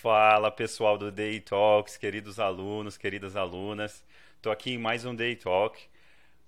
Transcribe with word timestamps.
Fala 0.00 0.48
pessoal 0.52 0.96
do 0.96 1.10
Day 1.10 1.40
Talks, 1.40 1.96
queridos 1.96 2.38
alunos, 2.38 2.96
queridas 2.96 3.34
alunas. 3.34 4.04
Estou 4.36 4.52
aqui 4.52 4.74
em 4.74 4.78
mais 4.78 5.04
um 5.04 5.12
Day 5.12 5.34
Talk 5.34 5.76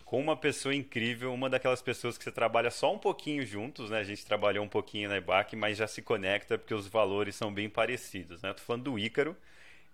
com 0.04 0.20
uma 0.20 0.36
pessoa 0.36 0.72
incrível, 0.72 1.34
uma 1.34 1.50
daquelas 1.50 1.82
pessoas 1.82 2.16
que 2.16 2.22
você 2.22 2.30
trabalha 2.30 2.70
só 2.70 2.94
um 2.94 2.98
pouquinho 2.98 3.44
juntos, 3.44 3.90
né? 3.90 3.98
A 3.98 4.04
gente 4.04 4.24
trabalhou 4.24 4.64
um 4.64 4.68
pouquinho 4.68 5.08
na 5.08 5.16
EBAC, 5.16 5.56
mas 5.56 5.78
já 5.78 5.88
se 5.88 6.00
conecta 6.00 6.56
porque 6.56 6.72
os 6.72 6.86
valores 6.86 7.34
são 7.34 7.52
bem 7.52 7.68
parecidos, 7.68 8.40
né? 8.40 8.50
Estou 8.50 8.64
falando 8.64 8.84
do 8.84 8.96
Ícaro. 8.96 9.36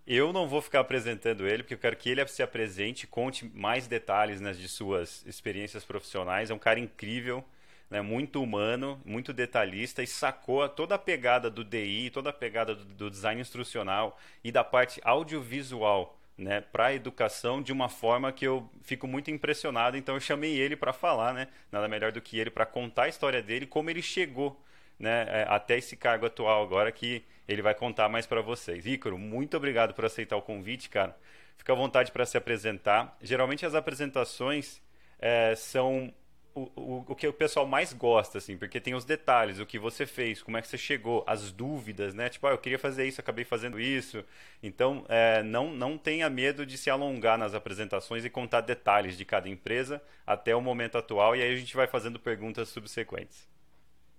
Eu 0.06 0.34
não 0.34 0.46
vou 0.46 0.60
ficar 0.60 0.80
apresentando 0.80 1.48
ele, 1.48 1.62
porque 1.62 1.74
eu 1.74 1.78
quero 1.78 1.96
que 1.96 2.10
ele 2.10 2.26
se 2.28 2.42
apresente, 2.42 3.06
conte 3.06 3.50
mais 3.54 3.86
detalhes 3.86 4.38
né, 4.38 4.52
de 4.52 4.68
suas 4.68 5.24
experiências 5.24 5.82
profissionais. 5.82 6.50
É 6.50 6.54
um 6.54 6.58
cara 6.58 6.78
incrível, 6.78 7.42
né, 7.90 8.00
muito 8.00 8.42
humano, 8.42 9.00
muito 9.04 9.32
detalhista 9.32 10.02
e 10.02 10.06
sacou 10.06 10.68
toda 10.68 10.94
a 10.94 10.98
pegada 10.98 11.50
do 11.50 11.64
DI, 11.64 12.10
toda 12.10 12.30
a 12.30 12.32
pegada 12.32 12.74
do, 12.74 12.84
do 12.84 13.10
design 13.10 13.40
instrucional 13.40 14.18
e 14.42 14.50
da 14.50 14.64
parte 14.64 15.00
audiovisual 15.04 16.18
né, 16.36 16.60
para 16.60 16.86
a 16.86 16.94
educação 16.94 17.62
de 17.62 17.72
uma 17.72 17.88
forma 17.88 18.32
que 18.32 18.46
eu 18.46 18.68
fico 18.82 19.06
muito 19.06 19.30
impressionado. 19.30 19.96
Então 19.96 20.14
eu 20.14 20.20
chamei 20.20 20.58
ele 20.58 20.76
para 20.76 20.92
falar, 20.92 21.32
né, 21.32 21.48
nada 21.70 21.88
melhor 21.88 22.12
do 22.12 22.20
que 22.20 22.38
ele 22.38 22.50
para 22.50 22.66
contar 22.66 23.04
a 23.04 23.08
história 23.08 23.42
dele, 23.42 23.66
como 23.66 23.88
ele 23.88 24.02
chegou 24.02 24.60
né, 24.98 25.26
é, 25.28 25.46
até 25.48 25.78
esse 25.78 25.96
cargo 25.96 26.26
atual 26.26 26.62
agora 26.62 26.90
que 26.90 27.24
ele 27.48 27.62
vai 27.62 27.74
contar 27.74 28.08
mais 28.08 28.26
para 28.26 28.40
vocês. 28.40 28.86
Ícaro, 28.86 29.16
muito 29.18 29.56
obrigado 29.56 29.94
por 29.94 30.04
aceitar 30.04 30.36
o 30.36 30.42
convite, 30.42 30.88
cara. 30.88 31.16
Fica 31.56 31.72
à 31.72 31.76
vontade 31.76 32.12
para 32.12 32.26
se 32.26 32.36
apresentar. 32.36 33.16
Geralmente 33.22 33.64
as 33.64 33.74
apresentações 33.74 34.80
é, 35.18 35.54
são 35.54 36.12
o, 36.56 37.04
o, 37.06 37.14
que 37.14 37.28
o 37.28 37.32
pessoal 37.32 37.66
mais 37.66 37.92
gosta, 37.92 38.38
assim, 38.38 38.56
porque 38.56 38.80
tem 38.80 38.94
os 38.94 39.04
detalhes, 39.04 39.58
o 39.58 39.66
que 39.66 39.78
você 39.78 40.06
fez, 40.06 40.42
como 40.42 40.56
é 40.56 40.62
que 40.62 40.68
você 40.68 40.78
chegou, 40.78 41.22
as 41.26 41.52
dúvidas, 41.52 42.14
né? 42.14 42.30
Tipo, 42.30 42.46
ah, 42.46 42.52
eu 42.52 42.58
queria 42.58 42.78
fazer 42.78 43.06
isso, 43.06 43.20
acabei 43.20 43.44
fazendo 43.44 43.78
isso. 43.78 44.24
Então, 44.62 45.04
é, 45.08 45.42
não, 45.42 45.70
não 45.72 45.98
tenha 45.98 46.30
medo 46.30 46.64
de 46.64 46.78
se 46.78 46.88
alongar 46.88 47.36
nas 47.36 47.54
apresentações 47.54 48.24
e 48.24 48.30
contar 48.30 48.62
detalhes 48.62 49.18
de 49.18 49.24
cada 49.24 49.48
empresa 49.48 50.02
até 50.26 50.56
o 50.56 50.60
momento 50.62 50.96
atual, 50.96 51.36
e 51.36 51.42
aí 51.42 51.52
a 51.52 51.56
gente 51.56 51.76
vai 51.76 51.86
fazendo 51.86 52.18
perguntas 52.18 52.70
subsequentes. 52.70 53.46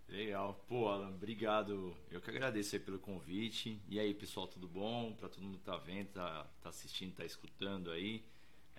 Legal. 0.07 0.63
Pô, 0.67 0.87
Alan, 0.87 1.09
obrigado. 1.09 1.93
Eu 2.09 2.21
que 2.21 2.29
agradeço 2.29 2.79
pelo 2.79 2.97
convite. 2.97 3.81
E 3.89 3.99
aí, 3.99 4.13
pessoal, 4.13 4.47
tudo 4.47 4.67
bom? 4.67 5.13
Para 5.13 5.27
todo 5.27 5.43
mundo 5.43 5.57
que 5.57 5.65
tá 5.65 5.75
vendo, 5.75 6.07
tá, 6.07 6.47
tá 6.61 6.69
assistindo, 6.69 7.13
tá 7.13 7.25
escutando 7.25 7.91
aí. 7.91 8.23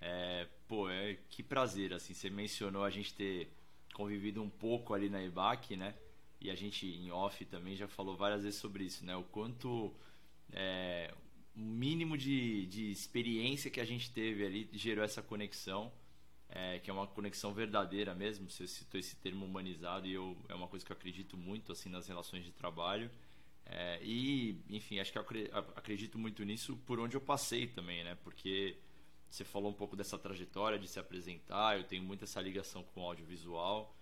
É, 0.00 0.46
pô, 0.66 0.88
é, 0.88 1.18
que 1.28 1.42
prazer, 1.42 1.92
assim, 1.92 2.14
você 2.14 2.30
mencionou 2.30 2.84
a 2.84 2.90
gente 2.90 3.14
ter 3.14 3.50
convivido 3.94 4.42
um 4.42 4.50
pouco 4.50 4.94
ali 4.94 5.08
na 5.08 5.22
EBAC, 5.22 5.76
né? 5.76 5.94
E 6.40 6.50
a 6.50 6.54
gente 6.54 6.86
em 6.86 7.10
off 7.10 7.44
também 7.46 7.74
já 7.74 7.88
falou 7.88 8.16
várias 8.16 8.44
vezes 8.44 8.60
sobre 8.60 8.84
isso, 8.84 9.04
né? 9.04 9.16
O 9.16 9.24
quanto 9.24 9.92
é, 10.52 11.12
o 11.56 11.60
mínimo 11.60 12.16
de, 12.16 12.66
de 12.66 12.90
experiência 12.90 13.70
que 13.70 13.80
a 13.80 13.84
gente 13.84 14.10
teve 14.12 14.46
ali 14.46 14.68
gerou 14.72 15.04
essa 15.04 15.20
conexão, 15.20 15.92
é, 16.48 16.78
que 16.78 16.90
é 16.90 16.92
uma 16.92 17.06
conexão 17.06 17.52
verdadeira 17.52 18.14
mesmo. 18.14 18.48
Você 18.48 18.66
citou 18.68 19.00
esse 19.00 19.16
termo 19.16 19.44
humanizado 19.44 20.06
e 20.06 20.14
eu, 20.14 20.36
é 20.48 20.54
uma 20.54 20.68
coisa 20.68 20.86
que 20.86 20.92
eu 20.92 20.96
acredito 20.96 21.36
muito 21.36 21.72
assim 21.72 21.88
nas 21.88 22.06
relações 22.06 22.44
de 22.44 22.52
trabalho. 22.52 23.10
É, 23.66 24.00
e, 24.02 24.62
enfim, 24.70 24.98
acho 24.98 25.12
que 25.12 25.18
eu 25.18 25.26
acredito 25.76 26.18
muito 26.18 26.42
nisso 26.44 26.76
por 26.86 26.98
onde 27.00 27.16
eu 27.16 27.20
passei 27.20 27.66
também, 27.66 28.04
né? 28.04 28.16
Porque 28.22 28.76
você 29.30 29.44
falou 29.44 29.70
um 29.70 29.74
pouco 29.74 29.94
dessa 29.94 30.18
trajetória 30.18 30.78
de 30.78 30.88
se 30.88 30.98
apresentar, 30.98 31.78
eu 31.78 31.84
tenho 31.84 32.02
muito 32.02 32.24
essa 32.24 32.40
ligação 32.40 32.82
com 32.82 33.02
o 33.02 33.04
audiovisual. 33.04 33.94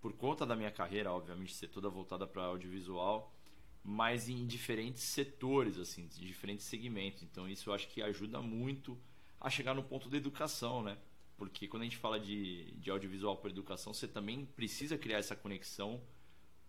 Por 0.00 0.12
conta 0.12 0.46
da 0.46 0.54
minha 0.54 0.70
carreira, 0.70 1.12
obviamente, 1.12 1.54
ser 1.54 1.68
toda 1.68 1.88
voltada 1.88 2.26
para 2.26 2.44
audiovisual, 2.44 3.34
mas 3.82 4.28
em 4.28 4.46
diferentes 4.46 5.02
setores, 5.02 5.78
assim, 5.78 6.06
de 6.06 6.26
diferentes 6.26 6.64
segmentos. 6.66 7.22
Então 7.22 7.48
isso 7.48 7.70
eu 7.70 7.74
acho 7.74 7.88
que 7.88 8.00
ajuda 8.02 8.40
muito 8.40 8.98
a 9.40 9.50
chegar 9.50 9.74
no 9.74 9.82
ponto 9.82 10.08
da 10.08 10.16
educação, 10.16 10.82
né? 10.82 10.96
Porque 11.36 11.68
quando 11.68 11.82
a 11.82 11.84
gente 11.84 11.96
fala 11.96 12.18
de, 12.18 12.72
de 12.72 12.90
audiovisual 12.90 13.36
para 13.36 13.50
educação, 13.50 13.94
você 13.94 14.08
também 14.08 14.44
precisa 14.44 14.98
criar 14.98 15.18
essa 15.18 15.36
conexão 15.36 16.00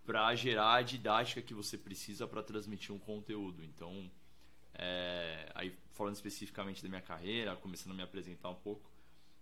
para 0.06 0.34
gerar 0.36 0.76
a 0.76 0.82
didática 0.82 1.42
que 1.42 1.54
você 1.54 1.78
precisa 1.78 2.28
para 2.28 2.42
transmitir 2.42 2.94
um 2.94 3.00
conteúdo. 3.00 3.64
Então, 3.64 4.10
é, 4.74 5.52
aí 5.54 5.76
falando 6.00 6.16
especificamente 6.16 6.82
da 6.82 6.88
minha 6.88 7.02
carreira, 7.02 7.58
começando 7.58 7.92
a 7.92 7.96
me 7.96 8.02
apresentar 8.02 8.48
um 8.48 8.56
pouco, 8.56 8.90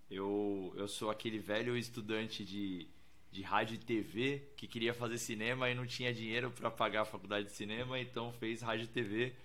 eu, 0.09 0.73
eu 0.75 0.87
sou 0.87 1.11
aquele 1.11 1.37
velho 1.37 1.77
estudante 1.77 2.43
de, 2.43 2.87
de 3.31 3.43
rádio 3.43 3.75
e 3.75 3.77
TV 3.77 4.41
que 4.57 4.65
queria 4.65 4.91
fazer 4.91 5.19
cinema 5.19 5.69
e 5.69 5.75
não 5.75 5.85
tinha 5.85 6.11
dinheiro 6.11 6.49
para 6.49 6.71
pagar 6.71 7.01
a 7.01 7.05
faculdade 7.05 7.45
de 7.45 7.51
cinema, 7.51 7.99
então 7.99 8.33
fez 8.33 8.63
rádio 8.63 8.85
e 8.85 8.87
TV, 8.87 9.35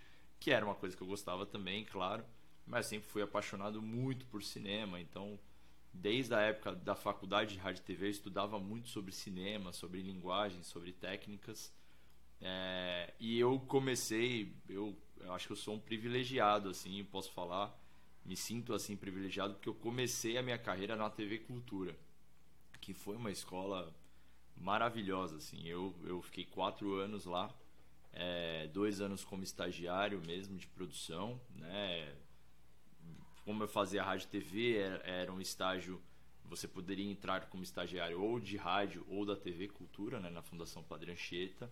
que 0.40 0.50
era 0.50 0.64
uma 0.64 0.74
coisa 0.74 0.96
que 0.96 1.02
eu 1.02 1.06
gostava 1.06 1.44
também, 1.44 1.84
claro, 1.84 2.24
mas 2.66 2.86
sempre 2.86 3.06
fui 3.10 3.20
apaixonado 3.20 3.82
muito 3.82 4.24
por 4.24 4.42
cinema, 4.42 4.98
então 4.98 5.38
desde 5.92 6.32
a 6.32 6.40
época 6.40 6.74
da 6.74 6.94
faculdade 6.94 7.52
de 7.52 7.60
rádio 7.60 7.80
e 7.80 7.84
TV 7.84 8.06
eu 8.06 8.10
estudava 8.10 8.58
muito 8.58 8.88
sobre 8.88 9.12
cinema, 9.12 9.70
sobre 9.70 10.00
linguagem, 10.00 10.62
sobre 10.62 10.92
técnicas. 10.94 11.74
É, 12.42 13.14
e 13.20 13.38
eu 13.38 13.58
comecei, 13.60 14.52
eu 14.68 14.96
eu 15.22 15.32
acho 15.32 15.46
que 15.46 15.52
eu 15.52 15.56
sou 15.56 15.74
um 15.74 15.80
privilegiado, 15.80 16.68
assim, 16.68 17.02
posso 17.04 17.32
falar. 17.32 17.78
Me 18.24 18.36
sinto 18.36 18.72
assim 18.72 18.96
privilegiado 18.96 19.54
porque 19.54 19.68
eu 19.68 19.74
comecei 19.74 20.36
a 20.36 20.42
minha 20.42 20.58
carreira 20.58 20.94
na 20.94 21.10
TV 21.10 21.38
Cultura, 21.38 21.96
que 22.80 22.94
foi 22.94 23.16
uma 23.16 23.30
escola 23.30 23.94
maravilhosa, 24.56 25.36
assim. 25.36 25.66
Eu, 25.66 25.94
eu 26.04 26.22
fiquei 26.22 26.44
quatro 26.44 26.94
anos 26.94 27.24
lá, 27.24 27.52
é, 28.12 28.68
dois 28.68 29.00
anos 29.00 29.24
como 29.24 29.42
estagiário 29.42 30.20
mesmo 30.26 30.56
de 30.56 30.66
produção, 30.68 31.40
né? 31.54 32.14
Como 33.44 33.62
eu 33.62 33.68
fazia 33.68 34.04
rádio 34.04 34.26
e 34.26 34.28
TV, 34.28 34.76
era, 34.76 34.96
era 35.04 35.32
um 35.32 35.40
estágio 35.40 36.00
você 36.44 36.68
poderia 36.68 37.10
entrar 37.10 37.48
como 37.48 37.62
estagiário 37.62 38.20
ou 38.20 38.38
de 38.38 38.58
rádio 38.58 39.06
ou 39.08 39.24
da 39.24 39.34
TV 39.34 39.68
Cultura, 39.68 40.20
né, 40.20 40.28
na 40.28 40.42
Fundação 40.42 40.82
Padre 40.82 41.10
Anchieta 41.10 41.70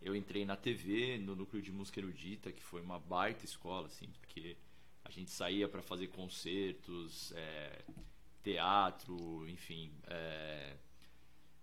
eu 0.00 0.16
entrei 0.16 0.44
na 0.44 0.56
TV, 0.56 1.18
no 1.18 1.36
núcleo 1.36 1.62
de 1.62 1.70
música 1.70 2.00
erudita, 2.00 2.50
que 2.50 2.62
foi 2.62 2.80
uma 2.80 2.98
baita 2.98 3.44
escola, 3.44 3.86
assim, 3.86 4.08
porque 4.18 4.56
a 5.04 5.10
gente 5.10 5.30
saía 5.30 5.68
para 5.68 5.82
fazer 5.82 6.06
concertos, 6.08 7.32
é, 7.32 7.84
teatro, 8.42 9.46
enfim, 9.48 9.92
é, 10.06 10.76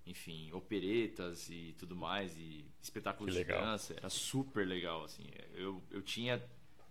enfim, 0.05 0.51
operetas 0.51 1.49
e 1.49 1.73
tudo 1.79 1.95
mais, 1.95 2.37
e 2.37 2.65
espetáculos 2.79 3.33
de 3.33 3.43
dança, 3.43 3.93
era 3.97 4.09
super 4.09 4.67
legal, 4.67 5.03
assim. 5.03 5.25
Eu, 5.53 5.83
eu 5.89 6.03
tinha, 6.03 6.43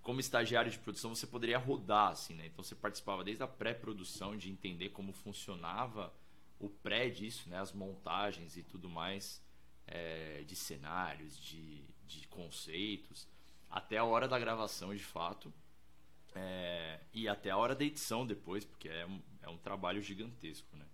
como 0.02 0.18
estagiário 0.18 0.70
de 0.70 0.78
produção, 0.78 1.14
você 1.14 1.28
poderia 1.28 1.58
rodar, 1.58 2.10
assim, 2.10 2.34
né? 2.34 2.46
Então 2.46 2.64
você 2.64 2.74
participava 2.74 3.22
desde 3.22 3.44
a 3.44 3.48
pré-produção, 3.48 4.36
de 4.36 4.50
entender 4.50 4.88
como 4.88 5.12
funcionava 5.12 6.12
o 6.58 6.68
pré 6.68 7.08
disso, 7.08 7.48
né? 7.48 7.60
As 7.60 7.72
montagens 7.72 8.56
e 8.56 8.64
tudo 8.64 8.88
mais 8.88 9.45
é, 9.86 10.42
de 10.46 10.56
cenários, 10.56 11.38
de, 11.38 11.84
de 12.06 12.26
conceitos, 12.28 13.28
até 13.70 13.98
a 13.98 14.04
hora 14.04 14.26
da 14.26 14.38
gravação 14.38 14.94
de 14.94 15.02
fato. 15.02 15.52
É, 16.34 17.00
e 17.14 17.28
até 17.28 17.50
a 17.50 17.56
hora 17.56 17.74
da 17.74 17.84
edição 17.84 18.26
depois, 18.26 18.64
porque 18.64 18.88
é 18.88 19.06
um, 19.06 19.20
é 19.42 19.48
um 19.48 19.56
trabalho 19.56 20.02
gigantesco, 20.02 20.76
né? 20.76 20.84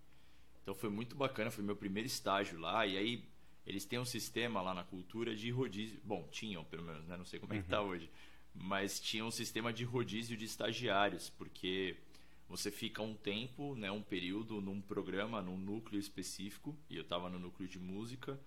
Então 0.62 0.74
foi 0.74 0.88
muito 0.88 1.16
bacana, 1.16 1.50
foi 1.50 1.64
meu 1.64 1.74
primeiro 1.74 2.06
estágio 2.06 2.60
lá, 2.60 2.86
e 2.86 2.96
aí 2.96 3.24
eles 3.66 3.84
têm 3.84 3.98
um 3.98 4.04
sistema 4.04 4.60
lá 4.62 4.72
na 4.72 4.84
cultura 4.84 5.34
de 5.34 5.50
rodízio. 5.50 6.00
Bom, 6.04 6.28
tinham 6.30 6.64
pelo 6.64 6.84
menos, 6.84 7.04
né? 7.06 7.16
Não 7.16 7.24
sei 7.24 7.40
como 7.40 7.54
é 7.54 7.60
que 7.60 7.68
tá 7.68 7.82
uhum. 7.82 7.88
hoje. 7.88 8.10
Mas 8.54 9.00
tinha 9.00 9.24
um 9.24 9.30
sistema 9.30 9.72
de 9.72 9.82
rodízio 9.82 10.36
de 10.36 10.44
estagiários, 10.44 11.30
porque 11.30 11.96
você 12.48 12.70
fica 12.70 13.00
um 13.00 13.14
tempo, 13.14 13.74
né, 13.74 13.90
um 13.90 14.02
período 14.02 14.60
num 14.60 14.80
programa, 14.80 15.40
num 15.40 15.56
núcleo 15.56 15.98
específico, 15.98 16.76
e 16.90 16.96
eu 16.96 17.02
estava 17.02 17.30
no 17.30 17.38
núcleo 17.38 17.66
de 17.66 17.78
música, 17.78 18.38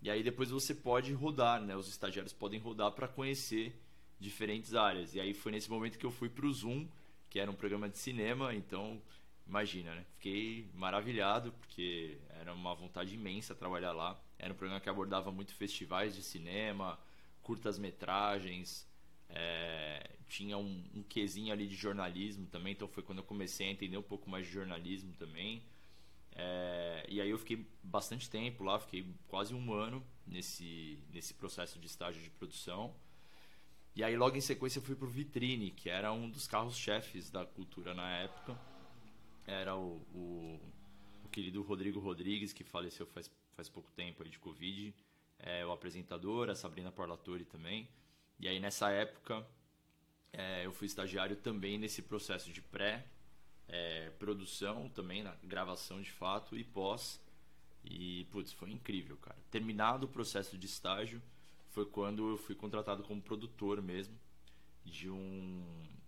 e 0.00 0.10
aí 0.10 0.22
depois 0.22 0.50
você 0.50 0.74
pode 0.74 1.12
rodar, 1.12 1.60
né? 1.60 1.76
Os 1.76 1.88
estagiários 1.88 2.32
podem 2.32 2.60
rodar 2.60 2.92
para 2.92 3.08
conhecer 3.08 3.74
diferentes 4.20 4.74
áreas. 4.74 5.14
E 5.14 5.20
aí 5.20 5.34
foi 5.34 5.52
nesse 5.52 5.70
momento 5.70 5.98
que 5.98 6.06
eu 6.06 6.10
fui 6.10 6.28
para 6.28 6.46
o 6.46 6.52
Zoom, 6.52 6.86
que 7.28 7.38
era 7.38 7.50
um 7.50 7.54
programa 7.54 7.88
de 7.88 7.98
cinema, 7.98 8.54
então 8.54 9.00
imagina, 9.46 9.94
né? 9.94 10.04
Fiquei 10.14 10.68
maravilhado 10.74 11.52
porque 11.52 12.18
era 12.40 12.52
uma 12.52 12.74
vontade 12.74 13.14
imensa 13.14 13.54
trabalhar 13.54 13.92
lá. 13.92 14.20
Era 14.38 14.52
um 14.52 14.56
programa 14.56 14.80
que 14.80 14.88
abordava 14.88 15.32
muito 15.32 15.54
festivais 15.54 16.14
de 16.14 16.22
cinema, 16.22 16.98
curtas-metragens, 17.42 18.86
é, 19.30 20.10
tinha 20.28 20.56
um, 20.56 20.84
um 20.94 21.02
quesinho 21.02 21.52
ali 21.52 21.66
de 21.66 21.74
jornalismo 21.74 22.46
também, 22.46 22.72
então 22.72 22.88
foi 22.88 23.02
quando 23.02 23.18
eu 23.18 23.24
comecei 23.24 23.68
a 23.68 23.70
entender 23.70 23.96
um 23.96 24.02
pouco 24.02 24.28
mais 24.30 24.46
de 24.46 24.52
jornalismo 24.52 25.12
também. 25.18 25.62
É, 26.40 27.04
e 27.08 27.20
aí 27.20 27.28
eu 27.28 27.36
fiquei 27.36 27.66
bastante 27.82 28.30
tempo 28.30 28.62
lá, 28.62 28.78
fiquei 28.78 29.04
quase 29.26 29.52
um 29.52 29.72
ano 29.72 30.06
nesse, 30.24 31.02
nesse 31.12 31.34
processo 31.34 31.80
de 31.80 31.86
estágio 31.86 32.22
de 32.22 32.30
produção. 32.30 32.94
E 33.94 34.04
aí 34.04 34.16
logo 34.16 34.36
em 34.36 34.40
sequência 34.40 34.78
eu 34.78 34.82
fui 34.82 34.94
pro 34.94 35.08
Vitrine, 35.08 35.72
que 35.72 35.90
era 35.90 36.12
um 36.12 36.30
dos 36.30 36.46
carros-chefes 36.46 37.28
da 37.28 37.44
cultura 37.44 37.92
na 37.92 38.08
época. 38.18 38.56
Era 39.44 39.74
o, 39.74 39.96
o, 40.14 40.60
o, 41.24 41.28
querido 41.28 41.60
Rodrigo 41.62 41.98
Rodrigues, 41.98 42.52
que 42.52 42.62
faleceu 42.62 43.06
faz, 43.06 43.28
faz 43.56 43.68
pouco 43.68 43.90
tempo 43.90 44.22
aí 44.22 44.28
de 44.28 44.38
Covid. 44.38 44.94
É, 45.40 45.66
o 45.66 45.72
apresentador, 45.72 46.48
a 46.50 46.54
Sabrina 46.54 46.92
Parlatore 46.92 47.44
também. 47.44 47.88
E 48.38 48.46
aí 48.46 48.60
nessa 48.60 48.90
época 48.90 49.44
é, 50.32 50.64
eu 50.64 50.72
fui 50.72 50.86
estagiário 50.86 51.34
também 51.34 51.76
nesse 51.78 52.02
processo 52.02 52.52
de 52.52 52.62
pré 52.62 53.04
é, 53.68 54.10
produção 54.18 54.88
também 54.88 55.22
na 55.22 55.34
gravação 55.42 56.00
de 56.00 56.10
fato 56.10 56.56
e 56.56 56.64
pós. 56.64 57.20
E 57.84 58.26
putz 58.30 58.52
foi 58.52 58.70
incrível 58.70 59.16
cara. 59.16 59.38
Terminado 59.50 60.06
o 60.06 60.08
processo 60.08 60.58
de 60.58 60.66
estágio 60.66 61.22
foi 61.70 61.86
quando 61.86 62.30
eu 62.30 62.36
fui 62.36 62.54
contratado 62.54 63.02
como 63.02 63.22
produtor 63.22 63.80
mesmo 63.80 64.14
de 64.84 65.08
um 65.08 65.62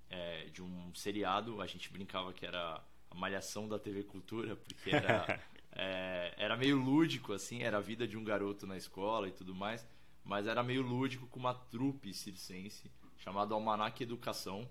é, 0.08 0.46
de 0.46 0.62
um 0.62 0.94
seriado. 0.94 1.60
A 1.60 1.66
gente 1.66 1.90
brincava 1.92 2.32
que 2.32 2.44
era 2.44 2.82
a 3.10 3.14
malhação 3.14 3.68
da 3.68 3.78
TV 3.78 4.02
Cultura 4.02 4.56
porque 4.56 4.90
era 4.90 5.40
é, 5.72 6.34
era 6.36 6.56
meio 6.56 6.76
lúdico 6.76 7.32
assim 7.32 7.62
era 7.62 7.78
a 7.78 7.80
vida 7.80 8.06
de 8.06 8.16
um 8.16 8.24
garoto 8.24 8.66
na 8.66 8.76
escola 8.76 9.28
e 9.28 9.32
tudo 9.32 9.54
mais 9.54 9.86
mas 10.24 10.46
era 10.46 10.62
meio 10.62 10.82
lúdico 10.82 11.26
com 11.26 11.38
uma 11.40 11.54
trupe 11.54 12.12
circense 12.12 12.90
chamado 13.20 13.54
Almanac 13.54 14.02
Educação, 14.02 14.66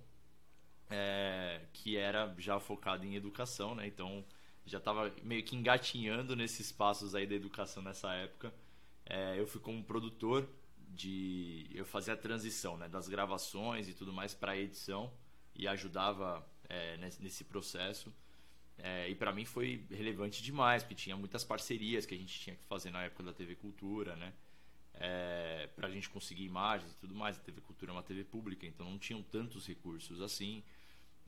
é, 0.89 1.61
que 1.73 1.97
era 1.97 2.33
já 2.37 2.59
focado 2.59 3.05
em 3.05 3.15
educação, 3.15 3.75
né? 3.75 3.87
Então 3.87 4.25
já 4.65 4.77
estava 4.77 5.11
meio 5.23 5.43
que 5.43 5.55
engatinhando 5.55 6.35
nesses 6.35 6.71
passos 6.71 7.15
aí 7.15 7.25
da 7.25 7.35
educação 7.35 7.81
nessa 7.81 8.13
época. 8.13 8.53
É, 9.05 9.39
eu 9.39 9.47
fui 9.47 9.61
como 9.61 9.83
produtor 9.83 10.47
de, 10.87 11.69
eu 11.73 11.85
fazia 11.85 12.13
a 12.13 12.17
transição, 12.17 12.77
né, 12.77 12.87
das 12.87 13.07
gravações 13.07 13.87
e 13.87 13.93
tudo 13.93 14.11
mais 14.13 14.33
para 14.33 14.51
a 14.53 14.57
edição 14.57 15.11
e 15.55 15.67
ajudava 15.67 16.45
é, 16.67 16.97
nesse, 16.97 17.43
processo. 17.43 18.13
É, 18.77 19.09
e 19.09 19.15
para 19.15 19.33
mim 19.33 19.45
foi 19.45 19.85
relevante 19.89 20.41
demais, 20.43 20.83
porque 20.83 20.95
tinha 20.95 21.17
muitas 21.17 21.43
parcerias 21.43 22.05
que 22.05 22.13
a 22.15 22.17
gente 22.17 22.39
tinha 22.39 22.55
que 22.55 22.63
fazer 22.65 22.91
na 22.91 23.03
época 23.03 23.23
da 23.23 23.33
TV 23.33 23.55
Cultura, 23.55 24.15
né? 24.15 24.33
é, 24.99 25.69
para 25.75 25.87
a 25.87 25.91
gente 25.91 26.09
conseguir 26.09 26.43
imagens 26.43 26.91
e 26.91 26.95
tudo 26.97 27.15
mais. 27.15 27.37
A 27.37 27.39
TV 27.39 27.61
Cultura 27.61 27.91
é 27.91 27.93
uma 27.93 28.03
TV 28.03 28.23
pública, 28.23 28.67
então 28.67 28.89
não 28.89 28.99
tinham 28.99 29.23
tantos 29.23 29.65
recursos 29.65 30.21
assim. 30.21 30.63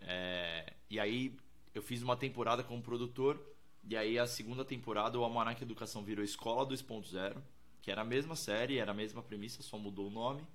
É, 0.02 0.74
e 0.90 1.00
aí 1.00 1.38
eu 1.74 1.82
fiz 1.82 2.02
uma 2.02 2.18
temporada 2.18 2.64
como 2.64 2.82
produtor, 2.82 3.40
e 3.84 3.96
aí 3.96 4.20
a 4.20 4.28
segunda 4.28 4.64
temporada 4.66 5.18
o 5.18 5.24
Almanac 5.24 5.62
Educação 5.62 6.04
virou 6.04 6.24
Escola 6.24 6.66
2.0, 6.66 7.42
que 7.82 7.92
era 7.92 8.02
a 8.02 8.06
mesma 8.06 8.36
série, 8.36 8.78
era 8.78 8.92
a 8.92 8.94
mesma 8.94 9.24
premissa, 9.24 9.64
só 9.64 9.78
mudou 9.78 10.08
o 10.08 10.12
nome. 10.12 10.46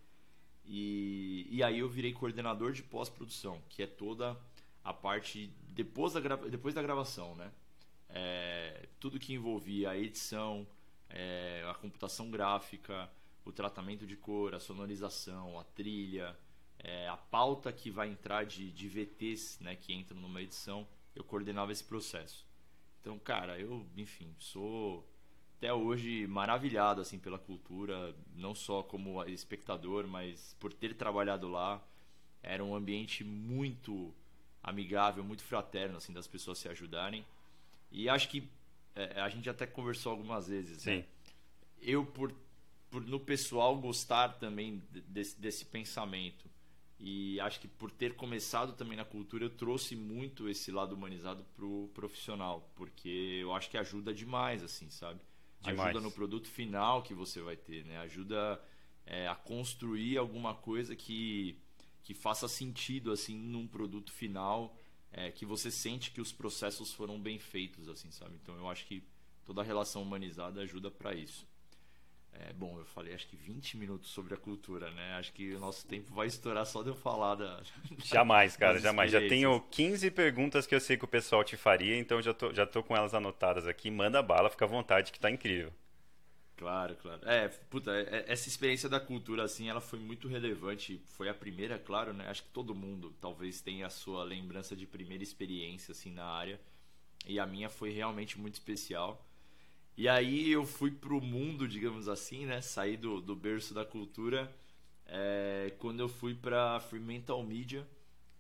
E, 0.65 1.47
e 1.51 1.63
aí 1.63 1.79
eu 1.79 1.89
virei 1.89 2.13
coordenador 2.13 2.73
de 2.73 2.83
pós-produção, 2.83 3.61
que 3.69 3.83
é 3.83 3.87
toda 3.87 4.37
a 4.83 4.93
parte 4.93 5.51
depois 5.69 6.13
da, 6.13 6.21
depois 6.37 6.75
da 6.75 6.83
gravação, 6.83 7.35
né? 7.35 7.51
É, 8.09 8.89
tudo 9.01 9.19
que 9.19 9.35
envolvia 9.35 9.91
a 9.91 9.99
edição, 9.99 10.67
é, 11.09 11.65
a 11.69 11.75
computação 11.75 12.31
gráfica, 12.31 13.11
o 13.45 13.53
tratamento 13.53 14.07
de 14.07 14.17
cor, 14.17 14.55
a 14.55 14.61
sonorização, 14.61 15.59
a 15.59 15.65
trilha, 15.65 16.37
é, 16.87 17.09
a 17.09 17.17
pauta 17.17 17.73
que 17.73 17.91
vai 17.91 18.09
entrar 18.09 18.47
de, 18.47 18.71
de 18.71 18.89
VTs 18.89 19.59
né, 19.61 19.75
que 19.75 19.93
entram 19.93 20.21
numa 20.21 20.41
edição, 20.41 20.87
eu 21.17 21.25
coordenava 21.25 21.73
esse 21.73 21.83
processo. 21.83 22.47
Então, 23.01 23.19
cara, 23.19 23.59
eu, 23.59 23.85
enfim, 23.97 24.33
sou 24.39 25.05
até 25.57 25.75
hoje 25.75 26.29
maravilhado 26.29 27.01
assim 27.01 27.19
pela 27.19 27.41
cultura, 27.41 28.15
não 28.37 28.55
só 28.55 28.85
como 28.85 29.25
espectador, 29.25 30.07
mas 30.07 30.55
por 30.61 30.73
ter 30.73 30.95
trabalhado 30.95 31.49
lá. 31.49 31.83
Era 32.41 32.63
um 32.63 32.77
ambiente 32.77 33.25
muito 33.25 34.15
amigável, 34.63 35.25
muito 35.25 35.43
fraterno 35.43 35.97
assim 35.97 36.13
das 36.13 36.29
pessoas 36.29 36.59
se 36.59 36.69
ajudarem. 36.69 37.27
E 37.91 38.09
acho 38.09 38.29
que 38.29 38.49
é, 38.95 39.21
a 39.21 39.29
gente 39.29 39.51
até 39.51 39.67
conversou 39.67 40.13
algumas 40.13 40.47
vezes. 40.47 40.85
Né? 40.85 40.93
Sim. 40.93 40.99
Né? 40.99 41.05
Eu, 41.81 42.07
por, 42.07 42.33
por 42.89 43.05
no 43.05 43.19
pessoal 43.19 43.77
gostar 43.77 44.39
também 44.39 44.81
desse, 45.09 45.41
desse 45.41 45.65
pensamento 45.65 46.49
e 46.99 47.39
acho 47.41 47.61
que 47.61 47.69
por 47.69 47.91
ter 47.91 48.15
começado 48.15 48.73
também 48.73 48.97
na 48.97 49.05
cultura, 49.05 49.45
eu 49.45 49.51
trouxe 49.51 49.95
muito 49.95 50.49
esse 50.49 50.71
lado 50.71 50.95
humanizado 50.95 51.45
pro 51.55 51.91
profissional, 51.95 52.71
porque 52.75 53.39
eu 53.43 53.55
acho 53.55 53.69
que 53.69 53.77
ajuda 53.77 54.15
demais, 54.15 54.63
assim, 54.63 54.89
sabe? 54.89 55.21
Demais. 55.61 55.91
Ajuda 55.91 56.01
no 56.01 56.11
produto 56.11 56.49
final 56.49 57.03
que 57.03 57.13
você 57.13 57.41
vai 57.43 57.57
ter, 57.57 57.85
né? 57.85 57.99
Ajuda 57.99 58.61
é, 59.05 59.29
a 59.29 59.35
construir 59.35 60.17
alguma 60.17 60.55
coisa 60.55 60.97
que, 60.97 61.59
que 62.03 62.15
faça 62.15 62.49
sentido, 62.49 63.13
assim, 63.13 63.37
num 63.37 63.67
produto 63.67 64.11
final 64.11 64.75
é, 65.13 65.31
que 65.31 65.45
você 65.45 65.71
sente 65.71 66.11
que 66.11 66.21
os 66.21 66.33
processos 66.33 66.93
foram 66.93 67.21
bem 67.21 67.39
feitos, 67.39 67.89
assim, 67.89 68.11
sabe? 68.11 68.37
Então 68.43 68.57
eu 68.57 68.69
acho 68.69 68.87
que 68.87 69.03
toda 69.45 69.61
a 69.61 69.65
relação 69.65 70.03
humanizada 70.03 70.61
ajuda 70.63 70.91
para 70.91 71.15
isso. 71.15 71.47
É, 72.41 72.53
bom, 72.53 72.79
eu 72.79 72.85
falei 72.87 73.15
acho 73.15 73.27
que 73.27 73.37
20 73.37 73.77
minutos 73.77 74.11
sobre 74.11 74.35
a 74.35 74.37
cultura, 74.37 74.91
né? 74.91 75.15
Acho 75.15 75.33
que 75.33 75.55
o 75.55 75.61
nosso 75.61 75.87
tempo 75.87 76.15
vai 76.15 76.27
estourar 76.27 76.67
só 76.67 76.83
de 76.83 76.89
eu 76.89 76.95
falar 76.95 77.35
da. 77.37 77.63
Jamais, 78.05 78.57
cara, 78.57 78.79
jamais. 78.79 79.11
Já 79.11 79.21
tenho 79.21 79.61
15 79.71 80.11
perguntas 80.11 80.67
que 80.67 80.75
eu 80.75 80.81
sei 80.81 80.97
que 80.97 81.05
o 81.05 81.09
pessoal 81.09 81.43
te 81.43 81.57
faria, 81.57 81.99
então 81.99 82.21
já 82.21 82.35
tô, 82.35 82.53
já 82.53 82.67
tô 82.67 82.83
com 82.83 82.97
elas 82.97 83.15
anotadas 83.15 83.67
aqui. 83.67 83.91
Manda 83.91 84.23
bala, 84.23 84.51
fica 84.51 84.65
à 84.65 84.69
vontade, 84.69 85.13
que 85.13 85.21
tá 85.21 85.31
incrível. 85.31 85.73
Claro, 86.57 86.97
claro. 86.97 87.21
É, 87.29 87.49
puta, 87.49 87.91
é, 87.91 88.03
é, 88.03 88.25
essa 88.29 88.49
experiência 88.49 88.89
da 88.89 88.99
cultura, 88.99 89.45
assim, 89.45 89.69
ela 89.69 89.81
foi 89.81 89.99
muito 89.99 90.27
relevante. 90.27 91.01
Foi 91.05 91.29
a 91.29 91.35
primeira, 91.35 91.79
claro, 91.79 92.15
né? 92.15 92.29
Acho 92.29 92.43
que 92.43 92.49
todo 92.49 92.75
mundo 92.75 93.15
talvez 93.21 93.61
tenha 93.61 93.87
a 93.87 93.91
sua 93.91 94.25
lembrança 94.25 94.75
de 94.75 94.87
primeira 94.87 95.23
experiência, 95.23 95.93
assim, 95.93 96.11
na 96.11 96.25
área. 96.25 96.59
E 97.27 97.39
a 97.39 97.47
minha 97.47 97.69
foi 97.69 97.91
realmente 97.91 98.39
muito 98.39 98.55
especial. 98.55 99.23
E 99.97 100.09
aí 100.09 100.51
eu 100.51 100.67
fui 100.67 100.91
pro 100.91 101.21
mundo, 101.21 101.67
digamos 101.67 102.09
assim, 102.09 102.45
né? 102.45 102.61
Saí 102.61 102.97
do, 102.97 103.21
do 103.21 103.35
berço 103.35 103.73
da 103.73 103.85
cultura 103.85 104.55
é, 105.07 105.73
quando 105.79 106.01
eu 106.01 106.09
fui 106.09 106.35
pra 106.35 106.79
Fremantle 106.81 107.43
Media, 107.45 107.89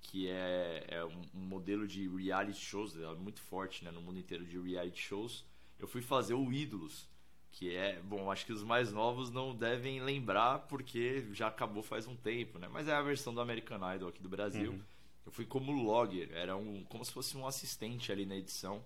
que 0.00 0.29
é, 0.29 0.85
é 0.88 1.05
um, 1.05 1.23
um 1.35 1.41
modelo 1.41 1.87
de 1.87 2.06
reality 2.08 2.61
shows, 2.61 2.97
é 2.97 3.14
muito 3.14 3.41
forte, 3.41 3.85
né? 3.85 3.91
No 3.91 4.00
mundo 4.00 4.19
inteiro 4.19 4.44
de 4.44 4.58
reality 4.58 5.00
shows. 5.00 5.44
Eu 5.79 5.87
fui 5.87 6.03
fazer 6.03 6.35
o 6.35 6.53
Ídolos 6.53 7.08
que 7.56 7.75
é, 7.75 7.99
bom, 8.03 8.31
acho 8.31 8.44
que 8.44 8.53
os 8.53 8.62
mais 8.62 8.93
novos 8.93 9.31
não 9.31 9.56
devem 9.56 9.99
lembrar 10.03 10.58
porque 10.69 11.26
já 11.32 11.49
acabou 11.49 11.82
faz 11.82 12.06
um 12.06 12.14
tempo, 12.14 12.58
né? 12.58 12.69
Mas 12.70 12.87
é 12.87 12.93
a 12.93 13.00
versão 13.00 13.32
do 13.32 13.41
American 13.41 13.79
Idol 13.94 14.11
aqui 14.11 14.23
do 14.23 14.29
Brasil. 14.29 14.73
Uhum. 14.73 14.82
Eu 15.25 15.32
fui 15.32 15.47
como 15.47 15.73
logger, 15.73 16.31
era 16.32 16.55
um 16.55 16.85
como 16.85 17.03
se 17.03 17.11
fosse 17.11 17.35
um 17.35 17.47
assistente 17.47 18.12
ali 18.12 18.26
na 18.26 18.37
edição 18.37 18.85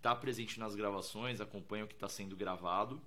está 0.00 0.14
presente 0.14 0.58
nas 0.58 0.74
gravações, 0.74 1.40
acompanha 1.40 1.84
o 1.84 1.86
que 1.86 1.94
está 1.94 2.08
sendo 2.08 2.34
gravado 2.34 3.00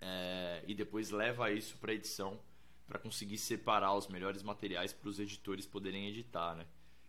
é, 0.00 0.64
e 0.66 0.74
depois 0.74 1.10
leva 1.10 1.50
isso 1.50 1.76
para 1.76 1.92
edição 1.92 2.40
para 2.86 2.98
conseguir 2.98 3.38
separar 3.38 3.94
os 3.94 4.08
melhores 4.08 4.42
materiais 4.42 4.92
para 4.92 5.08
os 5.08 5.18
editores 5.18 5.66
poderem 5.66 6.08
editar, 6.08 6.54
né? 6.54 6.66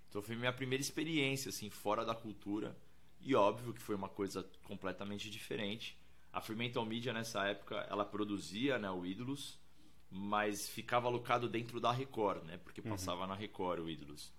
Então 0.10 0.22
foi 0.22 0.36
minha 0.36 0.52
primeira 0.52 0.82
experiência 0.82 1.50
assim 1.50 1.70
fora 1.70 2.04
da 2.04 2.16
cultura 2.16 2.76
e 3.22 3.36
óbvio 3.36 3.74
que 3.74 3.82
foi 3.82 3.96
uma 3.96 4.10
coisa 4.10 4.44
completamente 4.64 5.30
diferente 5.30 5.98
a 6.38 6.42
Fremantle 6.42 6.86
Media 6.86 7.12
nessa 7.12 7.48
época 7.48 7.78
ela 7.90 8.06
produzia 8.06 8.78
né, 8.78 8.92
o 8.92 9.04
Ídolos, 9.04 9.60
mas 10.08 10.70
ficava 10.70 11.08
alocado 11.08 11.50
dentro 11.50 11.80
da 11.80 11.92
Record, 11.92 12.44
né? 12.44 12.58
Porque 12.58 12.80
uhum. 12.80 12.90
passava 12.92 13.26
na 13.26 13.34
Record 13.34 13.82
o 13.82 13.90
Ídolos. 13.90 14.32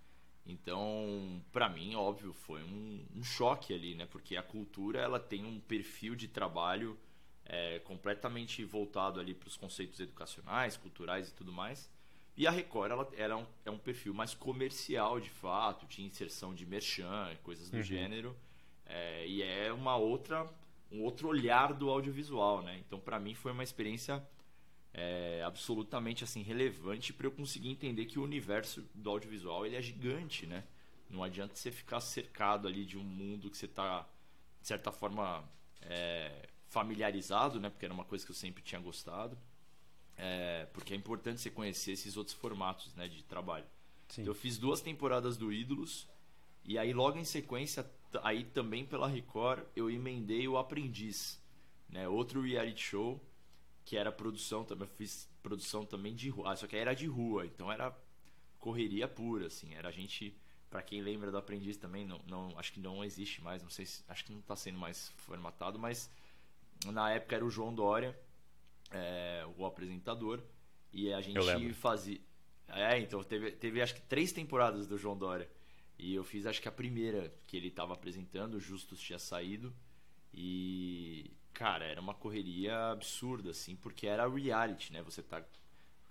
Então, 0.49 1.43
para 1.53 1.69
mim, 1.69 1.95
óbvio, 1.95 2.33
foi 2.33 2.63
um, 2.63 3.05
um, 3.15 3.23
choque 3.23 3.75
ali, 3.75 3.95
né? 3.95 4.07
Porque 4.07 4.35
a 4.35 4.43
cultura 4.43 4.99
ela 4.99 5.21
tem 5.21 5.45
um 5.45 5.61
perfil 5.61 6.17
de 6.17 6.27
trabalho 6.27 6.99
é, 7.45 7.79
completamente 7.81 8.65
voltado 8.65 9.21
ali 9.21 9.35
para 9.35 9.47
os 9.47 9.57
conceitos 9.57 10.01
educacionais, 10.01 10.77
culturais 10.77 11.29
e 11.29 11.35
tudo 11.35 11.53
mais. 11.53 11.91
E 12.35 12.47
a 12.47 12.51
Record 12.51 12.91
ela, 12.91 13.09
é, 13.15 13.35
um, 13.35 13.47
é 13.67 13.71
um 13.71 13.79
perfil 13.79 14.15
mais 14.15 14.33
comercial, 14.33 15.21
de 15.21 15.29
fato, 15.29 15.87
tinha 15.87 16.07
inserção 16.07 16.55
de 16.55 16.65
merchan, 16.65 17.37
coisas 17.43 17.69
do 17.69 17.77
uhum. 17.77 17.83
gênero. 17.83 18.35
É, 18.87 19.27
e 19.27 19.43
é 19.43 19.71
uma 19.71 19.97
outra 19.97 20.49
um 20.91 21.03
outro 21.03 21.29
olhar 21.29 21.75
do 21.75 21.91
audiovisual, 21.91 22.63
né? 22.63 22.79
Então, 22.79 22.99
para 22.99 23.21
mim 23.21 23.35
foi 23.35 23.53
uma 23.53 23.63
experiência 23.63 24.27
é, 24.93 25.43
absolutamente 25.45 26.25
assim 26.25 26.43
relevante 26.43 27.13
para 27.13 27.27
eu 27.27 27.31
conseguir 27.31 27.69
entender 27.69 28.07
que 28.07 28.19
o 28.19 28.23
universo 28.23 28.85
do 28.95 29.11
audiovisual 29.11 29.67
ele 29.67 29.77
é 29.77 29.83
gigante, 29.83 30.47
né? 30.47 30.65
Não 31.09 31.23
adianta 31.23 31.55
você 31.55 31.71
ficar 31.71 32.01
cercado 32.01 32.69
ali 32.69 32.85
de 32.85 32.99
um 32.99 33.05
mundo 33.05 33.51
que 33.51 33.57
você 33.57 33.67
está 33.67 34.07
de 34.61 34.67
certa 34.67 34.93
forma 34.93 35.49
é, 35.83 36.49
familiarizado, 36.69 37.61
né? 37.61 37.71
Porque 37.71 37.85
era 37.85 37.95
uma 37.95 38.05
coisa 38.05 38.25
que 38.25 38.31
eu 38.31 38.37
sempre 38.37 38.63
tinha 38.63 38.81
gostado. 38.81 39.39
É, 40.17 40.67
porque 40.73 40.93
é 40.93 40.97
importante 40.97 41.41
você 41.41 41.51
conhecer 41.51 41.93
esses 41.93 42.17
outros 42.17 42.37
formatos, 42.37 42.93
né, 42.97 43.07
de 43.07 43.23
trabalho. 43.23 43.65
Então, 44.11 44.25
eu 44.25 44.35
fiz 44.35 44.59
duas 44.59 44.81
temporadas 44.81 45.37
do 45.37 45.53
Ídolos 45.53 46.09
e 46.65 46.77
aí 46.77 46.93
logo 46.93 47.19
em 47.19 47.25
sequência 47.25 47.89
aí 48.23 48.43
também 48.43 48.85
pela 48.85 49.07
Record 49.07 49.65
eu 49.77 49.91
emendei 49.91 50.49
o 50.49 50.59
Aprendiz, 50.59 51.41
né? 51.89 52.09
Outro 52.09 52.43
reality 52.43 52.83
show 52.83 53.21
que 53.89 53.97
era 53.97 54.13
produção 54.13 54.67
também, 54.67 54.87
fiz 54.87 55.27
produção 55.43 55.83
também 55.83 56.15
de 56.15 56.29
rua, 56.29 56.53
ah, 56.53 56.57
só 56.57 56.67
que 56.67 56.77
era 56.77 56.93
de 56.93 57.07
rua, 57.07 57.47
então 57.47 57.73
era 57.73 57.97
correria 58.59 59.09
pura, 59.09 59.47
assim, 59.47 59.73
era 59.73 59.89
a 59.89 59.91
gente, 59.91 60.37
para 60.69 60.83
quem 60.83 61.01
lembra 61.01 61.31
do 61.31 61.39
Aprendiz 61.39 61.79
também, 61.79 62.05
não, 62.05 62.21
não, 62.27 62.59
acho 62.59 62.71
que 62.71 62.81
não 62.81 63.03
existe 63.03 63.43
mais, 63.43 63.63
não 63.63 63.71
sei 63.71 63.87
se, 63.87 64.05
acho 64.07 64.27
que 64.27 64.33
não 64.33 64.41
está 64.41 64.55
sendo 64.55 64.79
mais 64.79 65.09
formatado, 65.17 65.79
mas 65.79 66.11
na 66.85 67.11
época 67.11 67.35
era 67.35 67.47
o 67.47 67.49
João 67.49 67.75
Dória, 67.75 68.15
é, 68.91 69.47
o 69.57 69.65
apresentador, 69.65 70.43
e 70.93 71.11
a 71.11 71.23
gente 71.23 71.73
fazia, 71.73 72.21
É, 72.69 72.99
então 72.99 73.23
teve, 73.23 73.53
teve 73.53 73.81
acho 73.81 73.95
que 73.95 74.03
três 74.03 74.33
temporadas 74.33 74.87
do 74.87 74.99
João 74.99 75.17
Dória. 75.17 75.51
E 75.99 76.15
eu 76.15 76.23
fiz 76.23 76.45
acho 76.45 76.61
que 76.61 76.69
a 76.69 76.73
primeira 76.73 77.35
que 77.47 77.57
ele 77.57 77.69
estava 77.69 77.95
apresentando, 77.95 78.55
o 78.57 78.61
Justus 78.61 79.01
tinha 79.01 79.19
saído. 79.19 79.75
E, 80.33 81.31
cara, 81.53 81.85
era 81.85 82.01
uma 82.01 82.15
correria 82.15 82.91
absurda, 82.91 83.51
assim, 83.51 83.77
porque 83.77 84.07
era 84.07 84.29
reality, 84.29 84.93
né? 84.93 85.03
Você 85.03 85.23
tá 85.23 85.43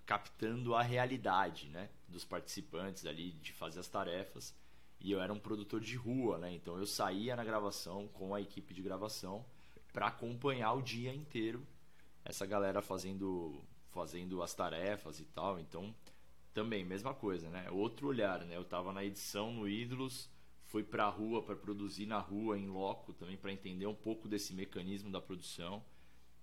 captando 0.06 0.74
a 0.74 0.82
realidade, 0.82 1.68
né? 1.68 1.90
Dos 2.08 2.24
participantes 2.24 3.06
ali, 3.06 3.32
de 3.32 3.52
fazer 3.52 3.80
as 3.80 3.88
tarefas. 3.88 4.54
E 5.00 5.12
eu 5.12 5.20
era 5.20 5.32
um 5.32 5.38
produtor 5.38 5.80
de 5.80 5.96
rua, 5.96 6.38
né? 6.38 6.52
Então 6.52 6.78
eu 6.78 6.86
saía 6.86 7.36
na 7.36 7.44
gravação 7.44 8.08
com 8.08 8.34
a 8.34 8.40
equipe 8.40 8.74
de 8.74 8.82
gravação 8.82 9.44
para 9.92 10.08
acompanhar 10.08 10.72
o 10.74 10.82
dia 10.82 11.14
inteiro 11.14 11.66
essa 12.24 12.44
galera 12.44 12.82
fazendo 12.82 13.62
fazendo 13.90 14.42
as 14.42 14.54
tarefas 14.54 15.20
e 15.20 15.24
tal. 15.24 15.58
Então 15.58 15.94
também 16.52 16.84
mesma 16.84 17.14
coisa, 17.14 17.48
né? 17.48 17.70
Outro 17.70 18.08
olhar, 18.08 18.40
né? 18.44 18.56
Eu 18.56 18.64
tava 18.64 18.92
na 18.92 19.04
edição 19.04 19.52
no 19.52 19.68
Ídolos, 19.68 20.28
fui 20.68 20.82
para 20.82 21.04
a 21.04 21.08
rua 21.08 21.42
para 21.42 21.56
produzir 21.56 22.06
na 22.06 22.18
rua 22.18 22.58
em 22.58 22.66
loco 22.66 23.12
também 23.12 23.36
para 23.36 23.52
entender 23.52 23.86
um 23.86 23.94
pouco 23.94 24.28
desse 24.28 24.54
mecanismo 24.54 25.10
da 25.10 25.20
produção. 25.20 25.82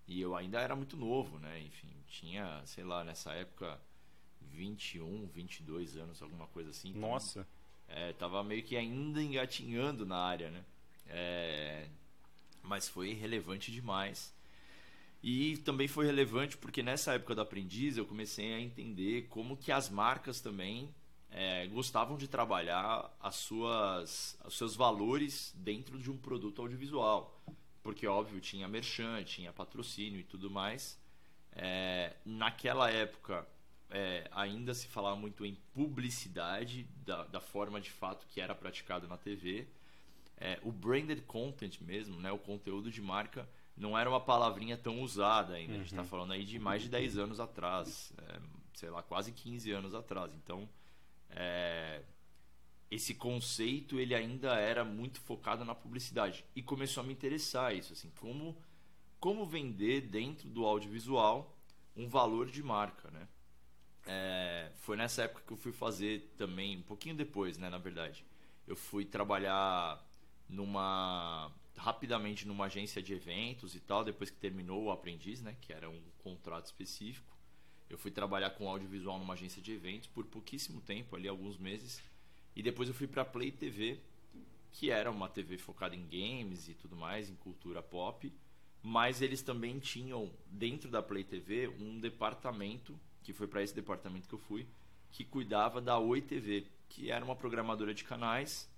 E 0.07 0.21
eu 0.21 0.35
ainda 0.35 0.59
era 0.59 0.75
muito 0.75 0.97
novo, 0.97 1.39
né? 1.39 1.61
Enfim, 1.61 1.89
tinha, 2.07 2.61
sei 2.65 2.83
lá, 2.83 3.03
nessa 3.03 3.33
época 3.33 3.79
21, 4.41 5.27
22 5.27 5.97
anos, 5.97 6.21
alguma 6.21 6.47
coisa 6.47 6.69
assim. 6.69 6.89
Então, 6.89 7.01
Nossa. 7.01 7.47
É, 7.87 8.13
tava 8.13 8.43
meio 8.43 8.63
que 8.63 8.75
ainda 8.75 9.21
engatinhando 9.21 10.05
na 10.05 10.17
área, 10.17 10.49
né? 10.49 10.65
É, 11.07 11.87
mas 12.63 12.87
foi 12.87 13.13
relevante 13.13 13.71
demais. 13.71 14.33
E 15.21 15.57
também 15.57 15.87
foi 15.87 16.05
relevante 16.05 16.57
porque 16.57 16.83
nessa 16.83 17.13
época 17.13 17.35
do 17.35 17.41
aprendiz 17.41 17.97
eu 17.97 18.05
comecei 18.05 18.53
a 18.53 18.59
entender 18.59 19.27
como 19.29 19.57
que 19.57 19.71
as 19.71 19.89
marcas 19.89 20.41
também 20.41 20.93
é, 21.37 21.67
gostavam 21.67 22.15
de 22.15 22.29
trabalhar 22.29 23.13
as 23.19 23.35
suas, 23.35 24.39
os 24.45 24.57
seus 24.57 24.73
valores 24.73 25.53
dentro 25.57 25.99
de 25.99 26.09
um 26.09 26.15
produto 26.15 26.61
audiovisual. 26.61 27.37
Porque, 27.83 28.07
óbvio, 28.07 28.39
tinha 28.39 28.69
merchan, 28.69 29.21
tinha 29.25 29.51
patrocínio 29.51 30.21
e 30.21 30.23
tudo 30.23 30.49
mais. 30.49 30.97
É, 31.51 32.15
naquela 32.23 32.89
época, 32.89 33.45
é, 33.89 34.29
ainda 34.31 34.73
se 34.73 34.87
falava 34.87 35.17
muito 35.17 35.45
em 35.45 35.57
publicidade, 35.73 36.87
da, 37.05 37.25
da, 37.25 37.41
forma 37.41 37.81
de 37.81 37.91
fato 37.91 38.25
que 38.27 38.39
era 38.39 38.55
praticado 38.55 39.05
na 39.05 39.17
TV. 39.17 39.67
É, 40.37 40.57
o 40.63 40.71
branded 40.71 41.21
content 41.23 41.81
mesmo, 41.81 42.17
né, 42.17 42.31
o 42.31 42.39
conteúdo 42.39 42.89
de 42.89 43.01
marca, 43.01 43.45
não 43.75 43.97
era 43.97 44.09
uma 44.09 44.21
palavrinha 44.21 44.77
tão 44.77 45.01
usada 45.01 45.55
ainda. 45.55 45.73
Uhum. 45.73 45.79
A 45.79 45.83
gente 45.83 45.91
está 45.91 46.01
uhum. 46.01 46.07
falando 46.07 46.31
aí 46.31 46.45
de 46.45 46.57
mais 46.57 46.83
de 46.83 46.87
10 46.87 47.17
anos 47.17 47.41
atrás, 47.41 48.13
é, 48.19 48.39
sei 48.73 48.89
lá, 48.89 49.03
quase 49.03 49.33
15 49.33 49.69
anos 49.73 49.93
atrás. 49.93 50.33
Então, 50.33 50.69
é, 51.35 52.01
esse 52.89 53.13
conceito 53.13 53.99
ele 53.99 54.15
ainda 54.15 54.55
era 54.55 54.85
muito 54.85 55.19
focado 55.19 55.65
na 55.65 55.75
publicidade. 55.75 56.45
E 56.55 56.61
começou 56.61 57.03
a 57.03 57.05
me 57.05 57.13
interessar 57.13 57.75
isso 57.75 57.93
assim 57.93 58.09
como 58.11 58.57
como 59.19 59.45
vender 59.45 60.01
dentro 60.01 60.47
do 60.49 60.65
audiovisual 60.65 61.57
um 61.95 62.07
valor 62.07 62.49
de 62.49 62.63
marca 62.63 63.09
né? 63.11 63.27
É, 64.07 64.71
foi 64.75 64.95
nessa 64.95 65.23
época 65.23 65.43
que 65.45 65.51
eu 65.51 65.57
fui 65.57 65.71
fazer 65.71 66.33
também 66.37 66.77
um 66.77 66.83
pouquinho 66.83 67.15
depois 67.15 67.57
né 67.57 67.69
na 67.69 67.77
verdade. 67.77 68.25
Eu 68.67 68.75
fui 68.75 69.03
trabalhar 69.05 70.03
numa 70.47 71.51
rapidamente 71.75 72.47
numa 72.47 72.65
agência 72.65 73.01
de 73.01 73.13
eventos 73.13 73.75
e 73.75 73.79
tal 73.81 74.03
depois 74.05 74.29
que 74.29 74.37
terminou 74.37 74.83
o 74.85 74.91
aprendiz 74.91 75.41
né 75.41 75.57
que 75.59 75.73
era 75.73 75.89
um 75.89 76.01
contrato 76.19 76.65
específico 76.67 77.34
eu 77.89 77.97
fui 77.97 78.11
trabalhar 78.11 78.51
com 78.51 78.69
audiovisual 78.69 79.19
numa 79.19 79.33
agência 79.33 79.61
de 79.61 79.71
eventos 79.71 80.07
por 80.07 80.25
pouquíssimo 80.25 80.81
tempo 80.81 81.15
ali 81.15 81.27
alguns 81.27 81.57
meses 81.57 82.01
e 82.55 82.63
depois 82.63 82.87
eu 82.87 82.95
fui 82.95 83.07
para 83.07 83.25
Play 83.25 83.51
TV, 83.51 83.99
que 84.71 84.89
era 84.89 85.11
uma 85.11 85.27
TV 85.27 85.57
focada 85.57 85.95
em 85.95 86.05
games 86.07 86.69
e 86.69 86.73
tudo 86.73 86.95
mais, 86.95 87.29
em 87.29 87.35
cultura 87.35 87.83
pop. 87.83 88.31
Mas 88.81 89.21
eles 89.21 89.41
também 89.41 89.79
tinham, 89.79 90.31
dentro 90.47 90.89
da 90.89 91.01
Play 91.01 91.23
TV, 91.23 91.67
um 91.67 91.99
departamento, 91.99 92.97
que 93.23 93.33
foi 93.33 93.47
para 93.47 93.61
esse 93.61 93.75
departamento 93.75 94.27
que 94.27 94.35
eu 94.35 94.39
fui, 94.39 94.65
que 95.11 95.25
cuidava 95.25 95.81
da 95.81 95.97
Oi 95.97 96.21
TV, 96.21 96.67
que 96.87 97.11
era 97.11 97.25
uma 97.25 97.35
programadora 97.35 97.93
de 97.93 98.03
canais, 98.03 98.69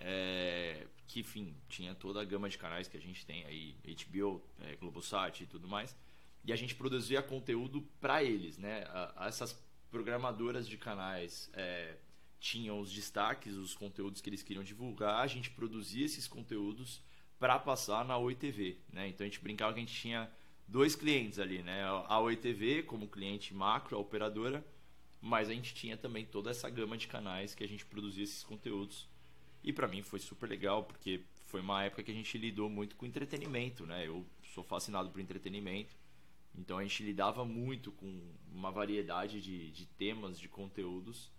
é, 0.00 0.86
que, 1.06 1.20
enfim, 1.20 1.54
tinha 1.68 1.94
toda 1.94 2.20
a 2.20 2.24
gama 2.24 2.48
de 2.48 2.58
canais 2.58 2.88
que 2.88 2.96
a 2.96 3.00
gente 3.00 3.24
tem 3.24 3.44
aí, 3.44 3.76
HBO, 3.84 4.42
é, 4.60 4.76
Globosat 4.76 5.42
e 5.42 5.46
tudo 5.46 5.68
mais. 5.68 5.96
E 6.44 6.52
a 6.52 6.56
gente 6.56 6.74
produzia 6.74 7.22
conteúdo 7.22 7.82
para 8.00 8.22
eles, 8.22 8.56
né? 8.58 8.84
Essas 9.20 9.58
programadoras 9.90 10.68
de 10.68 10.76
canais 10.76 11.50
é, 11.52 11.96
tinham 12.38 12.80
os 12.80 12.92
destaques, 12.92 13.54
os 13.54 13.74
conteúdos 13.74 14.20
que 14.20 14.30
eles 14.30 14.42
queriam 14.42 14.62
divulgar, 14.62 15.20
a 15.20 15.26
gente 15.26 15.50
produzia 15.50 16.04
esses 16.04 16.28
conteúdos 16.28 17.02
para 17.38 17.58
passar 17.58 18.04
na 18.04 18.16
Oi 18.16 18.34
TV, 18.34 18.78
né? 18.92 19.08
Então 19.08 19.24
a 19.24 19.28
gente 19.28 19.40
brincava 19.40 19.72
que 19.72 19.80
a 19.80 19.82
gente 19.82 19.94
tinha 19.94 20.30
dois 20.66 20.94
clientes 20.94 21.38
ali, 21.38 21.62
né? 21.62 21.84
A 21.84 22.18
Oi 22.20 22.36
TV 22.36 22.82
como 22.82 23.08
cliente 23.08 23.54
macro, 23.54 23.96
a 23.96 24.00
operadora, 24.00 24.64
mas 25.20 25.48
a 25.48 25.54
gente 25.54 25.74
tinha 25.74 25.96
também 25.96 26.24
toda 26.24 26.50
essa 26.50 26.68
gama 26.70 26.96
de 26.96 27.08
canais 27.08 27.54
que 27.54 27.64
a 27.64 27.68
gente 27.68 27.84
produzia 27.84 28.24
esses 28.24 28.42
conteúdos. 28.44 29.08
E 29.62 29.72
para 29.72 29.88
mim 29.88 30.02
foi 30.02 30.18
super 30.18 30.48
legal, 30.48 30.84
porque 30.84 31.22
foi 31.46 31.60
uma 31.60 31.82
época 31.82 32.02
que 32.02 32.10
a 32.10 32.14
gente 32.14 32.38
lidou 32.38 32.68
muito 32.68 32.94
com 32.94 33.06
entretenimento, 33.06 33.86
né? 33.86 34.06
Eu 34.06 34.24
sou 34.54 34.62
fascinado 34.62 35.10
por 35.10 35.20
entretenimento. 35.20 35.96
Então 36.58 36.76
a 36.76 36.82
gente 36.82 37.04
lidava 37.04 37.44
muito 37.44 37.92
com 37.92 38.20
uma 38.52 38.72
variedade 38.72 39.40
de, 39.40 39.70
de 39.70 39.86
temas, 39.86 40.38
de 40.38 40.48
conteúdos 40.48 41.30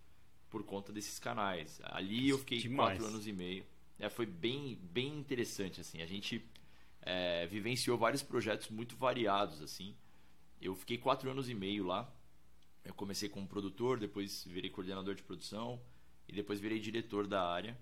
por 0.49 0.63
conta 0.63 0.93
desses 0.93 1.19
canais. 1.19 1.81
Ali 1.83 2.29
eu 2.29 2.37
fiquei 2.39 2.59
Demais. 2.59 2.97
quatro 2.97 3.13
anos 3.13 3.27
e 3.27 3.33
meio. 3.33 3.65
É, 3.99 4.09
foi 4.09 4.25
bem, 4.25 4.79
bem 4.81 5.19
interessante, 5.19 5.81
assim. 5.81 6.01
A 6.01 6.05
gente 6.05 6.49
é, 7.01 7.45
vivenciou 7.47 7.97
vários 7.97 8.23
projetos 8.23 8.69
muito 8.69 8.95
variados, 8.95 9.61
assim. 9.61 9.93
Eu 10.61 10.73
fiquei 10.73 10.97
quatro 10.97 11.29
anos 11.29 11.49
e 11.49 11.53
meio 11.53 11.85
lá. 11.85 12.09
Eu 12.85 12.93
comecei 12.93 13.27
como 13.27 13.45
produtor, 13.45 13.99
depois 13.99 14.45
virei 14.45 14.69
coordenador 14.69 15.15
de 15.15 15.21
produção 15.21 15.81
e 16.29 16.33
depois 16.33 16.61
virei 16.61 16.79
diretor 16.79 17.27
da 17.27 17.45
área. 17.45 17.77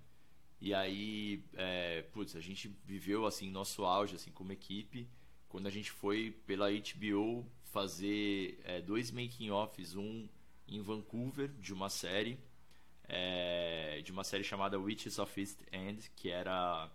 E 0.60 0.74
aí, 0.74 1.46
é, 1.54 2.02
putz, 2.02 2.36
a 2.36 2.42
gente 2.42 2.68
viveu 2.84 3.28
assim 3.28 3.52
nosso 3.52 3.86
auge 3.86 4.16
assim 4.16 4.32
como 4.32 4.52
equipe 4.52 5.08
quando 5.58 5.66
a 5.66 5.72
gente 5.72 5.90
foi 5.90 6.30
pela 6.46 6.68
HBO 6.70 7.44
fazer 7.64 8.60
é, 8.64 8.80
dois 8.80 9.10
making 9.10 9.50
offs, 9.50 9.96
um 9.96 10.30
em 10.68 10.80
Vancouver 10.84 11.48
de 11.48 11.74
uma 11.74 11.90
série 11.90 12.38
é, 13.08 14.00
de 14.06 14.12
uma 14.12 14.24
série 14.24 14.44
chamada 14.44 14.78
Witches 14.80 15.18
of 15.18 15.42
East 15.42 15.58
End, 15.72 16.12
que 16.16 16.30
era 16.30 16.88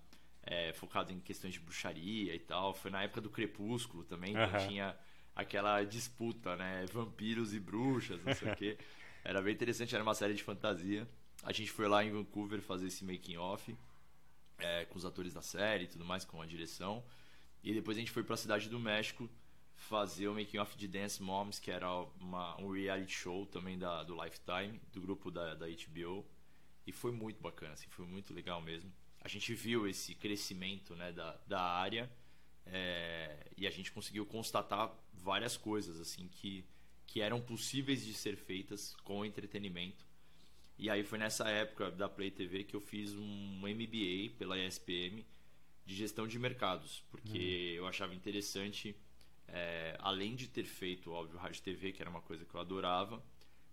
é, 0.44 0.72
focado 0.74 1.12
em 1.12 1.18
questões 1.18 1.54
de 1.54 1.58
bruxaria 1.58 2.36
e 2.36 2.38
tal. 2.38 2.72
Foi 2.72 2.88
na 2.88 3.02
época 3.02 3.20
do 3.20 3.28
Crepúsculo 3.28 4.04
também, 4.04 4.30
então 4.30 4.68
tinha 4.68 4.96
aquela 5.34 5.82
disputa, 5.82 6.54
né? 6.54 6.86
Vampiros 6.92 7.52
e 7.52 7.58
bruxas, 7.58 8.22
não 8.22 8.32
sei 8.32 8.52
o 8.52 8.54
quê. 8.54 8.78
Era 9.24 9.42
bem 9.42 9.54
interessante, 9.54 9.92
era 9.92 10.04
uma 10.04 10.14
série 10.14 10.34
de 10.34 10.42
fantasia. 10.44 11.08
A 11.42 11.52
gente 11.52 11.70
foi 11.72 11.88
lá 11.88 12.04
em 12.04 12.12
Vancouver 12.12 12.60
fazer 12.60 12.86
esse 12.86 13.04
making 13.04 13.38
off 13.38 13.76
é, 14.58 14.84
com 14.84 14.98
os 14.98 15.04
atores 15.04 15.34
da 15.34 15.42
série 15.42 15.84
e 15.84 15.86
tudo 15.88 16.04
mais, 16.04 16.24
com 16.24 16.40
a 16.40 16.46
direção. 16.46 17.04
E 17.62 17.72
depois 17.72 17.96
a 17.96 18.00
gente 18.00 18.10
foi 18.10 18.24
para 18.24 18.34
a 18.34 18.38
cidade 18.38 18.68
do 18.68 18.78
México 18.78 19.30
fazer 19.74 20.28
o 20.28 20.34
making 20.34 20.58
off 20.58 20.76
de 20.76 20.86
Dance 20.86 21.22
Moms, 21.22 21.58
que 21.58 21.70
era 21.70 21.88
uma, 22.20 22.60
um 22.60 22.70
reality 22.70 23.12
show 23.12 23.46
também 23.46 23.78
da, 23.78 24.02
do 24.02 24.14
Lifetime, 24.22 24.80
do 24.92 25.00
grupo 25.00 25.30
da, 25.30 25.54
da 25.54 25.66
HBO. 25.66 26.24
E 26.86 26.92
foi 26.92 27.12
muito 27.12 27.40
bacana, 27.40 27.74
assim, 27.74 27.88
foi 27.88 28.06
muito 28.06 28.32
legal 28.32 28.60
mesmo. 28.60 28.92
A 29.20 29.28
gente 29.28 29.54
viu 29.54 29.86
esse 29.86 30.14
crescimento 30.14 30.96
né, 30.96 31.12
da, 31.12 31.38
da 31.46 31.62
área 31.62 32.10
é, 32.66 33.50
e 33.56 33.66
a 33.66 33.70
gente 33.70 33.92
conseguiu 33.92 34.26
constatar 34.26 34.92
várias 35.12 35.56
coisas 35.56 36.00
assim 36.00 36.28
que, 36.28 36.64
que 37.06 37.20
eram 37.20 37.40
possíveis 37.40 38.04
de 38.04 38.14
ser 38.14 38.36
feitas 38.36 38.96
com 39.04 39.24
entretenimento. 39.24 40.04
E 40.78 40.90
aí 40.90 41.04
foi 41.04 41.18
nessa 41.18 41.48
época 41.48 41.90
da 41.90 42.08
Play 42.08 42.30
TV 42.30 42.64
que 42.64 42.74
eu 42.74 42.80
fiz 42.80 43.14
um 43.14 43.60
MBA 43.60 44.36
pela 44.38 44.58
ESPM 44.58 45.24
de 45.84 45.94
gestão 45.94 46.26
de 46.26 46.38
mercados, 46.38 47.02
porque 47.10 47.72
uhum. 47.72 47.76
eu 47.76 47.86
achava 47.86 48.14
interessante 48.14 48.96
é, 49.48 49.96
além 50.00 50.34
de 50.34 50.48
ter 50.48 50.64
feito, 50.64 51.12
óbvio, 51.12 51.38
rádio 51.38 51.62
TV, 51.62 51.92
que 51.92 52.00
era 52.00 52.10
uma 52.10 52.22
coisa 52.22 52.44
que 52.44 52.54
eu 52.54 52.60
adorava, 52.60 53.22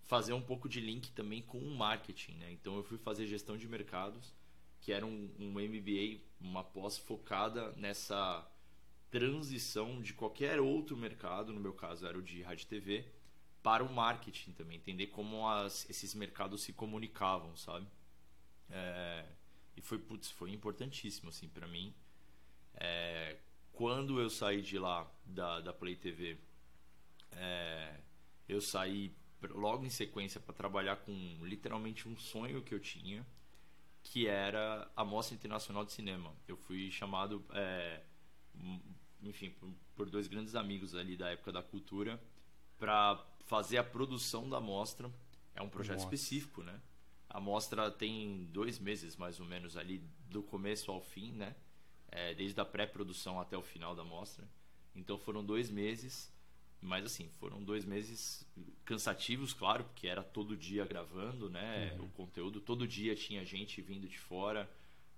fazer 0.04 0.34
um 0.34 0.42
pouco 0.42 0.68
de 0.68 0.82
link 0.82 1.12
também 1.12 1.42
com 1.42 1.60
o 1.60 1.76
marketing, 1.78 2.34
né? 2.34 2.52
Então 2.52 2.76
eu 2.76 2.84
fui 2.84 2.98
fazer 2.98 3.28
gestão 3.28 3.58
de 3.58 3.68
mercados, 3.68 4.34
que 4.82 4.92
era 4.92 5.06
um, 5.06 5.30
um 5.40 5.52
MBA, 5.52 6.22
uma 6.42 6.64
pós 6.64 6.98
focada 6.98 7.72
nessa 7.74 8.46
transição 9.10 10.02
de 10.02 10.14
qualquer 10.14 10.60
outro 10.60 10.98
mercado, 10.98 11.54
no 11.54 11.60
meu 11.60 11.74
caso 11.74 12.06
era 12.06 12.18
o 12.18 12.22
de 12.22 12.42
rádio 12.42 12.68
TV, 12.68 13.06
para 13.62 13.84
o 13.84 13.94
marketing 13.94 14.52
também, 14.52 14.78
entender 14.78 15.08
como 15.08 15.48
as, 15.48 15.90
esses 15.90 16.14
mercados 16.14 16.62
se 16.62 16.74
comunicavam, 16.74 17.56
sabe? 17.56 17.88
É, 18.70 19.26
e 19.80 19.82
foi, 19.82 19.98
putz, 19.98 20.30
foi 20.30 20.52
importantíssimo 20.52 21.30
assim 21.30 21.48
para 21.48 21.66
mim. 21.66 21.94
É, 22.76 23.38
quando 23.72 24.20
eu 24.20 24.30
saí 24.30 24.62
de 24.62 24.78
lá, 24.78 25.10
da, 25.26 25.62
da 25.62 25.72
Play 25.72 25.96
TV, 25.96 26.38
é, 27.32 27.98
eu 28.48 28.60
saí 28.60 29.16
logo 29.52 29.86
em 29.86 29.90
sequência 29.90 30.38
para 30.42 30.54
trabalhar 30.54 30.98
com 30.98 31.14
literalmente 31.44 32.10
um 32.10 32.18
sonho 32.18 32.62
que 32.62 32.76
eu 32.76 32.80
tinha, 32.80 33.26
que 34.04 34.28
era 34.28 34.92
a 34.98 35.06
Mostra 35.06 35.34
Internacional 35.34 35.86
de 35.86 35.94
Cinema. 35.94 36.36
Eu 36.46 36.58
fui 36.58 36.92
chamado, 36.92 37.42
é, 37.54 38.02
enfim, 39.24 39.56
por, 39.96 40.10
dois 40.10 40.28
grandes 40.28 40.56
amigos 40.56 40.94
ali 40.94 41.16
da 41.16 41.30
época 41.30 41.54
da 41.54 41.64
cultura 41.64 42.22
para 42.78 43.18
fazer 43.46 43.78
a 43.78 43.84
produção 43.84 44.50
da 44.50 44.60
mostra. 44.60 45.10
É 45.56 45.62
um 45.62 45.70
projeto 45.70 46.00
Nossa. 46.02 46.14
específico, 46.14 46.64
né? 46.64 46.82
A 47.30 47.40
mostra 47.40 47.92
tem 47.92 48.46
dois 48.52 48.80
meses 48.80 49.16
mais 49.16 49.40
ou 49.40 49.46
menos 49.46 49.78
ali 49.78 50.02
do 50.30 50.42
começo 50.42 50.92
ao 50.92 51.02
fim, 51.02 51.32
né? 51.34 51.56
É, 52.12 52.34
desde 52.34 52.60
a 52.60 52.66
pré-produção 52.66 53.40
até 53.40 53.56
o 53.56 53.62
final 53.62 53.96
da 53.96 54.04
mostra. 54.04 54.48
Então 54.96 55.18
foram 55.18 55.46
dois 55.46 55.70
meses 55.70 56.32
mas 56.82 57.06
assim, 57.06 57.28
foram 57.40 57.62
dois 57.62 57.84
meses 57.84 58.48
cansativos, 58.86 59.54
claro, 59.54 59.84
porque 59.84 60.08
era 60.08 60.24
todo 60.24 60.56
dia 60.56 60.86
gravando, 60.86 61.50
né? 61.50 61.94
Uhum. 61.98 62.06
O 62.06 62.10
conteúdo, 62.12 62.62
todo 62.62 62.88
dia 62.88 63.16
tinha 63.16 63.44
gente 63.44 63.82
vindo 63.82 64.08
de 64.08 64.18
fora, 64.18 64.70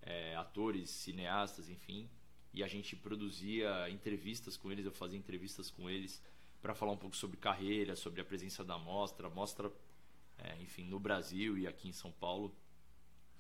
é, 0.01 0.35
atores, 0.35 0.89
cineastas, 0.89 1.69
enfim. 1.69 2.09
E 2.53 2.63
a 2.63 2.67
gente 2.67 2.95
produzia 2.95 3.89
entrevistas 3.89 4.57
com 4.57 4.71
eles, 4.71 4.85
eu 4.85 4.91
fazia 4.91 5.19
entrevistas 5.19 5.69
com 5.69 5.89
eles 5.89 6.21
para 6.61 6.73
falar 6.73 6.91
um 6.91 6.97
pouco 6.97 7.15
sobre 7.15 7.37
carreira, 7.37 7.95
sobre 7.95 8.21
a 8.21 8.25
presença 8.25 8.63
da 8.63 8.77
mostra. 8.77 9.27
A 9.27 9.29
mostra, 9.29 9.71
é, 10.41 10.61
enfim, 10.61 10.85
no 10.85 10.99
Brasil 10.99 11.57
e 11.57 11.67
aqui 11.67 11.87
em 11.87 11.93
São 11.93 12.11
Paulo, 12.11 12.53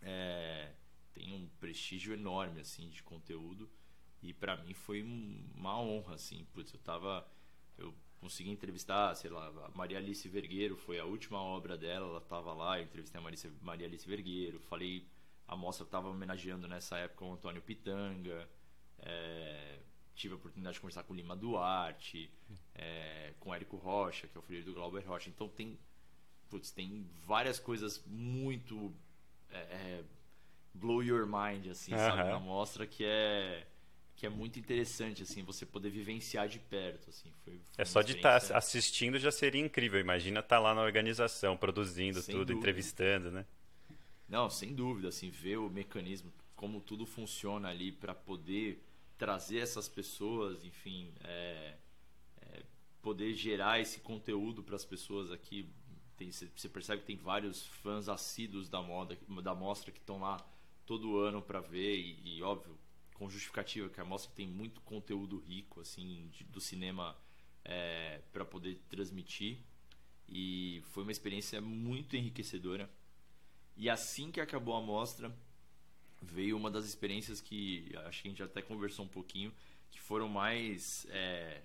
é, 0.01 0.71
tem 1.13 1.33
um 1.33 1.47
prestígio 1.59 2.13
enorme, 2.13 2.61
assim, 2.61 2.89
de 2.89 3.03
conteúdo. 3.03 3.69
E 4.21 4.33
para 4.33 4.55
mim 4.57 4.73
foi 4.73 5.01
uma 5.55 5.79
honra, 5.79 6.15
assim, 6.15 6.45
putz, 6.53 6.73
eu 6.73 6.79
tava... 6.79 7.27
Eu 7.77 7.93
consegui 8.19 8.51
entrevistar, 8.51 9.15
sei 9.15 9.31
lá, 9.31 9.47
a 9.65 9.71
Maria 9.75 9.97
Alice 9.97 10.29
Vergueiro, 10.29 10.77
foi 10.77 10.99
a 10.99 11.05
última 11.05 11.41
obra 11.41 11.75
dela, 11.75 12.07
ela 12.07 12.19
estava 12.19 12.53
lá, 12.53 12.77
eu 12.77 12.83
entrevistei 12.83 13.19
a 13.19 13.23
Maria, 13.23 13.39
Maria 13.61 13.87
Alice 13.87 14.07
Vergueiro, 14.07 14.59
falei, 14.59 15.07
a 15.47 15.55
mostra 15.55 15.83
estava 15.83 16.07
homenageando 16.07 16.67
nessa 16.67 16.99
época 16.99 17.25
o 17.25 17.33
Antônio 17.33 17.63
Pitanga, 17.63 18.47
é, 18.99 19.79
tive 20.13 20.35
a 20.35 20.37
oportunidade 20.37 20.75
de 20.75 20.81
conversar 20.81 21.01
com 21.01 21.13
o 21.13 21.15
Lima 21.15 21.35
Duarte, 21.35 22.31
é, 22.75 23.33
com 23.39 23.49
o 23.49 23.53
Érico 23.55 23.75
Rocha, 23.77 24.27
que 24.27 24.37
é 24.37 24.39
o 24.39 24.43
filho 24.43 24.63
do 24.63 24.73
Glauber 24.75 25.03
Rocha, 25.03 25.27
então 25.27 25.49
tem, 25.49 25.79
putz, 26.51 26.69
tem 26.69 27.09
várias 27.25 27.57
coisas 27.59 28.03
muito 28.05 28.93
é, 29.49 29.57
é 29.57 30.03
blow 30.73 31.01
your 31.01 31.25
mind, 31.25 31.67
assim, 31.67 31.93
uhum. 31.93 31.97
sabe, 31.97 32.29
na 32.29 32.39
mostra 32.39 32.85
que 32.85 33.03
é 33.03 33.65
que 34.21 34.27
é 34.27 34.29
muito 34.29 34.59
interessante 34.59 35.23
assim 35.23 35.41
você 35.41 35.65
poder 35.65 35.89
vivenciar 35.89 36.47
de 36.47 36.59
perto 36.59 37.09
assim 37.09 37.31
foi, 37.43 37.53
foi 37.53 37.81
é 37.81 37.83
só 37.83 38.03
de 38.03 38.17
estar 38.17 38.39
tá 38.39 38.55
assistindo 38.55 39.17
já 39.17 39.31
seria 39.31 39.59
incrível 39.59 39.99
imagina 39.99 40.41
estar 40.41 40.57
tá 40.57 40.61
lá 40.61 40.75
na 40.75 40.83
organização 40.83 41.57
produzindo 41.57 42.21
sem 42.21 42.35
tudo 42.35 42.45
dúvida. 42.45 42.59
entrevistando 42.59 43.31
né 43.31 43.47
não 44.29 44.47
sem 44.47 44.75
dúvida 44.75 45.07
assim 45.07 45.31
ver 45.31 45.57
o 45.57 45.71
mecanismo 45.71 46.31
como 46.55 46.79
tudo 46.79 47.03
funciona 47.03 47.69
ali 47.69 47.91
para 47.91 48.13
poder 48.13 48.83
trazer 49.17 49.57
essas 49.57 49.89
pessoas 49.89 50.63
enfim 50.63 51.11
é, 51.23 51.73
é, 52.43 52.63
poder 53.01 53.33
gerar 53.33 53.79
esse 53.79 54.01
conteúdo 54.01 54.61
para 54.61 54.75
as 54.75 54.85
pessoas 54.85 55.31
aqui 55.31 55.67
você 56.29 56.67
percebe 56.67 57.01
que 57.01 57.07
tem 57.07 57.15
vários 57.15 57.65
fãs 57.65 58.09
assíduos 58.09 58.67
da 58.67 58.81
moda 58.81 59.17
da 59.41 59.55
mostra 59.55 59.91
que 59.91 59.99
estão 59.99 60.19
lá 60.19 60.45
todo 60.85 61.17
ano 61.17 61.41
para 61.41 61.61
ver 61.61 61.95
e, 61.97 62.37
e 62.37 62.43
óbvio 62.43 62.77
com 63.13 63.29
justificativa, 63.29 63.87
que 63.87 64.01
a 64.01 64.03
mostra 64.03 64.31
tem 64.35 64.45
muito 64.45 64.81
conteúdo 64.81 65.37
rico 65.37 65.79
assim 65.79 66.27
de, 66.33 66.43
do 66.43 66.59
cinema 66.59 67.15
é, 67.63 68.19
para 68.33 68.43
poder 68.43 68.81
transmitir 68.89 69.59
e 70.27 70.81
foi 70.91 71.03
uma 71.03 71.11
experiência 71.11 71.61
muito 71.61 72.15
enriquecedora. 72.15 72.89
E 73.75 73.89
assim 73.89 74.31
que 74.31 74.39
acabou 74.39 74.75
a 74.75 74.81
mostra, 74.81 75.33
veio 76.21 76.55
uma 76.55 76.71
das 76.71 76.85
experiências 76.85 77.41
que 77.41 77.91
acho 78.05 78.21
que 78.21 78.27
a 78.27 78.31
gente 78.31 78.43
até 78.43 78.61
conversou 78.61 79.05
um 79.05 79.09
pouquinho, 79.09 79.53
que 79.89 79.99
foram 79.99 80.29
mais 80.29 81.05
é, 81.09 81.61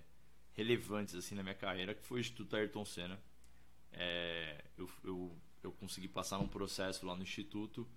relevantes 0.53 1.15
assim 1.15 1.35
na 1.35 1.43
minha 1.43 1.55
carreira, 1.55 1.93
que 1.93 2.03
foi 2.03 2.19
o 2.19 2.21
Instituto 2.21 2.55
Ayrton 2.55 2.83
Senna. 2.83 3.19
É, 3.91 4.63
eu, 4.77 4.89
eu, 5.03 5.37
eu 5.63 5.71
consegui 5.71 6.07
passar 6.07 6.39
um 6.39 6.47
processo 6.47 7.05
lá 7.05 7.15
no 7.15 7.23
Instituto 7.23 7.87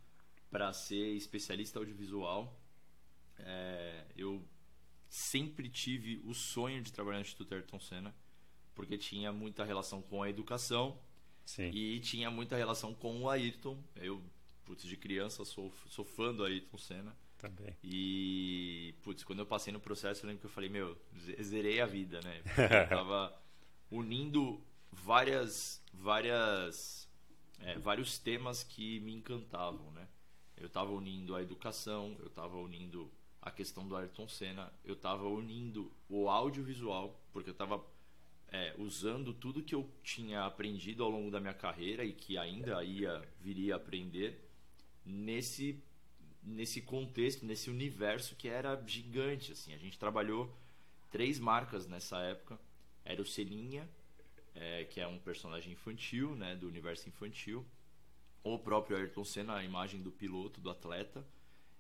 para 0.50 0.72
ser 0.72 1.14
especialista 1.14 1.78
audiovisual 1.78 2.60
é, 3.44 4.04
eu 4.16 4.44
sempre 5.08 5.68
tive 5.68 6.20
o 6.24 6.34
sonho 6.34 6.82
de 6.82 6.92
trabalhar 6.92 7.18
no 7.18 7.22
Instituto 7.22 7.54
Ayrton 7.54 7.80
Senna, 7.80 8.14
porque 8.74 8.96
tinha 8.96 9.32
muita 9.32 9.64
relação 9.64 10.02
com 10.02 10.22
a 10.22 10.30
educação 10.30 10.98
Sim. 11.44 11.70
e 11.70 12.00
tinha 12.00 12.30
muita 12.30 12.56
relação 12.56 12.94
com 12.94 13.22
o 13.22 13.28
Ayrton. 13.28 13.82
Eu, 13.96 14.22
putz, 14.64 14.84
de 14.84 14.96
criança 14.96 15.44
sou, 15.44 15.72
sou 15.88 16.04
fã 16.04 16.34
do 16.34 16.44
Ayrton 16.44 16.78
Senna. 16.78 17.16
Também. 17.38 17.74
E, 17.82 18.94
putz, 19.02 19.24
quando 19.24 19.38
eu 19.38 19.46
passei 19.46 19.72
no 19.72 19.80
processo, 19.80 20.24
eu 20.24 20.28
lembro 20.28 20.40
que 20.40 20.46
eu 20.46 20.50
falei, 20.50 20.68
meu, 20.68 20.96
zerei 21.42 21.80
a 21.80 21.86
vida, 21.86 22.20
né? 22.20 22.42
Eu 22.84 22.88
tava 22.90 23.42
unindo 23.90 24.62
várias, 25.02 25.82
várias, 25.92 27.08
é, 27.60 27.78
vários 27.78 28.18
temas 28.18 28.62
que 28.62 29.00
me 29.00 29.12
encantavam, 29.12 29.90
né? 29.92 30.06
Eu 30.56 30.66
estava 30.66 30.90
unindo 30.92 31.34
a 31.34 31.42
educação, 31.42 32.16
eu 32.18 32.26
estava 32.26 32.56
unindo 32.56 33.10
a 33.40 33.50
questão 33.50 33.88
do 33.88 33.96
Ayrton 33.96 34.28
Senna, 34.28 34.70
eu 34.84 34.94
estava 34.94 35.26
unindo 35.26 35.90
o 36.08 36.28
audiovisual, 36.28 37.18
porque 37.32 37.48
eu 37.48 37.52
estava 37.52 37.82
é, 38.48 38.74
usando 38.76 39.32
tudo 39.32 39.62
que 39.62 39.74
eu 39.74 39.88
tinha 40.02 40.44
aprendido 40.44 41.02
ao 41.02 41.10
longo 41.10 41.30
da 41.30 41.40
minha 41.40 41.54
carreira 41.54 42.04
e 42.04 42.12
que 42.12 42.36
ainda 42.36 42.82
ia 42.84 43.26
viria 43.40 43.74
a 43.74 43.76
aprender 43.76 44.48
nesse 45.04 45.82
nesse 46.42 46.80
contexto, 46.80 47.44
nesse 47.44 47.68
universo 47.70 48.34
que 48.34 48.48
era 48.48 48.82
gigante 48.86 49.52
assim. 49.52 49.72
A 49.72 49.78
gente 49.78 49.98
trabalhou 49.98 50.54
três 51.10 51.38
marcas 51.38 51.86
nessa 51.86 52.18
época. 52.18 52.58
Era 53.04 53.20
o 53.20 53.26
Selinha, 53.26 53.88
é, 54.60 54.84
que 54.84 55.00
é 55.00 55.06
um 55.08 55.18
personagem 55.18 55.72
infantil, 55.72 56.36
né, 56.36 56.54
do 56.54 56.68
universo 56.68 57.08
infantil. 57.08 57.66
O 58.44 58.58
próprio 58.58 58.98
Ayrton 58.98 59.24
Senna, 59.24 59.56
a 59.56 59.64
imagem 59.64 60.02
do 60.02 60.12
piloto, 60.12 60.60
do 60.60 60.68
atleta 60.70 61.26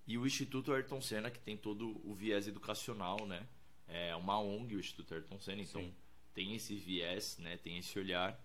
e 0.06 0.16
o 0.16 0.26
Instituto 0.26 0.72
Ayrton 0.72 1.00
Senna, 1.00 1.30
que 1.30 1.38
tem 1.38 1.56
todo 1.56 2.00
o 2.04 2.14
viés 2.14 2.48
educacional, 2.48 3.26
né? 3.26 3.46
É 3.86 4.16
uma 4.16 4.40
ONG, 4.40 4.76
o 4.76 4.80
Instituto 4.80 5.14
Ayrton 5.14 5.38
Senna, 5.38 5.62
então 5.62 5.82
Sim. 5.82 5.94
tem 6.32 6.54
esse 6.54 6.74
viés, 6.74 7.36
né? 7.38 7.58
Tem 7.58 7.78
esse 7.78 7.98
olhar. 7.98 8.42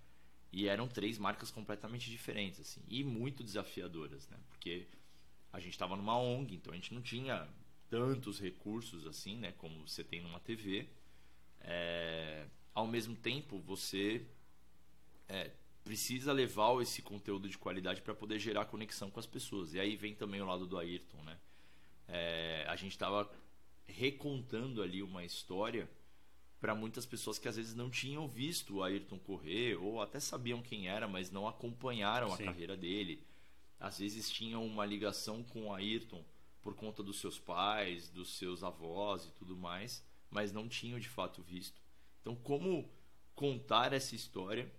E 0.52 0.68
eram 0.68 0.88
três 0.88 1.18
marcas 1.18 1.50
completamente 1.50 2.10
diferentes, 2.10 2.60
assim, 2.60 2.82
e 2.88 3.04
muito 3.04 3.44
desafiadoras, 3.44 4.28
né? 4.30 4.38
Porque 4.50 4.88
a 5.52 5.60
gente 5.60 5.74
estava 5.74 5.96
numa 5.96 6.18
ONG, 6.18 6.56
então 6.56 6.74
a 6.74 6.76
gente 6.76 6.94
não 6.94 7.02
tinha 7.02 7.48
tantos 7.90 8.40
recursos 8.40 9.08
assim, 9.08 9.38
né? 9.38 9.54
Como 9.54 9.88
você 9.88 10.04
tem 10.04 10.22
numa 10.22 10.40
TV. 10.40 10.90
É... 11.62 12.46
Ao 12.76 12.86
mesmo 12.86 13.16
tempo, 13.16 13.58
você 13.58 14.24
é, 15.28 15.50
precisa 15.84 16.32
levar 16.32 16.80
esse 16.84 17.02
conteúdo 17.02 17.50
de 17.50 17.58
qualidade 17.58 18.02
para 18.02 18.14
poder 18.14 18.38
gerar 18.38 18.66
conexão 18.66 19.10
com 19.10 19.20
as 19.20 19.26
pessoas. 19.26 19.74
E 19.74 19.80
aí 19.80 19.96
vem 19.96 20.14
também 20.14 20.42
o 20.42 20.46
lado 20.46 20.68
do 20.68 20.78
Ayrton, 20.78 21.24
né? 21.24 21.40
é, 22.08 22.66
a 22.68 22.76
gente 22.76 22.92
estava 22.92 23.30
recontando 23.86 24.82
ali 24.82 25.02
uma 25.02 25.24
história 25.24 25.90
para 26.60 26.74
muitas 26.74 27.06
pessoas 27.06 27.38
que 27.38 27.48
às 27.48 27.56
vezes 27.56 27.76
não 27.76 27.90
tinham 27.90 28.28
visto 28.28 28.78
o 28.78 28.84
Ayrton 28.84 29.20
correr 29.20 29.76
ou 29.76 30.02
até 30.02 30.20
sabiam 30.20 30.62
quem 30.62 30.88
era, 30.88 31.08
mas 31.08 31.30
não 31.30 31.48
acompanharam 31.48 32.34
a 32.34 32.38
Sim. 32.38 32.46
carreira 32.46 32.76
dele. 32.76 33.24
Às 33.80 34.00
vezes 34.00 34.30
tinham 34.30 34.66
uma 34.66 34.86
ligação 34.86 35.44
com 35.44 35.68
o 35.68 35.74
Ayrton 35.74 36.24
por 36.62 36.74
conta 36.74 37.04
dos 37.04 37.20
seus 37.20 37.38
pais, 37.38 38.10
dos 38.10 38.38
seus 38.38 38.64
avós 38.64 39.26
e 39.26 39.32
tudo 39.32 39.56
mais, 39.56 40.04
mas 40.32 40.52
não 40.52 40.68
tinham 40.68 41.00
de 41.00 41.10
fato 41.10 41.42
visto. 41.44 41.80
Então, 42.26 42.36
como 42.38 42.90
contar 43.36 43.94
essa 43.94 44.16
história 44.16 44.74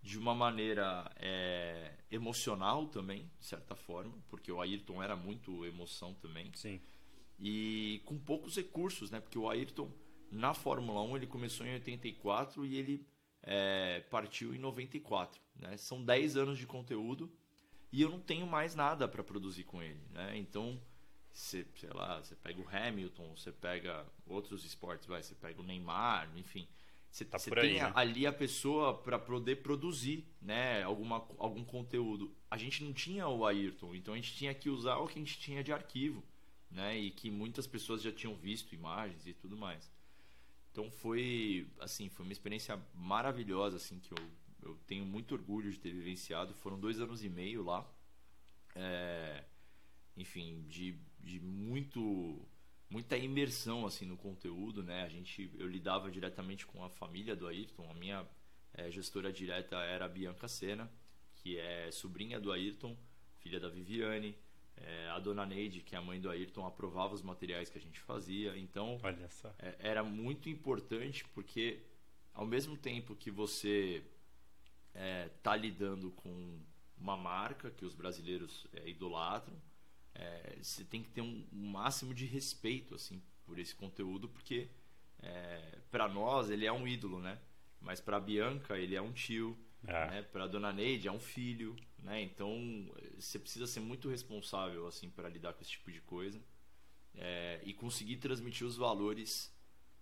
de 0.00 0.16
uma 0.16 0.32
maneira 0.36 1.10
é, 1.16 1.94
emocional 2.08 2.86
também, 2.86 3.28
de 3.40 3.44
certa 3.44 3.74
forma, 3.74 4.14
porque 4.28 4.52
o 4.52 4.60
Ayrton 4.60 5.02
era 5.02 5.16
muito 5.16 5.66
emoção 5.66 6.14
também. 6.14 6.52
Sim. 6.54 6.80
E 7.40 8.00
com 8.04 8.16
poucos 8.16 8.54
recursos, 8.54 9.10
né? 9.10 9.18
Porque 9.18 9.36
o 9.36 9.50
Ayrton, 9.50 9.90
na 10.30 10.54
Fórmula 10.54 11.02
1, 11.02 11.16
ele 11.16 11.26
começou 11.26 11.66
em 11.66 11.72
84 11.72 12.64
e 12.64 12.76
ele 12.76 13.04
é, 13.42 14.04
partiu 14.08 14.54
em 14.54 14.58
94. 14.58 15.40
Né? 15.56 15.76
São 15.76 16.04
10 16.04 16.36
anos 16.36 16.56
de 16.56 16.68
conteúdo 16.68 17.32
e 17.90 18.00
eu 18.00 18.10
não 18.10 18.20
tenho 18.20 18.46
mais 18.46 18.76
nada 18.76 19.08
para 19.08 19.24
produzir 19.24 19.64
com 19.64 19.82
ele. 19.82 20.00
Né? 20.12 20.38
Então, 20.38 20.80
você, 21.32 21.66
sei 21.74 21.90
lá, 21.90 22.22
você 22.22 22.36
pega 22.36 22.60
o 22.60 22.68
Hamilton, 22.68 23.34
você 23.36 23.50
pega 23.50 24.06
outros 24.24 24.64
esportes, 24.64 25.08
vai, 25.08 25.20
você 25.20 25.34
pega 25.34 25.60
o 25.60 25.64
Neymar, 25.64 26.30
enfim 26.36 26.68
você, 27.12 27.24
tá 27.24 27.38
você 27.38 27.50
tem 27.50 27.74
né? 27.74 27.92
ali 27.94 28.26
a 28.26 28.32
pessoa 28.32 28.96
para 28.96 29.18
poder 29.18 29.56
produzir 29.56 30.26
né, 30.40 30.82
alguma, 30.82 31.16
algum 31.38 31.64
conteúdo. 31.64 32.34
A 32.50 32.56
gente 32.56 32.82
não 32.82 32.92
tinha 32.92 33.28
o 33.28 33.46
Ayrton, 33.46 33.94
então 33.94 34.14
a 34.14 34.16
gente 34.16 34.34
tinha 34.34 34.54
que 34.54 34.68
usar 34.68 34.96
o 34.96 35.06
que 35.06 35.18
a 35.18 35.22
gente 35.22 35.38
tinha 35.38 35.62
de 35.62 35.72
arquivo, 35.72 36.24
né? 36.70 36.98
E 36.98 37.10
que 37.10 37.30
muitas 37.30 37.66
pessoas 37.66 38.02
já 38.02 38.10
tinham 38.10 38.34
visto 38.34 38.74
imagens 38.74 39.26
e 39.26 39.34
tudo 39.34 39.56
mais. 39.56 39.92
Então 40.70 40.90
foi 40.90 41.68
assim, 41.78 42.08
foi 42.08 42.24
uma 42.24 42.32
experiência 42.32 42.80
maravilhosa 42.94 43.76
assim 43.76 44.00
que 44.00 44.12
eu 44.12 44.42
eu 44.62 44.78
tenho 44.86 45.04
muito 45.04 45.34
orgulho 45.34 45.70
de 45.70 45.78
ter 45.78 45.92
vivenciado. 45.92 46.54
Foram 46.54 46.78
dois 46.78 47.00
anos 47.00 47.24
e 47.24 47.28
meio 47.28 47.64
lá. 47.64 47.86
É, 48.74 49.44
enfim, 50.16 50.64
de, 50.68 50.96
de 51.20 51.40
muito 51.40 52.40
muita 52.92 53.16
imersão 53.16 53.86
assim 53.86 54.04
no 54.04 54.18
conteúdo, 54.18 54.82
né? 54.82 55.02
A 55.02 55.08
gente 55.08 55.50
eu 55.58 55.66
lidava 55.66 56.10
diretamente 56.10 56.66
com 56.66 56.84
a 56.84 56.90
família 56.90 57.34
do 57.34 57.48
Ayrton, 57.48 57.90
a 57.90 57.94
minha 57.94 58.28
é, 58.74 58.90
gestora 58.90 59.32
direta 59.32 59.76
era 59.76 60.04
a 60.04 60.08
Bianca 60.08 60.46
Sena, 60.46 60.90
que 61.36 61.58
é 61.58 61.90
sobrinha 61.90 62.38
do 62.38 62.52
Ayrton, 62.52 62.94
filha 63.38 63.58
da 63.58 63.70
Viviane. 63.70 64.36
É, 64.76 65.08
a 65.10 65.18
dona 65.18 65.46
Neide, 65.46 65.80
que 65.80 65.94
é 65.94 65.98
a 65.98 66.02
mãe 66.02 66.20
do 66.20 66.30
Ayrton, 66.30 66.66
aprovava 66.66 67.14
os 67.14 67.22
materiais 67.22 67.70
que 67.70 67.78
a 67.78 67.80
gente 67.80 68.00
fazia. 68.00 68.56
Então, 68.58 68.98
é, 69.58 69.76
era 69.78 70.02
muito 70.02 70.48
importante 70.48 71.24
porque, 71.34 71.82
ao 72.34 72.46
mesmo 72.46 72.76
tempo 72.76 73.14
que 73.14 73.30
você 73.30 74.02
está 75.36 75.54
é, 75.54 75.58
lidando 75.58 76.10
com 76.10 76.60
uma 76.98 77.16
marca 77.16 77.70
que 77.70 77.84
os 77.84 77.94
brasileiros 77.94 78.66
idolatram, 78.84 79.56
é, 80.14 80.58
você 80.60 80.84
tem 80.84 81.02
que 81.02 81.10
ter 81.10 81.20
um, 81.20 81.46
um, 81.52 81.70
máximo 81.70 82.14
de 82.14 82.26
respeito 82.26 82.94
assim 82.94 83.22
por 83.44 83.58
esse 83.58 83.74
conteúdo, 83.74 84.28
porque 84.28 84.68
para 85.90 86.08
nós 86.08 86.50
ele 86.50 86.66
é 86.66 86.72
um 86.72 86.86
ídolo, 86.86 87.20
né? 87.20 87.38
Mas 87.80 88.00
para 88.00 88.18
Bianca 88.18 88.76
ele 88.76 88.96
é 88.96 89.00
um 89.00 89.12
tio, 89.12 89.56
é. 89.86 90.10
Né? 90.10 90.22
Para 90.22 90.46
Dona 90.46 90.72
Neide 90.72 91.08
é 91.08 91.12
um 91.12 91.20
filho, 91.20 91.76
né? 91.98 92.22
Então 92.22 92.90
você 93.18 93.38
precisa 93.38 93.66
ser 93.66 93.80
muito 93.80 94.08
responsável 94.08 94.86
assim 94.86 95.10
para 95.10 95.28
lidar 95.28 95.52
com 95.52 95.62
esse 95.62 95.70
tipo 95.70 95.90
de 95.90 96.00
coisa 96.00 96.40
é, 97.14 97.60
e 97.64 97.74
conseguir 97.74 98.16
transmitir 98.16 98.66
os 98.66 98.76
valores 98.76 99.52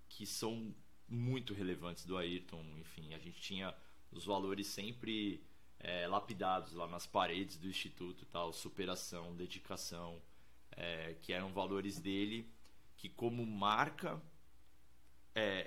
que 0.09 0.27
são 0.27 0.75
muito 1.09 1.55
relevantes 1.55 2.05
do 2.05 2.17
Ayrton. 2.17 2.65
Enfim, 2.79 3.15
a 3.15 3.19
gente 3.19 3.41
tinha 3.41 3.75
os 4.11 4.25
valores 4.25 4.67
sempre 4.67 5.43
é, 5.81 6.07
lapidados 6.07 6.73
lá 6.75 6.87
nas 6.87 7.07
paredes 7.07 7.57
do 7.57 7.69
instituto, 7.69 8.25
tal, 8.27 8.53
superação, 8.53 9.35
dedicação, 9.35 10.21
é, 10.73 11.15
que 11.21 11.33
eram 11.33 11.53
valores 11.53 11.99
dele 11.99 12.49
que 12.97 13.09
como 13.09 13.45
marca 13.47 14.21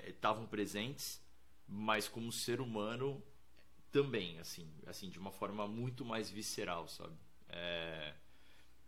estavam 0.06 0.44
é, 0.44 0.46
presentes, 0.46 1.20
mas 1.66 2.08
como 2.08 2.30
ser 2.30 2.60
humano 2.60 3.20
também, 3.90 4.38
assim, 4.38 4.68
assim 4.86 5.08
de 5.08 5.18
uma 5.18 5.32
forma 5.32 5.66
muito 5.66 6.04
mais 6.04 6.30
visceral, 6.30 6.86
sabe? 6.86 7.16
É... 7.48 8.14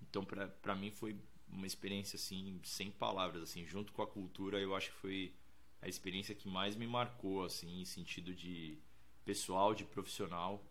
Então, 0.00 0.24
para 0.24 0.74
mim 0.74 0.90
foi 0.90 1.16
uma 1.48 1.66
experiência 1.66 2.16
assim 2.16 2.60
sem 2.64 2.90
palavras, 2.90 3.42
assim, 3.42 3.64
junto 3.64 3.92
com 3.92 4.02
a 4.02 4.06
cultura, 4.06 4.60
eu 4.60 4.74
acho 4.74 4.90
que 4.90 4.96
foi 4.96 5.34
a 5.80 5.88
experiência 5.88 6.34
que 6.34 6.48
mais 6.48 6.76
me 6.76 6.86
marcou, 6.86 7.44
assim, 7.44 7.80
em 7.80 7.84
sentido 7.84 8.34
de 8.34 8.78
pessoal, 9.24 9.74
de 9.74 9.84
profissional. 9.84 10.64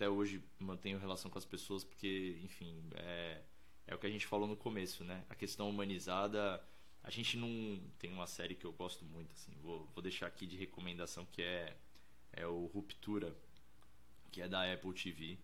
Até 0.00 0.08
hoje 0.08 0.42
mantenho 0.58 0.98
relação 0.98 1.30
com 1.30 1.36
as 1.36 1.44
pessoas 1.44 1.84
porque, 1.84 2.40
enfim, 2.42 2.82
é, 2.94 3.42
é 3.86 3.94
o 3.94 3.98
que 3.98 4.06
a 4.06 4.10
gente 4.10 4.26
falou 4.26 4.48
no 4.48 4.56
começo, 4.56 5.04
né? 5.04 5.22
A 5.28 5.34
questão 5.34 5.68
humanizada, 5.68 6.58
a 7.02 7.10
gente 7.10 7.36
não 7.36 7.78
tem 7.98 8.10
uma 8.10 8.26
série 8.26 8.54
que 8.54 8.64
eu 8.64 8.72
gosto 8.72 9.04
muito, 9.04 9.30
assim, 9.34 9.52
vou, 9.60 9.86
vou 9.94 10.02
deixar 10.02 10.26
aqui 10.26 10.46
de 10.46 10.56
recomendação 10.56 11.26
que 11.30 11.42
é 11.42 11.76
é 12.32 12.46
o 12.46 12.64
Ruptura 12.64 13.36
que 14.30 14.40
é 14.40 14.48
da 14.48 14.72
Apple 14.72 14.94
TV, 14.94 15.36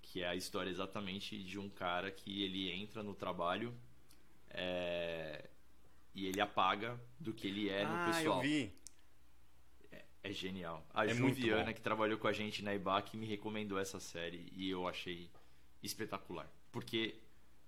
que 0.00 0.22
é 0.22 0.28
a 0.28 0.34
história 0.34 0.70
exatamente 0.70 1.44
de 1.44 1.58
um 1.58 1.68
cara 1.68 2.10
que 2.10 2.42
ele 2.42 2.70
entra 2.70 3.02
no 3.02 3.14
trabalho 3.14 3.74
é, 4.48 5.50
e 6.14 6.24
ele 6.24 6.40
apaga 6.40 6.98
do 7.20 7.34
que 7.34 7.46
ele 7.46 7.68
é 7.68 7.82
ah, 7.82 7.88
no 7.88 8.12
pessoal. 8.14 8.36
eu 8.38 8.42
vi. 8.42 8.72
É, 10.30 10.32
genial. 10.32 10.86
A 10.92 11.06
é 11.06 11.14
Juliana, 11.14 11.72
que 11.72 11.80
trabalhou 11.80 12.18
com 12.18 12.28
a 12.28 12.32
gente 12.32 12.62
na 12.62 12.74
IBAC, 12.74 13.16
me 13.16 13.26
recomendou 13.26 13.78
essa 13.78 14.00
série 14.00 14.50
e 14.52 14.68
eu 14.68 14.86
achei 14.86 15.30
espetacular. 15.82 16.50
Porque 16.70 17.16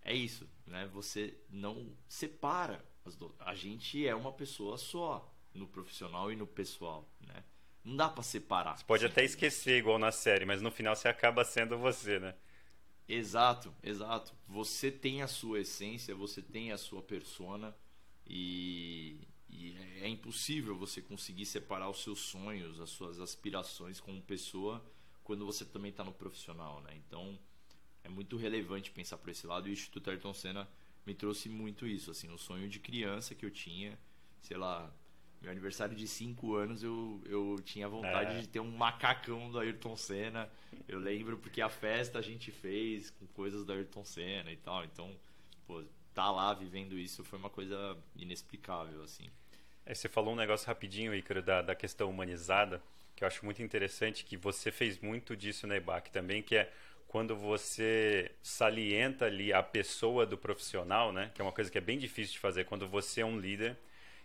é 0.02 0.14
isso, 0.14 0.48
né? 0.66 0.88
Você 0.92 1.34
não 1.50 1.92
separa 2.08 2.84
as 3.04 3.16
do... 3.16 3.34
A 3.38 3.54
gente 3.54 4.06
é 4.06 4.14
uma 4.14 4.32
pessoa 4.32 4.76
só, 4.76 5.32
no 5.54 5.66
profissional 5.66 6.30
e 6.32 6.36
no 6.36 6.46
pessoal, 6.46 7.08
né? 7.20 7.44
Não 7.84 7.96
dá 7.96 8.08
para 8.08 8.22
separar. 8.22 8.76
Você 8.76 8.84
pode 8.84 9.06
até 9.06 9.24
esquecer, 9.24 9.78
igual 9.78 9.98
na 9.98 10.12
série, 10.12 10.44
mas 10.44 10.60
no 10.60 10.70
final 10.70 10.94
você 10.94 11.08
acaba 11.08 11.44
sendo 11.44 11.78
você, 11.78 12.18
né? 12.18 12.34
Exato, 13.08 13.74
exato. 13.82 14.32
Você 14.46 14.90
tem 14.90 15.22
a 15.22 15.26
sua 15.26 15.60
essência, 15.60 16.14
você 16.14 16.40
tem 16.40 16.72
a 16.72 16.78
sua 16.78 17.02
persona 17.02 17.74
e, 18.26 19.18
e 19.52 19.76
é 20.00 20.08
impossível 20.08 20.76
você 20.76 21.02
conseguir 21.02 21.46
separar 21.46 21.88
os 21.90 22.02
seus 22.02 22.20
sonhos, 22.20 22.80
as 22.80 22.90
suas 22.90 23.20
aspirações 23.20 24.00
como 24.00 24.20
pessoa 24.22 24.84
quando 25.24 25.46
você 25.46 25.64
também 25.64 25.90
está 25.90 26.02
no 26.02 26.12
profissional, 26.12 26.80
né? 26.82 26.94
Então 26.96 27.38
é 28.02 28.08
muito 28.08 28.36
relevante 28.36 28.90
pensar 28.90 29.18
por 29.18 29.30
esse 29.30 29.46
lado 29.46 29.68
e 29.68 29.70
o 29.70 29.72
Instituto 29.72 30.10
Ayrton 30.10 30.34
Senna 30.34 30.68
me 31.06 31.14
trouxe 31.14 31.48
muito 31.48 31.86
isso, 31.86 32.10
assim, 32.10 32.32
o 32.32 32.38
sonho 32.38 32.68
de 32.68 32.78
criança 32.78 33.34
que 33.34 33.44
eu 33.44 33.50
tinha, 33.50 33.98
sei 34.40 34.56
lá, 34.56 34.92
meu 35.40 35.50
aniversário 35.50 35.96
de 35.96 36.06
5 36.06 36.54
anos 36.54 36.82
eu, 36.82 37.20
eu 37.24 37.56
tinha 37.64 37.88
vontade 37.88 38.36
é. 38.36 38.40
de 38.40 38.48
ter 38.48 38.60
um 38.60 38.70
macacão 38.70 39.50
do 39.50 39.58
Ayrton 39.58 39.96
Senna. 39.96 40.50
Eu 40.86 40.98
lembro 40.98 41.38
porque 41.38 41.62
a 41.62 41.68
festa 41.68 42.18
a 42.18 42.22
gente 42.22 42.50
fez 42.50 43.10
com 43.10 43.26
coisas 43.28 43.64
do 43.64 43.72
Ayrton 43.72 44.04
Senna 44.04 44.52
e 44.52 44.56
tal. 44.56 44.84
Então, 44.84 45.16
pô, 45.66 45.82
tá 46.12 46.30
lá 46.30 46.52
vivendo 46.52 46.98
isso 46.98 47.24
foi 47.24 47.38
uma 47.38 47.48
coisa 47.48 47.96
inexplicável, 48.14 49.02
assim. 49.02 49.30
É, 49.90 49.94
você 49.94 50.08
falou 50.08 50.34
um 50.34 50.36
negócio 50.36 50.68
rapidinho, 50.68 51.12
Ícaro, 51.12 51.42
da, 51.42 51.62
da 51.62 51.74
questão 51.74 52.08
humanizada, 52.08 52.80
que 53.16 53.24
eu 53.24 53.26
acho 53.26 53.44
muito 53.44 53.60
interessante, 53.60 54.24
que 54.24 54.36
você 54.36 54.70
fez 54.70 55.00
muito 55.00 55.36
disso 55.36 55.66
na 55.66 55.76
EBAC 55.76 56.12
também, 56.12 56.44
que 56.44 56.54
é 56.54 56.70
quando 57.08 57.34
você 57.34 58.30
salienta 58.40 59.24
ali 59.24 59.52
a 59.52 59.64
pessoa 59.64 60.24
do 60.24 60.38
profissional, 60.38 61.12
né? 61.12 61.32
Que 61.34 61.40
é 61.40 61.44
uma 61.44 61.50
coisa 61.50 61.68
que 61.68 61.76
é 61.76 61.80
bem 61.80 61.98
difícil 61.98 62.34
de 62.34 62.38
fazer 62.38 62.66
quando 62.66 62.86
você 62.86 63.22
é 63.22 63.26
um 63.26 63.36
líder 63.36 63.76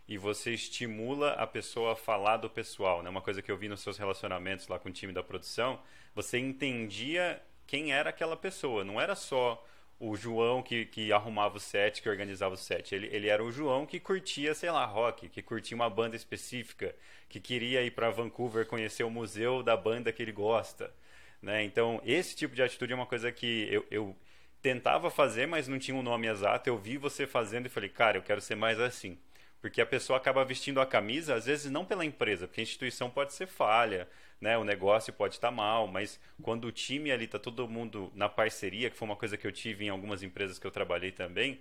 e 0.07 0.19
você 0.19 0.53
estimula 0.53 1.31
a 1.31 1.47
pessoa 1.47 1.93
a 1.93 1.95
falar 1.95 2.37
do 2.37 2.47
pessoal, 2.47 3.01
né? 3.01 3.09
Uma 3.09 3.21
coisa 3.21 3.41
que 3.41 3.51
eu 3.51 3.57
vi 3.57 3.67
nos 3.67 3.81
seus 3.81 3.97
relacionamentos 3.97 4.67
lá 4.67 4.77
com 4.77 4.89
o 4.89 4.91
time 4.91 5.11
da 5.11 5.23
produção, 5.23 5.81
você 6.13 6.37
entendia 6.37 7.41
quem 7.65 7.91
era 7.91 8.11
aquela 8.11 8.37
pessoa, 8.37 8.83
não 8.83 9.01
era 9.01 9.15
só 9.15 9.65
o 9.99 10.15
João 10.15 10.61
que, 10.61 10.85
que 10.85 11.11
arrumava 11.11 11.57
o 11.57 11.59
set, 11.59 12.01
que 12.01 12.09
organizava 12.09 12.53
o 12.53 12.57
set. 12.57 12.93
Ele, 12.93 13.07
ele 13.07 13.27
era 13.27 13.43
o 13.43 13.51
João 13.51 13.85
que 13.85 13.99
curtia, 13.99 14.53
sei 14.53 14.69
lá, 14.71 14.85
rock, 14.85 15.29
que 15.29 15.41
curtia 15.41 15.75
uma 15.75 15.89
banda 15.89 16.15
específica, 16.15 16.95
que 17.29 17.39
queria 17.39 17.83
ir 17.83 17.91
para 17.91 18.09
Vancouver 18.09 18.65
conhecer 18.65 19.03
o 19.03 19.09
museu 19.09 19.63
da 19.63 19.75
banda 19.77 20.11
que 20.11 20.21
ele 20.21 20.31
gosta. 20.31 20.93
Né? 21.41 21.63
Então, 21.63 22.01
esse 22.05 22.35
tipo 22.35 22.55
de 22.55 22.63
atitude 22.63 22.91
é 22.93 22.95
uma 22.95 23.05
coisa 23.05 23.31
que 23.31 23.67
eu, 23.71 23.85
eu 23.89 24.15
tentava 24.61 25.09
fazer, 25.11 25.45
mas 25.45 25.67
não 25.67 25.79
tinha 25.79 25.95
um 25.95 26.01
nome 26.01 26.27
exato. 26.27 26.69
Eu 26.69 26.77
vi 26.77 26.97
você 26.97 27.27
fazendo 27.27 27.67
e 27.67 27.69
falei, 27.69 27.89
cara, 27.89 28.17
eu 28.17 28.23
quero 28.23 28.41
ser 28.41 28.55
mais 28.55 28.79
assim. 28.79 29.17
Porque 29.61 29.81
a 29.81 29.85
pessoa 29.85 30.17
acaba 30.17 30.43
vestindo 30.43 30.81
a 30.81 30.85
camisa, 30.85 31.35
às 31.35 31.45
vezes 31.45 31.71
não 31.71 31.85
pela 31.85 32.05
empresa, 32.05 32.47
porque 32.47 32.61
a 32.61 32.63
instituição 32.63 33.09
pode 33.09 33.33
ser 33.33 33.47
falha, 33.47 34.07
né? 34.39 34.57
o 34.57 34.63
negócio 34.63 35.13
pode 35.13 35.35
estar 35.35 35.51
mal, 35.51 35.87
mas 35.87 36.19
quando 36.41 36.65
o 36.65 36.71
time 36.71 37.11
ali 37.11 37.25
está 37.25 37.39
todo 37.39 37.67
mundo 37.67 38.11
na 38.15 38.29
parceria, 38.29 38.89
que 38.89 38.97
foi 38.97 39.07
uma 39.07 39.15
coisa 39.15 39.37
que 39.37 39.45
eu 39.45 39.51
tive 39.51 39.85
em 39.85 39.89
algumas 39.89 40.23
empresas 40.23 40.59
que 40.59 40.67
eu 40.67 40.71
trabalhei 40.71 41.11
também, 41.11 41.59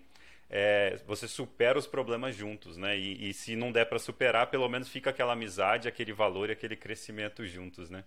é, 0.49 1.03
você 1.07 1.27
supera 1.27 1.79
os 1.79 1.87
problemas 1.87 2.37
juntos, 2.37 2.77
né? 2.77 2.99
E, 2.99 3.31
e 3.31 3.35
se 3.35 3.57
não 3.57 3.73
der 3.73 3.87
para 3.87 3.99
superar, 3.99 4.51
pelo 4.51 4.69
menos 4.69 4.89
fica 4.89 5.11
aquela 5.11 5.33
amizade, 5.33 5.89
aquele 5.89 6.13
valor 6.13 6.49
e 6.49 6.53
aquele 6.53 6.77
crescimento 6.77 7.47
juntos, 7.47 7.89
né? 7.91 8.05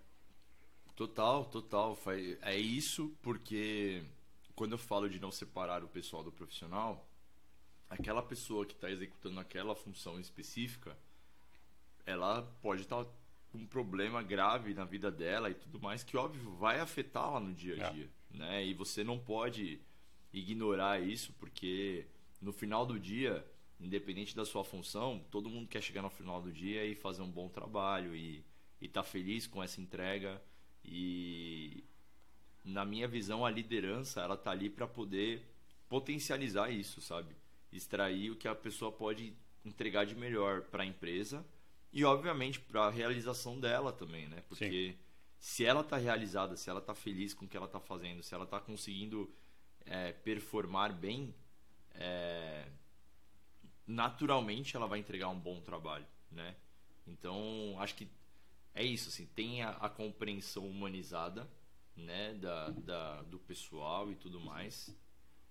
Total, 0.96 1.46
total. 1.46 1.98
É 2.42 2.56
isso 2.56 3.16
porque 3.22 4.04
quando 4.56 4.72
eu 4.72 4.78
falo 4.78 5.10
de 5.10 5.20
não 5.20 5.32
separar 5.32 5.84
o 5.84 5.88
pessoal 5.88 6.24
do 6.24 6.32
profissional, 6.32 7.08
aquela 7.90 8.22
pessoa 8.22 8.66
que 8.66 8.74
está 8.74 8.90
executando 8.90 9.40
aquela 9.40 9.76
função 9.76 10.20
específica, 10.20 10.98
ela 12.06 12.42
pode 12.62 12.82
estar 12.82 13.04
tá 13.04 13.12
um 13.54 13.66
problema 13.66 14.22
grave 14.22 14.74
na 14.74 14.86
vida 14.86 15.12
dela 15.12 15.50
e 15.50 15.54
tudo 15.54 15.80
mais, 15.80 16.04
que 16.04 16.18
óbvio 16.18 16.52
vai 16.56 16.80
afetá-la 16.80 17.40
no 17.40 17.54
dia 17.54 17.76
a 17.76 17.88
é. 17.88 17.94
dia, 17.94 18.10
é. 18.34 18.38
né? 18.38 18.66
E 18.66 18.74
você 18.74 19.04
não 19.04 19.18
pode 19.18 19.80
ignorar 20.32 21.02
isso, 21.02 21.34
porque 21.40 22.06
no 22.42 22.52
final 22.52 22.86
do 22.86 23.00
dia, 23.00 23.46
independente 23.80 24.36
da 24.36 24.46
sua 24.46 24.64
função, 24.64 25.24
todo 25.32 25.50
mundo 25.50 25.68
quer 25.68 25.82
chegar 25.82 26.02
no 26.02 26.10
final 26.10 26.42
do 26.42 26.52
dia 26.52 26.86
e 26.86 26.96
fazer 26.96 27.22
um 27.22 27.32
bom 27.32 27.50
trabalho 27.50 28.16
e 28.16 28.44
estar 28.82 29.04
tá 29.04 29.08
feliz 29.08 29.48
com 29.48 29.64
essa 29.64 29.82
entrega 29.82 30.42
e 30.84 31.84
na 32.64 32.86
minha 32.86 33.08
visão 33.08 33.46
a 33.46 33.50
liderança 33.50 34.22
ela 34.22 34.38
tá 34.38 34.52
ali 34.52 34.70
para 34.70 34.88
poder 34.88 35.42
potencializar 35.90 36.70
isso, 36.70 37.02
sabe? 37.02 37.36
extrair 37.72 38.32
o 38.32 38.36
que 38.36 38.48
a 38.48 38.56
pessoa 38.56 38.92
pode 38.92 39.34
entregar 39.66 40.06
de 40.06 40.16
melhor 40.16 40.62
para 40.64 40.84
a 40.84 40.86
empresa 40.86 41.46
e 41.98 42.06
obviamente 42.06 42.60
para 42.60 42.86
a 42.86 42.90
realização 42.92 43.60
dela 43.60 43.92
também, 43.92 44.28
né? 44.28 44.44
Porque 44.48 44.92
Sim. 44.92 44.98
se 45.40 45.66
ela 45.66 45.82
está 45.82 45.98
realizada, 45.98 46.56
se 46.56 46.70
ela 46.70 46.80
está 46.80 46.94
feliz 46.94 47.34
com 47.34 47.46
o 47.46 47.48
que 47.48 47.58
ela 47.58 47.66
está 47.66 47.80
fazendo, 47.80 48.22
se 48.22 48.36
ela 48.36 48.44
está 48.44 48.60
conseguindo 48.60 49.34
é, 49.84 50.12
performar 50.12 50.94
bem, 50.94 51.34
é, 51.96 52.68
naturalmente 53.88 54.76
ela 54.76 54.86
vai 54.86 55.00
entregar 55.00 55.30
um 55.30 55.40
bom 55.40 55.60
trabalho, 55.60 56.06
né? 56.32 56.56
Então 57.08 57.76
acho 57.80 57.96
que 57.96 58.08
é 58.76 58.84
isso, 58.84 59.10
assim, 59.10 59.26
tem 59.26 59.64
a, 59.64 59.72
a 59.72 59.90
compreensão 59.90 60.70
humanizada, 60.70 61.50
né, 61.96 62.36
da, 62.36 62.70
da, 62.70 63.22
do 63.24 63.40
pessoal 63.40 64.12
e 64.12 64.16
tudo 64.16 64.40
mais. 64.40 64.96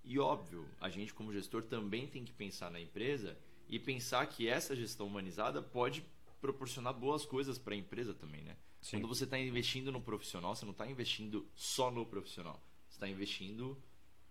E 0.04 0.16
óbvio, 0.16 0.70
a 0.80 0.88
gente 0.88 1.12
como 1.12 1.32
gestor 1.32 1.64
também 1.64 2.06
tem 2.06 2.24
que 2.24 2.32
pensar 2.32 2.70
na 2.70 2.78
empresa 2.78 3.36
e 3.68 3.80
pensar 3.80 4.24
que 4.28 4.46
essa 4.46 4.76
gestão 4.76 5.08
humanizada 5.08 5.60
pode 5.60 6.04
proporcionar 6.40 6.92
boas 6.94 7.24
coisas 7.24 7.58
para 7.58 7.74
a 7.74 7.76
empresa 7.76 8.14
também, 8.14 8.42
né? 8.42 8.56
Sim. 8.80 8.98
Quando 8.98 9.08
você 9.08 9.24
está 9.24 9.38
investindo 9.38 9.90
no 9.90 10.00
profissional, 10.00 10.54
você 10.54 10.64
não 10.64 10.72
está 10.72 10.86
investindo 10.86 11.46
só 11.54 11.90
no 11.90 12.04
profissional, 12.06 12.60
você 12.88 12.96
está 12.96 13.08
investindo 13.08 13.76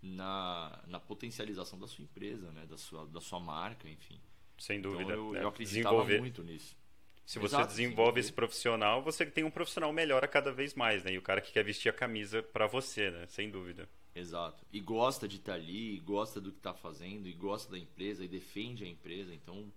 na, 0.01 0.83
na 0.87 0.99
potencialização 0.99 1.79
da 1.79 1.87
sua 1.87 2.03
empresa, 2.03 2.51
né? 2.51 2.65
Da 2.65 2.77
sua, 2.77 3.05
da 3.07 3.19
sua 3.19 3.39
marca, 3.39 3.89
enfim. 3.89 4.19
Sem 4.57 4.79
dúvida. 4.79 5.03
Então, 5.03 5.33
eu, 5.33 5.35
é, 5.35 5.43
eu 5.43 5.47
acreditava 5.47 5.95
desenvolver. 5.95 6.19
muito 6.19 6.43
nisso. 6.43 6.77
Se 7.25 7.39
você 7.39 7.55
Exato, 7.55 7.69
desenvolve 7.69 8.19
esse 8.19 8.31
profissional, 8.31 9.01
você 9.01 9.25
tem 9.25 9.43
um 9.43 9.49
profissional 9.49 9.91
melhor 9.91 10.23
a 10.23 10.27
cada 10.27 10.51
vez 10.51 10.75
mais, 10.75 11.03
né? 11.03 11.13
E 11.13 11.17
o 11.17 11.23
cara 11.23 11.41
que 11.41 11.51
quer 11.51 11.63
vestir 11.63 11.89
a 11.89 11.93
camisa 11.93 12.43
para 12.43 12.67
você, 12.67 13.09
né? 13.09 13.25
Sem 13.25 13.49
dúvida. 13.49 13.89
Exato. 14.13 14.63
E 14.71 14.79
gosta 14.79 15.27
de 15.27 15.37
estar 15.37 15.53
tá 15.53 15.57
ali, 15.57 15.99
gosta 15.99 16.39
do 16.39 16.51
que 16.51 16.59
está 16.59 16.73
fazendo, 16.73 17.27
e 17.27 17.33
gosta 17.33 17.71
da 17.71 17.79
empresa, 17.79 18.23
e 18.23 18.27
defende 18.27 18.83
a 18.83 18.87
empresa. 18.87 19.33
Então, 19.33 19.73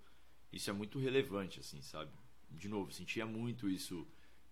isso 0.53 0.71
é 0.71 0.73
muito 0.73 0.99
relevante, 0.99 1.61
assim, 1.61 1.81
sabe? 1.83 2.11
De 2.51 2.69
novo, 2.69 2.93
sentia 2.93 3.27
muito 3.27 3.69
isso 3.69 4.07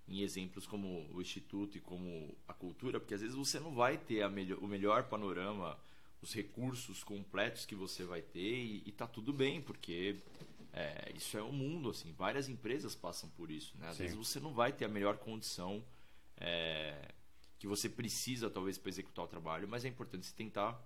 em 0.09 0.21
exemplos 0.21 0.67
como 0.67 1.09
o 1.13 1.21
Instituto 1.21 1.77
e 1.77 1.81
como 1.81 2.37
a 2.47 2.55
cultura, 2.55 3.01
porque 3.01 3.15
às 3.15 3.21
vezes 3.21 3.35
você 3.35 3.59
não 3.59 3.75
vai 3.75 3.99
ter 3.99 4.29
melhor, 4.31 4.59
o 4.59 4.67
melhor 4.67 5.05
panorama, 5.05 5.79
os 6.23 6.33
recursos 6.33 7.03
completos 7.03 7.67
que 7.67 7.75
você 7.75 8.05
vai 8.05 8.23
ter, 8.23 8.57
e, 8.57 8.83
e 8.87 8.93
tá 8.93 9.07
tudo 9.07 9.33
bem, 9.33 9.61
porque 9.61 10.17
é, 10.73 11.13
isso 11.15 11.37
é 11.37 11.43
o 11.43 11.53
mundo, 11.53 11.91
assim, 11.91 12.13
várias 12.13 12.49
empresas 12.49 12.95
passam 12.95 13.29
por 13.31 13.51
isso, 13.51 13.77
né? 13.79 13.89
Às 13.89 13.97
Sim. 13.97 14.03
vezes 14.05 14.17
você 14.17 14.39
não 14.39 14.53
vai 14.53 14.73
ter 14.73 14.85
a 14.85 14.89
melhor 14.89 15.17
condição 15.17 15.83
é, 16.37 17.13
que 17.59 17.67
você 17.67 17.89
precisa, 17.89 18.49
talvez, 18.49 18.79
para 18.79 18.91
executar 18.91 19.25
o 19.25 19.29
trabalho, 19.29 19.67
mas 19.67 19.85
é 19.85 19.89
importante 19.89 20.27
você 20.27 20.35
tentar 20.35 20.81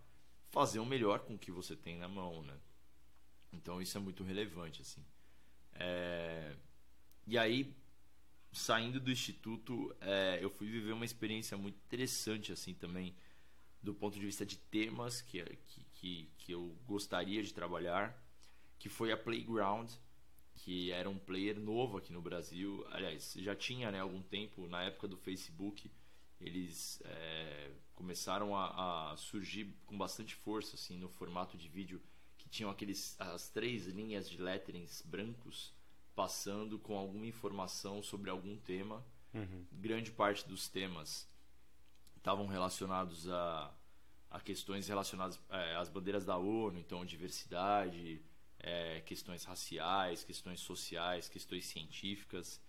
fazer 0.51 0.79
o 0.79 0.87
melhor 0.87 1.21
com 1.21 1.35
o 1.35 1.39
que 1.39 1.51
você 1.51 1.77
tem 1.77 1.99
na 1.99 2.09
mão, 2.09 2.43
né? 2.43 2.57
Então 3.53 3.81
isso 3.81 3.97
é 3.97 4.01
muito 4.01 4.23
relevante, 4.23 4.83
assim. 4.83 5.05
É... 5.75 6.55
E 7.27 7.39
aí, 7.39 7.75
saindo 8.53 8.99
do 8.99 9.11
instituto, 9.11 9.95
é, 10.01 10.39
eu 10.43 10.51
fui 10.51 10.69
viver 10.69 10.93
uma 10.93 11.05
experiência 11.05 11.57
muito 11.57 11.77
interessante, 11.87 12.53
assim, 12.53 12.75
também, 12.75 13.15
do 13.83 13.95
ponto 13.95 14.19
de 14.19 14.27
vista 14.27 14.45
de 14.45 14.57
temas 14.57 15.21
que, 15.21 15.43
que, 15.95 16.31
que, 16.39 16.53
eu 16.53 16.77
gostaria 16.87 17.43
de 17.43 17.55
trabalhar 17.55 18.19
que 18.79 18.89
foi 18.89 19.13
a 19.13 19.17
Playground, 19.17 19.91
que 20.55 20.91
era 20.91 21.09
um 21.09 21.19
player 21.19 21.59
novo 21.61 21.99
aqui 21.99 22.13
no 22.13 22.21
Brasil. 22.21 22.85
Aliás, 22.91 23.35
já 23.39 23.55
tinha 23.55 23.91
né, 23.91 24.01
algum 24.01 24.23
tempo, 24.23 24.67
na 24.67 24.83
época 24.83 25.07
do 25.07 25.17
Facebook, 25.17 25.91
eles 26.41 27.01
é, 27.05 27.71
começaram 27.95 28.57
a, 28.57 29.13
a, 29.13 29.17
surgir 29.17 29.75
com 29.87 29.97
bastante 29.97 30.35
força 30.35 30.77
assim 30.77 30.97
no 30.97 31.09
formato 31.11 31.59
de 31.59 31.69
vídeo 31.69 32.01
tinham 32.51 32.71
aqueles 32.71 33.19
as 33.21 33.49
três 33.49 33.87
linhas 33.87 34.29
de 34.29 34.41
letterings 34.41 35.03
brancos 35.03 35.73
passando 36.15 36.79
com 36.79 36.97
alguma 36.97 37.27
informação 37.27 38.03
sobre 38.03 38.29
algum 38.31 38.57
tema. 38.59 39.05
Uhum. 39.33 39.65
Grande 39.73 40.11
parte 40.11 40.47
dos 40.47 40.69
temas 40.69 41.29
estavam 42.17 42.47
relacionados 42.47 43.29
a, 43.29 43.73
a 44.31 44.41
questões 44.41 44.89
relacionadas 44.89 45.41
é, 45.49 45.77
às 45.77 45.89
bandeiras 45.89 46.25
da 46.25 46.37
ONU, 46.37 46.79
então 46.79 47.05
diversidade, 47.05 48.21
é, 48.59 49.01
questões 49.01 49.45
raciais, 49.45 50.23
questões 50.23 50.61
sociais, 50.61 51.29
questões 51.29 51.67
científicas. 51.67 52.61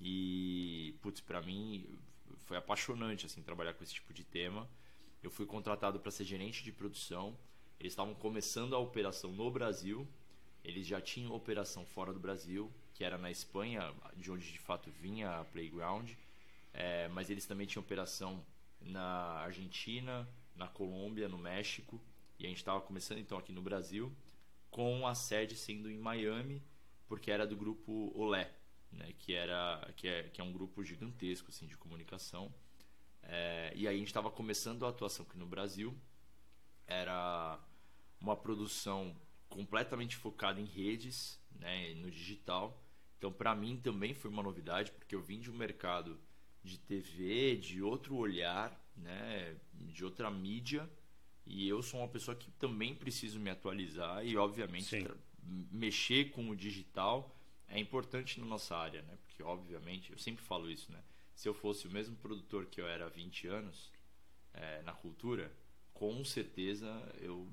E, 0.00 0.96
putz, 1.00 1.20
para 1.20 1.40
mim 1.40 1.98
foi 2.46 2.56
apaixonante 2.56 3.26
assim 3.26 3.42
trabalhar 3.42 3.74
com 3.74 3.84
esse 3.84 3.94
tipo 3.94 4.12
de 4.12 4.24
tema. 4.24 4.68
Eu 5.22 5.30
fui 5.30 5.46
contratado 5.46 6.00
para 6.00 6.10
ser 6.10 6.24
gerente 6.24 6.62
de 6.62 6.72
produção. 6.72 7.36
Eles 7.80 7.92
estavam 7.92 8.14
começando 8.14 8.74
a 8.74 8.78
operação 8.78 9.32
no 9.32 9.50
Brasil. 9.50 10.06
Eles 10.64 10.86
já 10.86 11.00
tinham 11.00 11.32
operação 11.32 11.86
fora 11.86 12.12
do 12.12 12.18
Brasil, 12.18 12.72
que 12.92 13.04
era 13.04 13.16
na 13.16 13.30
Espanha, 13.30 13.94
de 14.16 14.30
onde 14.30 14.50
de 14.50 14.58
fato 14.58 14.90
vinha 14.90 15.38
a 15.38 15.44
Playground. 15.44 16.10
É, 16.72 17.08
mas 17.08 17.30
eles 17.30 17.46
também 17.46 17.66
tinham 17.66 17.82
operação 17.82 18.44
na 18.80 19.40
Argentina, 19.40 20.28
na 20.56 20.66
Colômbia, 20.66 21.28
no 21.28 21.38
México. 21.38 22.00
E 22.38 22.44
a 22.44 22.48
gente 22.48 22.58
estava 22.58 22.80
começando 22.80 23.18
então 23.18 23.38
aqui 23.38 23.52
no 23.52 23.62
Brasil 23.62 24.12
com 24.70 25.06
a 25.06 25.14
sede 25.14 25.56
sendo 25.56 25.90
em 25.90 25.98
Miami, 25.98 26.62
porque 27.06 27.30
era 27.30 27.46
do 27.46 27.56
grupo 27.56 28.12
Olé, 28.14 28.52
né, 28.92 29.12
que, 29.18 29.32
era, 29.34 29.92
que, 29.96 30.06
é, 30.06 30.24
que 30.24 30.40
é 30.40 30.44
um 30.44 30.52
grupo 30.52 30.84
gigantesco 30.84 31.48
assim, 31.50 31.66
de 31.66 31.76
comunicação. 31.76 32.52
É, 33.22 33.72
e 33.74 33.86
aí 33.88 33.96
a 33.96 33.98
gente 33.98 34.08
estava 34.08 34.30
começando 34.30 34.84
a 34.86 34.90
atuação 34.90 35.24
aqui 35.26 35.38
no 35.38 35.46
Brasil. 35.46 35.96
Era 36.86 37.58
uma 38.20 38.36
produção 38.36 39.16
completamente 39.48 40.16
focada 40.16 40.60
em 40.60 40.64
redes, 40.64 41.40
né, 41.52 41.94
no 41.94 42.10
digital. 42.10 42.82
Então, 43.16 43.32
para 43.32 43.54
mim 43.54 43.76
também 43.76 44.14
foi 44.14 44.30
uma 44.30 44.42
novidade, 44.42 44.92
porque 44.92 45.14
eu 45.14 45.22
vim 45.22 45.40
de 45.40 45.50
um 45.50 45.56
mercado 45.56 46.18
de 46.62 46.78
TV, 46.78 47.56
de 47.56 47.82
outro 47.82 48.16
olhar, 48.16 48.78
né, 48.96 49.56
de 49.72 50.04
outra 50.04 50.30
mídia, 50.30 50.88
e 51.46 51.66
eu 51.66 51.82
sou 51.82 52.00
uma 52.00 52.08
pessoa 52.08 52.36
que 52.36 52.50
também 52.52 52.94
preciso 52.94 53.40
me 53.40 53.48
atualizar 53.48 54.24
e, 54.24 54.36
obviamente, 54.36 55.06
mexer 55.72 56.30
com 56.30 56.50
o 56.50 56.56
digital 56.56 57.34
é 57.68 57.78
importante 57.78 58.38
na 58.38 58.46
nossa 58.46 58.76
área, 58.76 59.02
né? 59.02 59.16
Porque, 59.22 59.42
obviamente, 59.42 60.12
eu 60.12 60.18
sempre 60.18 60.44
falo 60.44 60.70
isso, 60.70 60.92
né? 60.92 61.02
Se 61.34 61.48
eu 61.48 61.54
fosse 61.54 61.86
o 61.86 61.90
mesmo 61.90 62.16
produtor 62.16 62.66
que 62.66 62.80
eu 62.80 62.86
era 62.86 63.06
há 63.06 63.08
20 63.08 63.46
anos 63.46 63.90
é, 64.52 64.82
na 64.82 64.92
cultura, 64.92 65.52
com 65.94 66.24
certeza 66.24 66.86
eu 67.20 67.48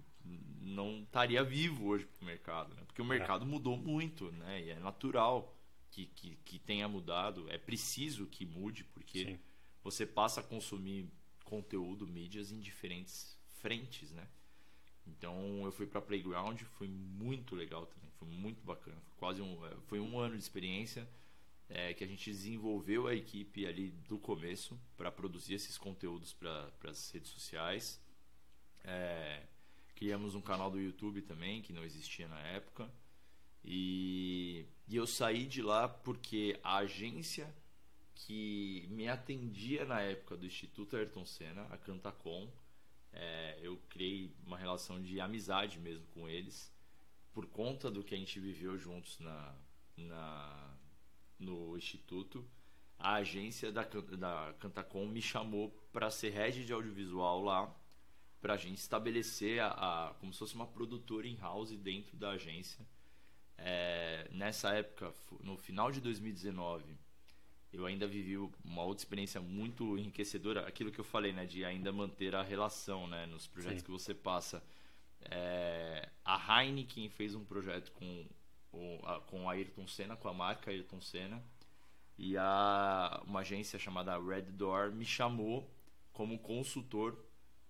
não 0.61 1.03
estaria 1.03 1.43
vivo 1.43 1.85
hoje 1.87 2.05
para 2.05 2.23
o 2.23 2.25
mercado, 2.25 2.75
né? 2.75 2.83
Porque 2.85 3.01
o 3.01 3.05
mercado 3.05 3.45
é. 3.45 3.47
mudou 3.47 3.77
muito, 3.77 4.31
né? 4.33 4.61
E 4.61 4.69
é 4.71 4.79
natural 4.79 5.55
que, 5.91 6.07
que, 6.07 6.35
que 6.43 6.59
tenha 6.59 6.87
mudado, 6.87 7.49
é 7.49 7.57
preciso 7.57 8.25
que 8.25 8.45
mude, 8.45 8.83
porque 8.83 9.25
Sim. 9.25 9.39
você 9.83 10.05
passa 10.05 10.41
a 10.41 10.43
consumir 10.43 11.09
conteúdo, 11.43 12.07
mídias 12.07 12.51
em 12.51 12.59
diferentes 12.59 13.37
frentes, 13.61 14.11
né? 14.11 14.27
Então 15.07 15.63
eu 15.63 15.71
fui 15.71 15.85
para 15.85 16.01
Playground, 16.01 16.61
foi 16.77 16.87
muito 16.87 17.55
legal 17.55 17.85
também, 17.85 18.09
foi 18.17 18.27
muito 18.27 18.63
bacana. 18.63 18.99
Foi 19.01 19.17
quase 19.17 19.41
um, 19.41 19.65
é, 19.65 19.75
foi 19.87 19.99
um 19.99 20.19
ano 20.19 20.35
de 20.35 20.41
experiência 20.41 21.07
é, 21.69 21.93
que 21.93 22.03
a 22.03 22.07
gente 22.07 22.29
desenvolveu 22.29 23.07
a 23.07 23.15
equipe 23.15 23.65
ali 23.65 23.91
do 24.07 24.17
começo 24.17 24.79
para 24.97 25.11
produzir 25.11 25.55
esses 25.55 25.77
conteúdos 25.77 26.33
para 26.33 26.71
as 26.83 27.11
redes 27.11 27.29
sociais. 27.29 28.01
É, 28.83 29.43
criamos 29.95 30.35
um 30.35 30.41
canal 30.41 30.69
do 30.69 30.79
YouTube 30.79 31.21
também 31.21 31.61
que 31.61 31.73
não 31.73 31.83
existia 31.83 32.27
na 32.27 32.39
época. 32.39 32.89
E, 33.63 34.65
e 34.87 34.95
eu 34.95 35.07
saí 35.07 35.45
de 35.47 35.61
lá 35.61 35.87
porque 35.87 36.59
a 36.63 36.77
agência 36.77 37.53
que 38.13 38.87
me 38.89 39.07
atendia 39.07 39.85
na 39.85 40.01
época 40.01 40.37
do 40.37 40.45
Instituto 40.45 40.95
Ayrton 40.95 41.25
Senna, 41.25 41.63
a 41.71 41.77
Cantacom, 41.77 42.47
é, 43.11 43.59
eu 43.61 43.77
criei 43.89 44.35
uma 44.45 44.57
relação 44.57 45.01
de 45.01 45.19
amizade 45.19 45.79
mesmo 45.79 46.05
com 46.07 46.29
eles 46.29 46.73
por 47.33 47.47
conta 47.47 47.89
do 47.89 48.03
que 48.03 48.13
a 48.13 48.17
gente 48.17 48.39
viveu 48.39 48.77
juntos 48.77 49.19
na, 49.19 49.55
na 49.97 50.77
no 51.39 51.77
instituto 51.77 52.47
a 52.97 53.15
agência 53.15 53.71
da, 53.71 53.83
da 53.83 54.53
Cantacom 54.59 55.05
me 55.05 55.21
chamou 55.21 55.69
para 55.91 56.09
ser 56.09 56.29
head 56.31 56.65
de 56.65 56.73
audiovisual 56.73 57.41
lá 57.43 57.75
para 58.45 58.53
a 58.53 58.57
gente 58.57 58.77
estabelecer 58.77 59.59
a, 59.59 59.69
a, 59.69 60.13
como 60.19 60.31
se 60.31 60.37
fosse 60.37 60.53
uma 60.53 60.67
produtora 60.67 61.27
in 61.27 61.35
house 61.37 61.71
dentro 61.71 62.15
da 62.15 62.29
agência 62.29 62.85
é, 63.57 64.27
nessa 64.31 64.69
época 64.69 65.11
no 65.41 65.57
final 65.57 65.91
de 65.91 65.99
2019 65.99 66.95
eu 67.73 67.87
ainda 67.87 68.05
vivi 68.05 68.37
uma 68.63 68.83
outra 68.83 69.01
experiência 69.01 69.41
muito 69.41 69.97
enriquecedora, 69.97 70.67
aquilo 70.67 70.91
que 70.91 70.99
eu 70.99 71.03
falei, 71.03 71.33
né, 71.33 71.47
de 71.47 71.65
ainda 71.65 71.91
manter 71.91 72.35
a 72.35 72.43
relação, 72.43 73.07
né, 73.07 73.25
nos 73.25 73.47
projetos 73.47 73.79
Sim. 73.79 73.85
que 73.85 73.91
você 73.91 74.13
passa. 74.13 74.63
É, 75.23 76.07
a 76.23 76.63
Heineken 76.63 77.09
fez 77.09 77.33
um 77.33 77.43
projeto 77.43 77.91
com 77.93 78.25
o, 78.71 78.99
a, 79.03 79.19
com 79.21 79.49
a 79.49 79.53
Ayrton 79.53 79.87
Senna, 79.87 80.15
com 80.15 80.29
a 80.29 80.33
marca 80.33 80.69
Ayrton 80.69 81.01
Senna, 81.01 81.43
e 82.17 82.37
a, 82.37 83.21
uma 83.25 83.39
agência 83.41 83.77
chamada 83.77 84.17
Red 84.17 84.43
Door 84.43 84.91
me 84.91 85.03
chamou 85.03 85.69
como 86.13 86.39
consultor 86.39 87.17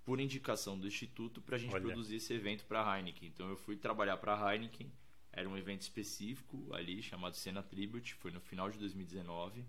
por 0.05 0.21
indicação 0.21 0.79
do 0.79 0.87
instituto 0.87 1.41
para 1.41 1.55
a 1.55 1.59
gente 1.59 1.73
Olha. 1.73 1.83
produzir 1.83 2.17
esse 2.17 2.33
evento 2.33 2.63
para 2.65 2.87
a 2.87 2.97
Heineken. 2.97 3.27
Então 3.27 3.49
eu 3.49 3.57
fui 3.57 3.75
trabalhar 3.75 4.17
para 4.17 4.35
a 4.35 4.53
Heineken, 4.53 4.89
era 5.33 5.49
um 5.49 5.57
evento 5.57 5.81
específico 5.81 6.73
ali 6.73 7.01
chamado 7.01 7.35
Senna 7.35 7.63
Tribute, 7.63 8.13
foi 8.13 8.31
no 8.31 8.39
final 8.39 8.69
de 8.69 8.77
2019 8.77 9.65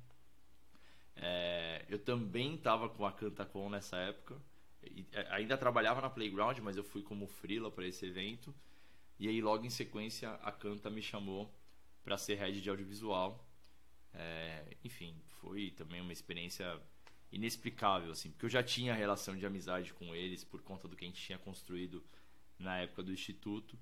é, 1.17 1.85
eu 1.89 1.99
também 1.99 2.55
estava 2.55 2.89
com 2.89 3.07
a 3.07 3.13
Cantacom 3.13 3.71
nessa 3.71 3.97
época. 3.97 4.37
E, 4.83 5.07
é, 5.13 5.27
ainda 5.31 5.57
trabalhava 5.57 6.01
na 6.01 6.11
Playground, 6.11 6.59
mas 6.59 6.77
eu 6.77 6.85
fui 6.85 7.03
como 7.03 7.27
freela 7.27 7.71
para 7.71 7.87
esse 7.87 8.05
evento. 8.07 8.55
E 9.19 9.27
aí, 9.29 9.41
logo 9.41 9.65
em 9.65 9.71
sequência, 9.71 10.31
a 10.43 10.53
Canta 10.53 10.91
me 10.91 11.01
chamou 11.01 11.51
para 12.05 12.19
ser 12.19 12.35
head 12.37 12.61
de 12.61 12.69
audiovisual. 12.69 13.45
É, 14.13 14.77
enfim, 14.85 15.17
foi 15.41 15.71
também 15.71 16.01
uma 16.01 16.13
experiência 16.13 16.81
inexplicável, 17.33 18.13
assim, 18.13 18.31
porque 18.31 18.47
eu 18.47 18.51
já 18.51 18.63
tinha 18.63 18.95
relação 18.95 19.37
de 19.37 19.45
amizade 19.45 19.93
com 19.93 20.15
eles 20.15 20.45
por 20.45 20.63
conta 20.63 20.89
do 20.89 20.97
que 20.97 21.05
a 21.05 21.09
gente 21.09 21.21
tinha 21.21 21.39
construído 21.39 22.03
na 22.59 22.79
época 22.79 23.03
do 23.03 23.13
instituto. 23.13 23.79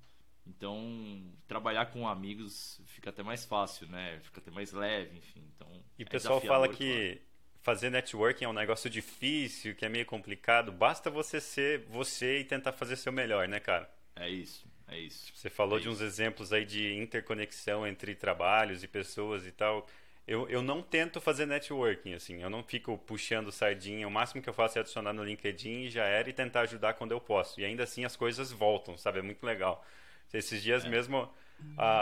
Então, 0.47 1.33
trabalhar 1.47 1.87
com 1.87 2.07
amigos 2.07 2.79
fica 2.85 3.09
até 3.09 3.23
mais 3.23 3.45
fácil, 3.45 3.87
né? 3.87 4.19
Fica 4.21 4.39
até 4.39 4.51
mais 4.51 4.71
leve, 4.73 5.17
enfim. 5.17 5.43
Então, 5.55 5.67
e 5.97 6.03
o 6.03 6.05
é 6.05 6.09
pessoal 6.09 6.39
fala 6.39 6.67
que 6.67 7.19
fazer 7.61 7.89
networking 7.89 8.45
é 8.45 8.47
um 8.47 8.53
negócio 8.53 8.87
difícil, 8.89 9.73
que 9.73 9.83
é 9.83 9.89
meio 9.89 10.05
complicado. 10.05 10.71
Basta 10.71 11.09
você 11.09 11.41
ser 11.41 11.85
você 11.87 12.41
e 12.41 12.43
tentar 12.43 12.73
fazer 12.73 12.95
seu 12.95 13.11
melhor, 13.11 13.47
né, 13.47 13.59
cara? 13.59 13.89
É 14.15 14.29
isso, 14.29 14.67
é 14.87 14.99
isso. 14.99 15.31
Você 15.35 15.49
falou 15.49 15.79
é 15.79 15.81
de 15.81 15.89
uns 15.89 15.95
isso. 15.95 16.03
exemplos 16.03 16.53
aí 16.53 16.63
de 16.63 16.93
interconexão 16.93 17.87
entre 17.87 18.13
trabalhos 18.13 18.83
e 18.83 18.87
pessoas 18.87 19.47
e 19.47 19.51
tal. 19.51 19.87
Eu, 20.27 20.49
eu 20.49 20.61
não 20.63 20.81
tento 20.81 21.21
fazer 21.21 21.45
networking, 21.45 22.13
assim. 22.13 22.41
Eu 22.41 22.49
não 22.49 22.63
fico 22.63 22.97
puxando 22.97 23.51
sardinha. 23.51 24.07
O 24.07 24.11
máximo 24.11 24.41
que 24.41 24.49
eu 24.49 24.53
faço 24.53 24.77
é 24.77 24.81
adicionar 24.81 25.13
no 25.13 25.23
LinkedIn 25.23 25.83
e 25.83 25.89
já 25.89 26.03
era 26.05 26.27
e 26.29 26.33
tentar 26.33 26.61
ajudar 26.61 26.93
quando 26.95 27.11
eu 27.11 27.21
posso. 27.21 27.59
E 27.61 27.65
ainda 27.65 27.83
assim 27.83 28.05
as 28.05 28.15
coisas 28.15 28.51
voltam, 28.51 28.97
sabe? 28.97 29.19
É 29.19 29.21
muito 29.21 29.45
legal. 29.45 29.85
Esses 30.33 30.63
dias 30.63 30.83
É. 30.83 30.89
mesmo, 30.89 31.29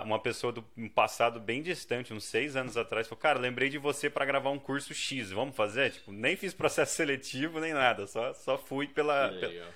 uma 0.05 0.19
pessoa 0.19 0.53
do 0.53 0.65
um 0.77 0.87
passado 0.87 1.39
bem 1.39 1.61
distante, 1.61 2.13
uns 2.13 2.23
seis 2.23 2.55
anos 2.55 2.77
atrás, 2.77 3.07
falou: 3.07 3.19
Cara, 3.21 3.37
lembrei 3.39 3.69
de 3.69 3.77
você 3.77 4.09
para 4.09 4.25
gravar 4.25 4.49
um 4.51 4.57
curso 4.59 4.93
X, 4.93 5.29
vamos 5.31 5.55
fazer? 5.55 5.91
Tipo, 5.91 6.11
nem 6.13 6.35
fiz 6.37 6.53
processo 6.53 6.95
seletivo 6.95 7.59
nem 7.59 7.73
nada, 7.73 8.07
só, 8.07 8.33
só 8.33 8.57
fui 8.57 8.87
pela, 8.87 9.29
Que 9.29 9.39
pe- 9.39 9.47
legal. 9.47 9.69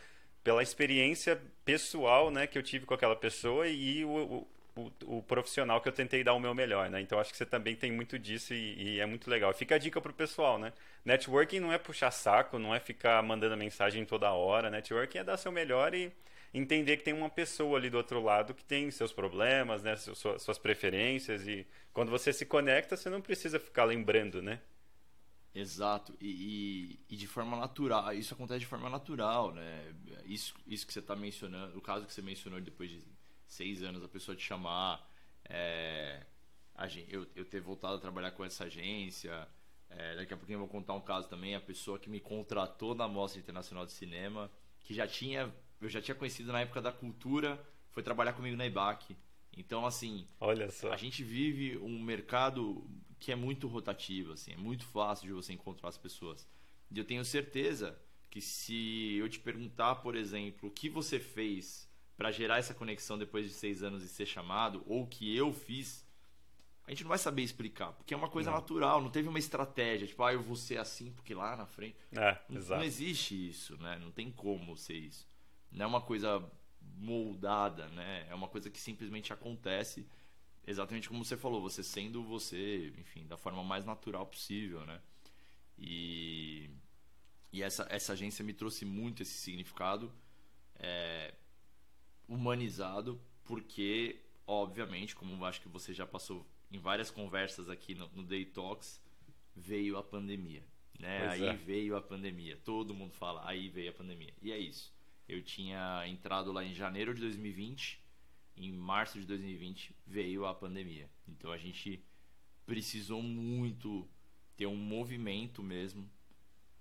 pela 0.44 0.64
experiência 0.64 1.40
pessoal 1.66 2.32
né, 2.32 2.48
que 2.48 2.58
eu 2.58 2.64
tive 2.64 2.86
com 2.86 2.94
aquela 2.94 3.16
pessoa 3.16 3.68
e 3.68 4.06
o, 4.06 4.10
o, 4.10 4.48
o- 5.06 5.24
profissional 5.24 5.82
que 5.82 5.88
eu 5.90 5.94
tentei 5.94 6.24
dar 6.24 6.34
o 6.34 6.40
meu 6.40 6.54
melhor. 6.54 6.90
Né? 6.90 7.02
Então 7.02 7.20
acho 7.20 7.32
que 7.32 7.38
você 7.38 7.46
também 7.46 7.76
tem 7.76 7.92
muito 7.92 8.18
disso 8.20 8.54
e, 8.54 8.96
e 8.96 9.00
é 9.00 9.06
muito 9.06 9.30
legal. 9.30 9.54
Fica 9.54 9.76
a 9.76 9.78
dica 9.78 10.00
pro 10.02 10.14
pessoal, 10.14 10.58
né? 10.60 10.74
Networking 11.06 11.60
não 11.60 11.72
é 11.74 11.78
puxar 11.78 12.12
saco, 12.12 12.60
não 12.60 12.74
é 12.76 12.80
ficar 12.80 13.22
mandando 13.24 13.56
mensagem 13.58 14.06
toda 14.06 14.32
hora. 14.32 14.70
Networking 14.70 15.20
é 15.20 15.24
dar 15.24 15.38
seu 15.38 15.52
melhor 15.52 15.94
e 15.96 16.12
entender 16.54 16.98
que 16.98 17.04
tem 17.04 17.14
uma 17.14 17.30
pessoa 17.30 17.78
ali 17.78 17.90
do 17.90 17.98
outro 17.98 18.22
lado 18.22 18.54
que 18.54 18.64
tem 18.64 18.90
seus 18.92 19.12
problemas, 19.14 19.84
né, 19.84 19.96
su- 19.96 20.16
suas, 20.16 20.42
suas 20.42 20.58
preferências 20.58 21.48
e 21.48 21.66
quando 21.94 22.10
você 22.10 22.32
se 22.34 22.46
conecta, 22.46 22.96
você 22.98 23.10
não 23.10 23.22
precisa 23.22 23.60
ficar 23.60 23.84
lembrando, 23.86 24.42
né? 24.42 24.60
Exato, 25.54 26.16
e, 26.22 27.00
e, 27.10 27.16
e 27.16 27.18
de 27.18 27.26
forma 27.26 27.58
natural, 27.58 28.14
isso 28.14 28.34
acontece 28.34 28.60
de 28.60 28.66
forma 28.68 28.90
natural, 28.92 29.52
né? 29.54 29.92
Isso, 30.26 30.54
isso 30.68 30.86
que 30.86 30.94
você 30.94 31.00
está 31.00 31.16
mencionando, 31.16 31.76
o 31.78 31.82
caso 31.82 32.06
que 32.06 32.14
você 32.14 32.22
mencionou 32.22 32.62
depois 32.62 32.92
de 32.92 33.04
seis 33.48 33.82
anos, 33.84 34.04
a 34.04 34.08
pessoa 34.08 34.36
te 34.36 34.44
chamar, 34.44 35.08
é, 35.46 36.26
a 36.76 36.88
gen- 36.88 37.06
eu, 37.10 37.26
eu 37.36 37.46
ter 37.46 37.62
voltado 37.62 37.96
a 37.96 38.00
trabalhar 38.00 38.32
com 38.32 38.44
essa 38.46 38.66
agência, 38.66 39.48
é, 39.90 40.16
daqui 40.16 40.34
a 40.34 40.38
pouquinho 40.38 40.56
eu 40.58 40.60
vou 40.62 40.68
contar 40.68 40.94
um 40.94 41.02
caso 41.02 41.28
também, 41.30 41.56
a 41.56 41.62
pessoa 41.62 41.98
que 42.00 42.10
me 42.10 42.20
contratou 42.20 42.94
na 42.96 43.08
Mostra 43.08 43.40
Internacional 43.40 43.86
de 43.86 43.94
Cinema, 43.94 44.52
que 44.82 44.94
já 44.94 45.08
tinha, 45.08 45.54
eu 45.82 45.90
já 45.90 46.02
tinha 46.02 46.16
conhecido 46.16 46.52
na 46.52 46.62
época 46.62 46.82
da 46.82 46.92
cultura, 46.92 47.60
foi 47.92 48.04
trabalhar 48.04 48.34
comigo 48.34 48.56
na 48.58 48.66
IBAC. 48.66 49.16
Então, 49.56 49.86
assim, 49.86 50.28
Olha 50.40 50.70
só. 50.72 50.92
a 50.92 50.98
gente 50.98 51.24
vive 51.24 51.78
um 51.78 52.02
mercado 52.02 52.90
que 53.20 53.32
é 53.32 53.36
muito 53.36 53.68
rotativo, 53.68 54.34
assim, 54.34 54.52
é 54.54 54.58
muito 54.58 54.86
fácil 54.86 55.28
de 55.28 55.34
você 55.34 55.54
encontrar 55.54 55.90
as 55.90 55.98
pessoas. 55.98 56.48
E 56.92 56.98
eu 56.98 57.06
tenho 57.06 57.26
certeza 57.26 58.00
que 58.30 58.40
se 58.42 59.16
eu 59.16 59.28
te 59.30 59.40
perguntar, 59.40 59.96
por 59.96 60.16
exemplo, 60.16 60.70
o 60.70 60.72
que 60.72 60.90
você 60.90 61.20
fez 61.20 61.87
para 62.18 62.32
gerar 62.32 62.58
essa 62.58 62.74
conexão 62.74 63.18
depois 63.18 63.46
de 63.48 63.54
seis 63.54 63.84
anos 63.84 64.04
e 64.04 64.10
ser 64.10 64.26
chamado, 64.26 64.84
ou 64.88 65.06
que 65.06 65.34
eu 65.36 65.54
fiz, 65.54 66.06
a 66.86 66.90
gente 66.90 67.04
não 67.04 67.10
vai 67.10 67.18
saber 67.18 67.44
explicar, 67.44 67.92
porque 67.94 68.14
é 68.14 68.18
uma 68.18 68.30
coisa 68.30 68.50
Não. 68.50 68.58
natural, 68.58 69.02
não 69.02 69.10
teve 69.12 69.30
uma 69.30 69.38
estratégia, 69.38 70.08
tipo, 70.08 70.24
ah, 70.24 70.34
eu 70.34 70.42
vou 70.42 70.56
ser 70.56 70.80
assim 70.80 71.12
porque 71.12 71.34
lá 71.36 71.56
na 71.56 71.66
frente. 71.68 71.96
É, 72.14 72.40
Não, 72.50 72.58
exato. 72.58 72.80
não 72.80 72.86
existe 72.88 73.50
isso, 73.50 73.78
né? 73.78 74.00
Não 74.00 74.12
tem 74.12 74.32
como 74.32 74.76
ser 74.76 74.96
isso. 74.98 75.28
Não 75.72 75.84
é 75.86 75.88
uma 75.88 76.02
coisa 76.02 76.44
moldada, 76.98 77.88
né? 77.90 78.26
É 78.30 78.34
uma 78.34 78.48
coisa 78.48 78.70
que 78.70 78.80
simplesmente 78.80 79.32
acontece 79.32 80.08
exatamente 80.66 81.08
como 81.08 81.24
você 81.24 81.38
falou, 81.38 81.62
você 81.62 81.84
sendo 81.84 82.24
você, 82.24 82.94
enfim, 82.98 83.26
da 83.28 83.38
forma 83.38 83.64
mais 83.64 83.86
natural 83.86 84.26
possível, 84.26 84.86
né? 84.86 85.00
E, 85.78 86.70
e 87.54 87.62
essa, 87.62 87.86
essa 87.90 88.14
agência 88.14 88.44
me 88.44 88.54
trouxe 88.54 88.84
muito 88.86 89.22
esse 89.22 89.34
significado 89.34 90.12
é, 90.76 91.34
humanizado, 92.28 93.20
porque, 93.44 94.20
obviamente, 94.46 95.16
como 95.16 95.44
acho 95.46 95.62
que 95.62 95.70
você 95.70 95.94
já 95.94 96.06
passou 96.06 96.46
em 96.72 96.78
várias 96.78 97.10
conversas 97.10 97.70
aqui 97.70 97.96
no, 97.96 98.10
no 98.10 98.24
Day 98.24 98.46
Talks, 98.46 99.02
veio 99.56 99.98
a 99.98 100.04
pandemia. 100.04 100.64
Né? 101.00 101.20
Pois 101.20 101.42
Aí 101.42 101.48
é. 101.48 101.54
veio 101.54 101.96
a 101.96 102.02
pandemia. 102.02 102.58
Todo 102.64 102.94
mundo 102.94 103.14
fala, 103.14 103.48
aí 103.48 103.70
veio 103.70 103.90
a 103.90 103.94
pandemia. 103.94 104.34
E 104.42 104.52
é 104.52 104.58
isso. 104.58 104.94
Eu 105.28 105.42
tinha 105.42 106.04
entrado 106.08 106.52
lá 106.52 106.64
em 106.64 106.74
janeiro 106.74 107.14
de 107.14 107.22
2020, 107.22 108.00
em 108.56 108.72
março 108.72 109.20
de 109.20 109.26
2020 109.26 109.96
veio 110.06 110.46
a 110.46 110.54
pandemia. 110.54 111.10
Então 111.28 111.52
a 111.52 111.58
gente 111.58 112.04
precisou 112.66 113.22
muito 113.22 114.08
ter 114.56 114.66
um 114.66 114.76
movimento 114.76 115.62
mesmo 115.62 116.10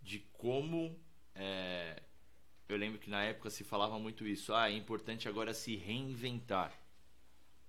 de 0.00 0.20
como. 0.32 0.98
é, 1.35 2.02
eu 2.68 2.76
lembro 2.76 2.98
que 2.98 3.09
na 3.09 3.22
época 3.22 3.50
se 3.50 3.62
falava 3.62 3.98
muito 3.98 4.26
isso. 4.26 4.55
Ah, 4.55 4.70
é 4.70 4.74
importante 4.74 5.29
agora 5.29 5.55
se 5.55 5.76
reinventar. 5.76 6.72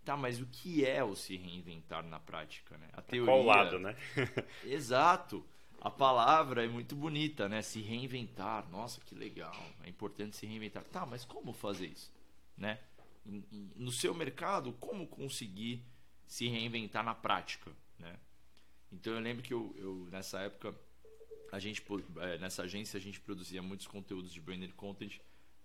Tá, 0.03 0.15
mas 0.15 0.39
o 0.39 0.45
que 0.45 0.85
é 0.85 1.03
o 1.03 1.15
se 1.15 1.35
reinventar 1.35 2.03
na 2.03 2.19
prática, 2.19 2.77
né? 2.77 2.87
A 2.93 3.01
teoria. 3.01 3.25
Qual 3.25 3.43
lado, 3.43 3.77
né? 3.77 3.95
Exato. 4.63 5.45
A 5.79 5.91
palavra 5.91 6.65
é 6.65 6.67
muito 6.67 6.95
bonita, 6.95 7.47
né? 7.47 7.61
Se 7.61 7.81
reinventar. 7.81 8.67
Nossa, 8.69 8.99
que 9.01 9.13
legal. 9.13 9.55
É 9.83 9.89
importante 9.89 10.35
se 10.35 10.45
reinventar. 10.45 10.83
Tá, 10.85 11.05
mas 11.05 11.25
como 11.25 11.53
fazer 11.53 11.87
isso, 11.87 12.11
né? 12.57 12.79
No 13.75 13.91
seu 13.91 14.13
mercado, 14.13 14.73
como 14.79 15.05
conseguir 15.05 15.85
se 16.25 16.47
reinventar 16.47 17.03
na 17.03 17.13
prática, 17.13 17.71
né? 17.99 18.17
Então 18.91 19.13
eu 19.13 19.19
lembro 19.19 19.43
que 19.43 19.53
eu, 19.53 19.75
eu, 19.77 20.07
nessa 20.09 20.39
época 20.39 20.73
a 21.51 21.59
gente 21.59 21.83
eh, 22.17 22.37
nessa 22.37 22.63
agência 22.63 22.97
a 22.97 23.01
gente 23.01 23.19
produzia 23.19 23.61
muitos 23.61 23.87
conteúdos 23.87 24.31
de 24.31 24.41
branded 24.41 24.73
content 24.73 25.19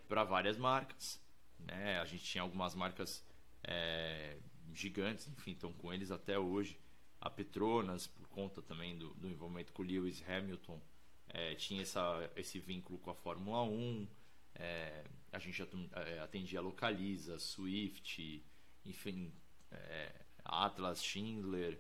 para 0.08 0.24
várias 0.24 0.56
marcas, 0.56 1.20
né? 1.58 1.98
A 2.00 2.04
gente 2.04 2.24
tinha 2.24 2.42
algumas 2.42 2.74
marcas 2.74 3.24
eh, 3.64 4.38
gigantes, 4.72 5.28
enfim, 5.28 5.52
estão 5.52 5.72
com 5.72 5.92
eles 5.92 6.10
até 6.10 6.38
hoje. 6.38 6.78
A 7.20 7.30
Petronas, 7.30 8.06
por 8.06 8.26
conta 8.28 8.60
também 8.60 8.98
do, 8.98 9.14
do 9.14 9.28
envolvimento 9.28 9.72
com 9.72 9.82
o 9.82 9.86
Lewis 9.86 10.22
Hamilton, 10.28 10.80
eh, 11.28 11.54
tinha 11.54 11.82
essa, 11.82 12.30
esse 12.36 12.58
vínculo 12.58 12.98
com 12.98 13.10
a 13.10 13.14
Fórmula 13.14 13.62
1. 13.62 14.08
eh, 14.56 15.04
a 15.32 15.38
gente 15.38 15.62
eh, 15.62 16.18
atendia 16.20 16.58
a 16.58 16.62
Localiza, 16.62 17.38
Swift, 17.38 18.44
enfim, 18.84 19.32
eh, 19.70 20.12
Atlas, 20.44 21.02
Schindler, 21.02 21.78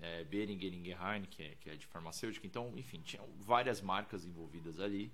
é, 0.00 0.24
Beringer 0.24 0.72
Ingelheim, 0.72 1.24
que 1.24 1.42
é, 1.42 1.54
que 1.60 1.70
é 1.70 1.76
de 1.76 1.86
farmacêutica. 1.86 2.46
Então, 2.46 2.72
enfim, 2.76 3.00
tinha 3.00 3.22
várias 3.38 3.80
marcas 3.80 4.24
envolvidas 4.24 4.80
ali. 4.80 5.12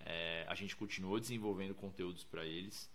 É, 0.00 0.44
a 0.48 0.54
gente 0.54 0.76
continuou 0.76 1.18
desenvolvendo 1.18 1.74
conteúdos 1.74 2.24
para 2.24 2.44
eles. 2.44 2.90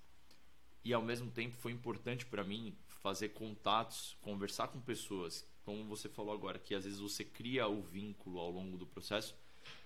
E 0.83 0.93
ao 0.93 1.01
mesmo 1.01 1.29
tempo 1.29 1.55
foi 1.57 1.71
importante 1.71 2.25
para 2.25 2.43
mim 2.43 2.75
fazer 2.87 3.29
contatos, 3.29 4.17
conversar 4.21 4.69
com 4.69 4.79
pessoas, 4.79 5.45
como 5.63 5.83
você 5.85 6.07
falou 6.07 6.33
agora, 6.33 6.57
que 6.57 6.73
às 6.73 6.85
vezes 6.85 6.99
você 6.99 7.23
cria 7.23 7.67
o 7.67 7.81
vínculo 7.81 8.39
ao 8.39 8.51
longo 8.51 8.77
do 8.77 8.87
processo 8.87 9.35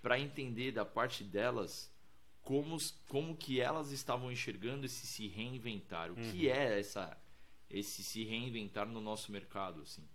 para 0.02 0.19
entender 0.19 0.72
da 0.72 0.86
parte 0.86 1.24
delas 1.24 1.91
como, 2.41 2.78
como 3.08 3.36
que 3.36 3.60
elas 3.60 3.91
estavam 3.91 4.32
enxergando 4.32 4.86
esse 4.86 5.08
se 5.08 5.28
reinventar. 5.28 6.12
O 6.12 6.15
que 6.15 6.50
é 6.50 6.80
essa 6.80 7.17
esse 7.69 8.04
se 8.04 8.24
reinventar 8.24 8.88
no 8.88 9.02
nosso 9.02 9.32
mercado, 9.32 9.82
assim. 9.82 10.08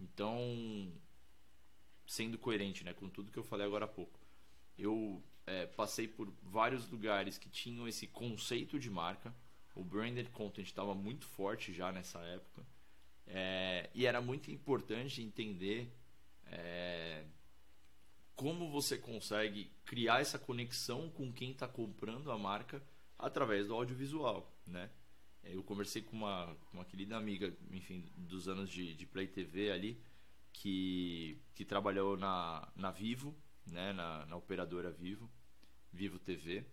Então, 0.00 0.92
sendo 2.06 2.38
coerente 2.38 2.84
né, 2.84 2.92
com 2.92 3.08
tudo 3.08 3.32
que 3.32 3.38
eu 3.38 3.44
falei 3.44 3.66
agora 3.66 3.84
há 3.84 3.88
pouco, 3.88 4.18
eu 4.78 5.22
é, 5.46 5.66
passei 5.66 6.06
por 6.06 6.32
vários 6.42 6.88
lugares 6.88 7.38
que 7.38 7.48
tinham 7.48 7.88
esse 7.88 8.06
conceito 8.06 8.78
de 8.78 8.90
marca. 8.90 9.34
O 9.74 9.84
branded 9.84 10.30
content 10.30 10.66
estava 10.66 10.94
muito 10.94 11.24
forte 11.24 11.72
já 11.72 11.92
nessa 11.92 12.18
época. 12.20 12.66
É, 13.26 13.90
e 13.94 14.06
era 14.06 14.20
muito 14.20 14.50
importante 14.50 15.22
entender 15.22 15.92
é, 16.46 17.24
como 18.34 18.70
você 18.70 18.96
consegue 18.96 19.70
criar 19.84 20.20
essa 20.20 20.38
conexão 20.38 21.10
com 21.10 21.32
quem 21.32 21.50
está 21.50 21.68
comprando 21.68 22.30
a 22.30 22.38
marca 22.38 22.82
através 23.18 23.66
do 23.66 23.74
audiovisual, 23.74 24.50
né? 24.66 24.88
Eu 25.42 25.62
conversei 25.62 26.02
com 26.02 26.16
uma, 26.16 26.56
uma 26.72 26.84
querida 26.84 27.16
amiga, 27.16 27.56
enfim, 27.70 28.04
dos 28.16 28.48
anos 28.48 28.70
de, 28.70 28.94
de 28.94 29.06
Play 29.06 29.26
TV 29.26 29.70
ali, 29.70 30.00
que, 30.52 31.40
que 31.54 31.64
trabalhou 31.64 32.16
na, 32.16 32.70
na 32.76 32.90
Vivo, 32.90 33.34
né? 33.66 33.92
na, 33.92 34.26
na 34.26 34.36
operadora 34.36 34.90
Vivo, 34.90 35.30
Vivo 35.92 36.18
TV. 36.18 36.64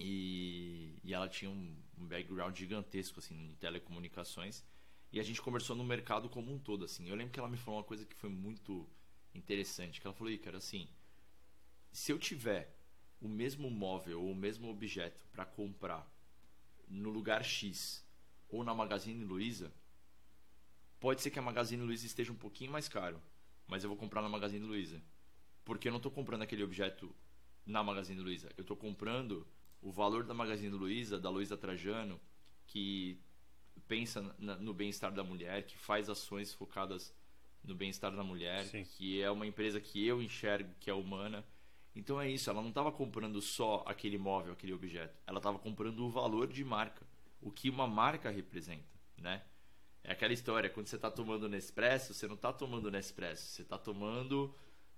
E, 0.00 0.98
e 1.04 1.14
ela 1.14 1.28
tinha 1.28 1.50
um, 1.50 1.76
um 1.96 2.06
background 2.06 2.56
gigantesco 2.56 3.20
assim, 3.20 3.50
em 3.50 3.54
telecomunicações. 3.56 4.64
E 5.12 5.20
a 5.20 5.22
gente 5.22 5.40
conversou 5.40 5.76
no 5.76 5.84
mercado 5.84 6.28
como 6.28 6.52
um 6.52 6.58
todo. 6.58 6.84
Assim. 6.84 7.08
Eu 7.08 7.14
lembro 7.14 7.32
que 7.32 7.38
ela 7.38 7.48
me 7.48 7.56
falou 7.56 7.78
uma 7.78 7.86
coisa 7.86 8.04
que 8.04 8.16
foi 8.16 8.30
muito 8.30 8.88
interessante. 9.32 10.00
Que 10.00 10.06
ela 10.06 10.14
falou, 10.14 10.36
cara, 10.38 10.58
assim, 10.58 10.88
se 11.92 12.10
eu 12.10 12.18
tiver 12.18 12.76
o 13.20 13.28
mesmo 13.28 13.70
móvel 13.70 14.20
ou 14.20 14.32
o 14.32 14.34
mesmo 14.34 14.68
objeto 14.68 15.24
para 15.32 15.46
comprar 15.46 16.12
no 16.88 17.10
lugar 17.10 17.44
X 17.44 18.04
ou 18.48 18.62
na 18.64 18.74
Magazine 18.74 19.24
Luiza, 19.24 19.72
pode 21.00 21.20
ser 21.22 21.30
que 21.30 21.38
a 21.38 21.42
Magazine 21.42 21.82
Luiza 21.82 22.06
esteja 22.06 22.32
um 22.32 22.36
pouquinho 22.36 22.70
mais 22.70 22.88
caro, 22.88 23.20
mas 23.66 23.82
eu 23.82 23.88
vou 23.88 23.96
comprar 23.96 24.22
na 24.22 24.28
Magazine 24.28 24.64
Luiza. 24.64 25.02
Porque 25.64 25.88
eu 25.88 25.92
não 25.92 25.98
estou 25.98 26.12
comprando 26.12 26.42
aquele 26.42 26.62
objeto 26.62 27.14
na 27.64 27.82
Magazine 27.82 28.20
Luiza. 28.20 28.50
Eu 28.56 28.62
estou 28.62 28.76
comprando 28.76 29.46
o 29.80 29.90
valor 29.90 30.24
da 30.24 30.34
Magazine 30.34 30.74
Luiza, 30.74 31.18
da 31.18 31.30
Luiza 31.30 31.56
Trajano, 31.56 32.20
que 32.66 33.18
pensa 33.86 34.22
no 34.38 34.72
bem-estar 34.72 35.12
da 35.12 35.24
mulher, 35.24 35.66
que 35.66 35.76
faz 35.76 36.08
ações 36.08 36.52
focadas 36.52 37.14
no 37.62 37.74
bem-estar 37.74 38.14
da 38.14 38.22
mulher, 38.22 38.64
Sim. 38.64 38.84
que 38.84 39.20
é 39.20 39.30
uma 39.30 39.46
empresa 39.46 39.80
que 39.80 40.06
eu 40.06 40.22
enxergo 40.22 40.74
que 40.80 40.90
é 40.90 40.94
humana. 40.94 41.44
Então 41.94 42.20
é 42.20 42.28
isso, 42.28 42.50
ela 42.50 42.60
não 42.60 42.70
estava 42.70 42.90
comprando 42.90 43.40
só 43.40 43.84
aquele 43.86 44.18
móvel, 44.18 44.52
aquele 44.52 44.72
objeto. 44.72 45.16
Ela 45.26 45.38
estava 45.38 45.58
comprando 45.58 46.00
o 46.00 46.10
valor 46.10 46.48
de 46.48 46.64
marca, 46.64 47.06
o 47.40 47.50
que 47.50 47.70
uma 47.70 47.86
marca 47.86 48.30
representa, 48.30 48.98
né? 49.16 49.42
É 50.02 50.12
aquela 50.12 50.32
história, 50.32 50.68
quando 50.68 50.88
você 50.88 50.96
está 50.96 51.10
tomando 51.10 51.48
Nespresso, 51.48 52.12
você 52.12 52.26
não 52.26 52.34
está 52.34 52.52
tomando 52.52 52.90
Nespresso, 52.90 53.46
você 53.46 53.62
está 53.62 53.78
tomando 53.78 54.54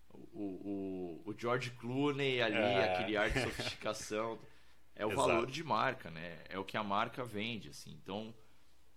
o, 0.08 0.42
o, 0.42 1.22
o, 1.26 1.34
George 1.38 1.70
Clooney 1.72 2.40
ali, 2.42 2.56
é. 2.56 2.92
aquele 2.92 3.16
ar 3.16 3.30
de 3.30 3.42
sofisticação. 3.42 4.38
É 4.98 5.04
o 5.04 5.12
Exato. 5.12 5.28
valor 5.28 5.50
de 5.50 5.62
marca, 5.62 6.10
né? 6.10 6.42
É 6.48 6.58
o 6.58 6.64
que 6.64 6.74
a 6.74 6.82
marca 6.82 7.22
vende, 7.22 7.68
assim. 7.68 7.92
Então, 8.02 8.34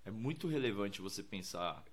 é 0.06 0.10
muito 0.10 0.48
relevante 0.48 1.02
você 1.02 1.22
pensar 1.22 1.84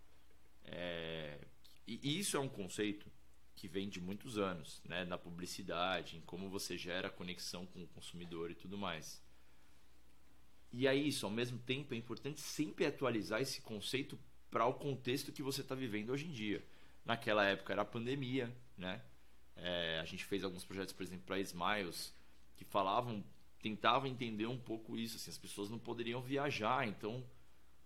é, 0.66 1.38
e 1.86 2.18
isso 2.18 2.36
é 2.36 2.40
um 2.40 2.48
conceito 2.48 3.10
que 3.56 3.66
vem 3.66 3.88
de 3.88 4.00
muitos 4.00 4.36
anos, 4.36 4.82
né, 4.84 5.04
na 5.06 5.16
publicidade, 5.16 6.18
em 6.18 6.20
como 6.20 6.50
você 6.50 6.76
gera 6.76 7.08
conexão 7.08 7.64
com 7.66 7.82
o 7.82 7.88
consumidor 7.88 8.50
e 8.50 8.54
tudo 8.54 8.76
mais. 8.76 9.20
E 10.70 10.86
é 10.86 10.94
isso, 10.94 11.24
ao 11.24 11.32
mesmo 11.32 11.58
tempo 11.58 11.94
é 11.94 11.96
importante 11.96 12.38
sempre 12.38 12.84
atualizar 12.84 13.40
esse 13.40 13.62
conceito 13.62 14.18
para 14.50 14.66
o 14.66 14.74
contexto 14.74 15.32
que 15.32 15.42
você 15.42 15.62
está 15.62 15.74
vivendo 15.74 16.10
hoje 16.10 16.26
em 16.26 16.32
dia. 16.32 16.62
Naquela 17.02 17.46
época 17.46 17.72
era 17.72 17.82
a 17.82 17.86
pandemia, 17.86 18.54
né? 18.76 19.02
É, 19.56 19.98
a 20.00 20.04
gente 20.04 20.24
fez 20.24 20.44
alguns 20.44 20.64
projetos, 20.64 20.92
por 20.92 21.02
exemplo, 21.02 21.24
para 21.24 21.40
Smiles, 21.40 22.14
que 22.56 22.64
falavam, 22.64 23.24
tentavam 23.62 24.06
entender 24.06 24.46
um 24.46 24.58
pouco 24.58 24.98
isso. 24.98 25.16
Assim, 25.16 25.30
as 25.30 25.38
pessoas 25.38 25.70
não 25.70 25.78
poderiam 25.78 26.20
viajar, 26.20 26.86
então 26.86 27.24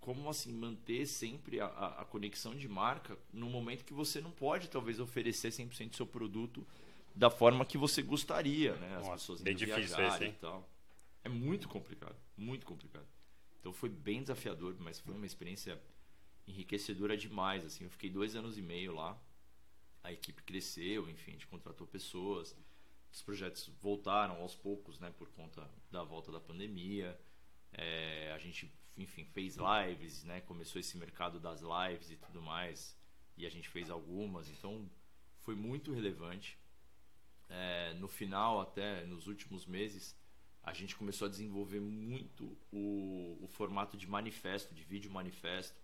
como 0.01 0.29
assim 0.31 0.53
manter 0.53 1.07
sempre 1.07 1.61
a, 1.61 1.67
a, 1.67 2.05
conexão 2.05 2.55
de 2.55 2.67
marca 2.67 3.19
no 3.33 3.51
momento 3.51 3.85
que 3.85 3.93
você 3.93 4.21
não 4.21 4.31
pode 4.31 4.69
talvez 4.69 4.99
oferecer 4.99 5.51
100% 5.51 5.91
do 5.91 5.97
seu 5.97 6.07
produto 6.07 6.67
da 7.15 7.29
forma 7.29 7.67
que 7.67 7.77
você 7.77 8.01
gostaria, 8.03 8.75
né? 8.77 8.97
As 8.97 9.03
Nossa, 9.03 9.13
pessoas 9.13 9.43
bem 9.43 9.55
difícil 9.55 10.01
esse, 10.01 10.25
hein? 10.25 10.31
e 10.31 10.41
tal. 10.41 10.67
É 11.23 11.29
muito 11.29 11.69
complicado, 11.69 12.17
muito 12.37 12.65
complicado. 12.65 13.07
Então 13.59 13.73
foi 13.73 13.91
bem 13.91 14.23
desafiador, 14.23 14.75
mas 14.79 14.99
foi 14.99 15.15
uma 15.15 15.27
experiência 15.27 15.79
enriquecedora 16.47 17.17
demais. 17.17 17.65
Assim, 17.67 17.85
eu 17.85 17.91
fiquei 17.91 18.09
dois 18.09 18.35
anos 18.35 18.57
e 18.57 18.63
meio 18.63 18.95
lá. 18.95 19.21
A 20.03 20.11
equipe 20.11 20.43
cresceu, 20.43 21.11
enfim, 21.11 21.33
a 21.33 21.35
gente 21.35 21.47
contratou 21.47 21.87
pessoas. 21.87 22.57
Os 23.13 23.21
projetos 23.21 23.71
voltaram 23.83 24.41
aos 24.41 24.55
poucos, 24.55 24.99
né, 24.99 25.13
por 25.19 25.29
conta 25.31 25.69
da 25.91 26.03
volta 26.03 26.33
da 26.33 26.41
pandemia. 26.41 27.21
É, 27.73 28.33
a 28.33 28.39
gente 28.39 28.73
enfim, 29.03 29.25
fez 29.25 29.57
lives, 29.57 30.25
né? 30.25 30.41
Começou 30.43 30.81
esse 30.81 30.97
mercado 30.97 31.41
das 31.41 31.61
lives 31.61 32.11
e 32.11 32.17
tudo 32.17 32.43
mais. 32.43 32.97
E 33.37 33.47
a 33.47 33.51
gente 33.51 33.69
fez 33.69 33.91
algumas, 33.91 34.49
então 34.49 34.89
foi 35.41 35.55
muito 35.55 35.93
relevante. 35.93 36.59
É, 37.49 37.95
no 37.95 38.09
final, 38.09 38.61
até 38.61 39.05
nos 39.07 39.27
últimos 39.27 39.67
meses, 39.67 40.17
a 40.63 40.73
gente 40.73 40.95
começou 40.95 41.27
a 41.27 41.31
desenvolver 41.31 41.81
muito 41.81 42.57
o, 42.71 43.39
o 43.43 43.49
formato 43.49 43.97
de 43.97 44.07
manifesto, 44.07 44.75
de 44.75 44.85
vídeo 44.85 45.11
manifesto, 45.11 45.81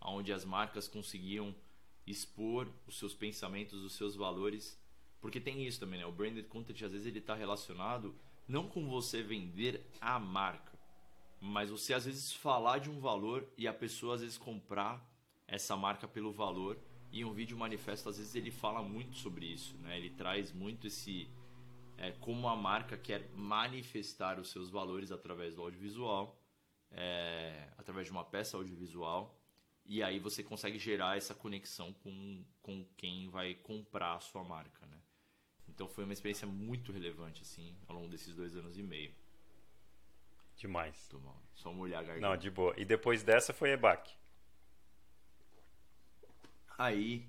onde 0.00 0.32
as 0.32 0.44
marcas 0.44 0.88
conseguiam 0.88 1.54
expor 2.06 2.68
os 2.86 2.98
seus 2.98 3.14
pensamentos, 3.14 3.82
os 3.82 3.94
seus 3.94 4.14
valores. 4.14 4.78
Porque 5.20 5.40
tem 5.40 5.66
isso 5.66 5.80
também, 5.80 5.98
né? 5.98 6.06
O 6.06 6.12
branded 6.12 6.46
content 6.48 6.82
às 6.82 6.92
vezes 6.92 7.06
ele 7.06 7.18
está 7.18 7.34
relacionado 7.34 8.14
não 8.48 8.68
com 8.68 8.88
você 8.88 9.22
vender 9.22 9.86
a 10.00 10.18
marca, 10.18 10.69
mas 11.40 11.70
você 11.70 11.94
às 11.94 12.04
vezes 12.04 12.32
falar 12.32 12.78
de 12.78 12.90
um 12.90 13.00
valor 13.00 13.48
e 13.56 13.66
a 13.66 13.72
pessoa 13.72 14.14
às 14.14 14.20
vezes 14.20 14.36
comprar 14.36 15.04
essa 15.46 15.76
marca 15.76 16.06
pelo 16.06 16.30
valor 16.30 16.78
e 17.10 17.24
um 17.24 17.32
vídeo 17.32 17.56
manifesto 17.56 18.08
às 18.08 18.18
vezes 18.18 18.34
ele 18.34 18.50
fala 18.50 18.82
muito 18.82 19.16
sobre 19.16 19.46
isso, 19.46 19.76
né? 19.78 19.96
Ele 19.96 20.10
traz 20.10 20.52
muito 20.52 20.86
esse 20.86 21.28
é, 21.96 22.12
como 22.12 22.48
a 22.48 22.54
marca 22.54 22.96
quer 22.96 23.30
manifestar 23.34 24.38
os 24.38 24.50
seus 24.50 24.70
valores 24.70 25.10
através 25.10 25.54
do 25.54 25.62
audiovisual, 25.62 26.38
é, 26.90 27.68
através 27.76 28.06
de 28.06 28.12
uma 28.12 28.24
peça 28.24 28.56
audiovisual 28.56 29.36
e 29.84 30.02
aí 30.02 30.18
você 30.18 30.42
consegue 30.42 30.78
gerar 30.78 31.16
essa 31.16 31.34
conexão 31.34 31.92
com, 31.94 32.44
com 32.62 32.84
quem 32.96 33.28
vai 33.28 33.54
comprar 33.54 34.14
a 34.14 34.20
sua 34.20 34.44
marca, 34.44 34.86
né? 34.86 35.00
Então 35.68 35.88
foi 35.88 36.04
uma 36.04 36.12
experiência 36.12 36.46
muito 36.46 36.92
relevante 36.92 37.42
assim 37.42 37.76
ao 37.88 37.96
longo 37.96 38.08
desses 38.08 38.34
dois 38.34 38.54
anos 38.54 38.78
e 38.78 38.82
meio. 38.82 39.14
Demais. 40.60 41.08
Só 41.54 41.72
molhar 41.72 42.00
a 42.00 42.02
garganta. 42.02 42.28
Não, 42.28 42.36
de 42.36 42.50
boa. 42.50 42.74
E 42.76 42.84
depois 42.84 43.22
dessa 43.22 43.54
foi 43.54 43.70
EBAC. 43.70 44.14
Aí 46.76 47.26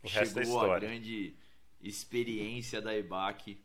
o 0.00 0.08
chegou 0.08 0.60
a 0.60 0.78
grande 0.78 1.36
experiência 1.80 2.80
da 2.80 2.96
EBAC 2.96 3.60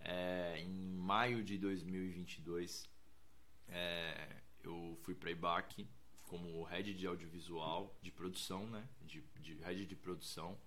é, 0.00 0.60
em 0.60 0.94
maio 0.94 1.44
de 1.44 1.58
2022. 1.58 2.88
É, 3.68 4.28
eu 4.64 4.98
fui 5.02 5.14
para 5.14 5.28
a 5.28 5.32
EBAC 5.32 5.86
como 6.22 6.62
head 6.64 6.94
de 6.94 7.06
audiovisual, 7.06 7.94
de 8.00 8.10
produção, 8.10 8.66
né? 8.66 8.88
De, 9.02 9.20
de 9.40 9.54
head 9.56 9.84
de 9.84 9.94
produção. 9.94 10.58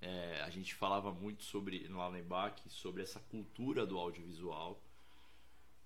É, 0.00 0.40
a 0.40 0.48
gente 0.48 0.74
falava 0.74 1.12
muito 1.12 1.44
sobre 1.44 1.86
lá 1.88 2.10
na 2.10 2.20
EBAC 2.20 2.70
sobre 2.70 3.02
essa 3.02 3.20
cultura 3.20 3.84
do 3.84 3.98
audiovisual 3.98 4.82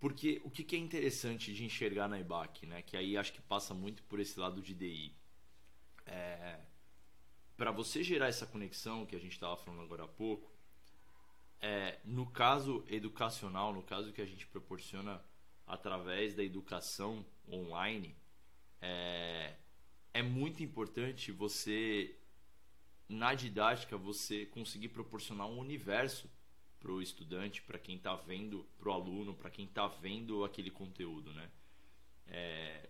porque 0.01 0.40
o 0.44 0.51
que, 0.51 0.74
é 0.74 0.78
interessante 0.78 1.53
de 1.53 1.62
enxergar 1.62 2.09
na 2.09 2.18
IBAC, 2.18 2.64
né? 2.64 2.80
Que 2.80 2.96
aí 2.96 3.18
acho 3.18 3.34
que 3.34 3.42
passa 3.42 3.74
muito 3.74 4.03
por 4.05 4.18
esse 4.18 4.40
lado 4.40 4.62
de 4.62 4.74
DI. 4.74 5.14
É, 6.07 6.59
para 7.55 7.70
você 7.70 8.03
gerar 8.03 8.28
essa 8.28 8.46
conexão 8.46 9.05
que 9.05 9.14
a 9.14 9.18
gente 9.18 9.32
estava 9.32 9.59
falando 9.59 9.82
agora 9.82 10.05
há 10.05 10.09
pouco, 10.09 10.51
é, 11.61 11.98
no 12.03 12.24
caso 12.24 12.82
educacional, 12.88 13.74
no 13.74 13.82
caso 13.82 14.11
que 14.11 14.22
a 14.22 14.24
gente 14.24 14.46
proporciona 14.46 15.22
através 15.66 16.34
da 16.34 16.42
educação 16.42 17.24
online, 17.46 18.16
é, 18.80 19.55
é 20.14 20.22
muito 20.22 20.62
importante 20.62 21.30
você, 21.30 22.16
na 23.07 23.34
didática, 23.34 23.98
você 23.98 24.46
conseguir 24.46 24.88
proporcionar 24.88 25.46
um 25.46 25.59
universo 25.59 26.26
para 26.80 26.90
o 26.90 27.02
estudante, 27.02 27.62
para 27.62 27.78
quem 27.78 27.96
está 27.96 28.16
vendo, 28.16 28.66
para 28.78 28.88
o 28.88 28.92
aluno, 28.92 29.34
para 29.34 29.50
quem 29.50 29.66
está 29.66 29.86
vendo 29.86 30.44
aquele 30.44 30.70
conteúdo, 30.70 31.32
né? 31.32 31.50
É, 32.26 32.88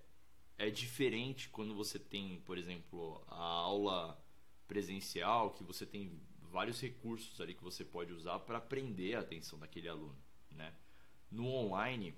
é 0.57 0.71
diferente 0.71 1.49
quando 1.49 1.75
você 1.75 1.99
tem, 1.99 2.41
por 2.41 2.57
exemplo, 2.57 3.23
a 3.27 3.43
aula 3.43 4.23
presencial, 4.69 5.51
que 5.51 5.65
você 5.65 5.85
tem 5.85 6.21
vários 6.51 6.81
recursos 6.81 7.41
ali 7.41 7.55
que 7.55 7.63
você 7.63 7.85
pode 7.85 8.13
usar 8.13 8.39
para 8.41 8.59
aprender 8.59 9.17
a 9.17 9.21
atenção 9.21 9.59
daquele 9.59 9.89
aluno, 9.89 10.17
né? 10.51 10.73
No 11.31 11.47
online, 11.47 12.15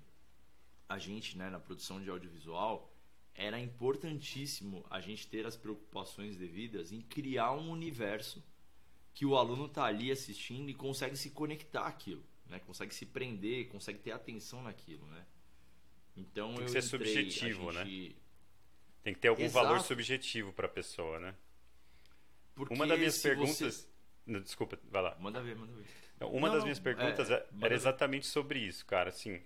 a 0.87 0.97
gente, 0.99 1.37
né, 1.37 1.49
na 1.49 1.59
produção 1.59 2.01
de 2.01 2.09
audiovisual, 2.09 2.93
era 3.35 3.59
importantíssimo 3.59 4.85
a 4.89 5.01
gente 5.01 5.27
ter 5.27 5.45
as 5.45 5.55
preocupações 5.55 6.37
devidas 6.37 6.91
em 6.91 7.01
criar 7.01 7.53
um 7.53 7.71
universo 7.71 8.43
que 9.13 9.25
o 9.25 9.37
aluno 9.37 9.65
está 9.65 9.85
ali 9.85 10.11
assistindo 10.11 10.69
e 10.69 10.73
consegue 10.73 11.15
se 11.15 11.29
conectar 11.29 11.85
àquilo, 11.85 12.23
né? 12.47 12.59
Consegue 12.59 12.93
se 12.93 13.05
prender, 13.05 13.67
consegue 13.67 13.99
ter 13.99 14.11
atenção 14.11 14.63
naquilo, 14.63 15.05
né? 15.07 15.25
Então 16.15 16.55
tem 16.55 16.65
que 16.65 16.71
ser 16.71 16.79
entrei, 16.79 16.89
subjetivo, 16.89 17.71
né? 17.71 17.85
gente... 17.85 18.09
né? 18.09 18.15
Tem 19.03 19.13
que 19.13 19.19
ter 19.19 19.27
algum 19.27 19.43
Exato. 19.43 19.65
valor 19.65 19.81
subjetivo 19.81 20.53
para 20.53 20.65
a 20.65 20.69
pessoa, 20.69 21.19
né? 21.19 21.35
Porque 22.55 22.73
Uma 22.73 22.87
das 22.87 22.97
minhas 22.97 23.21
perguntas, 23.21 23.57
você... 24.25 24.39
desculpa, 24.39 24.79
vai 24.89 25.01
lá. 25.01 25.17
Manda 25.19 25.41
ver, 25.41 25.55
manda 25.55 25.73
ver. 25.73 25.85
Uma 26.21 26.47
não, 26.47 26.55
das 26.55 26.63
minhas 26.63 26.79
perguntas 26.79 27.29
é, 27.29 27.45
era 27.61 27.73
exatamente 27.73 28.25
sobre 28.25 28.59
isso, 28.59 28.85
cara. 28.85 29.09
Assim, 29.09 29.41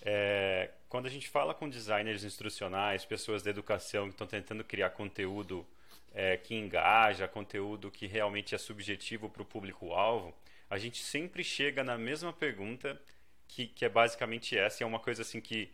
é, 0.00 0.70
quando 0.88 1.06
a 1.06 1.10
gente 1.10 1.28
fala 1.28 1.52
com 1.52 1.68
designers 1.68 2.24
instrucionais, 2.24 3.04
pessoas 3.04 3.42
da 3.42 3.50
educação 3.50 4.06
que 4.06 4.14
estão 4.14 4.26
tentando 4.26 4.64
criar 4.64 4.90
conteúdo 4.90 5.66
é, 6.16 6.34
que 6.38 6.54
engaja, 6.54 7.28
conteúdo 7.28 7.90
que 7.90 8.06
realmente 8.06 8.54
é 8.54 8.58
subjetivo 8.58 9.28
para 9.28 9.42
o 9.42 9.44
público-alvo, 9.44 10.34
a 10.68 10.78
gente 10.78 11.02
sempre 11.02 11.44
chega 11.44 11.84
na 11.84 11.98
mesma 11.98 12.32
pergunta, 12.32 12.98
que, 13.46 13.66
que 13.66 13.84
é 13.84 13.88
basicamente 13.88 14.56
essa, 14.56 14.82
e 14.82 14.84
é 14.84 14.86
uma 14.86 14.98
coisa 14.98 15.20
assim 15.20 15.42
que 15.42 15.70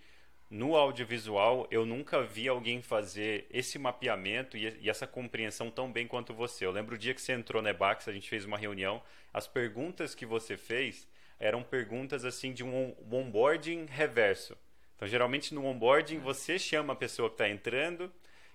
no 0.51 0.75
audiovisual 0.75 1.67
eu 1.71 1.87
nunca 1.87 2.23
vi 2.25 2.49
alguém 2.49 2.83
fazer 2.83 3.47
esse 3.51 3.79
mapeamento 3.79 4.57
e, 4.57 4.79
e, 4.81 4.91
essa 4.91 5.07
compreensão 5.07 5.71
tão 5.71 5.91
bem 5.91 6.09
quanto 6.09 6.35
você. 6.35 6.67
Eu 6.67 6.73
lembro 6.73 6.97
o 6.97 6.99
dia 6.99 7.15
que 7.15 7.23
você 7.23 7.33
entrou 7.33 7.63
na 7.63 7.71
Ebax, 7.71 8.09
a 8.09 8.13
gente 8.13 8.29
fez 8.29 8.45
uma 8.45 8.59
reunião, 8.59 9.01
as 9.33 9.47
perguntas 9.47 10.13
que 10.13 10.27
você 10.27 10.57
fez 10.57 11.09
eram 11.39 11.63
perguntas 11.63 12.25
assim 12.25 12.53
de 12.53 12.65
um 12.65 12.95
onboarding 13.11 13.87
reverso. 13.87 14.59
Então, 14.97 15.07
geralmente 15.07 15.55
no 15.55 15.65
onboarding 15.65 16.19
você 16.19 16.59
chama 16.59 16.95
a 16.95 16.97
pessoa 16.97 17.29
que 17.31 17.35
está 17.35 17.49
entrando 17.49 18.13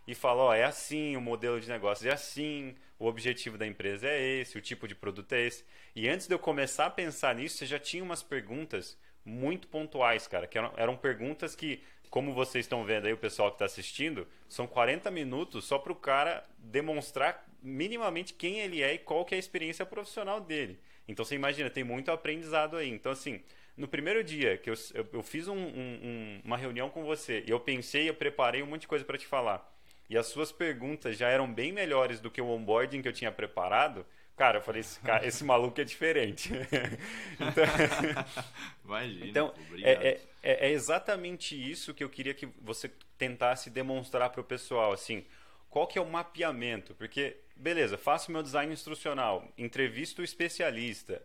e 0.07 0.15
fala, 0.15 0.43
ó, 0.43 0.53
é 0.53 0.63
assim 0.63 1.15
o 1.17 1.21
modelo 1.21 1.59
de 1.59 1.67
negócio, 1.67 2.09
é 2.09 2.13
assim, 2.13 2.75
o 2.97 3.05
objetivo 3.05 3.57
da 3.57 3.67
empresa 3.67 4.07
é 4.07 4.39
esse, 4.39 4.57
o 4.57 4.61
tipo 4.61 4.87
de 4.87 4.95
produto 4.95 5.33
é 5.33 5.45
esse. 5.45 5.65
E 5.95 6.07
antes 6.07 6.27
de 6.27 6.33
eu 6.33 6.39
começar 6.39 6.85
a 6.85 6.89
pensar 6.89 7.35
nisso, 7.35 7.57
você 7.57 7.65
já 7.65 7.77
tinha 7.77 8.03
umas 8.03 8.23
perguntas 8.23 8.97
muito 9.25 9.67
pontuais, 9.67 10.25
cara, 10.25 10.47
que 10.47 10.57
eram, 10.57 10.73
eram 10.77 10.95
perguntas 10.95 11.55
que, 11.55 11.83
como 12.09 12.33
vocês 12.33 12.65
estão 12.65 12.85
vendo 12.85 13.07
aí, 13.07 13.13
o 13.13 13.17
pessoal 13.17 13.49
que 13.49 13.55
está 13.55 13.65
assistindo, 13.65 14.25
são 14.47 14.65
40 14.65 15.11
minutos 15.11 15.65
só 15.65 15.77
para 15.77 15.91
o 15.91 15.95
cara 15.95 16.45
demonstrar 16.57 17.45
minimamente 17.61 18.33
quem 18.33 18.59
ele 18.59 18.81
é 18.81 18.93
e 18.93 18.97
qual 18.97 19.25
que 19.25 19.35
é 19.35 19.37
a 19.37 19.39
experiência 19.39 19.85
profissional 19.85 20.39
dele. 20.39 20.79
Então 21.07 21.25
você 21.25 21.35
imagina, 21.35 21.69
tem 21.69 21.83
muito 21.83 22.11
aprendizado 22.11 22.77
aí. 22.77 22.89
Então, 22.89 23.11
assim, 23.11 23.41
no 23.75 23.87
primeiro 23.87 24.23
dia 24.23 24.57
que 24.57 24.69
eu, 24.69 24.73
eu, 24.93 25.07
eu 25.13 25.23
fiz 25.23 25.47
um, 25.47 25.57
um, 25.57 26.41
uma 26.43 26.57
reunião 26.57 26.89
com 26.89 27.03
você 27.03 27.43
e 27.45 27.49
eu 27.49 27.59
pensei, 27.59 28.09
eu 28.09 28.13
preparei 28.13 28.63
um 28.63 28.67
monte 28.67 28.81
de 28.81 28.87
coisa 28.87 29.05
para 29.05 29.17
te 29.17 29.27
falar, 29.27 29.76
e 30.09 30.17
as 30.17 30.27
suas 30.27 30.51
perguntas 30.51 31.17
já 31.17 31.27
eram 31.29 31.51
bem 31.51 31.71
melhores 31.71 32.19
do 32.19 32.31
que 32.31 32.41
o 32.41 32.47
onboarding 32.47 33.01
que 33.01 33.07
eu 33.07 33.13
tinha 33.13 33.31
preparado, 33.31 34.05
Cara, 34.37 34.59
eu 34.59 34.61
falei, 34.61 34.81
esse, 34.81 34.99
cara, 34.99 35.25
esse 35.25 35.43
maluco 35.43 35.81
é 35.81 35.83
diferente. 35.83 36.51
então, 37.41 37.63
Imagina. 38.85 39.25
Então, 39.25 39.53
é, 39.81 39.91
é, 39.91 40.21
é, 40.43 40.67
é, 40.67 40.71
exatamente 40.71 41.55
isso 41.59 41.91
que 41.91 42.03
eu 42.03 42.09
queria 42.09 42.35
que 42.35 42.45
você 42.61 42.91
tentasse 43.17 43.71
demonstrar 43.71 44.29
para 44.29 44.39
o 44.39 44.43
pessoal. 44.43 44.93
Assim, 44.93 45.25
qual 45.71 45.87
que 45.87 45.97
é 45.97 46.01
o 46.01 46.05
mapeamento? 46.05 46.93
Porque, 46.93 47.37
beleza, 47.55 47.97
faço 47.97 48.31
meu 48.31 48.43
design 48.43 48.71
instrucional, 48.71 49.51
entrevisto 49.57 50.21
o 50.21 50.25
especialista, 50.25 51.19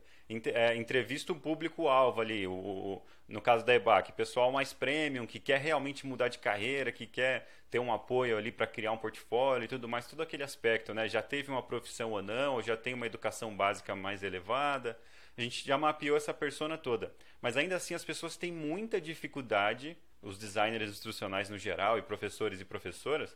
é, 0.46 0.74
entrevista 0.76 1.32
o 1.32 1.36
público-alvo 1.36 2.20
ali, 2.20 2.46
o, 2.46 2.52
o, 2.52 3.02
no 3.28 3.40
caso 3.40 3.64
da 3.64 3.74
EBAC, 3.74 4.12
pessoal 4.12 4.52
mais 4.52 4.72
premium, 4.72 5.26
que 5.26 5.40
quer 5.40 5.60
realmente 5.60 6.06
mudar 6.06 6.28
de 6.28 6.38
carreira, 6.38 6.92
que 6.92 7.06
quer 7.06 7.48
ter 7.70 7.78
um 7.78 7.92
apoio 7.92 8.36
ali 8.36 8.52
para 8.52 8.66
criar 8.66 8.92
um 8.92 8.98
portfólio 8.98 9.64
e 9.64 9.68
tudo 9.68 9.88
mais, 9.88 10.06
todo 10.06 10.22
aquele 10.22 10.42
aspecto, 10.42 10.92
né? 10.92 11.08
Já 11.08 11.22
teve 11.22 11.50
uma 11.50 11.62
profissão 11.62 12.12
ou 12.12 12.22
não, 12.22 12.60
já 12.60 12.76
tem 12.76 12.92
uma 12.92 13.06
educação 13.06 13.56
básica 13.56 13.96
mais 13.96 14.22
elevada. 14.22 14.98
A 15.36 15.40
gente 15.40 15.66
já 15.66 15.78
mapeou 15.78 16.16
essa 16.16 16.34
persona 16.34 16.76
toda. 16.76 17.14
Mas 17.40 17.56
ainda 17.56 17.76
assim 17.76 17.94
as 17.94 18.04
pessoas 18.04 18.36
têm 18.36 18.52
muita 18.52 19.00
dificuldade, 19.00 19.96
os 20.20 20.38
designers 20.38 20.90
instrucionais 20.90 21.48
no 21.48 21.56
geral, 21.58 21.98
e 21.98 22.02
professores 22.02 22.60
e 22.60 22.64
professoras, 22.64 23.34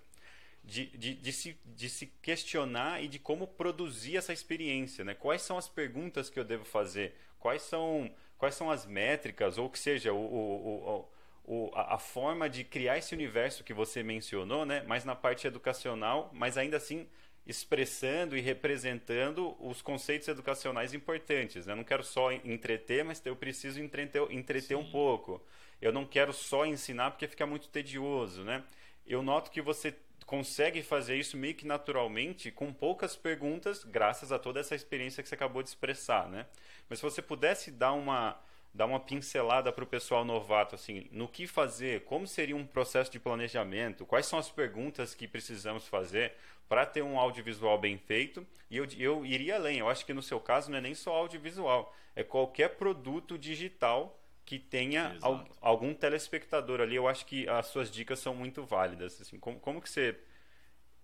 de, 0.67 0.87
de, 0.87 1.15
de, 1.15 1.33
se, 1.33 1.57
de 1.65 1.89
se 1.89 2.07
questionar 2.21 3.03
e 3.03 3.07
de 3.07 3.21
como 3.21 3.47
produzir 3.47 4.17
essa 4.17 4.33
experiência. 4.33 5.05
Né? 5.05 5.15
Quais 5.15 5.43
são 5.43 5.57
as 5.57 5.69
perguntas 5.69 6.29
que 6.29 6.39
eu 6.39 6.45
devo 6.45 6.65
fazer? 6.65 7.15
Quais 7.39 7.63
são, 7.63 8.11
quais 8.37 8.57
são 8.57 8.69
as 8.69 8.85
métricas, 8.85 9.57
ou 9.59 9.71
que 9.71 9.79
seja, 9.79 10.13
o, 10.13 10.19
o, 10.19 11.09
o, 11.45 11.71
a, 11.73 11.95
a, 11.95 11.99
forma 11.99 12.51
de 12.51 12.65
criar 12.65 12.99
esse 12.99 13.15
universo 13.15 13.63
que 13.63 13.73
você 13.73 14.03
mencionou, 14.03 14.67
né? 14.67 14.83
mas 14.89 15.05
na 15.05 15.15
parte 15.15 15.47
educacional, 15.47 16.31
mas 16.35 16.59
ainda 16.59 16.77
assim 16.77 17.07
expressando 17.47 18.37
e 18.37 18.41
representando 18.41 19.57
os 19.61 19.81
conceitos 19.81 20.27
educacionais 20.27 20.93
importantes. 20.93 21.65
Né? 21.65 21.75
Eu 21.75 21.77
não 21.77 21.85
quero 21.85 22.03
só 22.03 22.33
entreter, 22.33 23.05
mas 23.05 23.25
eu 23.25 23.37
preciso 23.37 23.81
entreter, 23.81 24.21
entreter 24.33 24.77
um 24.77 24.91
pouco. 24.91 25.41
Eu 25.81 25.93
não 25.93 26.05
quero 26.05 26.33
só 26.33 26.67
ensinar 26.67 27.13
porque 27.13 27.29
fica 27.29 27.47
muito 27.47 27.69
tedioso. 27.69 28.43
Né? 28.43 28.65
Eu 29.07 29.23
noto 29.23 29.53
que 29.53 29.63
você 29.63 29.95
consegue 30.27 30.83
fazer 30.83 31.17
isso 31.17 31.37
meio 31.37 31.55
que 31.55 31.67
naturalmente, 31.67 32.51
com 32.51 32.73
poucas 32.73 33.15
perguntas, 33.15 33.85
graças 33.85 34.33
a 34.33 34.39
toda 34.39 34.59
essa 34.59 34.75
experiência 34.75 35.23
que 35.23 35.29
você 35.29 35.37
acabou 35.37 35.63
de 35.63 35.69
expressar, 35.69 36.29
né? 36.29 36.47
Mas 36.91 36.99
se 36.99 37.05
você 37.05 37.23
pudesse 37.23 37.71
dar 37.71 37.93
uma, 37.93 38.37
dar 38.75 38.87
uma 38.87 38.99
pincelada 38.99 39.73
para 39.73 39.85
o 39.85 39.87
pessoal 39.87 40.25
novato, 40.25 40.75
assim, 40.75 41.07
no 41.13 41.29
que 41.29 41.47
fazer, 41.47 42.05
como 42.05 42.27
seria 42.27 42.57
um 42.57 42.67
processo 42.67 43.11
de 43.11 43.21
planejamento, 43.21 44.05
quais 44.05 44.27
são 44.27 44.37
as 44.37 44.51
perguntas 44.51 45.15
que 45.15 45.29
precisamos 45.29 45.87
fazer 45.87 46.33
para 46.69 46.85
ter 46.85 47.03
um 47.03 47.21
audiovisual 47.21 47.79
bem 47.79 47.97
feito, 47.97 48.45
e 48.69 48.77
eu, 48.77 48.87
eu 48.99 49.25
iria 49.25 49.55
além, 49.55 49.79
eu 49.79 49.89
acho 49.89 50.05
que 50.05 50.13
no 50.13 50.23
seu 50.23 50.41
caso 50.41 50.73
não 50.73 50.79
é 50.79 50.81
nem 50.81 50.95
só 50.95 51.15
audiovisual, 51.15 51.95
é 52.17 52.25
qualquer 52.25 52.71
produto 52.71 53.39
digital 53.39 54.19
que 54.47 54.61
tenha 54.61 55.19
al, 55.21 55.45
algum 55.61 55.93
telespectador 55.93 56.81
ali. 56.81 56.95
Eu 56.95 57.09
acho 57.09 57.27
que 57.27 57.49
as 57.49 57.67
suas 57.67 57.91
dicas 57.91 58.21
são 58.21 58.33
muito 58.33 58.65
válidas. 58.65 59.21
Assim, 59.21 59.41
como, 59.41 59.59
como 59.59 59.83
que 59.83 59.91
você 59.91 60.19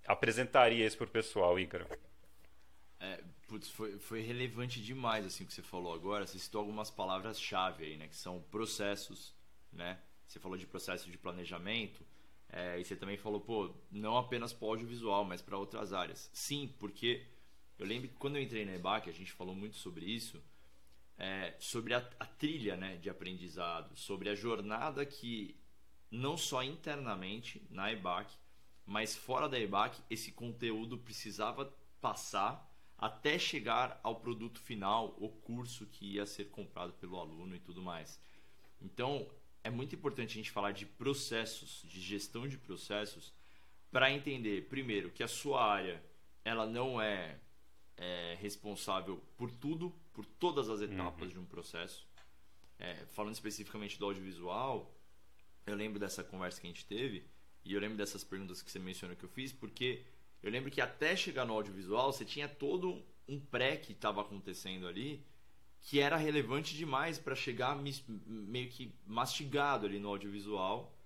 apresentaria 0.06 0.86
isso 0.86 0.96
para 0.96 1.06
o 1.06 1.10
pessoal, 1.10 1.58
Ícaro? 1.58 1.86
É, 3.00 3.20
putz, 3.48 3.68
foi, 3.68 3.98
foi 3.98 4.20
relevante 4.22 4.80
demais 4.80 5.26
assim 5.26 5.42
o 5.42 5.46
que 5.48 5.52
você 5.52 5.60
falou 5.60 5.92
agora. 5.92 6.24
Você 6.24 6.38
citou 6.38 6.60
algumas 6.60 6.88
palavras-chave 6.88 7.84
aí, 7.84 7.96
né? 7.96 8.06
Que 8.06 8.16
são 8.16 8.40
processos, 8.42 9.34
né? 9.72 9.98
Você 10.24 10.38
falou 10.38 10.56
de 10.56 10.66
processo 10.66 11.10
de 11.10 11.18
planejamento. 11.18 12.06
É, 12.48 12.78
e 12.78 12.84
você 12.84 12.94
também 12.94 13.16
falou, 13.16 13.40
pô, 13.40 13.74
não 13.90 14.16
apenas 14.16 14.52
para 14.52 14.66
o 14.66 14.70
audiovisual, 14.70 15.24
mas 15.24 15.42
para 15.42 15.58
outras 15.58 15.92
áreas. 15.92 16.30
Sim, 16.32 16.72
porque 16.78 17.26
eu 17.76 17.86
lembro 17.86 18.08
que 18.08 18.14
quando 18.14 18.36
eu 18.36 18.42
entrei 18.42 18.64
na 18.64 18.76
EBAC, 18.76 19.10
a 19.10 19.12
gente 19.12 19.32
falou 19.32 19.54
muito 19.54 19.76
sobre 19.76 20.04
isso 20.04 20.40
é, 21.18 21.54
sobre 21.58 21.94
a, 21.94 21.98
a, 22.18 22.26
trilha 22.26 22.76
né, 22.76 22.96
de 22.96 23.08
aprendizado, 23.08 23.96
sobre 23.96 24.28
a 24.28 24.34
jornada 24.34 25.04
que, 25.04 25.56
não 26.10 26.36
só 26.36 26.62
internamente 26.62 27.66
na 27.70 27.92
EBAC, 27.92 28.34
mas 28.84 29.16
fora 29.16 29.48
da 29.48 29.58
EBAC, 29.58 30.00
esse 30.10 30.32
conteúdo 30.32 30.98
precisava 30.98 31.72
passar 32.00 32.68
até 32.98 33.38
chegar 33.38 33.98
ao 34.02 34.16
produto 34.16 34.60
final, 34.60 35.16
o 35.18 35.28
curso 35.28 35.86
que 35.86 36.14
ia 36.14 36.26
ser 36.26 36.50
comprado 36.50 36.92
pelo 36.94 37.18
aluno 37.18 37.54
e 37.56 37.60
tudo 37.60 37.82
mais. 37.82 38.20
Então, 38.80 39.28
é 39.64 39.70
muito 39.70 39.94
importante 39.94 40.32
a 40.32 40.34
gente 40.34 40.50
falar 40.50 40.72
de 40.72 40.86
processos, 40.86 41.82
de 41.84 42.00
gestão 42.00 42.46
de 42.46 42.58
processos, 42.58 43.32
para 43.90 44.10
entender, 44.10 44.68
primeiro, 44.68 45.10
que 45.10 45.22
a 45.22 45.28
sua 45.28 45.64
área 45.64 46.02
ela 46.44 46.66
não 46.66 47.00
é 47.00 47.38
é, 47.96 48.36
responsável 48.40 49.22
por 49.36 49.50
tudo, 49.50 49.94
por 50.12 50.24
todas 50.24 50.68
as 50.68 50.80
etapas 50.80 51.28
uhum. 51.28 51.34
de 51.34 51.38
um 51.38 51.44
processo. 51.44 52.06
É, 52.78 52.94
falando 53.12 53.34
especificamente 53.34 53.98
do 53.98 54.04
audiovisual, 54.04 54.94
eu 55.66 55.74
lembro 55.74 55.98
dessa 55.98 56.24
conversa 56.24 56.60
que 56.60 56.66
a 56.66 56.70
gente 56.70 56.84
teve 56.84 57.24
e 57.64 57.72
eu 57.74 57.80
lembro 57.80 57.96
dessas 57.96 58.24
perguntas 58.24 58.60
que 58.60 58.70
você 58.70 58.78
mencionou 58.78 59.16
que 59.16 59.24
eu 59.24 59.28
fiz, 59.28 59.52
porque 59.52 60.04
eu 60.42 60.50
lembro 60.50 60.70
que 60.70 60.80
até 60.80 61.14
chegar 61.14 61.44
no 61.44 61.52
audiovisual 61.52 62.12
você 62.12 62.24
tinha 62.24 62.48
todo 62.48 63.02
um 63.28 63.38
pré 63.38 63.76
que 63.76 63.92
estava 63.92 64.20
acontecendo 64.20 64.86
ali 64.86 65.24
que 65.80 65.98
era 65.98 66.16
relevante 66.16 66.76
demais 66.76 67.18
para 67.18 67.34
chegar 67.34 67.76
meio 68.26 68.68
que 68.68 68.94
mastigado 69.04 69.86
ali 69.86 69.98
no 69.98 70.08
audiovisual 70.08 70.96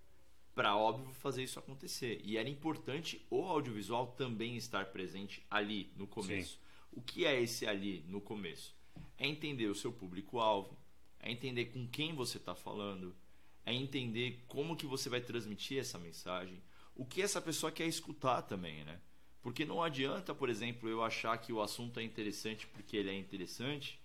para 0.55 0.77
óbvio 0.77 1.13
fazer 1.15 1.43
isso 1.43 1.59
acontecer 1.59 2.21
e 2.25 2.37
era 2.37 2.49
importante 2.49 3.25
o 3.31 3.43
audiovisual 3.43 4.09
também 4.19 4.57
estar 4.57 4.87
presente 4.87 5.45
ali 5.51 5.93
no 5.97 6.07
começo 6.07 6.55
Sim. 6.55 6.67
O 6.97 7.03
que 7.03 7.27
é 7.27 7.41
esse 7.41 7.67
ali 7.67 8.03
no 8.09 8.23
começo? 8.23 8.75
É 9.19 9.27
entender 9.27 9.67
o 9.67 9.75
seu 9.75 9.93
público-alvo, 9.93 10.77
é 11.21 11.31
entender 11.31 11.67
com 11.67 11.87
quem 11.87 12.15
você 12.15 12.37
está 12.37 12.55
falando, 12.55 13.15
é 13.65 13.73
entender 13.73 14.45
como 14.47 14.77
que 14.77 14.87
você 14.87 15.09
vai 15.09 15.21
transmitir 15.21 15.79
essa 15.79 15.99
mensagem, 15.99 16.63
o 16.95 17.05
que 17.05 17.23
essa 17.23 17.41
pessoa 17.41 17.73
quer 17.73 17.87
escutar 17.87 18.43
também, 18.43 18.85
né? 18.85 19.01
Porque 19.43 19.65
não 19.65 19.83
adianta, 19.83 20.35
por 20.35 20.49
exemplo, 20.49 20.89
eu 20.89 21.03
achar 21.03 21.37
que 21.39 21.53
o 21.53 21.61
assunto 21.61 22.01
é 22.01 22.03
interessante 22.03 22.67
porque 22.67 22.97
ele 22.97 23.11
é 23.11 23.15
interessante, 23.15 24.01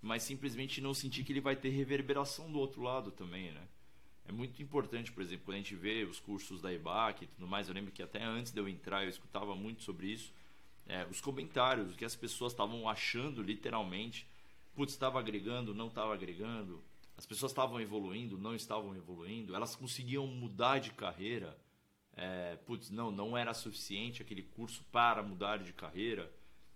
mas 0.00 0.22
simplesmente 0.22 0.80
não 0.80 0.94
sentir 0.94 1.24
que 1.24 1.32
ele 1.32 1.40
vai 1.40 1.56
ter 1.56 1.68
reverberação 1.70 2.50
do 2.50 2.58
outro 2.58 2.82
lado 2.82 3.10
também, 3.10 3.52
né? 3.52 3.68
É 4.24 4.32
muito 4.32 4.60
importante, 4.62 5.12
por 5.12 5.22
exemplo, 5.22 5.44
quando 5.44 5.56
a 5.56 5.58
gente 5.58 5.74
vê 5.76 6.04
os 6.04 6.18
cursos 6.18 6.60
da 6.60 6.72
IBAC 6.72 7.24
e 7.24 7.26
tudo 7.28 7.46
mais, 7.46 7.68
eu 7.68 7.74
lembro 7.74 7.92
que 7.92 8.02
até 8.02 8.22
antes 8.22 8.52
de 8.52 8.60
eu 8.60 8.68
entrar 8.68 9.04
eu 9.04 9.10
escutava 9.10 9.54
muito 9.54 9.82
sobre 9.82 10.08
isso 10.08 10.32
é, 10.88 11.04
os 11.10 11.20
comentários, 11.20 11.92
o 11.92 11.96
que 11.96 12.04
as 12.04 12.14
pessoas 12.14 12.52
estavam 12.52 12.88
achando 12.88 13.42
literalmente. 13.42 14.26
Putz, 14.76 14.92
estava 14.92 15.18
agregando, 15.18 15.74
não 15.74 15.88
estava 15.88 16.12
agregando. 16.12 16.84
As 17.16 17.24
pessoas 17.24 17.50
estavam 17.50 17.80
evoluindo, 17.80 18.36
não 18.36 18.54
estavam 18.54 18.94
evoluindo. 18.94 19.56
Elas 19.56 19.74
conseguiam 19.74 20.26
mudar 20.26 20.80
de 20.80 20.90
carreira. 20.90 21.58
É, 22.14 22.56
putz, 22.56 22.90
não, 22.90 23.10
não 23.10 23.34
era 23.36 23.54
suficiente 23.54 24.20
aquele 24.20 24.42
curso 24.42 24.84
para 24.92 25.22
mudar 25.22 25.56
de 25.56 25.72
carreira. 25.72 26.30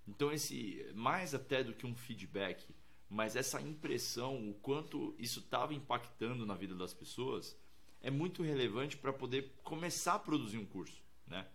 Então, 0.09 0.33
esse 0.33 0.83
mais 0.95 1.35
até 1.35 1.63
do 1.63 1.75
que 1.75 1.87
um 1.87 1.95
feedback, 1.95 2.67
mas 3.07 3.37
essa 3.37 3.61
impressão, 3.61 4.49
o 4.49 4.55
quanto 4.55 5.15
isso 5.19 5.41
estava 5.41 5.75
impactando 5.75 6.47
na 6.47 6.55
vida 6.55 6.75
das 6.75 6.95
pessoas, 6.95 7.55
é 8.01 8.11
muito 8.11 8.43
relevante 8.43 8.97
para 8.97 9.13
poder 9.13 9.53
começar 9.63 10.15
a 10.15 10.19
produzir 10.19 10.57
um 10.57 10.65
curso, 10.65 11.03
né? 11.27 11.47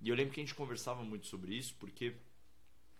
E 0.00 0.08
eu 0.08 0.14
lembro 0.14 0.32
que 0.32 0.40
a 0.40 0.44
gente 0.44 0.54
conversava 0.54 1.02
muito 1.02 1.26
sobre 1.26 1.56
isso, 1.56 1.74
porque, 1.74 2.14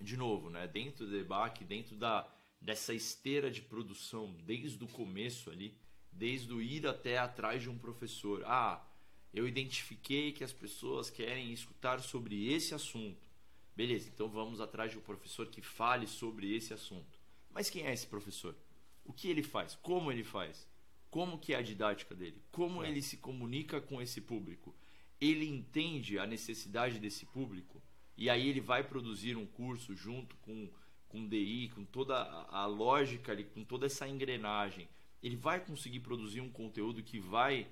de 0.01 0.17
novo, 0.17 0.51
né, 0.51 0.67
dentro 0.67 1.07
do 1.07 1.13
debate, 1.13 1.63
dentro 1.63 1.95
da, 1.95 2.29
dessa 2.61 2.93
esteira 2.93 3.51
de 3.51 3.63
produção, 3.63 4.35
desde 4.45 4.83
o 4.83 4.89
começo 4.89 5.51
ali, 5.51 5.77
desde 6.13 6.53
o 6.53 6.61
ir 6.61 6.87
até 6.87 7.19
atrás 7.19 7.63
de 7.63 7.71
um 7.71 7.79
professor. 7.79 8.43
Ah, 8.47 8.85
eu 9.33 9.47
identifiquei 9.47 10.33
que 10.33 10.43
as 10.43 10.53
pessoas 10.53 11.11
querem 11.11 11.53
escutar 11.53 12.01
sobre 12.01 12.53
esse 12.53 12.75
assunto. 12.75 13.29
Beleza, 13.77 14.09
então 14.09 14.29
vamos 14.29 14.61
atrás 14.61 14.91
de 14.91 14.99
um 14.99 15.03
professor 15.03 15.47
que 15.47 15.63
fale 15.63 16.07
sobre 16.07 16.55
esse 16.55 16.75
assunto. 16.75 17.19
Mas 17.51 17.71
quem 17.71 17.87
é 17.87 17.93
esse 17.93 18.07
professor? 18.07 18.57
O 19.05 19.13
que 19.13 19.29
ele 19.29 19.43
faz? 19.43 19.77
Como 19.77 20.11
ele 20.11 20.25
faz? 20.25 20.67
Como 21.11 21.39
que 21.39 21.55
é 21.55 21.57
a 21.57 21.63
didática 21.63 22.15
dele? 22.15 22.43
Como 22.51 22.83
é. 22.83 22.89
ele 22.89 23.01
se 23.01 23.17
comunica 23.17 23.81
com 23.81 24.03
esse 24.03 24.21
público? 24.21 24.75
Ele 25.21 25.47
entende 25.47 26.19
a 26.19 26.27
necessidade 26.27 26.99
desse 26.99 27.25
público? 27.27 27.83
E 28.17 28.29
aí 28.29 28.49
ele 28.49 28.61
vai 28.61 28.83
produzir 28.83 29.37
um 29.37 29.47
curso 29.47 29.95
junto 29.95 30.37
com 30.39 30.69
com 31.09 31.27
DI, 31.27 31.71
com 31.75 31.85
toda 31.85 32.17
a, 32.51 32.67
lógica 32.67 33.33
ali, 33.33 33.45
com 33.45 33.65
toda 33.65 33.87
essa 33.87 34.07
engrenagem, 34.09 34.89
ele 35.23 35.37
vai 35.37 35.59
conseguir 35.59 36.01
produzir 36.01 36.41
um 36.41 36.51
conteúdo 36.51 37.03
que 37.03 37.19
vai 37.19 37.67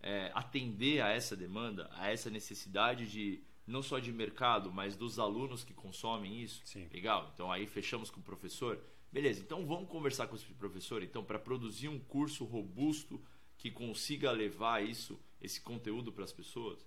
é, 0.00 0.30
atender 0.34 1.00
a 1.00 1.08
essa 1.08 1.36
demanda, 1.36 1.88
a 1.94 2.10
essa 2.10 2.30
necessidade 2.30 3.10
de 3.10 3.42
não 3.66 3.82
só 3.82 3.98
de 3.98 4.12
mercado, 4.12 4.72
mas 4.72 4.96
dos 4.96 5.18
alunos 5.18 5.62
que 5.62 5.72
consomem 5.72 6.42
isso. 6.42 6.62
Sim. 6.64 6.88
Legal. 6.92 7.30
Então 7.34 7.50
aí 7.50 7.66
fechamos 7.66 8.10
com 8.10 8.20
o 8.20 8.24
professor. 8.24 8.82
Beleza. 9.12 9.40
Então 9.40 9.64
vamos 9.66 9.88
conversar 9.88 10.26
com 10.26 10.36
esse 10.36 10.46
professor. 10.54 11.02
Então 11.02 11.24
para 11.24 11.38
produzir 11.38 11.88
um 11.88 11.98
curso 11.98 12.44
robusto 12.44 13.20
que 13.56 13.70
consiga 13.70 14.30
levar 14.30 14.82
isso, 14.82 15.20
esse 15.40 15.60
conteúdo 15.60 16.10
para 16.10 16.24
as 16.24 16.32
pessoas. 16.32 16.84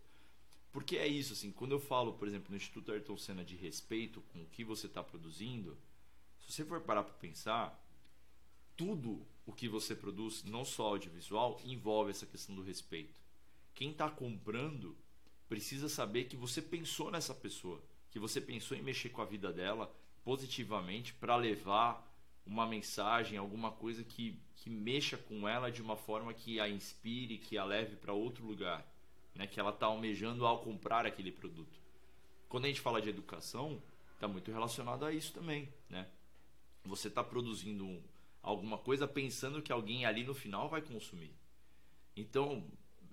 Porque 0.71 0.97
é 0.97 1.07
isso 1.07 1.33
assim. 1.33 1.51
Quando 1.51 1.71
eu 1.71 1.79
falo, 1.79 2.13
por 2.13 2.27
exemplo, 2.27 2.49
no 2.49 2.57
Instituto 2.57 2.91
Ayrton 2.91 3.15
Senna 3.15 3.45
de 3.45 3.55
respeito 3.55 4.21
com 4.33 4.41
o 4.41 4.47
que 4.47 4.63
você 4.63 4.87
está 4.87 5.03
produzindo, 5.03 5.77
se 6.47 6.53
você 6.53 6.65
for 6.65 6.81
parar 6.81 7.03
para 7.03 7.13
pensar, 7.13 7.79
tudo 8.75 9.25
o 9.45 9.53
que 9.53 9.67
você 9.67 9.95
produz, 9.95 10.43
não 10.43 10.63
só 10.63 10.87
audiovisual, 10.87 11.59
envolve 11.63 12.11
essa 12.11 12.25
questão 12.25 12.55
do 12.55 12.61
respeito. 12.61 13.21
Quem 13.73 13.91
está 13.91 14.09
comprando 14.09 14.95
precisa 15.49 15.89
saber 15.89 16.25
que 16.25 16.35
você 16.35 16.61
pensou 16.61 17.11
nessa 17.11 17.33
pessoa, 17.33 17.81
que 18.11 18.19
você 18.19 18.39
pensou 18.39 18.77
em 18.77 18.81
mexer 18.81 19.09
com 19.09 19.21
a 19.21 19.25
vida 19.25 19.51
dela 19.51 19.93
positivamente 20.23 21.13
para 21.13 21.35
levar 21.35 22.09
uma 22.45 22.65
mensagem, 22.65 23.37
alguma 23.37 23.71
coisa 23.71 24.03
que, 24.03 24.39
que 24.55 24.69
mexa 24.69 25.17
com 25.17 25.47
ela 25.47 25.71
de 25.71 25.81
uma 25.81 25.95
forma 25.95 26.33
que 26.33 26.59
a 26.59 26.67
inspire, 26.67 27.37
que 27.37 27.57
a 27.57 27.63
leve 27.63 27.95
para 27.95 28.13
outro 28.13 28.45
lugar, 28.45 28.85
né? 29.35 29.47
que 29.47 29.59
ela 29.59 29.69
está 29.69 29.85
almejando 29.85 30.45
ao 30.45 30.59
comprar 30.59 31.05
aquele 31.05 31.31
produto. 31.31 31.79
Quando 32.49 32.65
a 32.65 32.67
gente 32.67 32.81
fala 32.81 33.01
de 33.01 33.09
educação, 33.09 33.81
está 34.13 34.27
muito 34.27 34.51
relacionado 34.51 35.05
a 35.05 35.13
isso 35.13 35.33
também. 35.33 35.71
Né? 35.89 36.07
Você 36.85 37.07
está 37.07 37.23
produzindo 37.23 37.85
um, 37.85 38.03
alguma 38.41 38.77
coisa 38.77 39.07
pensando 39.07 39.61
que 39.61 39.71
alguém 39.71 40.05
ali 40.05 40.23
no 40.23 40.33
final 40.33 40.69
vai 40.69 40.81
consumir. 40.81 41.33
Então, 42.15 42.65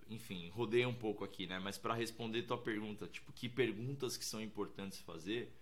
enfim, 0.08 0.48
rodei 0.50 0.84
um 0.84 0.94
pouco 0.94 1.24
aqui, 1.24 1.46
né? 1.46 1.58
Mas 1.58 1.78
para 1.78 1.94
responder 1.94 2.42
tua 2.42 2.58
pergunta, 2.58 3.06
tipo, 3.06 3.32
que 3.32 3.48
perguntas 3.48 4.16
que 4.16 4.24
são 4.24 4.40
importantes 4.40 4.98
fazer, 5.00 5.54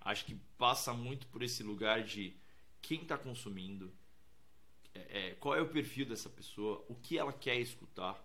acho 0.00 0.24
que 0.24 0.34
passa 0.58 0.92
muito 0.92 1.26
por 1.28 1.42
esse 1.42 1.62
lugar 1.62 2.02
de 2.02 2.34
quem 2.80 3.02
está 3.02 3.16
consumindo, 3.16 3.92
é, 4.92 5.28
é, 5.28 5.34
qual 5.36 5.54
é 5.54 5.62
o 5.62 5.68
perfil 5.68 6.04
dessa 6.04 6.28
pessoa, 6.28 6.84
o 6.88 6.96
que 6.96 7.16
ela 7.16 7.32
quer 7.32 7.56
escutar, 7.60 8.20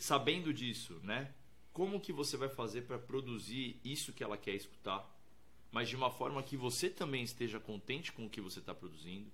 sabendo 0.00 0.52
disso, 0.52 1.00
né? 1.02 1.32
Como 1.72 2.00
que 2.00 2.12
você 2.12 2.36
vai 2.36 2.48
fazer 2.48 2.82
para 2.82 2.98
produzir 2.98 3.80
isso 3.84 4.12
que 4.12 4.22
ela 4.22 4.36
quer 4.36 4.54
escutar, 4.54 5.08
mas 5.72 5.88
de 5.88 5.96
uma 5.96 6.10
forma 6.10 6.42
que 6.42 6.56
você 6.56 6.88
também 6.88 7.24
esteja 7.24 7.58
contente 7.58 8.12
com 8.12 8.26
o 8.26 8.30
que 8.30 8.40
você 8.40 8.60
está 8.60 8.72
produzindo 8.72 9.32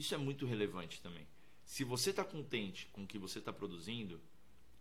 isso 0.00 0.14
é 0.14 0.18
muito 0.18 0.46
relevante 0.46 0.98
também. 1.02 1.26
Se 1.62 1.84
você 1.84 2.08
está 2.08 2.24
contente 2.24 2.86
com 2.86 3.02
o 3.02 3.06
que 3.06 3.18
você 3.18 3.38
está 3.38 3.52
produzindo, 3.52 4.18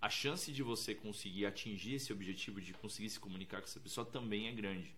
a 0.01 0.09
chance 0.09 0.49
de 0.49 0.63
você 0.63 0.95
conseguir 0.95 1.45
atingir 1.45 1.95
esse 1.95 2.13
objetivo 2.13 2.61
de 2.61 2.71
conseguir 2.71 3.09
se 3.09 3.19
comunicar 3.19 3.59
com 3.59 3.65
essa 3.65 3.81
pessoa 3.81 4.05
também 4.05 4.47
é 4.47 4.53
grande. 4.53 4.95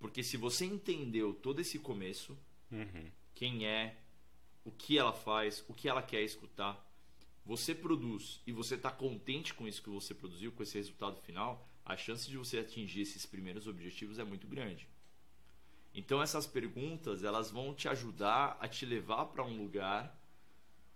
Porque 0.00 0.20
se 0.24 0.36
você 0.36 0.64
entendeu 0.64 1.32
todo 1.32 1.60
esse 1.60 1.78
começo, 1.78 2.36
uhum. 2.72 3.08
quem 3.36 3.64
é, 3.68 3.96
o 4.64 4.72
que 4.72 4.98
ela 4.98 5.12
faz, 5.12 5.64
o 5.68 5.74
que 5.74 5.88
ela 5.88 6.02
quer 6.02 6.22
escutar, 6.22 6.84
você 7.44 7.72
produz 7.72 8.42
e 8.48 8.50
você 8.50 8.74
está 8.74 8.90
contente 8.90 9.54
com 9.54 9.68
isso 9.68 9.80
que 9.80 9.88
você 9.88 10.12
produziu, 10.12 10.50
com 10.50 10.64
esse 10.64 10.76
resultado 10.76 11.20
final, 11.20 11.68
a 11.84 11.96
chance 11.96 12.28
de 12.28 12.36
você 12.36 12.58
atingir 12.58 13.02
esses 13.02 13.24
primeiros 13.24 13.68
objetivos 13.68 14.18
é 14.18 14.24
muito 14.24 14.48
grande. 14.48 14.88
Então 15.96 16.22
essas 16.22 16.46
perguntas 16.46 17.24
elas 17.24 17.50
vão 17.50 17.74
te 17.74 17.88
ajudar 17.88 18.58
a 18.60 18.68
te 18.68 18.84
levar 18.84 19.24
para 19.26 19.42
um 19.42 19.56
lugar 19.56 20.14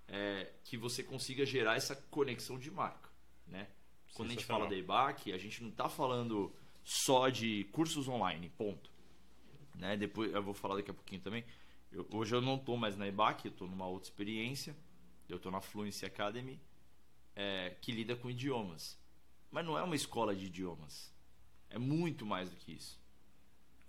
é, 0.07 0.53
que 0.63 0.77
você 0.77 1.03
consiga 1.03 1.47
gerar 1.47 1.75
essa 1.75 1.97
conexão 1.97 2.59
de 2.59 2.71
marca, 2.71 3.09
né? 3.47 3.67
Quando 4.13 4.29
a 4.29 4.33
gente 4.33 4.45
fala 4.45 4.69
da 4.69 4.77
EBAC, 4.77 5.33
a 5.33 5.39
gente 5.39 5.63
não 5.63 5.71
está 5.71 5.89
falando 5.89 6.55
só 6.85 7.31
de 7.31 7.65
cursos 7.73 8.09
online, 8.09 8.51
ponto. 8.51 8.91
Né? 9.75 9.97
Depois 9.97 10.33
eu 10.35 10.43
vou 10.43 10.53
falar 10.53 10.77
daqui 10.77 10.91
a 10.91 10.95
pouquinho 10.95 11.23
também. 11.23 11.45
Eu, 11.91 12.07
hoje 12.13 12.35
eu 12.35 12.43
não 12.43 12.57
estou 12.57 12.77
mais 12.77 12.97
na 12.97 13.07
EBAC, 13.07 13.47
eu 13.47 13.53
estou 13.53 13.69
numa 13.69 13.87
outra 13.87 14.11
experiência. 14.11 14.77
Eu 15.29 15.37
estou 15.37 15.51
na 15.51 15.61
Fluency 15.61 16.05
Academy, 16.05 16.61
é, 17.37 17.77
que 17.81 17.93
lida 17.93 18.17
com 18.17 18.29
idiomas. 18.29 18.99
Mas 19.51 19.65
não 19.65 19.79
é 19.79 19.83
uma 19.83 19.95
escola 19.95 20.35
de 20.35 20.47
idiomas. 20.47 21.15
É 21.71 21.79
muito 21.79 22.27
mais 22.27 22.51
do 22.51 22.57
que 22.57 22.73
isso. 22.73 23.00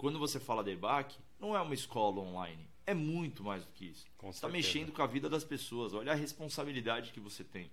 Quando 0.01 0.17
você 0.17 0.39
fala 0.39 0.63
de 0.63 0.71
EBAC, 0.71 1.15
não 1.39 1.55
é 1.55 1.61
uma 1.61 1.75
escola 1.75 2.21
online. 2.21 2.67
É 2.87 2.93
muito 2.95 3.43
mais 3.43 3.63
do 3.63 3.71
que 3.71 3.85
isso. 3.85 4.07
Você 4.19 4.29
está 4.29 4.49
mexendo 4.49 4.91
com 4.91 5.03
a 5.03 5.05
vida 5.05 5.29
das 5.29 5.43
pessoas. 5.43 5.93
Olha 5.93 6.11
a 6.11 6.15
responsabilidade 6.15 7.11
que 7.11 7.19
você 7.19 7.43
tem. 7.43 7.69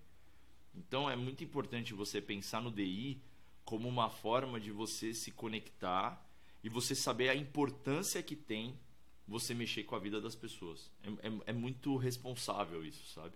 Então 0.74 1.09
é 1.09 1.16
muito 1.16 1.43
importante 1.43 1.95
você 1.95 2.20
pensar 2.20 2.61
no 2.61 2.70
DI 2.70 3.18
como 3.64 3.89
uma 3.89 4.11
forma 4.11 4.61
de 4.61 4.70
você 4.70 5.14
se 5.14 5.31
conectar 5.31 6.22
e 6.62 6.68
você 6.68 6.95
saber 6.95 7.31
a 7.31 7.35
importância 7.35 8.22
que 8.22 8.37
tem 8.37 8.79
você 9.26 9.55
mexer 9.55 9.85
com 9.85 9.97
a 9.97 9.99
vida 9.99 10.20
das 10.20 10.35
pessoas. 10.35 10.91
É, 11.03 11.29
é, 11.29 11.33
é 11.47 11.53
muito 11.55 11.97
responsável 11.97 12.85
isso, 12.85 13.07
sabe? 13.14 13.33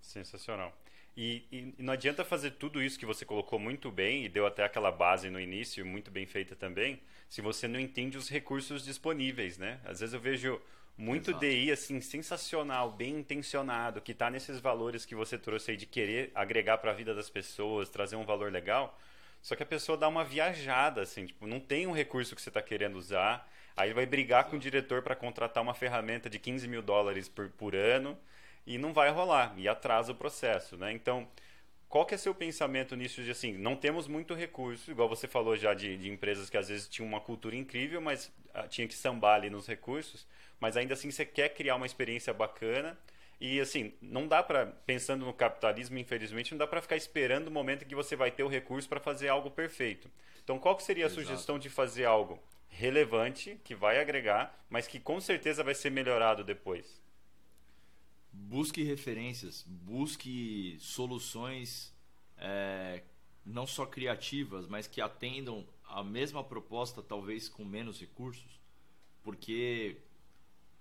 Sensacional. 0.00 0.76
E, 1.16 1.44
e, 1.52 1.82
não 1.82 1.92
adianta 1.92 2.24
fazer 2.24 2.52
tudo 2.52 2.82
isso 2.82 2.98
que 2.98 3.04
você 3.04 3.24
colocou 3.24 3.58
muito 3.58 3.90
bem 3.90 4.24
e 4.24 4.28
deu 4.28 4.46
até 4.46 4.64
aquela 4.64 4.90
base 4.90 5.28
no 5.28 5.38
início, 5.38 5.84
muito 5.84 6.10
bem 6.10 6.24
feita 6.26 6.56
também, 6.56 7.00
se 7.28 7.42
você 7.42 7.68
não 7.68 7.78
entende 7.78 8.16
os 8.16 8.28
recursos 8.28 8.82
disponíveis, 8.82 9.58
né? 9.58 9.80
Às 9.84 10.00
vezes 10.00 10.14
eu 10.14 10.20
vejo 10.20 10.60
muito 10.96 11.30
Exato. 11.30 11.44
DI 11.44 11.70
assim 11.70 12.00
sensacional, 12.00 12.90
bem 12.92 13.16
intencionado, 13.16 14.00
que 14.00 14.12
está 14.12 14.30
nesses 14.30 14.58
valores 14.58 15.04
que 15.04 15.14
você 15.14 15.36
trouxe 15.36 15.72
aí 15.72 15.76
de 15.76 15.86
querer 15.86 16.30
agregar 16.34 16.78
para 16.78 16.90
a 16.90 16.94
vida 16.94 17.14
das 17.14 17.28
pessoas, 17.28 17.90
trazer 17.90 18.16
um 18.16 18.24
valor 18.24 18.50
legal. 18.50 18.98
Só 19.42 19.56
que 19.56 19.62
a 19.62 19.66
pessoa 19.66 19.98
dá 19.98 20.08
uma 20.08 20.24
viajada, 20.24 21.02
assim, 21.02 21.26
tipo, 21.26 21.46
não 21.46 21.60
tem 21.60 21.86
um 21.86 21.92
recurso 21.92 22.34
que 22.34 22.40
você 22.40 22.48
está 22.48 22.62
querendo 22.62 22.96
usar, 22.96 23.50
aí 23.76 23.92
vai 23.92 24.06
brigar 24.06 24.44
com 24.44 24.56
o 24.56 24.58
diretor 24.58 25.02
para 25.02 25.16
contratar 25.16 25.62
uma 25.62 25.74
ferramenta 25.74 26.30
de 26.30 26.38
15 26.38 26.68
mil 26.68 26.80
dólares 26.80 27.28
por, 27.28 27.50
por 27.50 27.74
ano 27.74 28.16
e 28.66 28.78
não 28.78 28.92
vai 28.92 29.10
rolar 29.10 29.54
e 29.56 29.68
atrasa 29.68 30.12
o 30.12 30.14
processo, 30.14 30.76
né? 30.76 30.92
Então, 30.92 31.28
qual 31.88 32.06
que 32.06 32.14
é 32.14 32.18
seu 32.18 32.34
pensamento 32.34 32.96
nisso 32.96 33.22
de 33.22 33.30
assim, 33.30 33.52
não 33.52 33.76
temos 33.76 34.08
muito 34.08 34.34
recurso, 34.34 34.90
igual 34.90 35.08
você 35.08 35.28
falou 35.28 35.56
já 35.56 35.74
de, 35.74 35.96
de 35.98 36.08
empresas 36.10 36.48
que 36.48 36.56
às 36.56 36.68
vezes 36.68 36.88
tinham 36.88 37.06
uma 37.06 37.20
cultura 37.20 37.54
incrível, 37.54 38.00
mas 38.00 38.32
ah, 38.54 38.66
tinha 38.66 38.88
que 38.88 38.94
sambar 38.94 39.34
ali 39.36 39.50
nos 39.50 39.66
recursos, 39.66 40.26
mas 40.58 40.76
ainda 40.76 40.94
assim 40.94 41.10
você 41.10 41.26
quer 41.26 41.50
criar 41.50 41.76
uma 41.76 41.86
experiência 41.86 42.32
bacana 42.32 42.98
e 43.42 43.60
assim, 43.60 43.92
não 44.00 44.28
dá 44.28 44.40
para 44.40 44.66
pensando 44.66 45.26
no 45.26 45.34
capitalismo, 45.34 45.98
infelizmente, 45.98 46.52
não 46.52 46.58
dá 46.58 46.66
para 46.66 46.80
ficar 46.80 46.96
esperando 46.96 47.48
o 47.48 47.50
momento 47.50 47.82
em 47.84 47.88
que 47.88 47.94
você 47.94 48.14
vai 48.14 48.30
ter 48.30 48.44
o 48.44 48.48
recurso 48.48 48.88
para 48.88 49.00
fazer 49.00 49.28
algo 49.28 49.50
perfeito. 49.50 50.08
Então, 50.44 50.60
qual 50.60 50.76
que 50.76 50.84
seria 50.84 51.06
a 51.06 51.08
Exato. 51.08 51.22
sugestão 51.22 51.58
de 51.58 51.68
fazer 51.68 52.04
algo 52.04 52.40
relevante, 52.68 53.60
que 53.64 53.74
vai 53.74 54.00
agregar, 54.00 54.64
mas 54.70 54.86
que 54.86 55.00
com 55.00 55.20
certeza 55.20 55.64
vai 55.64 55.74
ser 55.74 55.90
melhorado 55.90 56.44
depois? 56.44 57.01
Busque 58.52 58.82
referências, 58.82 59.64
busque 59.66 60.76
soluções 60.78 61.90
é, 62.36 63.02
não 63.46 63.66
só 63.66 63.86
criativas, 63.86 64.66
mas 64.66 64.86
que 64.86 65.00
atendam 65.00 65.66
a 65.84 66.04
mesma 66.04 66.44
proposta, 66.44 67.02
talvez 67.02 67.48
com 67.48 67.64
menos 67.64 67.98
recursos, 67.98 68.60
porque 69.22 69.96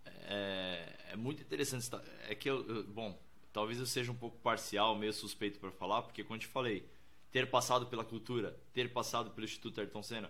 é, 0.05 0.95
é 1.11 1.15
muito 1.15 1.41
interessante. 1.41 1.89
É 2.28 2.36
que 2.36 2.49
eu, 2.49 2.67
eu, 2.67 2.84
bom, 2.84 3.17
talvez 3.53 3.80
eu 3.80 3.86
seja 3.86 4.11
um 4.11 4.15
pouco 4.15 4.38
parcial, 4.39 4.97
meio 4.97 5.13
suspeito 5.13 5.57
para 5.57 5.72
falar, 5.72 6.01
porque 6.01 6.26
como 6.26 6.36
eu 6.36 6.41
te 6.41 6.47
falei, 6.47 6.86
ter 7.32 7.49
passado 7.49 7.86
pela 7.88 8.03
cultura, 8.03 8.59
ter 8.74 8.91
passado 8.91 9.32
pelo 9.32 9.45
Instituto 9.45 9.80
Ayrton 9.80 10.03
Senna, 10.03 10.30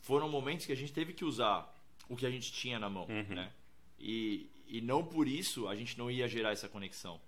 foram 0.00 0.28
momentos 0.28 0.66
que 0.66 0.72
a 0.72 0.76
gente 0.76 0.92
teve 0.92 1.12
que 1.12 1.24
usar 1.24 1.72
o 2.08 2.16
que 2.16 2.26
a 2.26 2.30
gente 2.30 2.52
tinha 2.52 2.80
na 2.80 2.90
mão, 2.90 3.06
uhum. 3.06 3.34
né? 3.34 3.52
E, 3.96 4.50
e 4.68 4.80
não 4.80 5.04
por 5.04 5.26
isso 5.26 5.66
a 5.66 5.74
gente 5.74 5.98
não 5.98 6.10
ia 6.10 6.28
gerar 6.28 6.52
essa 6.52 6.68
conexão. 6.68 7.20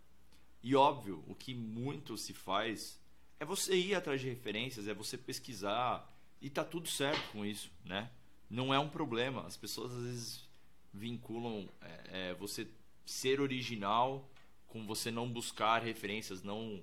E 0.62 0.76
óbvio, 0.76 1.24
o 1.26 1.34
que 1.34 1.55
muito 1.55 2.16
se 2.16 2.34
faz 2.34 3.01
é 3.38 3.45
você 3.45 3.74
ir 3.74 3.95
atrás 3.95 4.20
de 4.20 4.28
referências, 4.28 4.86
é 4.86 4.93
você 4.93 5.16
pesquisar 5.16 6.07
e 6.41 6.51
tá 6.51 6.62
tudo 6.62 6.88
certo 6.88 7.32
com 7.32 7.45
isso, 7.45 7.70
né? 7.84 8.11
Não 8.49 8.74
é 8.74 8.78
um 8.78 8.88
problema. 8.88 9.47
As 9.47 9.57
pessoas 9.57 9.93
às 9.93 10.03
vezes 10.03 10.49
vinculam 10.93 11.68
é, 11.80 12.30
é, 12.30 12.34
você 12.34 12.68
ser 13.07 13.41
original 13.41 14.28
com 14.68 14.86
você 14.86 15.11
não 15.11 15.28
buscar 15.28 15.82
referências, 15.82 16.43
não 16.43 16.82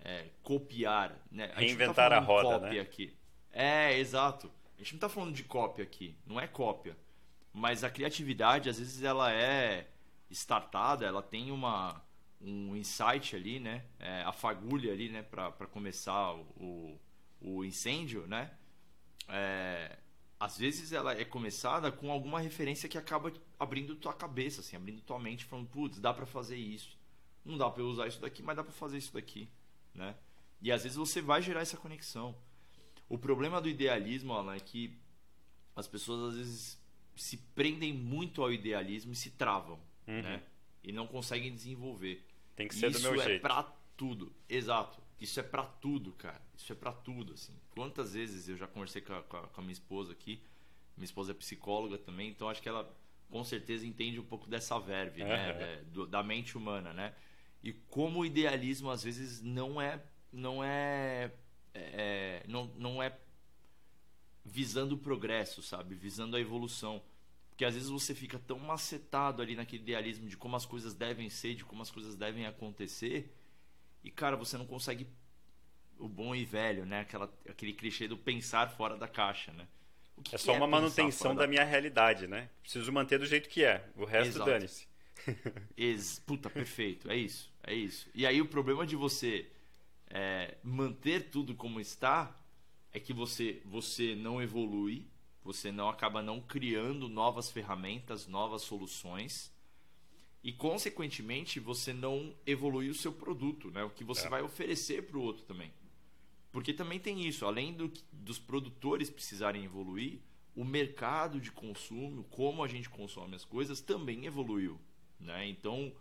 é, 0.00 0.26
copiar. 0.42 1.16
Né? 1.30 1.50
A 1.54 1.60
Reinventar 1.60 2.10
tá 2.10 2.16
a 2.16 2.20
roda, 2.20 2.58
né? 2.58 2.80
Aqui. 2.80 3.14
É, 3.50 3.98
exato. 3.98 4.50
A 4.76 4.78
gente 4.78 4.92
não 4.92 4.98
está 4.98 5.08
falando 5.08 5.34
de 5.34 5.42
cópia 5.42 5.82
aqui, 5.82 6.14
não 6.26 6.38
é 6.38 6.46
cópia. 6.46 6.96
Mas 7.58 7.82
a 7.82 7.88
criatividade, 7.88 8.68
às 8.68 8.78
vezes, 8.78 9.02
ela 9.02 9.32
é 9.32 9.88
startada, 10.30 11.06
ela 11.06 11.22
tem 11.22 11.50
uma, 11.50 12.04
um 12.38 12.76
insight 12.76 13.34
ali, 13.34 13.58
né? 13.58 13.82
É, 13.98 14.22
a 14.24 14.32
fagulha 14.32 14.92
ali, 14.92 15.08
né? 15.08 15.22
Para 15.22 15.66
começar 15.66 16.34
o, 16.34 17.00
o 17.40 17.64
incêndio, 17.64 18.26
né? 18.26 18.50
É, 19.26 19.96
às 20.38 20.58
vezes 20.58 20.92
ela 20.92 21.18
é 21.18 21.24
começada 21.24 21.90
com 21.90 22.12
alguma 22.12 22.40
referência 22.40 22.90
que 22.90 22.98
acaba 22.98 23.32
abrindo 23.58 23.96
tua 23.96 24.12
cabeça, 24.12 24.60
assim, 24.60 24.76
abrindo 24.76 25.00
tua 25.00 25.18
mente, 25.18 25.46
falando, 25.46 25.68
putz, 25.68 25.98
dá 25.98 26.12
para 26.12 26.26
fazer 26.26 26.58
isso. 26.58 26.98
Não 27.42 27.56
dá 27.56 27.70
para 27.70 27.82
usar 27.82 28.06
isso 28.06 28.20
daqui, 28.20 28.42
mas 28.42 28.54
dá 28.54 28.62
para 28.62 28.72
fazer 28.74 28.98
isso 28.98 29.14
daqui, 29.14 29.48
né? 29.94 30.14
E 30.60 30.70
às 30.70 30.82
vezes 30.82 30.98
você 30.98 31.22
vai 31.22 31.40
gerar 31.40 31.62
essa 31.62 31.78
conexão. 31.78 32.36
O 33.08 33.16
problema 33.16 33.62
do 33.62 33.68
idealismo, 33.70 34.34
Alan, 34.34 34.56
é 34.56 34.60
que 34.60 34.94
as 35.74 35.88
pessoas 35.88 36.34
às 36.34 36.36
vezes 36.36 36.85
se 37.16 37.38
prendem 37.54 37.92
muito 37.92 38.42
ao 38.42 38.52
idealismo 38.52 39.12
e 39.12 39.16
se 39.16 39.30
travam, 39.30 39.80
uhum. 40.06 40.22
né? 40.22 40.42
E 40.84 40.92
não 40.92 41.06
conseguem 41.06 41.52
desenvolver. 41.52 42.24
Tem 42.54 42.68
que 42.68 42.74
ser 42.74 42.90
isso 42.90 43.00
do 43.02 43.10
meu 43.10 43.20
é 43.20 43.24
jeito. 43.24 43.42
pra 43.42 43.62
tudo. 43.96 44.32
Exato. 44.48 45.00
Isso 45.20 45.40
é 45.40 45.42
para 45.42 45.64
tudo, 45.64 46.12
cara. 46.12 46.40
Isso 46.56 46.70
é 46.70 46.76
para 46.76 46.92
tudo, 46.92 47.32
assim. 47.32 47.54
Quantas 47.70 48.12
vezes 48.14 48.48
eu 48.48 48.56
já 48.56 48.66
conversei 48.66 49.00
com 49.00 49.14
a, 49.14 49.22
com 49.22 49.60
a, 49.60 49.62
minha 49.62 49.72
esposa 49.72 50.12
aqui. 50.12 50.40
Minha 50.96 51.06
esposa 51.06 51.32
é 51.32 51.34
psicóloga 51.34 51.98
também, 51.98 52.28
então 52.30 52.48
acho 52.48 52.62
que 52.62 52.68
ela 52.68 52.94
com 53.30 53.42
certeza 53.42 53.86
entende 53.86 54.20
um 54.20 54.24
pouco 54.24 54.48
dessa 54.48 54.78
verve, 54.78 55.22
uhum. 55.22 55.28
né? 55.28 55.50
É, 55.50 55.82
do, 55.86 56.06
da 56.06 56.22
mente 56.22 56.56
humana, 56.56 56.92
né? 56.92 57.14
E 57.62 57.72
como 57.72 58.20
o 58.20 58.26
idealismo 58.26 58.90
às 58.90 59.02
vezes 59.02 59.42
não 59.42 59.80
é 59.80 60.00
não 60.32 60.62
é, 60.62 61.32
é 61.74 62.44
não, 62.46 62.66
não 62.76 63.02
é 63.02 63.10
visando 64.46 64.94
o 64.94 64.98
progresso, 64.98 65.62
sabe? 65.62 65.94
Visando 65.94 66.36
a 66.36 66.40
evolução. 66.40 67.02
Porque 67.50 67.64
às 67.64 67.74
vezes 67.74 67.88
você 67.88 68.14
fica 68.14 68.38
tão 68.38 68.58
macetado 68.58 69.42
ali 69.42 69.56
naquele 69.56 69.82
idealismo 69.82 70.28
de 70.28 70.36
como 70.36 70.56
as 70.56 70.64
coisas 70.64 70.94
devem 70.94 71.28
ser, 71.28 71.54
de 71.54 71.64
como 71.64 71.82
as 71.82 71.90
coisas 71.90 72.14
devem 72.14 72.46
acontecer, 72.46 73.34
e 74.04 74.10
cara, 74.10 74.36
você 74.36 74.56
não 74.56 74.66
consegue 74.66 75.06
o 75.98 76.08
bom 76.08 76.34
e 76.34 76.44
velho, 76.44 76.84
né? 76.84 77.00
Aquela, 77.00 77.32
aquele 77.48 77.72
clichê 77.72 78.06
do 78.06 78.16
pensar 78.16 78.68
fora 78.70 78.96
da 78.96 79.08
caixa, 79.08 79.52
né? 79.52 79.66
Que 80.22 80.34
é 80.34 80.38
só 80.38 80.54
é 80.54 80.56
uma 80.56 80.66
manutenção 80.66 81.34
da, 81.34 81.42
da, 81.42 81.48
minha 81.48 81.64
realidade, 81.64 82.26
né? 82.26 82.48
Preciso 82.62 82.90
manter 82.92 83.18
do 83.18 83.26
jeito 83.26 83.48
que 83.48 83.64
é. 83.64 83.88
O 83.96 84.04
resto 84.04 84.44
dane-se. 84.44 84.86
Ex 85.76 86.18
Puta, 86.20 86.48
perfeito. 86.48 87.10
É 87.10 87.16
isso. 87.16 87.52
É 87.62 87.74
isso. 87.74 88.08
E 88.14 88.26
aí 88.26 88.40
o 88.40 88.46
problema 88.46 88.86
de 88.86 88.96
você 88.96 89.50
é, 90.08 90.56
manter 90.62 91.30
tudo 91.30 91.54
como 91.54 91.80
está 91.80 92.34
é 92.96 93.00
que 93.00 93.12
você, 93.12 93.60
você 93.62 94.14
não 94.14 94.40
evolui, 94.40 95.06
você 95.44 95.70
não 95.70 95.90
acaba 95.90 96.22
não 96.22 96.40
criando 96.40 97.10
novas 97.10 97.50
ferramentas, 97.50 98.26
novas 98.26 98.62
soluções 98.62 99.52
e 100.42 100.50
consequentemente 100.50 101.60
você 101.60 101.92
não 101.92 102.34
evolui 102.46 102.88
o 102.88 102.94
seu 102.94 103.12
produto, 103.12 103.70
né? 103.70 103.84
O 103.84 103.90
que 103.90 104.02
você 104.02 104.26
é. 104.26 104.30
vai 104.30 104.40
oferecer 104.40 105.02
para 105.02 105.18
o 105.18 105.22
outro 105.22 105.44
também. 105.44 105.70
Porque 106.50 106.72
também 106.72 106.98
tem 106.98 107.28
isso, 107.28 107.44
além 107.44 107.74
do, 107.74 107.92
dos 108.10 108.38
produtores 108.38 109.10
precisarem 109.10 109.62
evoluir, 109.62 110.22
o 110.54 110.64
mercado 110.64 111.38
de 111.38 111.52
consumo, 111.52 112.24
como 112.30 112.64
a 112.64 112.68
gente 112.68 112.88
consome 112.88 113.36
as 113.36 113.44
coisas, 113.44 113.78
também 113.78 114.24
evoluiu. 114.24 114.80
Né? 115.20 115.46
Então 115.46 115.92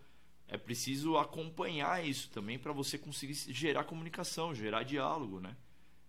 é 0.47 0.57
preciso 0.57 1.17
acompanhar 1.17 2.05
isso 2.05 2.29
também 2.29 2.57
para 2.57 2.71
você 2.71 2.97
conseguir 2.97 3.33
gerar 3.33 3.83
comunicação, 3.83 4.55
gerar 4.55 4.83
diálogo. 4.83 5.41
Né? 5.41 5.57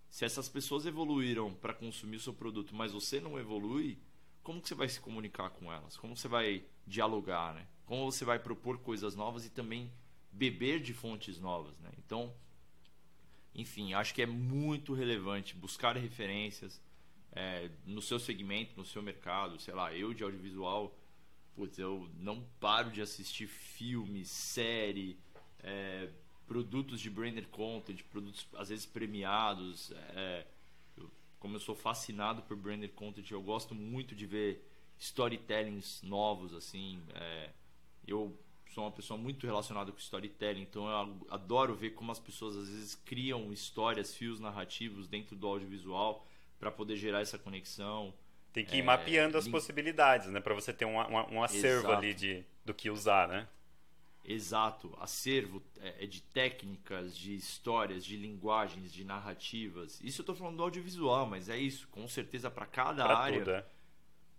Se 0.09 0.25
essas 0.25 0.47
pessoas 0.47 0.85
evoluíram 0.85 1.53
para 1.53 1.73
consumir 1.73 2.17
o 2.17 2.19
seu 2.21 2.33
produto, 2.33 2.75
mas 2.75 2.91
você 2.91 3.19
não 3.19 3.37
evolui, 3.39 3.97
como 4.41 4.61
que 4.61 4.67
você 4.67 4.75
vai 4.75 4.87
se 4.87 4.99
comunicar 4.99 5.49
com 5.49 5.71
elas? 5.71 5.97
Como 5.97 6.15
você 6.15 6.27
vai 6.27 6.63
dialogar? 6.85 7.53
Né? 7.53 7.67
Como 7.85 8.09
você 8.09 8.23
vai 8.23 8.39
propor 8.39 8.79
coisas 8.79 9.15
novas 9.15 9.45
e 9.45 9.49
também 9.49 9.91
beber 10.31 10.79
de 10.79 10.93
fontes 10.93 11.39
novas? 11.39 11.77
Né? 11.79 11.91
Então 11.97 12.33
enfim, 13.57 13.93
acho 13.95 14.13
que 14.13 14.21
é 14.21 14.25
muito 14.27 14.93
relevante 14.93 15.55
buscar 15.55 15.97
referências 15.97 16.79
é, 17.31 17.71
no 17.87 18.03
seu 18.03 18.19
segmento, 18.19 18.73
no 18.77 18.85
seu 18.85 19.01
mercado. 19.01 19.59
Sei 19.59 19.73
lá, 19.73 19.91
eu 19.95 20.13
de 20.13 20.23
audiovisual, 20.23 20.95
putz, 21.55 21.79
eu 21.79 22.07
não 22.19 22.45
paro 22.59 22.91
de 22.91 23.01
assistir 23.01 23.47
filmes, 23.47 24.29
série, 24.29 25.17
é, 25.63 26.07
produtos 26.47 26.99
de 26.99 27.09
branded 27.09 27.47
content, 27.47 28.01
produtos 28.09 28.47
às 28.55 28.69
vezes 28.69 28.85
premiados. 28.85 29.91
É, 30.15 30.45
eu, 30.97 31.11
como 31.39 31.55
eu 31.55 31.59
sou 31.59 31.75
fascinado 31.75 32.41
por 32.43 32.55
branded 32.55 32.91
content, 32.93 33.29
eu 33.29 33.41
gosto 33.41 33.75
muito 33.75 34.15
de 34.15 34.25
ver 34.25 34.65
storytellings 34.97 36.01
novos, 36.01 36.53
assim. 36.53 36.99
É, 37.13 37.49
eu 38.07 38.35
sou 38.73 38.83
uma 38.83 38.91
pessoa 38.91 39.17
muito 39.17 39.45
relacionada 39.45 39.91
com 39.91 39.97
storytelling, 39.97 40.61
então 40.61 40.87
eu 40.87 41.27
adoro 41.29 41.75
ver 41.75 41.91
como 41.91 42.11
as 42.11 42.19
pessoas 42.19 42.55
às 42.55 42.69
vezes 42.69 42.95
criam 42.95 43.51
histórias, 43.51 44.15
fios 44.15 44.39
narrativos 44.39 45.07
dentro 45.07 45.35
do 45.35 45.47
audiovisual 45.47 46.25
para 46.59 46.71
poder 46.71 46.95
gerar 46.95 47.21
essa 47.21 47.37
conexão. 47.37 48.13
Tem 48.53 48.65
que 48.65 48.77
ir 48.77 48.79
é, 48.79 48.83
mapeando 48.83 49.37
as 49.37 49.47
possibilidades, 49.47 50.29
né, 50.29 50.39
para 50.39 50.53
você 50.53 50.73
ter 50.73 50.85
um, 50.85 50.97
um, 50.97 51.35
um 51.35 51.43
acervo 51.43 51.87
Exato. 51.87 51.93
ali 51.93 52.13
de 52.13 52.43
do 52.65 52.73
que 52.73 52.89
usar, 52.89 53.27
né? 53.27 53.47
Exato, 54.27 54.93
acervo 54.99 55.63
é, 55.79 56.03
é 56.03 56.05
de 56.05 56.21
técnicas, 56.21 57.17
de 57.17 57.33
histórias, 57.33 58.03
de 58.03 58.17
linguagens, 58.17 58.91
de 58.91 59.03
narrativas. 59.03 60.01
Isso 60.01 60.19
eu 60.19 60.23
estou 60.23 60.35
falando 60.35 60.57
do 60.57 60.63
audiovisual, 60.63 61.25
mas 61.25 61.47
é 61.47 61.57
isso, 61.57 61.87
com 61.87 62.05
certeza 62.07 62.51
para 62.51 62.65
cada 62.65 63.05
pra 63.05 63.17
área. 63.17 63.39
Tudo, 63.39 63.51
é 63.51 63.65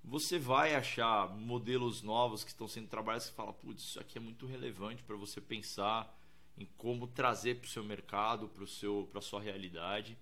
você 0.09 0.39
vai 0.39 0.75
achar 0.75 1.29
modelos 1.37 2.03
novos 2.03 2.43
que 2.43 2.51
estão 2.51 2.67
sendo 2.67 2.89
trabalhados 2.89 3.29
que 3.29 3.37
fala, 3.37 3.53
putz, 3.53 3.83
isso 3.83 4.01
aqui 4.01 4.19
é 4.19 4.21
muito 4.21 4.47
relevante 4.47 5.03
para 5.03 5.17
você 5.17 5.41
pensar 5.41 6.17
em 6.57 6.67
como 6.77 7.07
trazer 7.07 7.57
para 7.57 7.67
o 7.67 7.69
seu 7.69 7.85
mercado, 7.85 8.49
para 8.49 8.65
a 9.19 9.23
sua 9.23 9.41
realidade. 9.41 10.17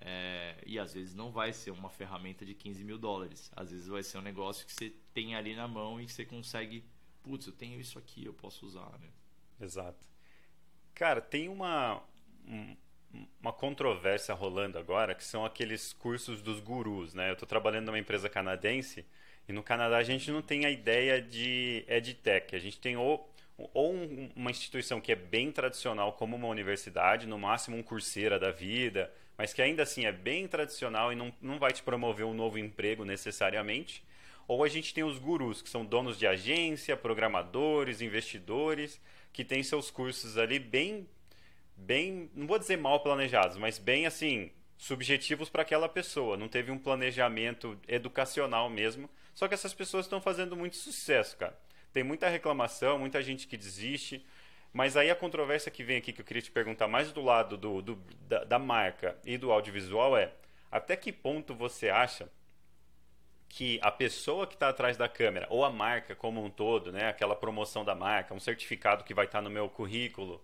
É, 0.00 0.62
e 0.66 0.78
às 0.78 0.94
vezes 0.94 1.14
não 1.14 1.32
vai 1.32 1.52
ser 1.52 1.70
uma 1.70 1.88
ferramenta 1.88 2.44
de 2.44 2.54
15 2.54 2.84
mil 2.84 2.98
dólares. 2.98 3.50
Às 3.54 3.70
vezes 3.70 3.86
vai 3.86 4.02
ser 4.02 4.18
um 4.18 4.22
negócio 4.22 4.66
que 4.66 4.72
você 4.72 4.92
tem 5.12 5.34
ali 5.34 5.54
na 5.54 5.66
mão 5.66 6.00
e 6.00 6.06
que 6.06 6.12
você 6.12 6.24
consegue, 6.24 6.84
putz, 7.28 7.46
eu 7.46 7.52
tenho 7.52 7.78
isso 7.78 7.98
aqui, 7.98 8.24
eu 8.24 8.32
posso 8.32 8.64
usar. 8.64 8.90
Né? 8.98 9.08
Exato. 9.60 10.06
Cara, 10.94 11.20
tem 11.20 11.48
uma, 11.48 12.02
uma 13.38 13.52
controvérsia 13.52 14.34
rolando 14.34 14.78
agora 14.78 15.14
que 15.14 15.22
são 15.22 15.44
aqueles 15.44 15.92
cursos 15.92 16.40
dos 16.40 16.58
gurus, 16.58 17.12
né? 17.12 17.28
Eu 17.28 17.34
estou 17.34 17.46
trabalhando 17.46 17.86
numa 17.86 17.98
empresa 17.98 18.30
canadense 18.30 19.04
e 19.46 19.52
no 19.52 19.62
Canadá 19.62 19.98
a 19.98 20.02
gente 20.02 20.30
não 20.30 20.40
tem 20.40 20.64
a 20.64 20.70
ideia 20.70 21.20
de 21.20 21.84
edtech. 21.86 22.56
A 22.56 22.58
gente 22.58 22.80
tem 22.80 22.96
ou, 22.96 23.30
ou 23.74 23.94
uma 24.34 24.50
instituição 24.50 24.98
que 24.98 25.12
é 25.12 25.16
bem 25.16 25.52
tradicional, 25.52 26.14
como 26.14 26.34
uma 26.34 26.48
universidade, 26.48 27.26
no 27.26 27.38
máximo 27.38 27.76
um 27.76 27.82
curseira 27.82 28.38
da 28.38 28.50
vida, 28.50 29.12
mas 29.36 29.52
que 29.52 29.60
ainda 29.60 29.82
assim 29.82 30.06
é 30.06 30.12
bem 30.12 30.48
tradicional 30.48 31.12
e 31.12 31.16
não, 31.16 31.32
não 31.42 31.58
vai 31.58 31.72
te 31.72 31.82
promover 31.82 32.24
um 32.24 32.34
novo 32.34 32.58
emprego 32.58 33.04
necessariamente. 33.04 34.02
Ou 34.48 34.64
a 34.64 34.68
gente 34.68 34.92
tem 34.92 35.04
os 35.04 35.18
gurus, 35.18 35.62
que 35.62 35.68
são 35.68 35.84
donos 35.84 36.18
de 36.18 36.26
agência, 36.26 36.96
programadores, 36.96 38.00
investidores, 38.00 39.00
que 39.32 39.44
têm 39.44 39.62
seus 39.62 39.90
cursos 39.90 40.36
ali 40.36 40.58
bem, 40.58 41.06
bem, 41.76 42.28
não 42.34 42.48
vou 42.48 42.58
dizer 42.58 42.78
mal 42.78 42.98
planejados, 43.00 43.56
mas 43.56 43.78
bem 43.78 44.06
assim, 44.06 44.50
subjetivos 44.76 45.48
para 45.48 45.62
aquela 45.62 45.88
pessoa. 45.88 46.36
Não 46.36 46.48
teve 46.48 46.72
um 46.72 46.78
planejamento 46.78 47.78
educacional 47.86 48.68
mesmo 48.68 49.08
só 49.38 49.46
que 49.46 49.54
essas 49.54 49.72
pessoas 49.72 50.06
estão 50.06 50.20
fazendo 50.20 50.56
muito 50.56 50.74
sucesso, 50.74 51.36
cara. 51.36 51.56
Tem 51.92 52.02
muita 52.02 52.28
reclamação, 52.28 52.98
muita 52.98 53.22
gente 53.22 53.46
que 53.46 53.56
desiste. 53.56 54.26
Mas 54.72 54.96
aí 54.96 55.12
a 55.12 55.14
controvérsia 55.14 55.70
que 55.70 55.84
vem 55.84 55.98
aqui, 55.98 56.12
que 56.12 56.20
eu 56.20 56.24
queria 56.24 56.42
te 56.42 56.50
perguntar 56.50 56.88
mais 56.88 57.12
do 57.12 57.22
lado 57.22 57.56
do, 57.56 57.80
do 57.80 57.94
da, 58.22 58.42
da 58.42 58.58
marca 58.58 59.16
e 59.24 59.38
do 59.38 59.52
audiovisual 59.52 60.16
é 60.16 60.32
até 60.72 60.96
que 60.96 61.12
ponto 61.12 61.54
você 61.54 61.88
acha 61.88 62.28
que 63.48 63.78
a 63.82 63.90
pessoa 63.90 64.46
que 64.46 64.54
está 64.54 64.68
atrás 64.68 64.96
da 64.96 65.08
câmera, 65.08 65.46
ou 65.50 65.64
a 65.64 65.70
marca 65.70 66.14
como 66.14 66.44
um 66.44 66.50
todo, 66.50 66.92
né, 66.92 67.08
aquela 67.08 67.34
promoção 67.34 67.84
da 67.84 67.94
marca, 67.94 68.34
um 68.34 68.40
certificado 68.40 69.04
que 69.04 69.14
vai 69.14 69.24
estar 69.24 69.38
tá 69.38 69.42
no 69.42 69.50
meu 69.50 69.68
currículo, 69.68 70.42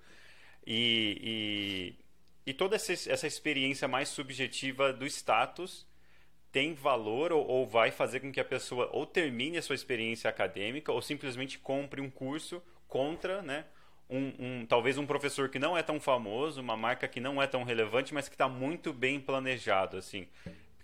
e, 0.67 1.95
e, 2.47 2.51
e 2.51 2.55
toda 2.55 2.77
essa, 2.77 2.93
essa 2.93 3.27
experiência 3.27 3.87
mais 3.87 4.09
subjetiva 4.09 4.93
do 4.93 5.07
status 5.07 5.87
tem 6.51 6.73
valor 6.73 7.33
ou, 7.33 7.45
ou, 7.47 7.67
vai 7.67 7.91
fazer 7.91 8.21
com 8.21 8.31
que 8.33 8.41
a 8.41 8.45
pessoa 8.45 8.89
ou 8.93 9.05
termine 9.05 9.59
a 9.59 9.63
sua 9.63 9.75
experiência 9.75 10.31
acadêmica 10.31 10.93
ou 10.93 11.03
simplesmente 11.03 11.59
compre 11.59 12.01
um 12.01 12.09
curso 12.09 12.63
contra, 12.87 13.43
né? 13.43 13.65
Um, 14.09 14.33
um, 14.39 14.67
talvez 14.67 14.97
um 14.97 15.07
professor 15.07 15.49
que 15.49 15.59
não 15.59 15.77
é 15.77 15.83
tão 15.83 15.99
famoso, 15.99 16.61
uma 16.61 16.77
marca 16.77 17.09
que 17.09 17.19
não 17.19 17.43
é 17.43 17.47
tão 17.47 17.65
relevante, 17.65 18.15
mas 18.15 18.29
que 18.29 18.35
está 18.35 18.49
muito 18.49 18.93
bem 18.93 19.19
planejado, 19.19 19.97
assim. 19.97 20.29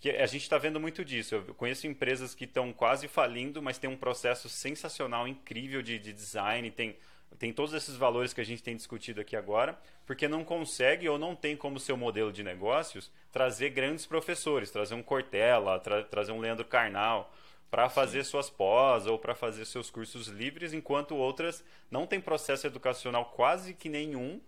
Porque 0.00 0.16
a 0.16 0.24
gente 0.24 0.40
está 0.40 0.56
vendo 0.56 0.80
muito 0.80 1.04
disso. 1.04 1.34
Eu 1.34 1.54
conheço 1.54 1.86
empresas 1.86 2.34
que 2.34 2.44
estão 2.44 2.72
quase 2.72 3.06
falindo, 3.06 3.60
mas 3.60 3.76
tem 3.76 3.90
um 3.90 3.98
processo 3.98 4.48
sensacional, 4.48 5.28
incrível 5.28 5.82
de, 5.82 5.98
de 5.98 6.10
design, 6.10 6.70
tem 6.70 6.96
tem 7.38 7.52
todos 7.52 7.72
esses 7.72 7.94
valores 7.94 8.32
que 8.32 8.40
a 8.40 8.44
gente 8.44 8.60
tem 8.60 8.74
discutido 8.74 9.20
aqui 9.20 9.36
agora, 9.36 9.78
porque 10.04 10.26
não 10.26 10.44
consegue 10.44 11.08
ou 11.08 11.16
não 11.16 11.36
tem 11.36 11.56
como 11.56 11.78
seu 11.78 11.96
modelo 11.96 12.32
de 12.32 12.42
negócios 12.42 13.08
trazer 13.30 13.70
grandes 13.70 14.04
professores, 14.04 14.70
trazer 14.70 14.96
um 14.96 15.02
Cortella, 15.02 15.78
tra 15.78 16.02
trazer 16.02 16.32
um 16.32 16.40
Leandro 16.40 16.64
Carnal 16.64 17.32
para 17.70 17.88
fazer 17.88 18.24
Sim. 18.24 18.32
suas 18.32 18.50
pós 18.50 19.06
ou 19.06 19.16
para 19.16 19.34
fazer 19.34 19.64
seus 19.64 19.90
cursos 19.90 20.26
livres, 20.26 20.72
enquanto 20.72 21.14
outras 21.14 21.64
não 21.88 22.04
têm 22.04 22.20
processo 22.20 22.66
educacional 22.66 23.26
quase 23.26 23.74
que 23.74 23.88
nenhum, 23.88 24.40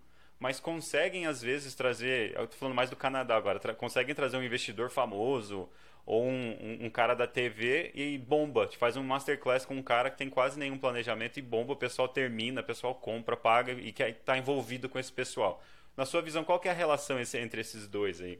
mas 0.43 0.59
conseguem 0.59 1.25
às 1.25 1.41
vezes 1.41 1.73
trazer, 1.73 2.35
eu 2.35 2.43
estou 2.43 2.59
falando 2.59 2.75
mais 2.75 2.89
do 2.89 2.97
Canadá 2.97 3.33
agora, 3.37 3.61
tra 3.61 3.73
conseguem 3.73 4.13
trazer 4.13 4.35
um 4.35 4.43
investidor 4.43 4.89
famoso 4.89 5.69
ou 6.05 6.25
um, 6.25 6.31
um, 6.31 6.85
um, 6.85 6.89
cara 6.89 7.13
da 7.13 7.25
TV 7.25 7.93
e 7.95 8.17
bomba, 8.17 8.67
te 8.67 8.77
faz 8.77 8.97
um 8.97 9.03
masterclass 9.03 9.65
com 9.65 9.73
um 9.73 9.81
cara 9.81 10.11
que 10.11 10.17
tem 10.17 10.29
quase 10.29 10.59
nenhum 10.59 10.77
planejamento 10.77 11.39
e 11.39 11.41
bomba, 11.41 11.71
o 11.71 11.77
pessoal 11.77 12.09
termina, 12.09 12.59
o 12.59 12.63
pessoal 12.63 12.93
compra, 12.93 13.37
paga 13.37 13.71
e 13.71 13.93
que 13.93 14.03
está 14.03 14.37
envolvido 14.37 14.89
com 14.89 14.99
esse 14.99 15.13
pessoal. 15.13 15.63
Na 15.95 16.05
sua 16.05 16.21
visão, 16.21 16.43
qual 16.43 16.59
é 16.65 16.69
a 16.69 16.73
relação 16.73 17.21
esse, 17.21 17.37
entre 17.37 17.61
esses 17.61 17.87
dois 17.87 18.19
aí? 18.19 18.37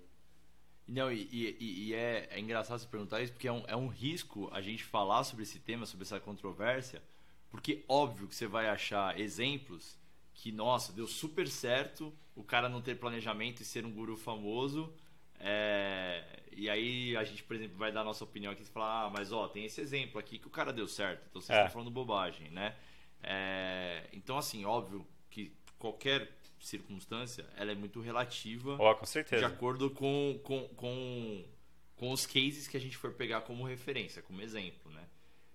Não, 0.86 1.10
e, 1.10 1.30
e, 1.32 1.88
e 1.88 1.93
é, 1.93 2.28
é, 2.32 2.38
engraçado 2.38 2.80
você 2.80 2.88
perguntar 2.88 3.22
isso, 3.22 3.32
porque 3.32 3.47
é 3.47 3.54
um, 3.54 3.64
é 3.66 3.78
um 3.78 3.88
risco 3.88 4.49
a 4.51 4.60
gente 4.60 4.84
falar 4.84 5.24
sobre 5.24 5.43
esse 5.43 5.58
tema, 5.58 5.86
sobre 5.86 6.04
essa 6.04 6.20
controvérsia, 6.20 7.01
porque 7.49 7.86
óbvio 7.88 8.28
que 8.28 8.36
você 8.36 8.45
vai 8.45 8.68
achar 8.68 9.18
exemplos 9.18 10.03
que, 10.34 10.52
nossa, 10.52 10.92
deu 10.92 11.08
super 11.08 11.48
certo 11.48 12.14
o 12.36 12.44
cara 12.44 12.68
não 12.68 12.82
ter 12.82 12.96
planejamento 12.96 13.62
e 13.62 13.66
ser 13.66 13.86
um 13.86 13.92
guru 13.92 14.18
famoso, 14.18 14.94
é, 15.40 16.24
e 16.52 16.70
aí 16.70 17.16
a 17.18 17.24
gente, 17.24 17.44
por 17.44 17.56
exemplo, 17.56 17.78
vai 17.78 17.92
dar 17.92 18.02
a 18.02 18.04
nossa 18.04 18.24
opinião 18.24 18.52
aqui 18.52 18.64
e 18.64 18.66
falar, 18.66 19.06
ah, 19.06 19.10
mas 19.10 19.32
ó, 19.32 19.48
tem 19.48 19.66
esse 19.66 19.82
exemplo 19.82 20.20
aqui 20.20 20.40
que 20.40 20.48
o 20.48 20.50
cara 20.50 20.72
deu 20.72 20.88
certo, 20.88 21.26
então 21.30 21.42
vocês 21.42 21.58
é. 21.58 21.62
estão 21.62 21.74
falando 21.74 21.92
bobagem, 21.92 22.50
né? 22.50 22.76
É, 23.22 24.08
então, 24.14 24.38
assim, 24.38 24.66
óbvio 24.66 25.06
que 25.30 25.56
qualquer 25.78 26.32
circunstância, 26.60 27.46
ela 27.58 27.72
é 27.72 27.76
muito 27.76 28.00
relativa. 28.00 28.78
Oh, 28.80 28.96
com 28.96 29.06
certeza. 29.06 29.46
De 29.46 29.54
acordo 29.54 29.90
com, 29.90 30.40
com, 30.44 30.68
com, 30.70 31.46
com 31.96 32.12
os 32.12 32.26
cases 32.26 32.68
que 32.68 32.78
a 32.78 32.80
gente 32.80 32.96
for 32.96 33.12
pegar 33.14 33.42
como 33.42 33.66
referência, 33.66 34.22
como 34.22 34.42
exemplo, 34.42 34.92
né? 34.92 35.06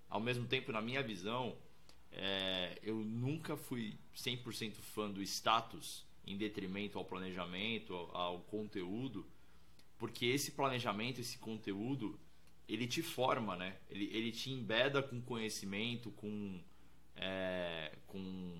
Ao 0.07 0.19
mesmo 0.19 0.47
tempo, 0.47 0.71
na 0.71 0.81
minha 0.81 1.01
visão, 1.01 1.57
é, 2.11 2.79
eu 2.81 2.95
nunca 2.95 3.55
fui 3.55 3.97
100% 4.15 4.75
fã 4.75 5.09
do 5.09 5.21
status 5.21 6.05
em 6.25 6.37
detrimento 6.37 6.97
ao 6.97 7.05
planejamento, 7.05 7.93
ao, 7.93 8.15
ao 8.15 8.39
conteúdo, 8.41 9.25
porque 9.97 10.25
esse 10.25 10.51
planejamento, 10.51 11.19
esse 11.19 11.37
conteúdo, 11.37 12.19
ele 12.67 12.87
te 12.87 13.01
forma, 13.01 13.55
né? 13.55 13.77
Ele, 13.89 14.05
ele 14.13 14.31
te 14.31 14.51
embeda 14.51 15.01
com 15.01 15.21
conhecimento, 15.21 16.11
com, 16.11 16.61
é, 17.15 17.97
com, 18.07 18.55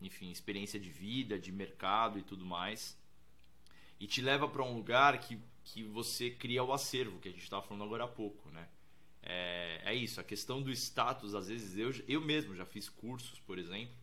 enfim, 0.00 0.30
experiência 0.30 0.78
de 0.78 0.90
vida, 0.90 1.38
de 1.38 1.50
mercado 1.50 2.18
e 2.18 2.22
tudo 2.22 2.44
mais. 2.44 2.98
E 3.98 4.06
te 4.06 4.20
leva 4.20 4.46
para 4.46 4.62
um 4.62 4.74
lugar 4.74 5.18
que, 5.18 5.38
que 5.64 5.82
você 5.82 6.30
cria 6.30 6.62
o 6.62 6.72
acervo, 6.72 7.18
que 7.18 7.28
a 7.28 7.32
gente 7.32 7.42
estava 7.42 7.62
falando 7.62 7.84
agora 7.84 8.04
há 8.04 8.08
pouco, 8.08 8.50
né? 8.50 8.68
É, 9.26 9.80
é 9.84 9.94
isso, 9.94 10.20
a 10.20 10.24
questão 10.24 10.60
do 10.60 10.70
status, 10.70 11.34
às 11.34 11.48
vezes 11.48 11.76
eu, 11.78 12.04
eu 12.06 12.20
mesmo 12.20 12.54
já 12.54 12.66
fiz 12.66 12.90
cursos, 12.90 13.40
por 13.40 13.58
exemplo, 13.58 13.94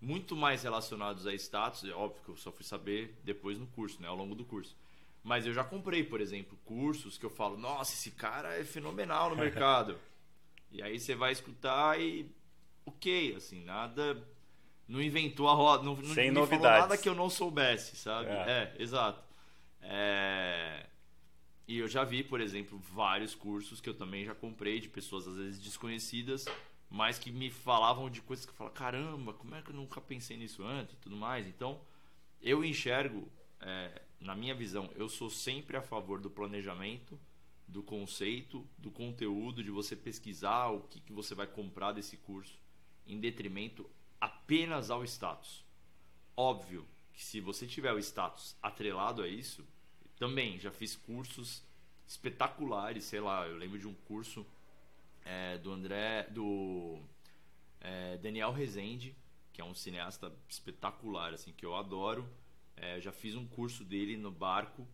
muito 0.00 0.36
mais 0.36 0.62
relacionados 0.62 1.26
a 1.26 1.34
status, 1.34 1.84
é 1.84 1.92
óbvio 1.92 2.22
que 2.22 2.28
eu 2.28 2.36
só 2.36 2.52
fui 2.52 2.64
saber 2.64 3.18
depois 3.24 3.58
no 3.58 3.66
curso, 3.66 4.00
né, 4.00 4.06
ao 4.06 4.14
longo 4.14 4.34
do 4.34 4.44
curso. 4.44 4.76
Mas 5.24 5.46
eu 5.46 5.54
já 5.54 5.64
comprei, 5.64 6.04
por 6.04 6.20
exemplo, 6.20 6.56
cursos 6.66 7.16
que 7.16 7.24
eu 7.24 7.30
falo, 7.30 7.56
nossa, 7.56 7.94
esse 7.94 8.10
cara 8.10 8.54
é 8.54 8.62
fenomenal 8.62 9.30
no 9.30 9.36
mercado. 9.36 9.98
e 10.70 10.82
aí 10.82 11.00
você 11.00 11.14
vai 11.14 11.32
escutar 11.32 11.98
e. 11.98 12.30
Ok, 12.84 13.34
assim, 13.34 13.64
nada. 13.64 14.22
Não 14.86 15.00
inventou 15.00 15.48
a 15.48 15.54
roda. 15.54 15.82
Não, 15.82 15.96
Sem 16.12 16.30
não 16.30 16.46
falou 16.46 16.64
nada 16.64 16.98
que 16.98 17.08
eu 17.08 17.14
não 17.14 17.30
soubesse, 17.30 17.96
sabe? 17.96 18.28
É, 18.28 18.74
é 18.76 18.82
exato. 18.82 19.24
É... 19.80 20.86
E 21.66 21.78
eu 21.78 21.88
já 21.88 22.04
vi, 22.04 22.22
por 22.22 22.40
exemplo, 22.40 22.78
vários 22.78 23.34
cursos 23.34 23.80
que 23.80 23.88
eu 23.88 23.94
também 23.94 24.24
já 24.24 24.34
comprei 24.34 24.80
de 24.80 24.88
pessoas 24.88 25.26
às 25.26 25.36
vezes 25.36 25.60
desconhecidas, 25.60 26.44
mas 26.90 27.18
que 27.18 27.32
me 27.32 27.50
falavam 27.50 28.10
de 28.10 28.20
coisas 28.20 28.44
que 28.44 28.52
eu 28.52 28.56
falo, 28.56 28.70
caramba, 28.70 29.32
como 29.32 29.54
é 29.54 29.62
que 29.62 29.70
eu 29.70 29.74
nunca 29.74 30.00
pensei 30.00 30.36
nisso 30.36 30.62
antes 30.62 30.94
e 30.94 30.98
tudo 30.98 31.16
mais. 31.16 31.46
Então, 31.46 31.80
eu 32.42 32.62
enxergo 32.62 33.26
é, 33.60 34.02
na 34.20 34.34
minha 34.34 34.54
visão, 34.54 34.90
eu 34.94 35.08
sou 35.08 35.30
sempre 35.30 35.76
a 35.76 35.82
favor 35.82 36.20
do 36.20 36.30
planejamento, 36.30 37.18
do 37.66 37.82
conceito, 37.82 38.66
do 38.76 38.90
conteúdo, 38.90 39.64
de 39.64 39.70
você 39.70 39.96
pesquisar 39.96 40.68
o 40.68 40.80
que, 40.80 41.00
que 41.00 41.12
você 41.12 41.34
vai 41.34 41.46
comprar 41.46 41.92
desse 41.92 42.16
curso, 42.18 42.58
em 43.06 43.18
detrimento 43.18 43.88
apenas 44.20 44.90
ao 44.90 45.02
status. 45.04 45.64
Óbvio 46.36 46.86
que 47.12 47.24
se 47.24 47.40
você 47.40 47.66
tiver 47.66 47.92
o 47.92 47.98
status 47.98 48.56
atrelado 48.62 49.22
a 49.22 49.28
isso, 49.28 49.66
também 50.26 50.58
já 50.58 50.70
fiz 50.70 50.96
cursos 50.96 51.62
espetaculares, 52.06 53.04
sei 53.04 53.20
lá, 53.20 53.46
eu 53.46 53.56
lembro 53.56 53.78
de 53.78 53.86
um 53.86 53.94
curso 53.94 54.46
é, 55.24 55.58
do 55.58 55.72
André, 55.72 56.24
do 56.30 56.98
é, 57.80 58.16
Daniel 58.18 58.52
Rezende, 58.52 59.14
que 59.52 59.60
é 59.60 59.64
um 59.64 59.74
cineasta 59.74 60.32
espetacular, 60.48 61.32
assim, 61.32 61.52
que 61.52 61.64
eu 61.64 61.74
adoro 61.74 62.28
é, 62.76 63.00
já 63.00 63.12
fiz 63.12 63.34
um 63.34 63.46
curso 63.46 63.84
dele 63.84 64.16
no 64.16 64.30
barco 64.30 64.86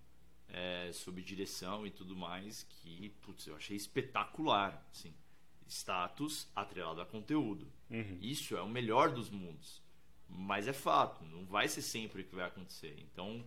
é, 0.49 0.91
sobre 0.93 1.23
direção 1.23 1.87
e 1.87 1.91
tudo 1.91 2.15
mais 2.15 2.65
que 2.65 3.11
putz, 3.23 3.47
eu 3.47 3.57
achei 3.57 3.77
espetacular. 3.77 4.87
Assim, 4.93 5.15
status 5.67 6.49
atrelado 6.55 7.01
a 7.01 7.07
conteúdo. 7.07 7.71
Uhum. 7.89 8.19
Isso 8.21 8.57
é 8.57 8.61
o 8.61 8.69
melhor 8.69 9.13
dos 9.13 9.31
mundos. 9.31 9.81
Mas 10.29 10.67
é 10.67 10.73
fato, 10.73 11.25
não 11.25 11.45
vai 11.45 11.69
ser 11.69 11.83
sempre 11.83 12.25
que 12.25 12.35
vai 12.35 12.45
acontecer. 12.45 12.97
Então 13.01 13.45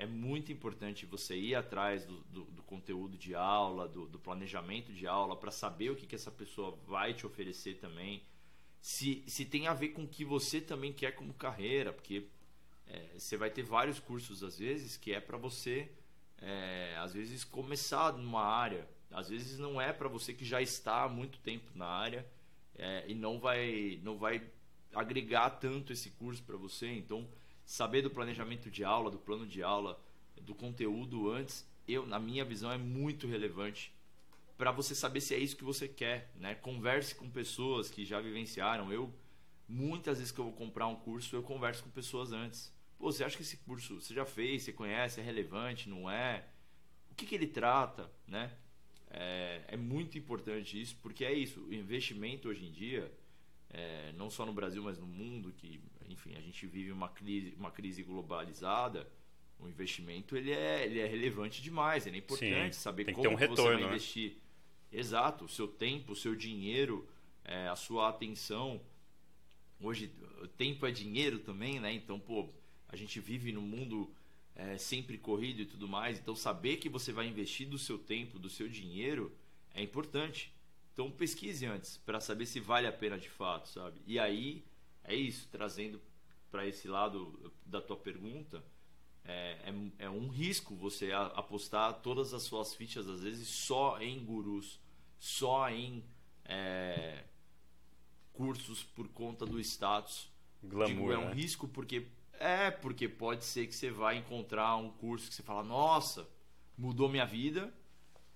é 0.00 0.06
muito 0.06 0.50
importante 0.50 1.04
você 1.04 1.36
ir 1.36 1.54
atrás 1.54 2.06
do, 2.06 2.22
do, 2.22 2.44
do 2.44 2.62
conteúdo 2.62 3.18
de 3.18 3.34
aula, 3.34 3.86
do, 3.86 4.06
do 4.06 4.18
planejamento 4.18 4.94
de 4.94 5.06
aula, 5.06 5.36
para 5.36 5.50
saber 5.50 5.90
o 5.90 5.94
que, 5.94 6.06
que 6.06 6.14
essa 6.14 6.30
pessoa 6.30 6.74
vai 6.86 7.12
te 7.12 7.26
oferecer 7.26 7.74
também. 7.74 8.22
Se, 8.80 9.22
se 9.26 9.44
tem 9.44 9.68
a 9.68 9.74
ver 9.74 9.90
com 9.90 10.04
o 10.04 10.08
que 10.08 10.24
você 10.24 10.58
também 10.58 10.90
quer 10.90 11.12
como 11.12 11.34
carreira, 11.34 11.92
porque 11.92 12.26
é, 12.86 13.18
você 13.18 13.36
vai 13.36 13.50
ter 13.50 13.62
vários 13.62 14.00
cursos 14.00 14.42
às 14.42 14.58
vezes 14.58 14.96
que 14.96 15.12
é 15.12 15.20
para 15.20 15.36
você 15.36 15.90
é, 16.38 16.96
às 16.98 17.12
vezes 17.12 17.44
começar 17.44 18.14
numa 18.14 18.42
área 18.42 18.88
às 19.10 19.28
vezes 19.28 19.58
não 19.58 19.78
é 19.78 19.92
para 19.92 20.08
você 20.08 20.32
que 20.32 20.46
já 20.46 20.62
está 20.62 21.04
há 21.04 21.08
muito 21.08 21.38
tempo 21.40 21.70
na 21.74 21.86
área 21.86 22.26
é, 22.74 23.04
e 23.06 23.14
não 23.14 23.38
vai 23.38 24.00
não 24.02 24.16
vai 24.16 24.42
agregar 24.94 25.50
tanto 25.50 25.92
esse 25.92 26.10
curso 26.10 26.42
para 26.42 26.56
você 26.56 26.88
então 26.88 27.28
saber 27.72 28.02
do 28.02 28.10
planejamento 28.10 28.70
de 28.70 28.82
aula 28.84 29.10
do 29.10 29.18
plano 29.18 29.46
de 29.46 29.62
aula 29.62 30.00
do 30.40 30.54
conteúdo 30.54 31.30
antes 31.30 31.68
eu 31.86 32.06
na 32.06 32.18
minha 32.18 32.44
visão 32.44 32.72
é 32.72 32.78
muito 32.78 33.26
relevante 33.26 33.92
para 34.56 34.72
você 34.72 34.94
saber 34.94 35.20
se 35.20 35.34
é 35.34 35.38
isso 35.38 35.56
que 35.56 35.64
você 35.64 35.86
quer 35.86 36.32
né 36.34 36.54
converse 36.54 37.14
com 37.14 37.30
pessoas 37.30 37.90
que 37.90 38.04
já 38.04 38.20
vivenciaram 38.20 38.92
eu 38.92 39.12
muitas 39.68 40.18
vezes 40.18 40.32
que 40.32 40.40
eu 40.40 40.46
vou 40.46 40.54
comprar 40.54 40.86
um 40.88 40.96
curso 40.96 41.36
eu 41.36 41.42
converso 41.42 41.84
com 41.84 41.90
pessoas 41.90 42.32
antes 42.32 42.72
Pô, 43.00 43.10
você 43.10 43.24
acha 43.24 43.34
que 43.34 43.42
esse 43.42 43.56
curso 43.56 43.98
você 43.98 44.12
já 44.12 44.26
fez, 44.26 44.62
você 44.62 44.74
conhece, 44.74 45.20
é 45.20 45.22
relevante, 45.22 45.88
não 45.88 46.10
é? 46.10 46.44
O 47.10 47.14
que, 47.14 47.24
que 47.24 47.34
ele 47.34 47.46
trata, 47.46 48.12
né? 48.28 48.52
É, 49.08 49.64
é, 49.68 49.76
muito 49.78 50.18
importante 50.18 50.78
isso, 50.78 50.94
porque 51.00 51.24
é 51.24 51.32
isso. 51.32 51.62
O 51.62 51.72
investimento 51.72 52.50
hoje 52.50 52.66
em 52.66 52.70
dia, 52.70 53.10
é, 53.70 54.12
não 54.12 54.28
só 54.28 54.44
no 54.44 54.52
Brasil, 54.52 54.82
mas 54.82 54.98
no 54.98 55.06
mundo, 55.06 55.50
que, 55.50 55.80
enfim, 56.12 56.34
a 56.36 56.40
gente 56.40 56.66
vive 56.66 56.92
uma 56.92 57.08
crise, 57.08 57.54
uma 57.58 57.70
crise 57.70 58.02
globalizada. 58.02 59.10
O 59.58 59.68
investimento 59.68 60.36
ele 60.36 60.52
é, 60.52 60.86
ele 60.86 61.00
é 61.00 61.06
relevante 61.06 61.62
demais. 61.62 62.06
Ele 62.06 62.16
é 62.16 62.18
importante 62.18 62.74
Sim, 62.74 62.80
saber 62.80 63.12
como 63.12 63.30
um 63.30 63.34
retorno, 63.34 63.56
você 63.56 63.72
vai 63.72 63.82
né? 63.82 63.88
investir. 63.88 64.36
Exato, 64.92 65.44
o 65.44 65.48
seu 65.48 65.68
tempo, 65.68 66.12
o 66.12 66.16
seu 66.16 66.34
dinheiro, 66.34 67.08
é, 67.44 67.68
a 67.68 67.76
sua 67.76 68.08
atenção. 68.08 68.80
Hoje, 69.80 70.10
o 70.42 70.48
tempo 70.48 70.86
é 70.86 70.90
dinheiro 70.90 71.38
também, 71.38 71.78
né? 71.78 71.92
Então, 71.92 72.18
pô, 72.18 72.48
a 72.88 72.96
gente 72.96 73.20
vive 73.20 73.52
num 73.52 73.62
mundo 73.62 74.12
é, 74.54 74.76
sempre 74.76 75.16
corrido 75.16 75.62
e 75.62 75.66
tudo 75.66 75.88
mais, 75.88 76.18
então 76.18 76.34
saber 76.34 76.76
que 76.76 76.88
você 76.88 77.12
vai 77.12 77.26
investir 77.26 77.68
do 77.68 77.78
seu 77.78 77.98
tempo, 77.98 78.38
do 78.38 78.50
seu 78.50 78.68
dinheiro, 78.68 79.34
é 79.72 79.82
importante. 79.82 80.52
Então 80.92 81.10
pesquise 81.10 81.64
antes 81.64 81.96
para 81.98 82.20
saber 82.20 82.46
se 82.46 82.60
vale 82.60 82.86
a 82.86 82.92
pena 82.92 83.18
de 83.18 83.30
fato, 83.30 83.68
sabe? 83.68 84.00
E 84.06 84.18
aí 84.18 84.62
é 85.04 85.14
isso, 85.14 85.48
trazendo 85.50 86.00
para 86.50 86.66
esse 86.66 86.88
lado 86.88 87.52
da 87.64 87.80
tua 87.80 87.96
pergunta, 87.96 88.62
é, 89.24 89.58
é, 89.64 90.04
é, 90.06 90.10
um 90.10 90.28
risco 90.28 90.74
você 90.74 91.12
apostar 91.12 91.94
todas 92.00 92.34
as 92.34 92.42
suas 92.42 92.74
fichas 92.74 93.08
às 93.08 93.22
vezes 93.22 93.46
só 93.46 94.00
em 94.00 94.24
gurus, 94.24 94.80
só 95.18 95.68
em 95.70 96.04
é, 96.44 97.24
cursos 98.32 98.82
por 98.82 99.08
conta 99.08 99.46
do 99.46 99.60
status. 99.60 100.28
Glamour, 100.62 100.88
Digo, 100.88 101.12
é 101.12 101.18
um 101.18 101.28
né? 101.28 101.34
risco 101.34 101.68
porque 101.68 102.08
é, 102.40 102.70
porque 102.70 103.08
pode 103.08 103.44
ser 103.44 103.66
que 103.66 103.74
você 103.74 103.90
vai 103.90 104.16
encontrar 104.16 104.76
um 104.76 104.90
curso 104.90 105.28
que 105.28 105.34
você 105.34 105.42
fala, 105.42 105.62
nossa, 105.62 106.26
mudou 106.76 107.08
minha 107.08 107.26
vida, 107.26 107.72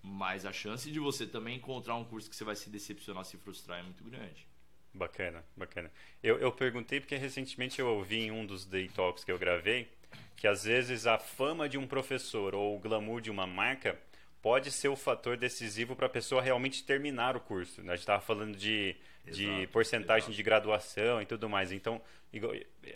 mas 0.03 0.45
a 0.45 0.53
chance 0.53 0.91
de 0.91 1.01
você 1.01 1.27
também 1.27 1.57
encontrar 1.57 1.97
um 1.97 2.05
curso 2.05 2.29
que 2.29 2.37
você 2.37 2.45
vai 2.45 2.55
se 2.55 2.69
decepcionar, 2.69 3.25
se 3.25 3.39
frustrar 3.39 3.81
é 3.81 3.83
muito 3.83 4.05
grande. 4.05 4.47
Bacana, 4.95 5.45
bacana. 5.57 5.91
Eu, 6.23 6.39
eu 6.39 6.53
perguntei 6.53 7.01
porque 7.01 7.17
recentemente 7.17 7.81
eu 7.81 7.89
ouvi 7.89 8.21
em 8.21 8.31
um 8.31 8.47
dos 8.47 8.65
Day 8.65 8.89
Talks 8.89 9.25
que 9.25 9.33
eu 9.33 9.39
gravei 9.39 9.89
que 10.37 10.47
às 10.47 10.65
vezes 10.65 11.07
a 11.07 11.19
fama 11.19 11.69
de 11.69 11.79
um 11.79 11.87
professor 11.87 12.55
ou 12.55 12.77
o 12.77 12.79
glamour 12.79 13.21
de 13.21 13.31
uma 13.31 13.47
marca 13.47 13.99
pode 14.43 14.71
ser 14.71 14.89
o 14.89 14.97
fator 14.97 15.37
decisivo 15.37 15.97
para 15.97 16.07
a 16.07 16.11
pessoa 16.11 16.43
realmente 16.43 16.85
terminar 16.85 17.35
o 17.35 17.41
curso. 17.41 17.83
Né? 17.83 17.93
A 17.93 17.97
gente 17.97 18.03
estava 18.03 18.21
falando 18.21 18.55
de, 18.55 18.95
exato, 19.27 19.61
de 19.61 19.67
porcentagem 19.69 20.25
exato. 20.25 20.37
de 20.37 20.43
graduação 20.43 21.23
e 21.23 21.25
tudo 21.25 21.49
mais. 21.49 21.73
Então, 21.73 21.99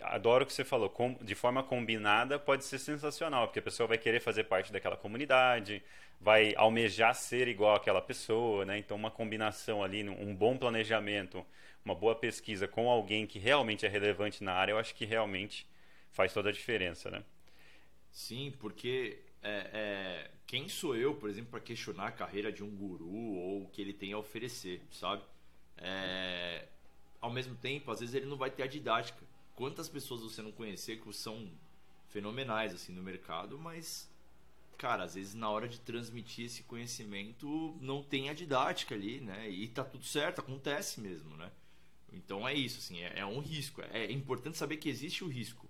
adoro 0.03 0.43
o 0.43 0.47
que 0.47 0.53
você 0.53 0.63
falou. 0.63 0.91
Com, 0.91 1.17
de 1.21 1.33
forma 1.33 1.63
combinada 1.63 2.37
pode 2.37 2.65
ser 2.65 2.77
sensacional, 2.77 3.47
porque 3.47 3.57
a 3.57 3.63
pessoa 3.63 3.87
vai 3.87 3.97
querer 3.97 4.19
fazer 4.19 4.43
parte 4.43 4.71
daquela 4.71 4.95
comunidade, 4.95 5.81
vai 6.21 6.53
almejar 6.55 7.15
ser 7.15 7.47
igual 7.47 7.75
àquela 7.75 8.01
pessoa. 8.01 8.63
Né? 8.63 8.77
Então, 8.77 8.95
uma 8.95 9.09
combinação 9.09 9.83
ali, 9.83 10.07
um 10.07 10.35
bom 10.35 10.55
planejamento, 10.55 11.43
uma 11.89 11.95
boa 11.95 12.15
pesquisa 12.15 12.67
com 12.67 12.87
alguém 12.89 13.25
que 13.25 13.39
realmente 13.39 13.85
é 13.85 13.89
relevante 13.89 14.43
na 14.43 14.53
área, 14.53 14.73
eu 14.73 14.77
acho 14.77 14.93
que 14.93 15.05
realmente 15.05 15.67
faz 16.11 16.31
toda 16.31 16.49
a 16.49 16.51
diferença. 16.51 17.09
Né? 17.09 17.23
Sim, 18.11 18.53
porque 18.59 19.19
é, 19.41 19.69
é, 19.73 20.31
quem 20.45 20.69
sou 20.69 20.95
eu, 20.95 21.15
por 21.15 21.29
exemplo, 21.29 21.49
para 21.49 21.59
questionar 21.59 22.07
a 22.07 22.11
carreira 22.11 22.51
de 22.51 22.63
um 22.63 22.69
guru 22.69 23.09
ou 23.11 23.63
o 23.63 23.69
que 23.69 23.81
ele 23.81 23.93
tem 23.93 24.13
a 24.13 24.17
oferecer, 24.17 24.81
sabe? 24.91 25.23
É, 25.77 26.67
ao 27.19 27.31
mesmo 27.31 27.55
tempo, 27.55 27.91
às 27.91 27.99
vezes 27.99 28.13
ele 28.13 28.27
não 28.27 28.37
vai 28.37 28.51
ter 28.51 28.63
a 28.63 28.67
didática. 28.67 29.25
Quantas 29.55 29.89
pessoas 29.89 30.21
você 30.21 30.41
não 30.41 30.51
conhecer 30.51 31.01
que 31.01 31.11
são 31.13 31.49
fenomenais 32.07 32.73
assim 32.73 32.93
no 32.93 33.01
mercado, 33.01 33.57
mas 33.57 34.09
cara, 34.77 35.03
às 35.03 35.15
vezes 35.15 35.33
na 35.33 35.49
hora 35.49 35.67
de 35.67 35.79
transmitir 35.81 36.45
esse 36.45 36.63
conhecimento 36.63 37.77
não 37.81 38.01
tem 38.01 38.29
a 38.29 38.33
didática 38.33 38.95
ali, 38.95 39.19
né? 39.19 39.49
E 39.49 39.67
tá 39.67 39.83
tudo 39.83 40.05
certo, 40.05 40.39
acontece 40.39 41.01
mesmo, 41.01 41.35
né? 41.35 41.51
Então 42.13 42.47
é 42.47 42.53
isso, 42.53 42.79
assim, 42.79 43.01
é, 43.01 43.19
é 43.19 43.25
um 43.25 43.39
risco. 43.39 43.81
É, 43.91 44.05
é 44.05 44.11
importante 44.11 44.57
saber 44.57 44.77
que 44.77 44.89
existe 44.89 45.23
o 45.23 45.27
risco 45.27 45.69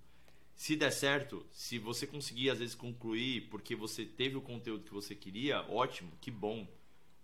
se 0.60 0.76
der 0.76 0.92
certo, 0.92 1.46
se 1.54 1.80
você 1.80 2.06
conseguir 2.06 2.50
às 2.50 2.60
vezes 2.60 2.76
concluir 2.76 3.48
porque 3.50 3.74
você 3.74 4.04
teve 4.04 4.36
o 4.36 4.42
conteúdo 4.42 4.84
que 4.84 4.94
você 4.94 5.16
queria, 5.16 5.62
ótimo, 5.72 6.12
que 6.20 6.30
bom. 6.30 6.68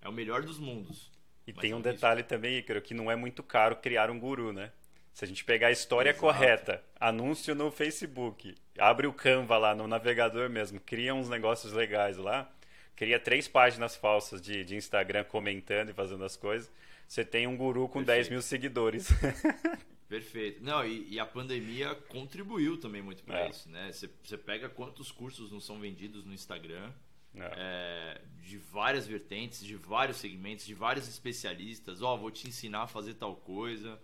É 0.02 0.08
o 0.08 0.14
melhor 0.14 0.44
dos 0.44 0.58
mundos. 0.58 1.12
E 1.46 1.52
Mas 1.52 1.60
tem 1.60 1.74
um 1.74 1.82
detalhe 1.82 2.22
isso. 2.22 2.30
também, 2.30 2.60
Ícaro, 2.60 2.82
que 2.82 2.94
não 2.94 3.12
é 3.12 3.16
muito 3.18 3.44
caro 3.44 3.76
criar 3.76 4.10
um 4.10 4.18
guru, 4.18 4.54
né? 4.54 4.72
Se 5.12 5.26
a 5.26 5.28
gente 5.28 5.44
pegar 5.44 5.68
a 5.68 5.72
história 5.72 6.12
Exato. 6.12 6.22
correta, 6.22 6.82
anúncio 6.98 7.54
no 7.54 7.70
Facebook, 7.72 8.56
abre 8.80 9.06
o 9.06 9.12
Canva 9.12 9.58
lá 9.58 9.76
no 9.76 9.86
navegador 9.86 10.50
mesmo, 10.50 10.80
cria 10.80 11.14
uns 11.14 11.28
negócios 11.28 11.74
legais 11.74 12.16
lá, 12.16 12.50
cria 12.96 13.20
três 13.20 13.50
páginas 13.50 13.98
falsas 13.98 14.42
de, 14.42 14.64
de 14.64 14.78
Instagram 14.78 15.26
comentando 15.26 15.90
e 15.90 15.94
fazendo 15.94 16.24
as 16.24 16.38
coisas, 16.38 16.72
você 17.08 17.24
tem 17.24 17.48
um 17.48 17.56
guru 17.56 17.88
com 17.88 18.00
Perfeito. 18.00 18.18
10 18.18 18.30
mil 18.30 18.42
seguidores. 18.42 19.10
Perfeito. 20.08 20.64
Não, 20.64 20.86
e, 20.86 21.14
e, 21.14 21.20
a 21.20 21.26
pandemia 21.26 21.96
contribuiu 21.96 22.78
também 22.78 23.02
muito 23.02 23.24
para 23.24 23.46
é. 23.46 23.50
isso, 23.50 23.70
né? 23.70 23.92
Você 23.92 24.38
pega 24.38 24.70
quantos 24.70 25.12
cursos 25.12 25.52
não 25.52 25.60
são 25.60 25.80
vendidos 25.80 26.24
no 26.24 26.34
Instagram, 26.34 26.92
é. 27.38 27.52
É, 27.58 28.22
de 28.42 28.58
várias 28.58 29.08
vertentes, 29.08 29.64
de 29.64 29.76
vários 29.76 30.18
segmentos, 30.18 30.66
de 30.66 30.74
vários 30.74 31.08
especialistas. 31.08 32.02
Ó, 32.02 32.14
oh, 32.14 32.18
vou 32.18 32.32
te 32.32 32.48
ensinar 32.48 32.84
a 32.84 32.88
fazer 32.88 33.16
tal 33.16 33.36
coisa. 33.36 34.00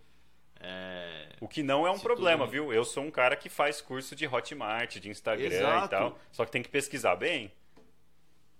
É... 0.59 1.35
O 1.39 1.47
que 1.47 1.63
não 1.63 1.87
é 1.87 1.91
um 1.91 1.99
problema, 1.99 2.45
viu? 2.45 2.71
Eu 2.71 2.83
sou 2.83 3.03
um 3.03 3.11
cara 3.11 3.35
que 3.35 3.49
faz 3.49 3.81
curso 3.81 4.15
de 4.15 4.27
Hotmart, 4.27 4.97
de 4.99 5.09
Instagram 5.09 5.47
Exato. 5.47 5.85
e 5.85 5.89
tal. 5.89 6.19
Só 6.31 6.45
que 6.45 6.51
tem 6.51 6.61
que 6.61 6.69
pesquisar 6.69 7.15
bem. 7.15 7.51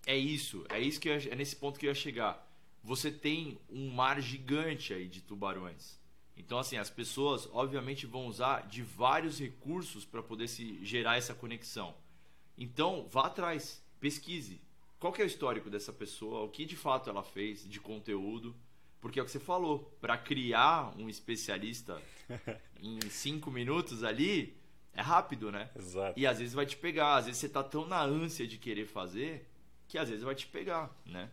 É 0.06 0.16
isso, 0.16 0.66
é 0.70 0.80
isso 0.80 1.00
que 1.00 1.10
eu, 1.10 1.14
é 1.14 1.36
nesse 1.36 1.56
ponto 1.56 1.80
que 1.80 1.86
eu 1.86 1.92
ia 1.92 1.96
chegar. 1.96 2.51
Você 2.84 3.12
tem 3.12 3.60
um 3.70 3.90
mar 3.92 4.22
gigante 4.22 4.94
aí 4.94 5.08
de 5.08 5.22
tubarões. 5.22 6.00
Então, 6.36 6.58
assim, 6.58 6.78
as 6.78 6.90
pessoas, 6.90 7.48
obviamente, 7.52 8.06
vão 8.06 8.26
usar 8.26 8.68
de 8.68 8.82
vários 8.82 9.40
recursos 9.40 10.06
para 10.06 10.24
poder 10.24 10.48
se 10.48 10.84
gerar 10.84 11.18
essa 11.18 11.36
conexão. 11.36 11.94
Então, 12.58 13.08
vá 13.10 13.28
atrás, 13.28 13.84
pesquise. 14.00 14.60
Qual 15.00 15.14
é 15.18 15.24
o 15.24 15.26
histórico 15.26 15.70
dessa 15.70 15.94
pessoa? 15.94 16.44
O 16.44 16.50
que 16.50 16.66
de 16.66 16.76
fato 16.76 17.10
ela 17.10 17.24
fez 17.24 17.68
de 17.68 17.80
conteúdo? 17.80 18.56
Porque 19.00 19.20
é 19.20 19.24
o 19.24 19.26
que 19.26 19.32
você 19.32 19.40
falou, 19.40 19.96
para 20.00 20.18
criar 20.18 20.94
um 20.98 21.10
especialista 21.10 22.02
em 22.80 23.00
cinco 23.10 23.50
minutos 23.50 24.04
ali, 24.04 24.56
é 24.94 25.02
rápido, 25.02 25.52
né? 25.52 25.72
Exato. 25.76 26.20
E 26.20 26.28
às 26.28 26.38
vezes 26.40 26.54
vai 26.54 26.66
te 26.66 26.78
pegar, 26.78 27.16
às 27.16 27.26
vezes 27.26 27.42
você 27.42 27.50
tá 27.50 27.64
tão 27.64 27.88
na 27.88 28.04
ânsia 28.04 28.46
de 28.46 28.58
querer 28.58 28.86
fazer 28.86 29.48
que 29.88 29.98
às 29.98 30.08
vezes 30.08 30.24
vai 30.24 30.36
te 30.36 30.48
pegar, 30.48 30.90
né? 31.06 31.30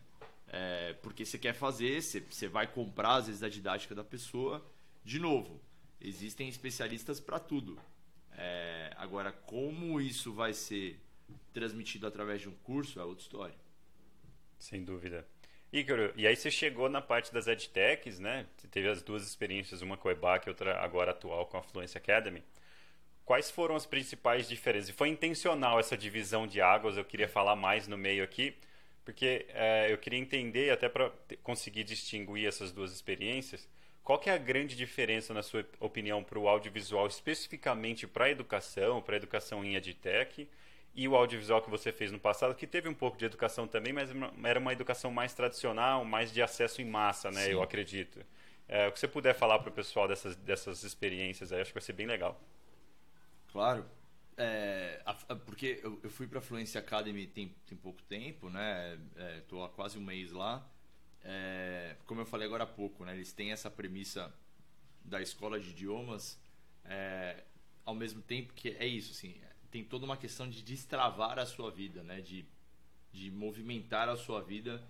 É, 0.51 0.95
porque 1.03 1.25
você 1.25 1.39
quer 1.39 1.53
fazer, 1.53 2.01
você, 2.01 2.21
você 2.21 2.49
vai 2.49 2.67
comprar 2.67 3.17
às 3.17 3.27
vezes 3.27 3.43
a 3.43 3.49
didática 3.49 3.95
da 3.95 4.03
pessoa 4.03 4.65
de 5.05 5.19
novo, 5.19 5.61
existem 6.01 6.49
especialistas 6.49 7.19
para 7.21 7.39
tudo. 7.39 7.79
É, 8.37 8.93
agora, 8.97 9.33
como 9.33 10.01
isso 10.01 10.33
vai 10.33 10.53
ser 10.53 11.01
transmitido 11.53 12.07
através 12.07 12.41
de 12.41 12.49
um 12.49 12.55
curso 12.63 13.01
é 13.01 13.05
outra 13.05 13.23
história. 13.23 13.55
Sem 14.59 14.85
dúvida. 14.85 15.27
Ícaro, 15.73 16.13
e 16.17 16.27
aí 16.27 16.35
você 16.35 16.51
chegou 16.51 16.89
na 16.89 17.01
parte 17.01 17.33
das 17.33 17.47
edtechs, 17.47 18.19
né? 18.19 18.47
Você 18.57 18.69
teve 18.69 18.89
as 18.89 19.03
duas 19.03 19.27
experiências, 19.27 19.83
uma 19.83 19.97
com 19.97 20.09
o 20.09 20.11
EBAC 20.11 20.47
e 20.47 20.51
outra 20.51 20.79
agora 20.81 21.11
atual 21.11 21.47
com 21.47 21.59
a 21.59 21.63
Fluency 21.63 21.99
Academy. 21.99 22.43
Quais 23.25 23.51
foram 23.51 23.77
as 23.77 23.85
principais 23.85 24.49
diferenças? 24.49 24.89
E 24.89 24.93
foi 24.93 25.09
intencional 25.09 25.79
essa 25.79 25.97
divisão 25.97 26.47
de 26.47 26.61
águas, 26.63 26.97
eu 26.97 27.05
queria 27.05 27.29
falar 27.29 27.55
mais 27.55 27.87
no 27.87 27.99
meio 27.99 28.25
aqui, 28.25 28.57
porque 29.09 29.47
é, 29.55 29.91
eu 29.91 29.97
queria 29.97 30.19
entender, 30.19 30.71
até 30.71 30.87
para 30.87 31.11
conseguir 31.43 31.83
distinguir 31.83 32.47
essas 32.47 32.71
duas 32.71 32.93
experiências, 32.93 33.67
qual 34.05 34.19
que 34.19 34.29
é 34.29 34.35
a 34.35 34.37
grande 34.37 34.77
diferença, 34.77 35.33
na 35.33 35.43
sua 35.43 35.65
opinião, 35.81 36.23
para 36.23 36.39
o 36.39 36.47
audiovisual, 36.47 37.07
especificamente 37.07 38.07
para 38.07 38.27
a 38.27 38.31
educação, 38.31 39.01
para 39.01 39.15
a 39.15 39.17
educação 39.17 39.65
em 39.65 39.77
EdTech, 39.77 40.47
e 40.95 41.09
o 41.09 41.17
audiovisual 41.17 41.63
que 41.63 41.71
você 41.71 41.91
fez 41.91 42.13
no 42.13 42.21
passado, 42.21 42.55
que 42.55 42.67
teve 42.67 42.87
um 42.87 42.93
pouco 42.93 43.17
de 43.17 43.25
educação 43.25 43.67
também, 43.67 43.95
mas 43.95 44.11
era 44.45 44.61
uma 44.61 44.75
educação 44.75 45.11
mais 45.11 45.33
tradicional, 45.33 46.05
mais 46.05 46.31
de 46.31 46.43
acesso 46.43 46.83
em 46.83 46.85
massa, 46.85 47.31
né? 47.31 47.45
Sim. 47.45 47.53
Eu 47.53 47.63
acredito. 47.63 48.21
É, 48.69 48.89
o 48.89 48.93
que 48.93 49.01
você 49.01 49.09
puder 49.09 49.35
falar 49.35 49.59
para 49.61 49.71
o 49.71 49.73
pessoal 49.73 50.07
dessas, 50.07 50.37
dessas 50.37 50.83
experiências 50.85 51.51
aí, 51.51 51.63
acho 51.63 51.71
que 51.71 51.79
vai 51.79 51.83
ser 51.83 51.95
bem 51.95 52.07
legal. 52.07 52.39
Claro. 53.53 53.87
É, 54.41 55.03
a, 55.05 55.11
a, 55.11 55.37
porque 55.37 55.81
eu, 55.83 55.99
eu 56.03 56.11
fui 56.11 56.27
para 56.27 56.39
a 56.39 56.43
Fluency 56.43 56.79
Academy 56.79 57.27
tem, 57.27 57.55
tem 57.67 57.77
pouco 57.77 58.01
tempo, 58.05 58.49
né? 58.49 58.99
Estou 59.39 59.63
é, 59.63 59.67
há 59.67 59.69
quase 59.69 59.99
um 59.99 60.03
mês 60.03 60.31
lá 60.31 60.65
é, 61.23 61.97
como 62.07 62.21
eu 62.21 62.27
falei 62.27 62.47
agora 62.47 62.65
há 62.65 62.67
pouco, 62.67 63.05
né, 63.05 63.15
eles 63.15 63.33
têm 63.33 63.53
essa 63.53 63.71
premissa 63.71 64.33
da 65.05 65.21
escola 65.21 65.59
de 65.59 65.71
idiomas, 65.71 66.41
é, 66.85 67.45
ao 67.85 67.95
mesmo 67.95 68.23
tempo 68.23 68.53
que 68.55 68.71
é 68.71 68.87
isso, 68.87 69.13
assim, 69.13 69.39
tem 69.71 69.85
toda 69.85 70.05
uma 70.05 70.17
questão 70.17 70.49
de 70.49 70.63
destravar 70.63 71.39
a 71.39 71.47
sua 71.47 71.71
vida, 71.71 72.03
né, 72.03 72.21
de, 72.21 72.47
de 73.13 73.31
movimentar 73.31 74.09
a 74.09 74.17
sua 74.17 74.41
vida 74.41 74.83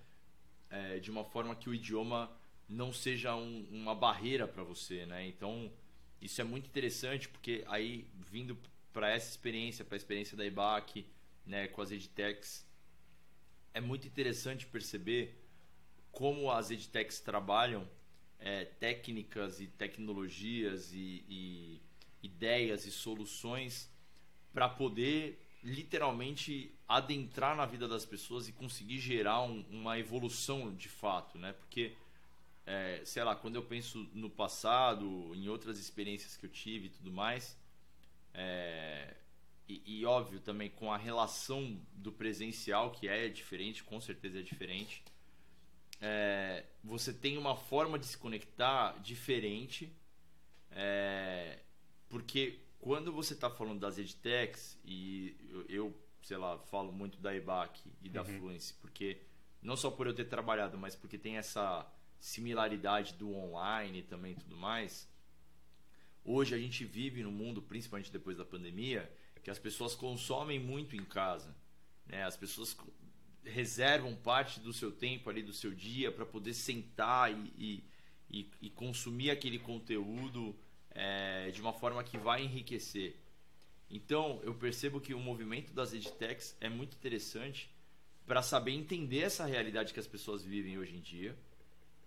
é, 0.70 0.98
de 0.98 1.10
uma 1.10 1.24
forma 1.24 1.56
que 1.56 1.68
o 1.68 1.74
idioma 1.74 2.30
não 2.68 2.92
seja 2.92 3.34
um, 3.34 3.66
uma 3.70 3.94
barreira 3.94 4.46
para 4.46 4.62
você, 4.62 5.06
né? 5.06 5.26
Então 5.26 5.72
isso 6.20 6.38
é 6.38 6.44
muito 6.44 6.66
interessante 6.66 7.26
porque 7.26 7.64
aí 7.66 8.06
vindo 8.30 8.58
para 8.98 9.10
essa 9.10 9.30
experiência, 9.30 9.84
para 9.84 9.94
a 9.94 9.96
experiência 9.96 10.36
da 10.36 10.44
IBAC, 10.44 11.06
né, 11.46 11.68
com 11.68 11.80
as 11.80 11.92
edtechs, 11.92 12.66
é 13.72 13.80
muito 13.80 14.08
interessante 14.08 14.66
perceber 14.66 15.40
como 16.10 16.50
as 16.50 16.72
edtechs 16.72 17.20
trabalham 17.20 17.88
é, 18.40 18.64
técnicas 18.64 19.60
e 19.60 19.68
tecnologias 19.68 20.92
e, 20.92 21.24
e 21.28 21.80
ideias 22.24 22.86
e 22.86 22.90
soluções 22.90 23.88
para 24.52 24.68
poder 24.68 25.46
literalmente 25.62 26.74
adentrar 26.88 27.56
na 27.56 27.66
vida 27.66 27.86
das 27.86 28.04
pessoas 28.04 28.48
e 28.48 28.52
conseguir 28.52 28.98
gerar 28.98 29.42
um, 29.42 29.64
uma 29.70 29.96
evolução 29.96 30.74
de 30.74 30.88
fato, 30.88 31.38
né? 31.38 31.52
Porque, 31.52 31.92
é, 32.66 33.00
sei 33.04 33.22
lá, 33.22 33.36
quando 33.36 33.54
eu 33.54 33.62
penso 33.62 34.10
no 34.12 34.28
passado, 34.28 35.32
em 35.36 35.48
outras 35.48 35.78
experiências 35.78 36.36
que 36.36 36.46
eu 36.46 36.50
tive 36.50 36.86
e 36.86 36.90
tudo 36.90 37.12
mais, 37.12 37.56
é, 38.34 39.14
e, 39.68 40.00
e, 40.00 40.06
óbvio 40.06 40.40
também 40.40 40.70
com 40.70 40.92
a 40.92 40.96
relação 40.96 41.80
do 41.92 42.10
presencial, 42.10 42.90
que 42.90 43.08
é 43.08 43.28
diferente, 43.28 43.84
com 43.84 44.00
certeza 44.00 44.38
é 44.38 44.42
diferente, 44.42 45.02
é, 46.00 46.64
você 46.82 47.12
tem 47.12 47.36
uma 47.36 47.56
forma 47.56 47.98
de 47.98 48.06
se 48.06 48.16
conectar 48.16 48.98
diferente, 49.02 49.92
é, 50.70 51.58
porque 52.08 52.60
quando 52.78 53.12
você 53.12 53.34
está 53.34 53.50
falando 53.50 53.80
das 53.80 53.98
edtechs, 53.98 54.78
e 54.84 55.36
eu, 55.50 55.66
eu, 55.68 56.02
sei 56.22 56.36
lá, 56.36 56.58
falo 56.58 56.92
muito 56.92 57.18
da 57.18 57.34
EBAC 57.34 57.92
e 58.00 58.08
da 58.08 58.22
uhum. 58.22 58.38
Fluency, 58.38 58.74
porque 58.74 59.20
não 59.60 59.76
só 59.76 59.90
por 59.90 60.06
eu 60.06 60.14
ter 60.14 60.26
trabalhado, 60.26 60.78
mas 60.78 60.94
porque 60.94 61.18
tem 61.18 61.36
essa 61.36 61.86
similaridade 62.20 63.14
do 63.14 63.34
online 63.34 64.02
também 64.02 64.34
tudo 64.34 64.56
mais. 64.56 65.08
Hoje 66.24 66.54
a 66.54 66.58
gente 66.58 66.84
vive 66.84 67.22
no 67.22 67.30
mundo, 67.30 67.62
principalmente 67.62 68.12
depois 68.12 68.36
da 68.36 68.44
pandemia, 68.44 69.10
que 69.42 69.50
as 69.50 69.58
pessoas 69.58 69.94
consomem 69.94 70.58
muito 70.58 70.94
em 70.94 71.04
casa. 71.04 71.54
Né? 72.06 72.24
As 72.24 72.36
pessoas 72.36 72.76
reservam 73.44 74.14
parte 74.14 74.60
do 74.60 74.72
seu 74.72 74.92
tempo 74.92 75.30
ali, 75.30 75.42
do 75.42 75.52
seu 75.52 75.74
dia, 75.74 76.12
para 76.12 76.26
poder 76.26 76.54
sentar 76.54 77.32
e, 77.32 77.82
e, 78.28 78.50
e, 78.60 78.70
consumir 78.70 79.30
aquele 79.30 79.58
conteúdo 79.58 80.54
é, 80.90 81.50
de 81.50 81.60
uma 81.60 81.72
forma 81.72 82.04
que 82.04 82.18
vai 82.18 82.44
enriquecer. 82.44 83.16
Então, 83.90 84.40
eu 84.42 84.54
percebo 84.54 85.00
que 85.00 85.14
o 85.14 85.18
movimento 85.18 85.72
das 85.72 85.94
edtechs 85.94 86.56
é 86.60 86.68
muito 86.68 86.94
interessante 86.94 87.70
para 88.26 88.42
saber 88.42 88.72
entender 88.72 89.20
essa 89.20 89.46
realidade 89.46 89.94
que 89.94 90.00
as 90.00 90.06
pessoas 90.06 90.44
vivem 90.44 90.78
hoje 90.78 90.94
em 90.94 91.00
dia 91.00 91.34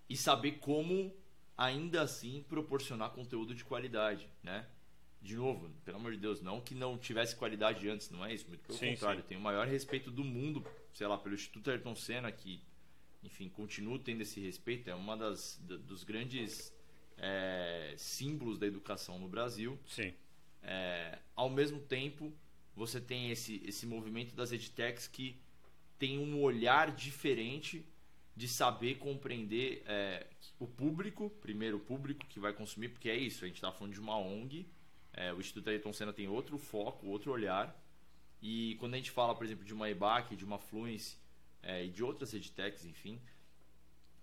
e 0.07 0.16
saber 0.16 0.59
como 0.59 1.12
ainda 1.58 2.02
assim 2.02 2.43
proporcionar 2.47 3.12
conteúdo 3.12 3.54
de 3.54 3.64
qualidade, 3.64 4.28
né? 4.43 4.68
De 5.22 5.36
novo, 5.36 5.70
pelo 5.86 5.97
amor 5.97 6.14
de 6.14 6.18
Deus, 6.18 6.41
não 6.41 6.60
que 6.60 6.74
não 6.74 6.97
tivesse 6.97 7.36
qualidade 7.36 7.88
antes, 7.88 8.10
não 8.10 8.26
é 8.26 8.34
isso, 8.34 8.47
muito 8.47 8.62
pelo 8.62 8.78
sim, 8.78 8.91
contrário, 8.91 9.22
sim. 9.22 9.28
tenho 9.28 9.39
o 9.39 9.43
maior 9.43 9.68
respeito 9.68 10.10
do 10.10 10.24
mundo, 10.24 10.66
sei 10.93 11.06
lá, 11.06 11.18
pelo 11.18 11.36
Instituto 11.36 11.70
Ayrton 11.70 11.95
Senna, 11.95 12.32
que, 12.32 12.64
enfim, 13.22 13.47
continua 13.47 13.99
tendo 13.99 14.22
esse 14.22 14.39
respeito, 14.39 14.89
é 14.89 14.95
uma 14.95 15.16
das 15.16 15.62
dos 15.62 16.04
grandes 16.04 16.76
é, 17.18 17.93
símbolos 17.97 18.58
da 18.58 18.66
educação 18.66 19.20
no 19.20 19.28
Brasil. 19.28 19.80
Sim. 19.86 20.12
É, 20.64 21.20
ao 21.36 21.49
mesmo 21.49 21.80
tempo, 21.80 22.34
você 22.76 22.99
tem 22.99 23.30
esse, 23.30 23.62
esse 23.64 23.86
movimento 23.86 24.34
das 24.36 24.52
edtechs 24.52 25.08
que 25.08 25.39
tem 25.99 26.18
um 26.18 26.41
olhar 26.41 26.89
diferente 26.95 27.86
de 28.42 28.48
saber 28.48 28.96
compreender 28.96 29.84
é, 29.86 30.26
o 30.58 30.66
público, 30.66 31.30
primeiro 31.30 31.78
o 31.78 31.80
público 31.80 32.26
que 32.26 32.39
vai 32.39 32.52
consumir, 32.52 32.89
porque 32.89 33.08
é 33.08 33.16
isso, 33.16 33.46
a 33.46 33.48
gente 33.48 33.58
está 33.58 33.72
falando 33.72 33.94
de 33.94 34.00
uma 34.00 34.18
ONG, 34.18 34.68
é, 35.14 35.32
o 35.32 35.39
Instituto 35.39 35.70
Ayrton 35.70 35.94
Senna 35.94 36.12
tem 36.12 36.28
outro 36.28 36.58
foco, 36.58 37.06
outro 37.06 37.32
olhar, 37.32 37.80
e 38.42 38.78
quando 38.80 38.96
a 38.96 38.98
gente 38.98 39.12
fala, 39.12 39.36
por 39.36 39.46
exemplo, 39.46 39.64
de 39.64 39.76
uma 39.76 39.88
EBAC, 39.92 40.36
de 40.36 40.44
uma 40.44 40.58
Fluence 40.58 41.18
é, 41.62 41.86
e 41.86 41.89
de 41.92 42.04
outras 42.04 42.34
edtechs, 42.34 42.84
enfim, 42.84 43.22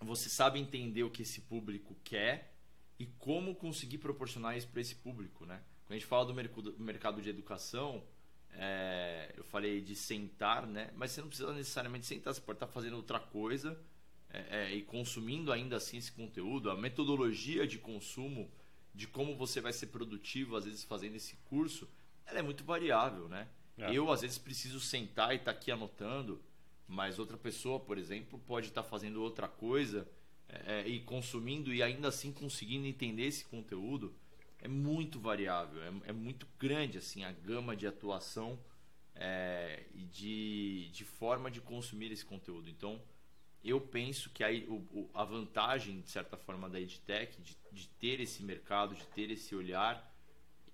você 0.01 0.29
sabe 0.29 0.59
entender 0.59 1.05
o 1.05 1.11
que 1.11 1.23
esse 1.23 1.43
público 1.43 1.95
quer 2.03 2.53
e 2.99 3.07
como 3.07 3.55
conseguir 3.55 3.99
proporcionar 3.99 4.59
isso 4.59 4.66
para 4.66 4.81
esse 4.81 4.97
público, 4.97 5.47
né? 5.47 5.62
Quando 5.87 5.93
a 5.93 5.95
gente 5.95 6.07
fala 6.07 6.25
do 6.25 6.83
mercado 6.83 7.23
de 7.23 7.31
educação, 7.31 8.03
é, 8.51 9.33
eu 9.37 9.45
falei 9.45 9.81
de 9.81 9.95
sentar, 9.95 10.66
né? 10.66 10.91
Mas 10.97 11.12
você 11.12 11.21
não 11.21 11.29
precisa 11.29 11.53
necessariamente 11.53 12.05
sentar, 12.05 12.35
você 12.35 12.41
pode 12.41 12.57
estar 12.57 12.66
fazendo 12.66 12.97
outra 12.97 13.21
coisa 13.21 13.81
é, 14.31 14.45
é, 14.51 14.74
e 14.74 14.83
consumindo 14.83 15.53
ainda 15.53 15.76
assim 15.76 15.97
esse 15.97 16.12
conteúdo. 16.12 16.70
A 16.70 16.76
metodologia 16.76 17.66
de 17.66 17.79
consumo, 17.79 18.51
de 18.95 19.07
como 19.07 19.37
você 19.37 19.61
vai 19.61 19.72
ser 19.72 19.87
produtivo, 19.87 20.57
às 20.57 20.64
vezes 20.64 20.85
fazendo 20.85 21.16
esse 21.16 21.37
curso, 21.49 21.89
ela 22.26 22.39
é 22.39 22.43
muito 22.43 22.64
variável, 22.64 23.29
né? 23.29 23.49
É. 23.79 23.93
Eu, 23.93 24.11
às 24.11 24.22
vezes, 24.22 24.39
preciso 24.39 24.81
sentar 24.81 25.33
e 25.33 25.37
estar 25.37 25.53
tá 25.53 25.59
aqui 25.59 25.70
anotando, 25.70 26.43
mas 26.87 27.18
outra 27.18 27.37
pessoa, 27.37 27.79
por 27.79 27.97
exemplo, 27.97 28.39
pode 28.41 28.68
estar 28.68 28.83
tá 28.83 28.89
fazendo 28.89 29.22
outra 29.22 29.47
coisa 29.47 30.07
é, 30.49 30.87
e 30.87 31.01
consumindo 31.01 31.72
e 31.72 31.83
ainda 31.83 32.09
assim 32.09 32.33
conseguindo 32.33 32.87
entender 32.87 33.24
esse 33.24 33.45
conteúdo 33.45 34.14
é 34.61 34.66
muito 34.66 35.20
variável, 35.20 35.83
é, 35.83 36.11
é 36.11 36.12
muito 36.12 36.47
grande 36.59 36.99
assim 36.99 37.22
a 37.22 37.31
gama 37.31 37.76
de 37.76 37.87
atuação 37.87 38.59
é, 39.14 39.85
e 39.95 40.05
de, 40.05 40.91
de 40.93 41.05
forma 41.05 41.51
de 41.51 41.61
consumir 41.61 42.11
esse 42.11 42.24
conteúdo. 42.24 42.68
Então, 42.68 43.01
eu 43.65 43.81
penso 43.81 44.31
que 44.31 44.45
aí, 44.45 44.67
o, 44.69 45.11
a 45.15 45.25
vantagem, 45.25 46.01
de 46.01 46.11
certa 46.11 46.37
forma, 46.37 46.69
da 46.69 46.81
EdTech, 46.81 47.41
de, 47.43 47.57
de 47.73 47.89
ter 47.89 48.21
esse 48.21 48.43
mercado, 48.43 48.95
de 48.95 49.07
ter 49.09 49.31
esse 49.31 49.55
olhar 49.55 50.15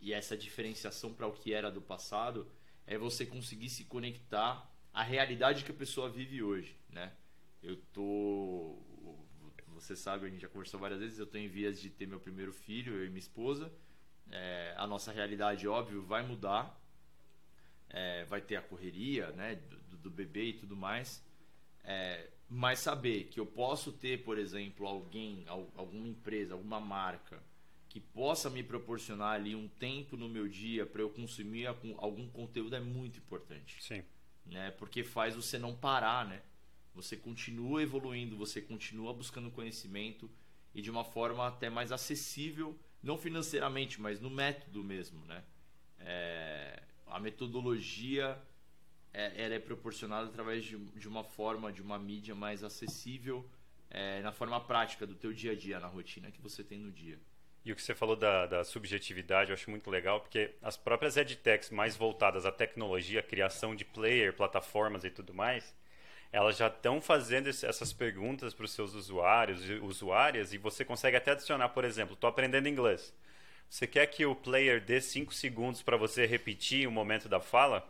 e 0.01 0.12
essa 0.12 0.37
diferenciação 0.37 1.12
para 1.12 1.26
o 1.26 1.32
que 1.32 1.53
era 1.53 1.70
do 1.70 1.80
passado, 1.80 2.47
é 2.87 2.99
você 2.99 3.24
conseguir 3.24 3.70
se 3.70 3.85
conectar 3.85 4.70
à 4.93 5.03
realidade 5.03 5.64
que 5.64 5.70
a 5.70 5.74
pessoa 5.74 6.09
vive 6.09 6.43
hoje, 6.43 6.76
né? 6.91 7.12
Eu 7.62 7.76
tô 7.93 8.78
você 9.74 9.97
sabe, 9.97 10.26
a 10.26 10.30
gente 10.30 10.41
já 10.41 10.49
conversou 10.49 10.78
várias 10.78 11.01
vezes, 11.01 11.18
eu 11.18 11.24
estou 11.24 11.39
em 11.39 11.49
vias 11.49 11.80
de 11.80 11.91
ter 11.91 12.07
meu 12.07 12.20
primeiro 12.20 12.53
filho, 12.53 12.95
eu 12.95 13.05
e 13.05 13.09
minha 13.09 13.18
esposa. 13.18 13.72
É, 14.30 14.72
a 14.78 14.87
nossa 14.87 15.12
realidade, 15.12 15.66
óbvio, 15.68 16.03
vai 16.03 16.22
mudar. 16.22 16.80
É, 17.91 18.24
vai 18.24 18.41
ter 18.41 18.57
a 18.57 18.62
correria 18.62 19.30
né, 19.32 19.57
do, 19.57 19.97
do 19.99 20.11
bebê 20.11 20.47
e 20.47 20.53
tudo 20.55 20.76
mais. 20.76 21.22
É, 21.82 22.30
mas 22.49 22.78
saber 22.78 23.24
que 23.24 23.40
eu 23.40 23.47
posso 23.47 23.92
ter, 23.92 24.22
por 24.22 24.38
exemplo, 24.38 24.86
alguém, 24.86 25.45
alguma 25.49 26.09
empresa, 26.09 26.55
alguma 26.55 26.80
marca 26.80 27.42
que 27.88 28.01
possa 28.01 28.51
me 28.51 28.62
proporcionar 28.62 29.36
ali 29.36 29.55
um 29.55 29.68
tempo 29.68 30.16
no 30.16 30.28
meu 30.28 30.49
dia 30.49 30.84
para 30.84 31.01
eu 31.01 31.09
consumir 31.09 31.66
algum 31.66 32.28
conteúdo 32.28 32.74
é 32.74 32.80
muito 32.80 33.18
importante. 33.18 33.76
Sim. 33.80 34.03
Né? 34.45 34.72
Porque 34.72 35.05
faz 35.05 35.36
você 35.36 35.59
não 35.59 35.74
parar, 35.74 36.26
né? 36.26 36.42
Você 36.92 37.16
continua 37.16 37.82
evoluindo, 37.82 38.36
você 38.36 38.61
continua 38.61 39.12
buscando 39.12 39.51
conhecimento 39.51 40.30
e 40.74 40.82
de 40.82 40.90
uma 40.90 41.05
forma 41.05 41.47
até 41.47 41.70
mais 41.70 41.92
acessível, 41.92 42.76
não 43.03 43.16
financeiramente, 43.16 44.01
mas 44.01 44.20
no 44.20 44.28
método 44.28 44.82
mesmo, 44.82 45.24
né? 45.26 45.45
É, 46.01 46.82
a 47.07 47.20
metodologia 47.20 48.40
é, 49.14 49.44
ela 49.44 49.54
é 49.54 49.58
proporcionada 49.60 50.26
através 50.26 50.64
de, 50.64 50.76
de, 50.76 51.08
uma 51.08 51.22
forma, 51.22 51.72
de 51.72 51.80
uma 51.80 51.98
mídia 51.98 52.34
mais 52.34 52.64
acessível 52.64 53.48
é, 53.88 54.20
na 54.22 54.32
forma 54.32 54.60
prática 54.60 55.06
do 55.06 55.14
teu 55.14 55.32
dia 55.32 55.52
a 55.52 55.54
dia, 55.54 55.78
na 55.78 55.86
rotina 55.86 56.32
que 56.32 56.42
você 56.42 56.64
tem 56.64 56.80
no 56.80 56.90
dia. 56.90 57.18
E 57.64 57.72
o 57.72 57.76
que 57.76 57.80
você 57.80 57.94
falou 57.94 58.16
da, 58.16 58.44
da, 58.44 58.64
subjetividade, 58.64 59.50
eu 59.50 59.54
acho 59.54 59.70
muito 59.70 59.88
legal, 59.88 60.20
porque 60.20 60.54
as 60.60 60.76
próprias 60.76 61.16
edtechs 61.16 61.70
mais 61.70 61.96
voltadas 61.96 62.44
à 62.44 62.52
tecnologia, 62.52 63.22
criação 63.22 63.74
de 63.74 63.84
player, 63.84 64.34
plataformas 64.34 65.04
e 65.04 65.10
tudo 65.10 65.32
mais, 65.32 65.74
elas 66.30 66.56
já 66.56 66.66
estão 66.66 67.00
fazendo 67.00 67.48
essas 67.48 67.92
perguntas 67.92 68.52
para 68.52 68.64
os 68.64 68.72
seus 68.72 68.92
usuários 68.92 69.64
e 69.70 69.74
usuárias 69.74 70.52
e 70.52 70.58
você 70.58 70.84
consegue 70.84 71.16
até 71.16 71.30
adicionar, 71.30 71.68
por 71.68 71.84
exemplo, 71.84 72.14
estou 72.14 72.28
aprendendo 72.28 72.68
inglês. 72.68 73.14
Você 73.70 73.86
quer 73.86 74.08
que 74.08 74.26
o 74.26 74.34
player 74.34 74.84
dê 74.84 75.00
5 75.00 75.32
segundos 75.32 75.82
para 75.82 75.96
você 75.96 76.26
repetir 76.26 76.86
o 76.86 76.92
momento 76.92 77.28
da 77.28 77.40
fala? 77.40 77.88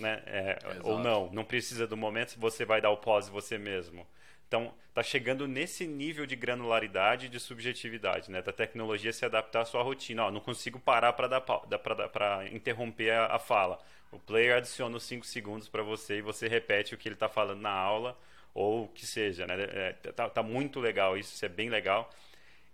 Né? 0.00 0.22
É, 0.26 0.58
ou 0.82 0.98
não, 0.98 1.30
não 1.32 1.44
precisa 1.44 1.86
do 1.86 1.96
momento, 1.96 2.36
você 2.38 2.64
vai 2.64 2.80
dar 2.80 2.90
o 2.90 2.96
pause 2.96 3.30
você 3.30 3.58
mesmo. 3.58 4.06
Então, 4.48 4.74
está 4.88 5.02
chegando 5.02 5.46
nesse 5.46 5.86
nível 5.86 6.26
de 6.26 6.34
granularidade 6.34 7.26
e 7.26 7.28
de 7.28 7.38
subjetividade, 7.38 8.30
né? 8.30 8.42
da 8.42 8.52
tecnologia 8.52 9.12
se 9.12 9.24
adaptar 9.24 9.60
à 9.60 9.64
sua 9.64 9.82
rotina. 9.82 10.24
Ó, 10.24 10.30
não 10.30 10.40
consigo 10.40 10.80
parar 10.80 11.12
para 11.12 12.48
interromper 12.50 13.10
a, 13.12 13.26
a 13.36 13.38
fala. 13.38 13.78
O 14.10 14.18
player 14.18 14.56
adiciona 14.56 14.96
os 14.96 15.04
5 15.04 15.24
segundos 15.24 15.68
para 15.68 15.82
você 15.82 16.18
e 16.18 16.22
você 16.22 16.48
repete 16.48 16.94
o 16.94 16.98
que 16.98 17.06
ele 17.06 17.14
está 17.14 17.28
falando 17.28 17.60
na 17.60 17.70
aula 17.70 18.18
ou 18.52 18.84
o 18.84 18.88
que 18.88 19.06
seja. 19.06 19.46
Né? 19.46 19.54
É, 19.58 19.92
tá, 20.12 20.28
tá, 20.28 20.42
muito 20.42 20.80
legal 20.80 21.16
isso, 21.16 21.32
isso 21.34 21.44
é 21.44 21.48
bem 21.48 21.70
legal. 21.70 22.10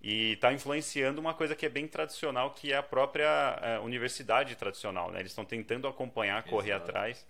E 0.08 0.34
está 0.34 0.52
influenciando 0.52 1.20
uma 1.20 1.34
coisa 1.34 1.56
que 1.56 1.66
é 1.66 1.68
bem 1.68 1.88
tradicional, 1.88 2.52
que 2.52 2.72
é 2.72 2.76
a 2.76 2.82
própria 2.82 3.58
é, 3.60 3.80
universidade 3.80 4.54
tradicional. 4.54 5.10
Né? 5.10 5.18
Eles 5.18 5.32
estão 5.32 5.44
tentando 5.44 5.88
acompanhar, 5.88 6.44
correr 6.44 6.70
Exato. 6.70 6.90
atrás. 6.90 7.26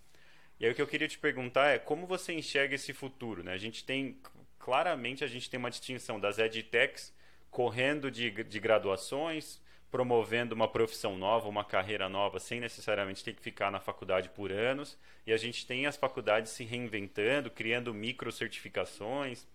E 0.60 0.66
aí 0.66 0.72
o 0.72 0.74
que 0.74 0.82
eu 0.82 0.86
queria 0.86 1.08
te 1.08 1.16
perguntar 1.16 1.68
é 1.68 1.78
como 1.78 2.06
você 2.06 2.34
enxerga 2.34 2.74
esse 2.74 2.92
futuro? 2.92 3.42
Né? 3.42 3.54
A 3.54 3.56
gente 3.56 3.82
tem, 3.82 4.20
claramente, 4.58 5.24
a 5.24 5.26
gente 5.26 5.48
tem 5.48 5.56
uma 5.56 5.70
distinção 5.70 6.20
das 6.20 6.38
edtechs 6.38 7.14
correndo 7.50 8.10
de, 8.10 8.30
de 8.44 8.60
graduações, 8.60 9.58
promovendo 9.90 10.54
uma 10.54 10.68
profissão 10.68 11.16
nova, 11.16 11.48
uma 11.48 11.64
carreira 11.64 12.10
nova, 12.10 12.38
sem 12.38 12.60
necessariamente 12.60 13.24
ter 13.24 13.32
que 13.32 13.40
ficar 13.40 13.70
na 13.70 13.80
faculdade 13.80 14.28
por 14.28 14.52
anos. 14.52 14.98
E 15.26 15.32
a 15.32 15.38
gente 15.38 15.66
tem 15.66 15.86
as 15.86 15.96
faculdades 15.96 16.52
se 16.52 16.62
reinventando, 16.62 17.50
criando 17.50 17.94
micro 17.94 18.30
certificações, 18.30 19.46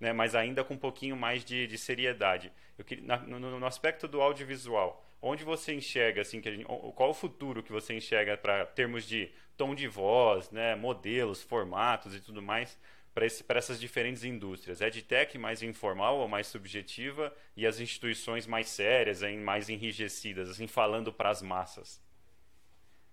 né, 0.00 0.12
mas 0.12 0.34
ainda 0.34 0.64
com 0.64 0.74
um 0.74 0.78
pouquinho 0.78 1.14
mais 1.14 1.44
de, 1.44 1.66
de 1.66 1.76
seriedade. 1.76 2.50
Eu, 2.78 2.84
na, 3.02 3.18
no, 3.18 3.60
no, 3.60 3.66
aspecto 3.66 4.08
do 4.08 4.22
audiovisual, 4.22 5.06
onde 5.20 5.44
você 5.44 5.74
enxerga, 5.74 6.22
assim, 6.22 6.40
que 6.40 6.50
gente, 6.50 6.64
qual 6.64 7.10
o 7.10 7.14
futuro 7.14 7.62
que 7.62 7.70
você 7.70 7.94
enxerga 7.94 8.36
para 8.38 8.64
termos 8.64 9.06
de 9.06 9.30
tom 9.56 9.74
de 9.74 9.86
voz, 9.86 10.50
né, 10.50 10.74
modelos, 10.74 11.42
formatos 11.42 12.14
e 12.14 12.20
tudo 12.20 12.40
mais? 12.40 12.78
para 13.12 13.58
essas 13.58 13.80
diferentes 13.80 14.24
indústrias? 14.24 14.80
EdTech 14.80 15.36
mais 15.36 15.62
informal 15.62 16.18
ou 16.18 16.28
mais 16.28 16.46
subjetiva 16.46 17.34
e 17.56 17.66
as 17.66 17.80
instituições 17.80 18.46
mais 18.46 18.68
sérias, 18.68 19.22
hein, 19.22 19.38
mais 19.40 19.68
enrijecidas, 19.68 20.48
assim, 20.48 20.66
falando 20.66 21.12
para 21.12 21.28
as 21.28 21.42
massas? 21.42 22.00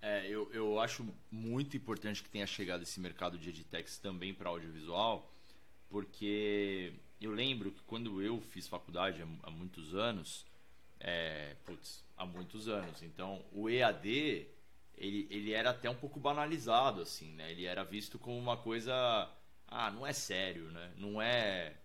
É, 0.01 0.27
eu, 0.27 0.49
eu 0.53 0.79
acho 0.79 1.05
muito 1.31 1.75
importante 1.75 2.21
que 2.21 2.29
tenha 2.29 2.45
chegado 2.45 2.83
esse 2.83 2.99
mercado 2.99 3.37
de 3.37 3.49
edtechs 3.49 3.97
também 3.97 4.33
para 4.33 4.49
audiovisual, 4.49 5.33
porque 5.89 6.93
eu 7.21 7.31
lembro 7.31 7.71
que 7.71 7.81
quando 7.83 8.21
eu 8.21 8.39
fiz 8.41 8.67
faculdade 8.67 9.21
há, 9.43 9.51
muitos 9.51 9.95
anos, 9.95 10.45
é, 10.99 11.55
putz, 11.65 12.03
há 12.15 12.25
muitos 12.25 12.67
anos, 12.67 13.01
então 13.01 13.43
o 13.51 13.69
EAD 13.69 14.47
ele, 14.97 15.27
ele 15.29 15.53
era 15.53 15.69
até 15.69 15.89
um 15.89 15.95
pouco 15.95 16.19
banalizado, 16.19 17.01
assim, 17.01 17.31
né? 17.33 17.51
Ele 17.51 17.65
era 17.65 17.83
visto 17.83 18.17
como 18.17 18.37
uma 18.37 18.57
coisa 18.57 19.31
ah, 19.67 19.91
não 19.91 20.07
é 20.07 20.13
sério, 20.13 20.71
né? 20.71 20.91
Não 20.95 21.21
é. 21.21 21.75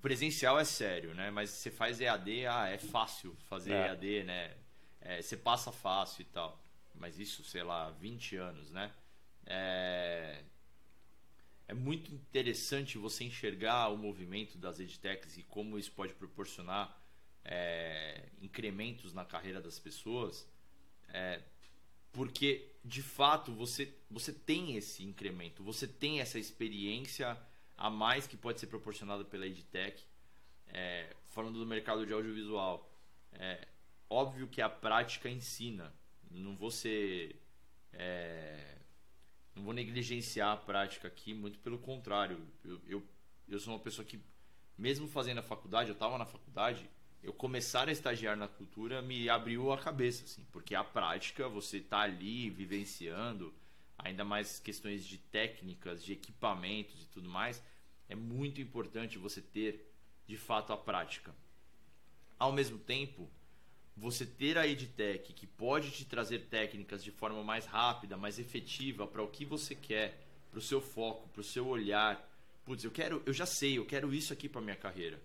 Presencial 0.00 0.58
é 0.58 0.64
sério, 0.64 1.14
né? 1.14 1.30
Mas 1.30 1.50
você 1.50 1.70
faz 1.70 2.00
EAD, 2.00 2.46
ah, 2.46 2.68
é 2.68 2.78
fácil 2.78 3.36
fazer 3.48 3.72
é. 3.72 3.88
EAD, 3.88 4.24
né? 4.24 4.56
É, 5.00 5.22
você 5.22 5.36
passa 5.36 5.70
fácil 5.70 6.22
e 6.22 6.24
tal. 6.24 6.60
Mas 6.94 7.18
isso, 7.18 7.44
sei 7.44 7.62
lá, 7.62 7.90
20 7.90 8.36
anos, 8.36 8.70
né? 8.70 8.90
É, 9.44 10.42
é 11.68 11.74
muito 11.74 12.12
interessante 12.14 12.98
você 12.98 13.24
enxergar 13.24 13.88
o 13.88 13.96
movimento 13.96 14.56
das 14.56 14.78
edtechs 14.78 15.36
e 15.36 15.42
como 15.42 15.78
isso 15.78 15.92
pode 15.92 16.14
proporcionar 16.14 16.96
é, 17.44 18.28
incrementos 18.40 19.12
na 19.12 19.24
carreira 19.24 19.60
das 19.60 19.78
pessoas, 19.78 20.48
é, 21.08 21.40
porque 22.12 22.72
de 22.84 23.02
fato 23.02 23.52
você, 23.52 23.92
você 24.10 24.32
tem 24.32 24.76
esse 24.76 25.02
incremento, 25.02 25.62
você 25.62 25.86
tem 25.86 26.20
essa 26.20 26.38
experiência 26.38 27.36
a 27.76 27.90
mais 27.90 28.26
que 28.26 28.36
pode 28.36 28.58
ser 28.58 28.68
proporcionada 28.68 29.24
pela 29.24 29.46
EdTech. 29.46 30.04
É, 30.68 31.14
falando 31.26 31.58
do 31.58 31.66
mercado 31.66 32.06
de 32.06 32.12
audiovisual, 32.12 32.90
é 33.32 33.66
óbvio 34.08 34.48
que 34.48 34.62
a 34.62 34.68
prática 34.68 35.28
ensina, 35.28 35.92
não 36.30 36.56
vou 36.56 36.70
ser. 36.70 37.40
É, 37.92 38.75
não 39.56 39.64
vou 39.64 39.72
negligenciar 39.72 40.52
a 40.52 40.56
prática 40.56 41.08
aqui, 41.08 41.32
muito 41.32 41.58
pelo 41.58 41.78
contrário. 41.78 42.38
Eu, 42.62 42.80
eu, 42.86 43.02
eu 43.48 43.58
sou 43.58 43.72
uma 43.72 43.80
pessoa 43.80 44.04
que, 44.04 44.20
mesmo 44.76 45.08
fazendo 45.08 45.38
a 45.38 45.42
faculdade, 45.42 45.88
eu 45.88 45.94
estava 45.94 46.18
na 46.18 46.26
faculdade, 46.26 46.88
eu 47.22 47.32
começar 47.32 47.88
a 47.88 47.92
estagiar 47.92 48.36
na 48.36 48.46
cultura 48.46 49.00
me 49.00 49.28
abriu 49.28 49.72
a 49.72 49.78
cabeça, 49.78 50.24
assim, 50.24 50.46
porque 50.52 50.74
a 50.74 50.84
prática, 50.84 51.48
você 51.48 51.80
tá 51.80 52.00
ali 52.00 52.50
vivenciando, 52.50 53.52
ainda 53.98 54.24
mais 54.24 54.60
questões 54.60 55.04
de 55.04 55.16
técnicas, 55.16 56.04
de 56.04 56.12
equipamentos 56.12 57.02
e 57.02 57.06
tudo 57.06 57.28
mais, 57.28 57.62
é 58.08 58.14
muito 58.14 58.60
importante 58.60 59.18
você 59.18 59.40
ter 59.40 59.90
de 60.26 60.36
fato 60.36 60.72
a 60.72 60.76
prática. 60.76 61.34
Ao 62.38 62.52
mesmo 62.52 62.78
tempo, 62.78 63.28
você 63.96 64.26
ter 64.26 64.58
a 64.58 64.66
EdTech 64.66 65.32
que 65.32 65.46
pode 65.46 65.90
te 65.90 66.04
trazer 66.04 66.40
técnicas 66.46 67.02
de 67.02 67.10
forma 67.10 67.42
mais 67.42 67.64
rápida, 67.64 68.16
mais 68.16 68.38
efetiva 68.38 69.06
para 69.06 69.22
o 69.22 69.28
que 69.28 69.44
você 69.44 69.74
quer, 69.74 70.20
para 70.50 70.58
o 70.58 70.62
seu 70.62 70.80
foco, 70.80 71.28
para 71.28 71.40
o 71.40 71.44
seu 71.44 71.66
olhar. 71.66 72.22
Putz, 72.64 72.84
eu 72.84 72.90
quero, 72.90 73.22
eu 73.24 73.32
já 73.32 73.46
sei, 73.46 73.78
eu 73.78 73.86
quero 73.86 74.12
isso 74.12 74.32
aqui 74.32 74.48
para 74.48 74.60
minha 74.60 74.76
carreira. 74.76 75.20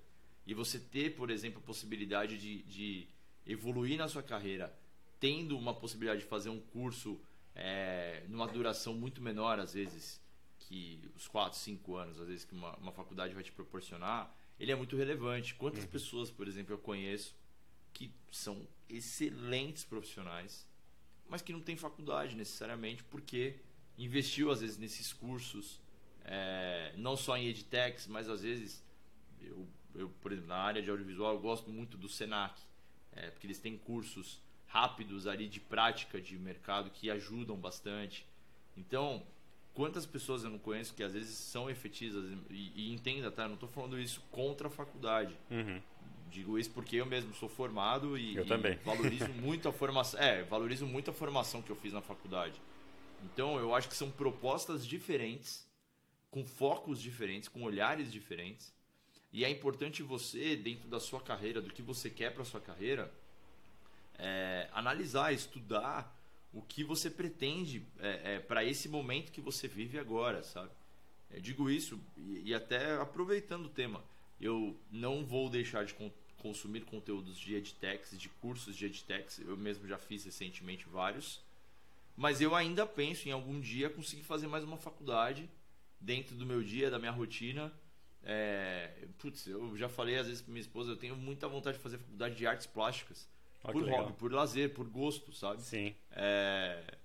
E 0.48 0.54
você 0.54 0.80
ter, 0.80 1.16
por 1.16 1.30
exemplo, 1.30 1.60
a 1.60 1.66
possibilidade 1.66 2.38
de, 2.38 2.64
de 2.64 3.08
evoluir 3.46 3.98
na 3.98 4.08
sua 4.08 4.24
carreira, 4.24 4.74
tendo 5.20 5.58
uma 5.58 5.74
possibilidade 5.74 6.22
de 6.22 6.28
fazer 6.28 6.50
um 6.50 6.60
curso 6.60 7.20
é, 7.54 8.24
numa 8.30 8.48
duração 8.48 8.94
muito 8.94 9.22
menor, 9.22 9.60
às 9.60 9.74
vezes, 9.74 10.22
que 10.60 11.12
os 11.16 11.28
4, 11.28 11.60
5 11.60 11.96
anos, 11.96 12.20
às 12.22 12.28
vezes, 12.28 12.46
que 12.46 12.54
uma, 12.54 12.76
uma 12.78 12.92
faculdade 12.94 13.34
vai 13.34 13.44
te 13.44 13.52
proporcionar, 13.52 14.34
ele 14.58 14.72
é 14.72 14.76
muito 14.76 14.96
relevante. 14.96 15.56
Quantas 15.56 15.84
uhum. 15.84 15.90
pessoas, 15.90 16.32
por 16.32 16.48
exemplo, 16.48 16.74
eu 16.74 16.78
conheço 16.78 17.36
que 17.94 18.12
são 18.32 18.68
excelentes 18.90 19.84
profissionais, 19.84 20.68
mas 21.28 21.42
que 21.42 21.54
não 21.54 21.62
têm 21.62 21.78
faculdade 21.78 22.36
necessariamente, 22.36 23.04
porque 23.06 23.56
investiu 23.98 24.52
às 24.52 24.62
vezes 24.62 24.78
nesses 24.78 25.14
cursos, 25.14 25.80
é, 26.24 26.94
não 26.98 27.16
só 27.16 27.38
em 27.38 27.48
edtechs, 27.48 28.08
mas 28.08 28.30
às 28.30 28.42
vezes 28.42 28.84
eu, 29.42 29.68
eu, 29.96 30.10
por 30.22 30.32
exemplo, 30.32 30.50
na 30.50 30.58
área 30.58 30.82
de 30.82 30.90
audiovisual, 30.90 31.34
eu 31.34 31.40
gosto 31.40 31.70
muito 31.70 31.98
do 31.98 32.10
Senac, 32.10 32.60
é, 33.14 33.30
porque 33.30 33.48
eles 33.48 33.60
têm 33.60 33.78
cursos 33.78 34.42
rápidos 34.68 35.28
ali 35.28 35.48
de 35.48 35.60
prática 35.60 36.22
de 36.22 36.38
mercado 36.38 36.90
que 36.90 37.10
ajudam 37.12 37.58
bastante. 37.58 38.26
Então, 38.78 39.26
quantas 39.74 40.06
pessoas 40.06 40.44
eu 40.44 40.50
não 40.50 40.60
conheço 40.60 40.94
que 40.94 41.04
às 41.04 41.14
vezes 41.14 41.38
são 41.38 41.70
efetivas 41.70 42.24
e, 42.50 42.72
e 42.76 42.94
entenda, 42.94 43.30
tá? 43.30 43.44
Eu 43.44 43.50
não 43.50 43.56
estou 43.56 43.68
falando 43.70 44.00
isso 44.00 44.22
contra 44.32 44.68
a 44.68 44.72
faculdade. 44.72 45.36
Uhum. 45.50 45.82
Digo 46.32 46.58
isso 46.58 46.72
porque 46.72 46.96
eu 46.96 47.06
mesmo 47.06 47.34
sou 47.34 47.50
formado 47.50 48.18
e, 48.18 48.38
eu 48.38 48.46
também. 48.46 48.74
E 48.74 48.76
valorizo 48.78 49.30
muito 49.36 49.68
a 49.68 49.74
formação. 49.74 50.20
É, 50.20 50.44
valorizo 50.44 50.88
muito 50.88 51.12
a 51.12 51.14
formação 51.14 51.62
que 51.62 51.70
eu 51.70 51.76
fiz 51.76 51.92
na 51.92 52.02
faculdade. 52.02 52.60
Então 53.26 53.60
eu 53.60 53.76
acho 53.76 53.90
que 53.90 53.96
são 53.96 54.10
propostas 54.10 54.88
diferentes, 54.88 55.68
com 56.30 56.46
focos 56.46 57.02
diferentes, 57.02 57.50
com 57.50 57.62
olhares 57.64 58.12
diferentes. 58.12 58.74
E 59.34 59.44
é 59.44 59.50
importante 59.50 60.02
você, 60.02 60.56
dentro 60.56 60.88
da 60.88 61.00
sua 61.00 61.22
carreira, 61.22 61.62
do 61.62 61.70
que 61.70 61.82
você 61.82 62.10
quer 62.10 62.34
para 62.34 62.46
sua 62.46 62.62
carreira, 62.62 63.12
é, 64.18 64.70
analisar, 64.72 65.34
estudar 65.34 66.18
o 66.54 66.62
que 66.62 66.84
você 66.84 67.10
pretende 67.10 67.86
é, 68.00 68.36
é, 68.36 68.40
para 68.40 68.64
esse 68.64 68.88
momento 68.88 69.32
que 69.32 69.42
você 69.42 69.68
vive 69.68 70.00
agora, 70.00 70.44
sabe? 70.44 70.72
Eu 71.30 71.42
digo 71.42 71.70
isso 71.70 72.00
e, 72.18 72.50
e 72.50 72.54
até 72.54 72.96
aproveitando 72.96 73.66
o 73.66 73.70
tema, 73.70 74.04
eu 74.40 74.78
não 74.92 75.26
vou 75.26 75.50
deixar 75.50 75.86
de 75.86 75.94
consumir 76.42 76.82
conteúdos 76.86 77.38
de 77.38 77.56
edtechs, 77.56 78.18
de 78.20 78.28
cursos 78.28 78.76
de 78.76 78.88
edtechs. 78.88 79.40
Eu 79.40 79.56
mesmo 79.56 79.88
já 79.88 79.98
fiz 79.98 80.26
recentemente 80.26 80.86
vários. 80.90 81.40
Mas 82.18 82.42
eu 82.42 82.56
ainda 82.56 82.86
penso 82.86 83.30
em 83.30 83.32
algum 83.32 83.60
dia 83.60 83.90
conseguir 83.90 84.24
fazer 84.24 84.48
mais 84.48 84.64
uma 84.64 84.78
faculdade 84.78 85.50
dentro 86.00 86.36
do 86.36 86.46
meu 86.46 86.64
dia, 86.64 86.90
da 86.90 86.98
minha 86.98 87.12
rotina. 87.12 87.72
É, 88.24 89.08
putz, 89.20 89.48
eu 89.48 89.78
já 89.78 89.88
falei 89.88 90.18
às 90.18 90.28
vezes 90.28 90.42
para 90.42 90.52
minha 90.52 90.62
esposa, 90.62 90.92
eu 90.92 90.98
tenho 90.98 91.16
muita 91.16 91.48
vontade 91.48 91.78
de 91.78 91.84
fazer 91.84 91.98
faculdade 92.00 92.36
de 92.36 92.46
artes 92.46 92.66
plásticas. 92.66 93.30
Oh, 93.64 93.72
por 93.72 93.88
hobby, 93.88 94.14
por 94.14 94.34
lazer, 94.34 94.74
por 94.74 94.88
gosto, 94.88 95.32
sabe? 95.34 95.62
Sim. 95.62 95.96
É, 96.12 96.98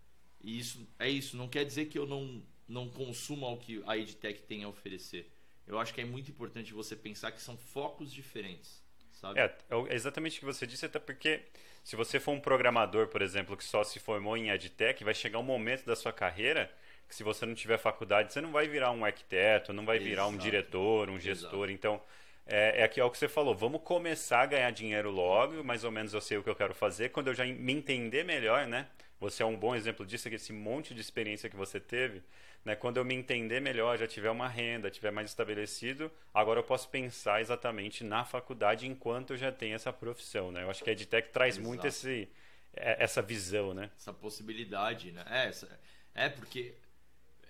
e 0.42 0.58
isso 0.58 0.86
é 0.98 1.08
isso. 1.08 1.36
Não 1.36 1.48
quer 1.48 1.64
dizer 1.64 1.86
que 1.86 1.98
eu 1.98 2.06
não, 2.06 2.42
não 2.66 2.88
consuma 2.88 3.48
o 3.48 3.58
que 3.58 3.82
a 3.86 3.96
EdTech 3.98 4.42
tem 4.42 4.64
a 4.64 4.68
oferecer. 4.68 5.30
Eu 5.66 5.78
acho 5.78 5.92
que 5.92 6.00
é 6.00 6.04
muito 6.04 6.30
importante 6.30 6.72
você 6.72 6.96
pensar 6.96 7.32
que 7.32 7.40
são 7.40 7.56
focos 7.56 8.10
diferentes 8.12 8.85
sabe? 9.20 9.40
É, 9.40 9.44
é 9.88 9.94
exatamente 9.94 10.36
o 10.36 10.40
que 10.40 10.46
você 10.46 10.66
disse, 10.66 10.86
até 10.86 10.98
porque 10.98 11.42
se 11.82 11.96
você 11.96 12.18
for 12.18 12.32
um 12.32 12.40
programador, 12.40 13.08
por 13.08 13.22
exemplo, 13.22 13.56
que 13.56 13.64
só 13.64 13.84
se 13.84 13.98
formou 13.98 14.36
em 14.36 14.50
EdTech, 14.50 15.02
vai 15.04 15.14
chegar 15.14 15.38
um 15.38 15.42
momento 15.42 15.84
da 15.84 15.96
sua 15.96 16.12
carreira 16.12 16.70
que 17.08 17.14
se 17.14 17.22
você 17.22 17.46
não 17.46 17.54
tiver 17.54 17.78
faculdade, 17.78 18.32
você 18.32 18.40
não 18.40 18.50
vai 18.50 18.66
virar 18.66 18.90
um 18.90 19.04
arquiteto, 19.04 19.72
não 19.72 19.84
vai 19.84 19.98
virar 19.98 20.22
Exato. 20.22 20.34
um 20.34 20.38
diretor, 20.38 21.08
um 21.08 21.20
gestor. 21.20 21.68
Exato. 21.68 21.70
Então, 21.70 22.02
é, 22.46 22.80
é, 22.80 22.84
aqui, 22.84 23.00
é 23.00 23.04
o 23.04 23.10
que 23.10 23.18
você 23.18 23.28
falou, 23.28 23.54
vamos 23.54 23.82
começar 23.82 24.42
a 24.42 24.46
ganhar 24.46 24.70
dinheiro 24.70 25.10
logo, 25.10 25.62
mais 25.64 25.84
ou 25.84 25.90
menos 25.90 26.14
eu 26.14 26.20
sei 26.20 26.38
o 26.38 26.42
que 26.42 26.50
eu 26.50 26.56
quero 26.56 26.74
fazer. 26.74 27.10
Quando 27.10 27.28
eu 27.28 27.34
já 27.34 27.44
me 27.44 27.72
entender 27.72 28.24
melhor, 28.24 28.66
né? 28.66 28.86
Você 29.18 29.42
é 29.42 29.46
um 29.46 29.56
bom 29.56 29.74
exemplo 29.74 30.04
disso, 30.04 30.28
que 30.28 30.34
esse 30.34 30.52
monte 30.52 30.94
de 30.94 31.00
experiência 31.00 31.48
que 31.48 31.56
você 31.56 31.80
teve, 31.80 32.22
né, 32.66 32.74
quando 32.74 32.96
eu 32.96 33.04
me 33.04 33.14
entender 33.14 33.60
melhor, 33.60 33.96
já 33.96 34.08
tiver 34.08 34.28
uma 34.28 34.48
renda, 34.48 34.90
tiver 34.90 35.12
mais 35.12 35.30
estabelecido, 35.30 36.10
agora 36.34 36.58
eu 36.58 36.64
posso 36.64 36.88
pensar 36.88 37.40
exatamente 37.40 38.02
na 38.02 38.24
faculdade 38.24 38.88
enquanto 38.88 39.34
eu 39.34 39.36
já 39.36 39.52
tenho 39.52 39.76
essa 39.76 39.92
profissão, 39.92 40.50
né? 40.50 40.64
Eu 40.64 40.70
acho 40.70 40.82
que 40.82 40.90
a 40.90 40.92
EdTech 40.92 41.30
traz 41.30 41.54
Exato. 41.54 41.68
muito 41.68 41.86
esse, 41.86 42.28
é, 42.74 43.04
essa 43.04 43.22
visão, 43.22 43.72
né? 43.72 43.88
Essa 43.96 44.12
possibilidade, 44.12 45.12
né? 45.12 45.24
É, 45.30 45.46
essa, 45.46 45.78
é 46.12 46.28
porque 46.28 46.74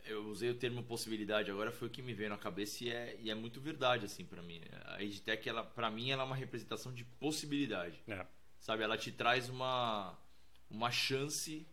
eu 0.05 0.26
usei 0.26 0.51
o 0.51 0.55
termo 0.55 0.82
possibilidade 0.82 1.51
agora 1.51 1.72
foi 1.72 1.88
o 1.88 1.90
que 1.90 2.02
me 2.02 2.12
veio 2.12 2.28
na 2.28 2.36
cabeça 2.36 2.84
e 2.84 2.90
é, 2.90 3.16
e 3.18 3.30
é 3.30 3.34
muito 3.34 3.59
verdade 3.59 4.05
assim 4.05 4.22
para 4.22 4.43
mim. 4.43 4.60
A 4.84 5.02
EdTech 5.02 5.48
ela 5.48 5.64
para 5.64 5.90
mim 5.90 6.10
ela 6.10 6.24
é 6.24 6.26
uma 6.26 6.36
representação 6.36 6.93
de 6.93 7.05
possibilidade. 7.05 8.02
É. 8.06 8.26
Sabe, 8.60 8.82
ela 8.82 8.98
te 8.98 9.10
traz 9.10 9.48
uma 9.48 10.14
uma 10.70 10.90
chance 10.90 11.66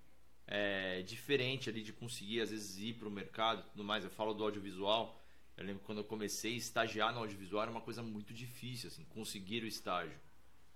é, 0.45 1.02
diferente 1.03 1.70
ali 1.70 1.82
de 1.82 1.94
conseguir 1.94 2.41
às 2.41 2.52
vezes 2.52 2.78
ir 2.78 2.94
para 2.94 3.07
o 3.07 3.11
mercado 3.11 3.61
e 3.61 3.72
tudo 3.72 3.84
mais. 3.84 4.03
Eu 4.03 4.10
falo 4.10 4.34
do 4.34 4.44
audiovisual. 4.44 5.20
Eu 5.56 5.65
lembro 5.65 5.84
quando 5.84 5.99
eu 5.99 6.03
comecei 6.03 6.53
a 6.53 6.57
estagiar 6.57 7.14
no 7.14 7.20
audiovisual 7.20 7.61
era 7.64 7.72
uma 7.72 7.82
coisa 7.82 8.02
muito 8.02 8.34
difícil, 8.34 8.88
assim, 8.88 9.03
conseguir 9.06 9.64
o 9.64 9.68
estágio, 9.68 10.18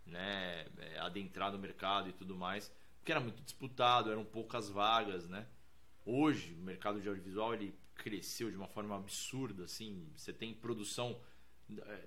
né, 0.05 0.67
é, 0.77 0.99
adentrar 0.99 1.51
no 1.51 1.57
mercado 1.57 2.09
e 2.09 2.13
tudo 2.13 2.35
mais, 2.35 2.71
porque 2.99 3.11
era 3.11 3.19
muito 3.19 3.41
disputado, 3.41 4.11
eram 4.11 4.23
poucas 4.23 4.69
vagas, 4.69 5.27
né. 5.27 5.47
Hoje 6.05 6.53
o 6.53 6.61
mercado 6.61 7.01
de 7.01 7.09
audiovisual 7.09 7.55
ele 7.55 7.73
cresceu 7.95 8.51
de 8.51 8.55
uma 8.55 8.67
forma 8.67 8.95
absurda, 8.95 9.63
assim, 9.63 10.07
você 10.15 10.31
tem 10.31 10.53
produção 10.53 11.19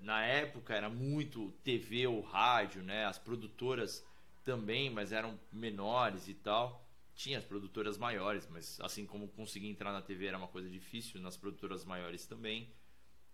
na 0.01 0.25
época 0.25 0.73
era 0.73 0.89
muito 0.89 1.51
TV 1.63 2.07
ou 2.07 2.21
rádio, 2.21 2.81
né, 2.81 3.05
as 3.05 3.19
produtoras 3.19 4.03
também, 4.45 4.89
mas 4.89 5.11
eram 5.11 5.37
menores 5.51 6.29
e 6.29 6.33
tal 6.33 6.87
tinha 7.21 7.37
as 7.37 7.45
produtoras 7.45 7.99
maiores, 7.99 8.47
mas 8.49 8.79
assim 8.81 9.05
como 9.05 9.27
conseguir 9.27 9.67
entrar 9.67 9.91
na 9.91 10.01
TV 10.01 10.25
era 10.25 10.37
uma 10.39 10.47
coisa 10.47 10.67
difícil, 10.67 11.21
nas 11.21 11.37
produtoras 11.37 11.85
maiores 11.85 12.25
também. 12.25 12.73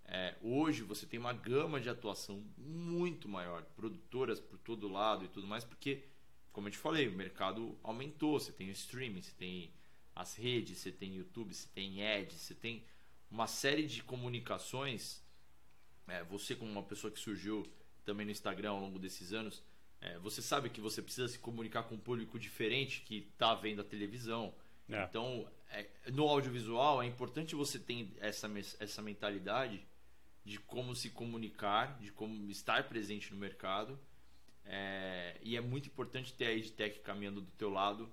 É, 0.04 0.36
hoje 0.42 0.84
você 0.84 1.06
tem 1.06 1.18
uma 1.18 1.32
gama 1.32 1.80
de 1.80 1.90
atuação 1.90 2.44
muito 2.58 3.30
maior, 3.30 3.64
produtoras 3.78 4.42
por 4.42 4.58
todo 4.58 4.90
lado 4.90 5.24
e 5.24 5.30
tudo 5.30 5.48
mais, 5.48 5.64
porque, 5.64 6.04
como 6.52 6.68
eu 6.68 6.72
te 6.72 6.78
falei, 6.78 7.08
o 7.08 7.14
mercado 7.14 7.80
aumentou. 7.82 8.38
Você 8.38 8.52
tem 8.52 8.68
o 8.68 8.72
streaming, 8.72 9.22
você 9.22 9.32
tem 9.38 9.74
as 10.14 10.36
redes, 10.36 10.80
você 10.80 10.92
tem 10.92 11.16
YouTube, 11.16 11.54
você 11.54 11.70
tem 11.74 12.06
ads, 12.06 12.42
você 12.42 12.56
tem 12.56 12.84
uma 13.32 13.48
série 13.48 13.88
de 13.88 14.04
comunicações. 14.04 15.24
É, 16.08 16.26
você, 16.26 16.56
como 16.56 16.70
uma 16.70 16.84
pessoa 16.84 17.10
que 17.10 17.20
surgiu 17.20 17.66
também 18.04 18.26
no 18.26 18.34
Instagram 18.34 18.72
ao 18.72 18.82
longo 18.82 19.00
desses 19.00 19.32
anos, 19.32 19.64
é, 20.02 20.18
você 20.20 20.42
sabe 20.42 20.70
que 20.70 20.80
você 20.80 21.02
precisa 21.02 21.28
se 21.28 21.40
comunicar 21.40 21.84
com 21.84 21.96
um 21.96 22.00
público 22.00 22.40
diferente 22.40 23.02
que 23.02 23.28
está 23.32 23.56
vendo 23.56 23.82
a 23.82 23.84
televisão. 23.84 24.54
É. 24.90 25.04
Então, 25.04 25.48
é, 25.70 25.88
no 26.12 26.28
audiovisual, 26.28 27.02
é 27.02 27.06
importante 27.06 27.56
você 27.56 27.80
ter 27.80 28.10
essa, 28.20 28.50
essa 28.80 29.02
mentalidade 29.02 29.86
de 30.46 30.60
como 30.60 30.96
se 30.96 31.10
comunicar, 31.10 32.00
de 32.00 32.12
como 32.12 32.50
estar 32.50 32.88
presente 32.88 33.34
no 33.34 33.40
mercado. 33.40 34.00
É, 34.66 35.38
e 35.42 35.58
é 35.58 35.62
muito 35.62 35.88
importante 35.88 36.34
ter 36.34 36.46
a 36.46 36.54
EdTech 36.54 37.00
caminhando 37.00 37.42
do 37.42 37.52
teu 37.52 37.70
lado 37.70 38.10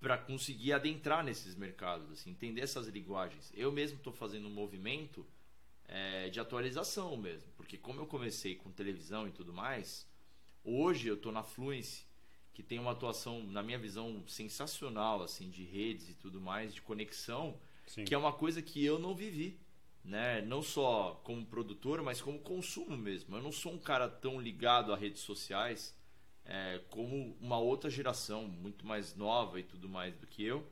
para 0.00 0.18
conseguir 0.18 0.72
adentrar 0.72 1.22
nesses 1.22 1.54
mercados, 1.54 2.10
assim, 2.10 2.30
entender 2.30 2.60
essas 2.60 2.88
linguagens. 2.88 3.52
Eu 3.54 3.70
mesmo 3.70 3.98
estou 3.98 4.12
fazendo 4.12 4.48
um 4.48 4.52
movimento 4.52 5.26
é, 5.86 6.28
de 6.28 6.40
atualização 6.40 7.16
mesmo, 7.16 7.50
porque 7.56 7.78
como 7.78 8.00
eu 8.00 8.06
comecei 8.06 8.56
com 8.56 8.70
televisão 8.72 9.28
e 9.28 9.30
tudo 9.30 9.52
mais, 9.52 10.06
Hoje 10.64 11.08
eu 11.08 11.14
estou 11.14 11.32
na 11.32 11.42
Fluence, 11.42 12.04
que 12.52 12.62
tem 12.62 12.78
uma 12.78 12.92
atuação, 12.92 13.42
na 13.44 13.62
minha 13.62 13.78
visão, 13.78 14.22
sensacional, 14.26 15.22
assim, 15.22 15.50
de 15.50 15.64
redes 15.64 16.08
e 16.10 16.14
tudo 16.14 16.40
mais, 16.40 16.74
de 16.74 16.82
conexão, 16.82 17.58
Sim. 17.86 18.04
que 18.04 18.14
é 18.14 18.18
uma 18.18 18.32
coisa 18.32 18.62
que 18.62 18.84
eu 18.84 18.98
não 18.98 19.14
vivi. 19.14 19.58
Né? 20.04 20.42
Não 20.42 20.62
só 20.62 21.20
como 21.22 21.46
produtor, 21.46 22.02
mas 22.02 22.20
como 22.20 22.38
consumo 22.40 22.96
mesmo. 22.96 23.36
Eu 23.36 23.42
não 23.42 23.52
sou 23.52 23.72
um 23.72 23.78
cara 23.78 24.08
tão 24.08 24.40
ligado 24.40 24.92
a 24.92 24.96
redes 24.96 25.22
sociais 25.22 25.96
é, 26.44 26.80
como 26.90 27.36
uma 27.40 27.58
outra 27.58 27.88
geração, 27.88 28.48
muito 28.48 28.84
mais 28.84 29.14
nova 29.14 29.60
e 29.60 29.62
tudo 29.62 29.88
mais 29.88 30.14
do 30.16 30.26
que 30.26 30.42
eu. 30.42 30.66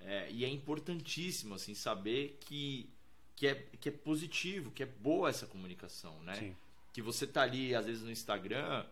É, 0.00 0.30
e 0.30 0.44
é 0.44 0.48
importantíssimo 0.48 1.54
assim 1.54 1.74
saber 1.74 2.38
que, 2.40 2.90
que, 3.36 3.46
é, 3.46 3.54
que 3.54 3.88
é 3.88 3.92
positivo, 3.92 4.70
que 4.70 4.82
é 4.82 4.86
boa 4.86 5.28
essa 5.28 5.46
comunicação, 5.46 6.20
né? 6.22 6.34
Sim. 6.34 6.56
Que 6.92 7.00
você 7.00 7.26
tá 7.26 7.42
ali, 7.42 7.74
às 7.74 7.86
vezes, 7.86 8.02
no 8.02 8.10
Instagram, 8.10 8.84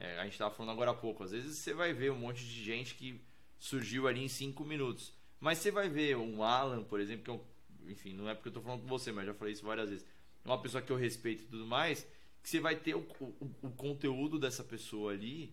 é, 0.00 0.18
a 0.18 0.24
gente 0.24 0.34
estava 0.34 0.54
falando 0.54 0.70
agora 0.70 0.92
há 0.92 0.94
pouco, 0.94 1.24
às 1.24 1.32
vezes 1.32 1.58
você 1.58 1.74
vai 1.74 1.92
ver 1.92 2.12
um 2.12 2.18
monte 2.18 2.38
de 2.44 2.64
gente 2.64 2.94
que 2.94 3.20
surgiu 3.58 4.06
ali 4.06 4.22
em 4.22 4.28
cinco 4.28 4.64
minutos. 4.64 5.12
Mas 5.40 5.58
você 5.58 5.70
vai 5.72 5.88
ver 5.88 6.16
um 6.16 6.42
Alan, 6.42 6.84
por 6.84 7.00
exemplo, 7.00 7.24
que 7.24 7.30
é 7.30 7.32
um, 7.32 7.90
enfim, 7.90 8.12
não 8.12 8.28
é 8.28 8.34
porque 8.34 8.48
eu 8.48 8.50
estou 8.50 8.62
falando 8.62 8.82
com 8.82 8.88
você, 8.88 9.10
mas 9.10 9.26
já 9.26 9.34
falei 9.34 9.52
isso 9.52 9.64
várias 9.64 9.90
vezes. 9.90 10.06
Uma 10.44 10.60
pessoa 10.62 10.80
que 10.80 10.90
eu 10.90 10.96
respeito 10.96 11.42
e 11.42 11.46
tudo 11.46 11.66
mais, 11.66 12.06
que 12.42 12.48
você 12.48 12.60
vai 12.60 12.76
ter 12.76 12.94
o, 12.94 13.00
o, 13.20 13.50
o 13.62 13.70
conteúdo 13.72 14.38
dessa 14.38 14.62
pessoa 14.62 15.12
ali 15.12 15.52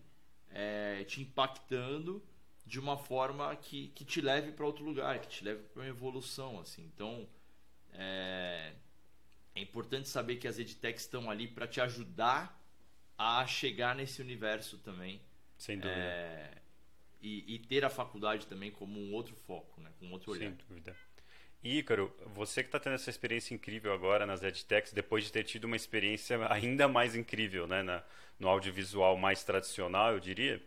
é, 0.50 1.04
te 1.04 1.20
impactando 1.20 2.22
de 2.64 2.78
uma 2.78 2.96
forma 2.96 3.54
que, 3.56 3.88
que 3.88 4.04
te 4.04 4.20
leve 4.20 4.52
para 4.52 4.64
outro 4.64 4.84
lugar, 4.84 5.20
que 5.20 5.28
te 5.28 5.44
leve 5.44 5.62
para 5.64 5.82
uma 5.82 5.88
evolução, 5.88 6.60
assim. 6.60 6.84
Então, 6.94 7.28
é, 7.92 8.72
é 9.54 9.60
importante 9.60 10.08
saber 10.08 10.36
que 10.36 10.48
as 10.48 10.58
edtechs 10.58 11.02
estão 11.02 11.30
ali 11.30 11.48
para 11.48 11.66
te 11.66 11.80
ajudar 11.80 12.55
a 13.18 13.46
chegar 13.46 13.94
nesse 13.94 14.20
universo 14.20 14.78
também. 14.78 15.20
Sem 15.56 15.78
dúvida. 15.78 15.98
É, 15.98 16.50
e, 17.22 17.54
e, 17.54 17.58
ter 17.58 17.84
a 17.84 17.90
faculdade 17.90 18.46
também 18.46 18.70
como 18.70 19.00
um 19.00 19.12
outro 19.12 19.34
foco, 19.46 19.80
né? 19.80 19.90
com 19.98 20.06
um 20.06 20.12
outro 20.12 20.32
olhar. 20.32 20.48
Sem 20.48 20.58
dúvida. 20.68 20.96
Ícaro, 21.62 22.14
você 22.34 22.62
que 22.62 22.68
está 22.68 22.78
tendo 22.78 22.94
essa 22.94 23.10
experiência 23.10 23.54
incrível 23.54 23.92
agora 23.92 24.24
nas 24.24 24.42
EdTechs, 24.42 24.92
depois 24.92 25.24
de 25.24 25.32
ter 25.32 25.42
tido 25.42 25.64
uma 25.64 25.76
experiência 25.76 26.38
ainda 26.50 26.86
mais 26.86 27.16
incrível 27.16 27.66
né, 27.66 27.82
na, 27.82 28.02
no 28.38 28.48
audiovisual 28.48 29.16
mais 29.16 29.42
tradicional, 29.42 30.12
eu 30.12 30.20
diria, 30.20 30.62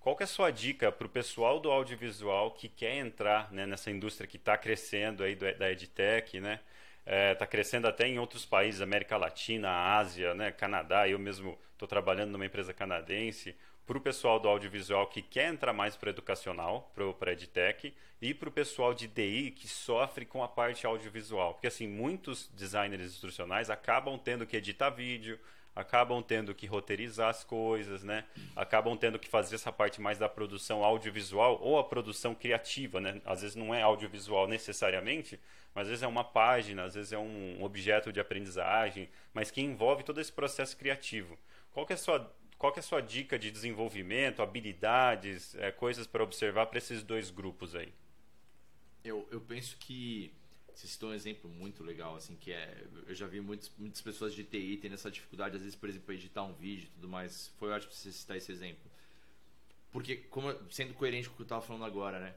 qual 0.00 0.16
que 0.16 0.22
é 0.22 0.24
a 0.24 0.26
sua 0.26 0.50
dica 0.50 0.90
para 0.90 1.06
o 1.06 1.10
pessoal 1.10 1.60
do 1.60 1.70
audiovisual 1.70 2.50
que 2.50 2.68
quer 2.68 2.96
entrar 2.96 3.52
né, 3.52 3.66
nessa 3.66 3.90
indústria 3.90 4.26
que 4.26 4.36
está 4.36 4.56
crescendo 4.58 5.22
aí 5.22 5.36
do, 5.36 5.56
da 5.56 5.70
EdTech, 5.70 6.40
né? 6.40 6.58
Está 7.04 7.14
é, 7.14 7.34
tá 7.34 7.46
crescendo 7.46 7.88
até 7.88 8.06
em 8.06 8.18
outros 8.18 8.44
países, 8.46 8.80
América 8.80 9.16
Latina, 9.16 9.96
Ásia, 9.96 10.34
né, 10.34 10.52
Canadá. 10.52 11.08
Eu 11.08 11.18
mesmo 11.18 11.58
estou 11.72 11.88
trabalhando 11.88 12.30
numa 12.30 12.46
empresa 12.46 12.72
canadense. 12.72 13.54
Para 13.84 13.98
o 13.98 14.00
pessoal 14.00 14.38
do 14.38 14.48
audiovisual 14.48 15.08
que 15.08 15.20
quer 15.20 15.52
entrar 15.52 15.72
mais 15.72 15.96
para 15.96 16.10
educacional, 16.10 16.92
para 17.18 17.32
EdTech, 17.32 17.92
e 18.22 18.32
para 18.32 18.48
o 18.48 18.52
pessoal 18.52 18.94
de 18.94 19.08
DI 19.08 19.50
que 19.50 19.66
sofre 19.66 20.24
com 20.24 20.44
a 20.44 20.48
parte 20.48 20.86
audiovisual. 20.86 21.54
Porque 21.54 21.66
assim, 21.66 21.88
muitos 21.88 22.48
designers 22.54 23.02
instrucionais 23.02 23.68
acabam 23.68 24.16
tendo 24.16 24.46
que 24.46 24.56
editar 24.56 24.90
vídeo, 24.90 25.40
acabam 25.74 26.22
tendo 26.22 26.54
que 26.54 26.66
roteirizar 26.66 27.30
as 27.30 27.42
coisas, 27.42 28.02
né? 28.02 28.24
Acabam 28.54 28.96
tendo 28.96 29.18
que 29.18 29.28
fazer 29.28 29.54
essa 29.54 29.72
parte 29.72 30.00
mais 30.00 30.18
da 30.18 30.28
produção 30.28 30.84
audiovisual 30.84 31.58
ou 31.60 31.78
a 31.78 31.84
produção 31.84 32.34
criativa, 32.34 33.00
né? 33.00 33.20
Às 33.24 33.42
vezes 33.42 33.56
não 33.56 33.74
é 33.74 33.82
audiovisual 33.82 34.46
necessariamente, 34.46 35.40
mas 35.74 35.82
às 35.82 35.88
vezes 35.88 36.02
é 36.02 36.06
uma 36.06 36.24
página, 36.24 36.84
às 36.84 36.94
vezes 36.94 37.12
é 37.12 37.18
um 37.18 37.62
objeto 37.62 38.12
de 38.12 38.20
aprendizagem, 38.20 39.08
mas 39.32 39.50
que 39.50 39.62
envolve 39.62 40.02
todo 40.02 40.20
esse 40.20 40.32
processo 40.32 40.76
criativo. 40.76 41.38
Qual 41.72 41.86
que 41.86 41.92
é 41.92 41.96
a 41.96 41.98
sua 41.98 42.32
qual 42.58 42.72
que 42.72 42.78
é 42.78 42.80
a 42.80 42.84
sua 42.84 43.00
dica 43.00 43.36
de 43.36 43.50
desenvolvimento, 43.50 44.40
habilidades, 44.40 45.52
é, 45.56 45.72
coisas 45.72 46.06
para 46.06 46.22
observar 46.22 46.66
para 46.66 46.78
esses 46.78 47.02
dois 47.02 47.28
grupos 47.28 47.74
aí? 47.74 47.92
Eu, 49.02 49.26
eu 49.32 49.40
penso 49.40 49.76
que 49.78 50.32
você 50.74 50.86
citou 50.86 51.10
um 51.10 51.14
exemplo 51.14 51.50
muito 51.50 51.82
legal, 51.82 52.16
assim, 52.16 52.34
que 52.36 52.52
é. 52.52 52.86
Eu 53.06 53.14
já 53.14 53.26
vi 53.26 53.40
muitos, 53.40 53.70
muitas 53.76 54.00
pessoas 54.00 54.34
de 54.34 54.42
TI 54.44 54.78
tendo 54.80 54.94
essa 54.94 55.10
dificuldade, 55.10 55.56
às 55.56 55.62
vezes, 55.62 55.76
por 55.76 55.88
exemplo, 55.88 56.12
editar 56.14 56.42
um 56.42 56.54
vídeo 56.54 56.86
e 56.86 56.90
tudo 56.94 57.08
mais. 57.08 57.48
Foi 57.58 57.70
ótimo 57.70 57.92
você 57.92 58.10
citar 58.10 58.36
esse 58.36 58.50
exemplo. 58.50 58.90
Porque, 59.90 60.16
como, 60.16 60.48
sendo 60.70 60.94
coerente 60.94 61.28
com 61.28 61.34
o 61.34 61.36
que 61.36 61.42
eu 61.42 61.44
estava 61.44 61.60
falando 61.60 61.84
agora, 61.84 62.18
né? 62.18 62.34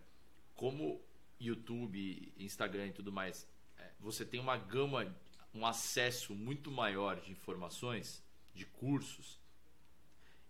Como 0.56 1.02
YouTube, 1.40 2.34
Instagram 2.38 2.88
e 2.88 2.94
tudo 2.94 3.12
mais, 3.12 3.48
é, 3.78 3.90
você 4.00 4.26
tem 4.26 4.40
uma 4.40 4.58
gama, 4.58 5.16
um 5.54 5.66
acesso 5.66 6.36
muito 6.36 6.70
maior 6.70 7.20
de 7.22 7.32
informações, 7.32 8.22
de 8.54 8.66
cursos. 8.66 9.40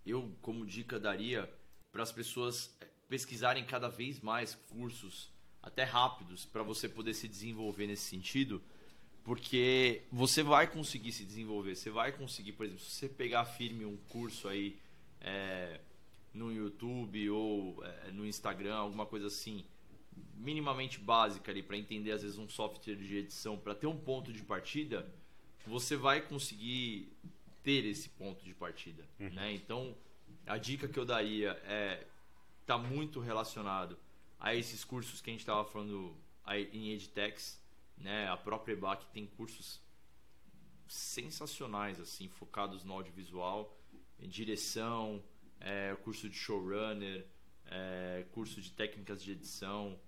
Eu, 0.06 0.36
como 0.42 0.66
dica, 0.66 1.00
daria 1.00 1.52
para 1.92 2.04
as 2.04 2.12
pessoas 2.12 2.76
é, 2.82 2.88
pesquisarem 3.08 3.66
cada 3.66 3.88
vez 3.88 4.20
mais 4.20 4.56
cursos 4.56 5.35
até 5.66 5.84
rápidos 5.84 6.46
para 6.46 6.62
você 6.62 6.88
poder 6.88 7.16
se 7.16 7.28
desenvolver 7.28 7.88
nesse 7.88 8.04
sentido, 8.04 8.62
porque 9.24 10.04
você 10.12 10.44
vai 10.44 10.68
conseguir 10.68 11.12
se 11.12 11.26
desenvolver, 11.26 11.76
você 11.76 11.90
vai 11.90 12.12
conseguir, 12.12 12.52
por 12.52 12.68
exemplo, 12.68 12.84
se 12.84 12.92
você 12.92 13.10
pegar 13.10 13.44
firme 13.46 13.84
um 13.84 13.98
curso 14.10 14.48
aí 14.48 14.78
é, 15.20 15.82
no 16.32 16.54
YouTube 16.54 17.30
ou 17.32 17.84
é, 17.84 18.12
no 18.12 18.26
Instagram, 18.28 18.76
alguma 18.76 19.08
coisa 19.08 19.26
assim, 19.26 19.66
minimamente 20.36 21.00
básica 21.00 21.52
ali 21.52 21.64
para 21.64 21.76
entender 21.76 22.12
às 22.12 22.22
vezes 22.22 22.38
um 22.38 22.48
software 22.48 22.96
de 22.96 23.18
edição, 23.18 23.58
para 23.58 23.74
ter 23.74 23.88
um 23.88 23.98
ponto 23.98 24.32
de 24.32 24.44
partida, 24.44 25.12
você 25.66 25.98
vai 25.98 26.22
conseguir 26.22 27.12
ter 27.64 27.84
esse 27.86 28.10
ponto 28.10 28.46
de 28.46 28.54
partida, 28.54 29.04
uhum. 29.20 29.32
né? 29.32 29.52
Então, 29.56 29.96
a 30.46 30.60
dica 30.60 30.88
que 30.88 31.00
eu 31.00 31.06
daria 31.06 31.60
é 31.66 32.06
tá 32.68 32.78
muito 32.78 33.20
relacionado 33.20 33.98
a 34.40 34.54
esses 34.54 34.84
cursos 34.84 35.22
que 35.22 35.30
a 35.30 35.34
gente 35.34 35.42
estava 35.42 35.64
falando 35.66 36.16
em 36.72 36.92
EdTechs, 36.92 37.62
né? 37.98 38.28
A 38.28 38.38
própria 38.38 38.74
EBAC 38.74 39.06
tem 39.08 39.26
cursos 39.26 39.82
sensacionais, 40.88 42.00
assim, 42.00 42.28
focados 42.28 42.84
no 42.84 42.94
audiovisual, 42.94 43.76
em 44.20 44.30
direção, 44.30 45.24
é, 45.60 45.96
curso 46.04 46.30
de 46.30 46.36
showrunner, 46.36 47.26
é, 47.66 48.26
curso 48.32 48.62
de 48.62 48.72
técnicas 48.72 49.24
de 49.24 49.32
edição. 49.32 50.00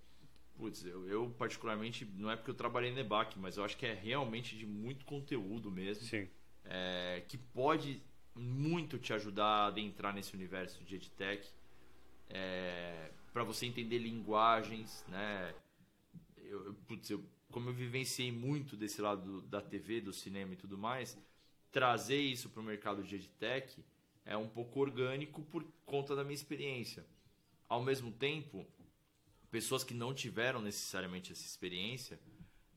Putz, 0.56 0.84
eu, 0.86 1.08
eu, 1.08 1.30
particularmente, 1.38 2.06
não 2.16 2.32
é 2.32 2.36
porque 2.36 2.52
eu 2.52 2.56
trabalhei 2.56 2.92
na 2.92 3.02
EBAC, 3.02 3.38
mas 3.38 3.58
eu 3.58 3.64
acho 3.64 3.78
que 3.78 3.86
é 3.86 3.94
realmente 3.94 4.58
de 4.58 4.66
muito 4.66 5.06
conteúdo 5.06 5.72
mesmo. 5.72 6.04
Sim. 6.04 6.28
É, 6.66 7.24
que 7.28 7.38
pode 7.38 8.02
muito 8.36 9.00
te 9.00 9.14
ajudar 9.14 9.46
a 9.46 9.68
adentrar 9.68 10.14
nesse 10.14 10.36
universo 10.36 10.84
de 10.84 10.96
EdTech. 10.96 11.48
É, 12.30 13.12
para 13.38 13.44
você 13.44 13.68
entender 13.68 14.00
linguagens, 14.00 15.06
né? 15.08 15.54
Eu, 16.38 16.74
putz, 16.88 17.08
eu, 17.08 17.24
como 17.52 17.70
eu 17.70 17.74
vivenciei 17.74 18.32
muito 18.32 18.76
desse 18.76 19.00
lado 19.00 19.44
da 19.44 19.62
TV, 19.62 20.02
do 20.02 20.12
cinema 20.12 20.54
e 20.54 20.56
tudo 20.56 20.76
mais, 20.76 21.16
trazer 21.72 22.20
isso 22.20 22.50
para 22.50 22.62
o 22.62 22.64
mercado 22.64 23.04
de 23.04 23.16
edtech 23.16 23.86
é 24.26 24.36
um 24.36 24.48
pouco 24.48 24.80
orgânico 24.80 25.44
por 25.44 25.64
conta 25.86 26.16
da 26.16 26.24
minha 26.24 26.34
experiência. 26.34 27.06
Ao 27.70 27.84
mesmo 27.84 28.12
tempo, 28.12 28.66
pessoas 29.52 29.84
que 29.84 29.94
não 29.94 30.16
tiveram 30.16 30.60
necessariamente 30.60 31.32
essa 31.32 31.46
experiência, 31.46 32.20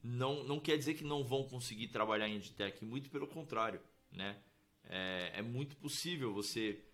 não, 0.03 0.45
não 0.45 0.61
quer 0.61 0.77
dizer 0.77 0.93
que 0.93 1.05
não 1.05 1.25
vão 1.25 1.45
conseguir 1.45 1.89
trabalhar 1.89 2.29
em 2.29 2.37
edtech, 2.37 2.85
muito 2.85 3.09
pelo 3.09 3.27
contrário, 3.27 3.81
né? 4.13 4.37
É, 4.85 5.33
é 5.37 5.43
muito 5.43 5.75
possível 5.77 6.35
você 6.35 6.85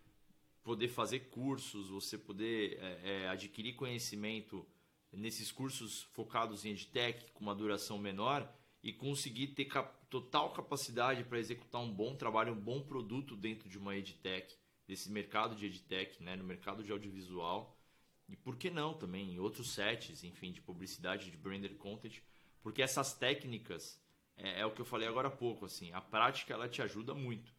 poder 0.66 0.88
fazer 0.88 1.20
cursos, 1.30 1.90
você 1.90 2.18
poder 2.18 2.76
é, 2.82 3.01
é, 3.05 3.28
adquirir 3.28 3.76
conhecimento 3.76 4.66
nesses 5.12 5.52
cursos 5.52 6.02
focados 6.12 6.64
em 6.64 6.72
EdTech 6.72 7.30
com 7.30 7.44
uma 7.44 7.55
duração 7.55 7.97
menor 7.97 8.52
e 8.82 8.93
conseguir 8.93 9.47
ter 9.55 9.66
cap 9.66 9.94
total 10.10 10.52
capacidade 10.52 11.22
para 11.22 11.38
executar 11.38 11.80
um 11.80 11.93
bom 11.93 12.16
trabalho, 12.16 12.52
um 12.52 12.60
bom 12.60 12.82
produto 12.82 13.36
dentro 13.36 13.68
de 13.68 13.78
uma 13.78 13.97
EdTech, 13.97 14.56
desse 14.88 15.09
mercado 15.09 15.55
de 15.55 15.66
EdTech, 15.66 16.20
né, 16.20 16.34
no 16.34 16.43
mercado 16.43 16.82
de 16.82 16.90
audiovisual. 16.90 17.78
E 18.28 18.34
por 18.34 18.56
que 18.56 18.68
não 18.68 18.93
também 18.93 19.34
em 19.34 19.38
outros 19.38 19.70
sets, 19.70 20.24
enfim, 20.24 20.51
de 20.51 20.60
publicidade, 20.60 21.30
de 21.30 21.36
branded 21.36 21.76
content, 21.76 22.20
porque 22.60 22.82
essas 22.82 23.14
técnicas 23.14 24.02
é, 24.36 24.62
é 24.62 24.66
o 24.66 24.72
que 24.72 24.80
eu 24.80 24.84
falei 24.84 25.06
agora 25.06 25.28
há 25.28 25.30
pouco, 25.30 25.64
assim, 25.64 25.93
a 25.93 26.01
prática 26.01 26.52
ela 26.52 26.68
te 26.68 26.82
ajuda 26.82 27.14
muito. 27.14 27.55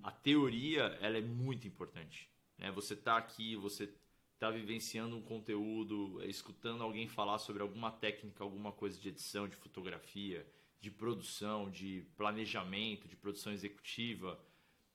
A 0.00 0.12
teoria 0.12 0.96
ela 1.00 1.18
é 1.18 1.22
muito 1.22 1.66
importante. 1.66 2.31
Né? 2.62 2.70
Você 2.70 2.94
está 2.94 3.16
aqui, 3.16 3.56
você 3.56 3.92
está 4.34 4.48
vivenciando 4.50 5.16
um 5.16 5.22
conteúdo, 5.22 6.22
é, 6.22 6.26
escutando 6.26 6.82
alguém 6.82 7.08
falar 7.08 7.38
sobre 7.38 7.60
alguma 7.60 7.90
técnica, 7.90 8.44
alguma 8.44 8.70
coisa 8.70 8.98
de 8.98 9.08
edição, 9.08 9.48
de 9.48 9.56
fotografia, 9.56 10.46
de 10.80 10.90
produção, 10.90 11.68
de 11.68 12.06
planejamento, 12.16 13.08
de 13.08 13.16
produção 13.16 13.52
executiva, 13.52 14.40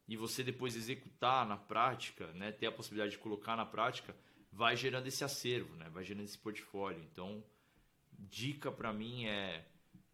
e 0.08 0.16
você 0.16 0.42
depois 0.44 0.76
executar 0.76 1.46
na 1.46 1.58
prática, 1.58 2.28
né, 2.34 2.52
ter 2.52 2.68
a 2.68 2.72
possibilidade 2.72 3.12
de 3.12 3.18
colocar 3.18 3.58
na 3.58 3.66
prática, 3.66 4.16
vai 4.52 4.76
gerando 4.76 5.08
esse 5.08 5.24
acervo, 5.24 5.76
né, 5.76 5.90
vai 5.90 6.04
gerando 6.04 6.24
esse 6.24 6.38
portfólio. 6.38 7.02
Então, 7.12 7.44
dica 8.18 8.72
para 8.72 8.94
mim 8.94 9.26
é 9.26 9.66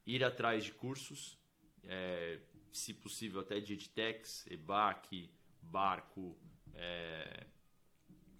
ir 0.05 0.23
atrás 0.23 0.63
de 0.63 0.71
cursos, 0.71 1.37
é, 1.83 2.39
se 2.71 2.93
possível 2.93 3.41
até 3.41 3.59
de 3.59 3.73
edtechs, 3.73 4.45
EBAC, 4.47 5.29
Barco, 5.61 6.35
é, 6.73 7.45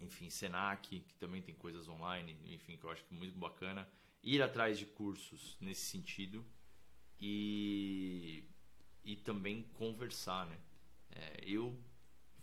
enfim, 0.00 0.28
Senac, 0.30 1.00
que 1.00 1.14
também 1.14 1.42
tem 1.42 1.54
coisas 1.54 1.88
online, 1.88 2.36
enfim, 2.46 2.76
que 2.76 2.84
eu 2.84 2.90
acho 2.90 3.04
que 3.04 3.14
é 3.14 3.18
muito 3.18 3.38
bacana. 3.38 3.88
Ir 4.22 4.42
atrás 4.42 4.78
de 4.78 4.86
cursos 4.86 5.56
nesse 5.60 5.82
sentido 5.86 6.44
e, 7.20 8.44
e 9.04 9.16
também 9.16 9.62
conversar, 9.74 10.46
né? 10.46 10.58
É, 11.10 11.44
eu 11.46 11.78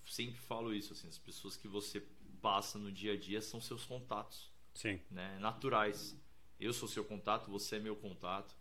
sempre 0.05 0.39
falo 0.39 0.73
isso, 0.73 0.93
assim, 0.93 1.07
as 1.07 1.17
pessoas 1.17 1.55
que 1.55 1.67
você 1.67 2.05
passa 2.41 2.77
no 2.79 2.91
dia 2.91 3.13
a 3.13 3.17
dia 3.17 3.41
são 3.41 3.61
seus 3.61 3.85
contatos. 3.85 4.51
Sim. 4.73 4.99
Né, 5.09 5.37
naturais. 5.39 6.17
Eu 6.59 6.73
sou 6.73 6.87
seu 6.87 7.03
contato, 7.03 7.49
você 7.49 7.77
é 7.77 7.79
meu 7.79 7.95
contato. 7.95 8.55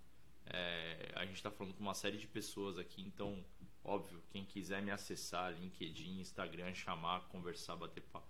É, 0.46 1.12
a 1.14 1.24
gente 1.24 1.36
está 1.36 1.50
falando 1.50 1.74
com 1.74 1.82
uma 1.82 1.94
série 1.94 2.16
de 2.16 2.26
pessoas 2.26 2.78
aqui, 2.78 3.02
então, 3.02 3.44
óbvio, 3.84 4.22
quem 4.30 4.44
quiser 4.44 4.82
me 4.82 4.90
acessar, 4.90 5.52
LinkedIn, 5.52 6.20
Instagram, 6.20 6.74
chamar, 6.74 7.28
conversar, 7.28 7.76
bater 7.76 8.02
papo. 8.02 8.28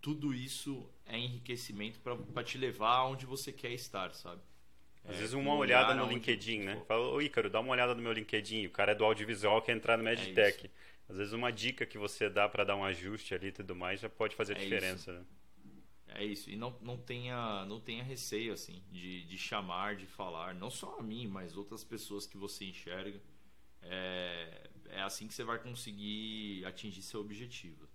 Tudo 0.00 0.34
isso 0.34 0.90
é 1.06 1.16
enriquecimento 1.16 2.00
para 2.00 2.42
te 2.42 2.58
levar 2.58 2.96
aonde 2.96 3.24
você 3.24 3.52
quer 3.52 3.70
estar, 3.72 4.12
sabe? 4.14 4.42
Às 5.04 5.16
é, 5.16 5.18
vezes 5.18 5.34
uma 5.34 5.54
olhada 5.54 5.94
no 5.94 6.08
LinkedIn, 6.08 6.60
né? 6.60 6.82
Fala, 6.86 7.08
ô 7.08 7.20
Ícaro, 7.20 7.50
dá 7.50 7.60
uma 7.60 7.72
olhada 7.72 7.94
no 7.94 8.02
meu 8.02 8.12
LinkedIn. 8.12 8.66
O 8.66 8.70
cara 8.70 8.92
é 8.92 8.94
do 8.94 9.04
audiovisual, 9.04 9.60
quer 9.62 9.72
entrar 9.72 9.96
no 9.96 10.06
é 10.06 10.10
Meditech. 10.10 10.66
É 10.66 11.12
Às 11.12 11.16
vezes 11.18 11.32
uma 11.32 11.52
dica 11.52 11.84
que 11.84 11.98
você 11.98 12.28
dá 12.28 12.48
para 12.48 12.64
dar 12.64 12.76
um 12.76 12.84
ajuste 12.84 13.34
ali 13.34 13.48
e 13.48 13.52
tudo 13.52 13.74
mais 13.74 14.00
já 14.00 14.08
pode 14.08 14.34
fazer 14.34 14.56
é 14.56 14.60
diferença, 14.60 15.10
isso. 15.10 15.12
né? 15.12 15.24
É 16.14 16.24
isso. 16.24 16.50
E 16.50 16.56
não, 16.56 16.76
não, 16.82 16.96
tenha, 16.96 17.64
não 17.64 17.80
tenha 17.80 18.04
receio, 18.04 18.52
assim, 18.52 18.82
de, 18.90 19.24
de 19.24 19.38
chamar, 19.38 19.96
de 19.96 20.06
falar. 20.06 20.54
Não 20.54 20.70
só 20.70 20.98
a 20.98 21.02
mim, 21.02 21.26
mas 21.26 21.56
outras 21.56 21.82
pessoas 21.82 22.26
que 22.26 22.36
você 22.36 22.64
enxerga. 22.64 23.20
É, 23.82 24.70
é 24.90 25.02
assim 25.02 25.26
que 25.26 25.34
você 25.34 25.44
vai 25.44 25.58
conseguir 25.58 26.64
atingir 26.64 27.02
seu 27.02 27.20
objetivo. 27.20 27.88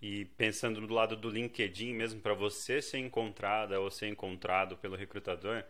E 0.00 0.24
pensando 0.36 0.84
do 0.84 0.92
lado 0.92 1.16
do 1.16 1.30
LinkedIn, 1.30 1.94
mesmo 1.94 2.20
para 2.20 2.34
você 2.34 2.82
ser 2.82 2.98
encontrada 2.98 3.80
ou 3.80 3.90
ser 3.90 4.08
encontrado 4.08 4.76
pelo 4.76 4.96
recrutador, 4.96 5.64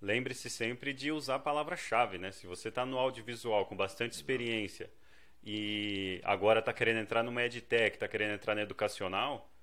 lembre-se 0.00 0.48
sempre 0.48 0.94
de 0.94 1.12
usar 1.12 1.34
a 1.36 1.38
palavra-chave, 1.38 2.16
né? 2.16 2.32
Se 2.32 2.46
você 2.46 2.68
está 2.70 2.86
no 2.86 2.98
audiovisual 2.98 3.66
com 3.66 3.76
bastante 3.76 4.12
experiência 4.12 4.90
e 5.42 6.20
agora 6.24 6.60
está 6.60 6.72
querendo 6.72 7.00
entrar 7.00 7.22
no 7.22 7.38
EdTech, 7.38 7.96
está 7.96 8.08
querendo 8.08 8.32
entrar 8.32 8.54
no 8.54 8.62
educacional, 8.62 9.53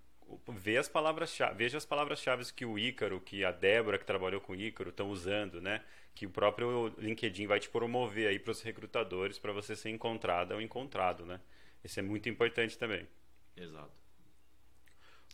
vê 0.48 0.78
as 0.78 0.88
palavras-chave, 0.88 1.56
veja 1.56 1.78
as 1.78 1.86
palavras-chave 1.86 2.52
que 2.54 2.66
o 2.66 2.78
Ícaro, 2.78 3.20
que 3.22 3.44
a 3.44 3.52
Débora 3.52 3.98
que 3.98 4.06
trabalhou 4.06 4.42
com 4.42 4.54
o 4.54 4.56
Ícaro 4.56 4.90
estão 4.90 5.10
usando, 5.10 5.62
né? 5.62 5.84
Que 6.14 6.26
o 6.26 6.30
próprio 6.30 6.94
LinkedIn 6.98 7.48
vai 7.48 7.60
te 7.60 7.70
promover 7.70 8.28
aí 8.28 8.40
para 8.40 8.52
os 8.52 8.62
recrutadores 8.62 9.40
para 9.40 9.54
você 9.54 9.76
ser 9.76 9.90
encontrada 9.90 10.56
ou 10.56 10.62
encontrado, 10.62 11.26
né? 11.26 11.40
Isso 11.84 12.00
é 12.00 12.04
muito 12.04 12.30
importante 12.30 12.78
também. 12.78 13.08
Exato. 13.56 13.92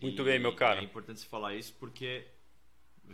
Muito 0.01 0.21
e 0.21 0.25
bem, 0.25 0.39
meu 0.39 0.55
caro. 0.55 0.79
É 0.79 0.83
importante 0.83 1.19
você 1.19 1.27
falar 1.27 1.55
isso 1.55 1.73
porque 1.79 2.27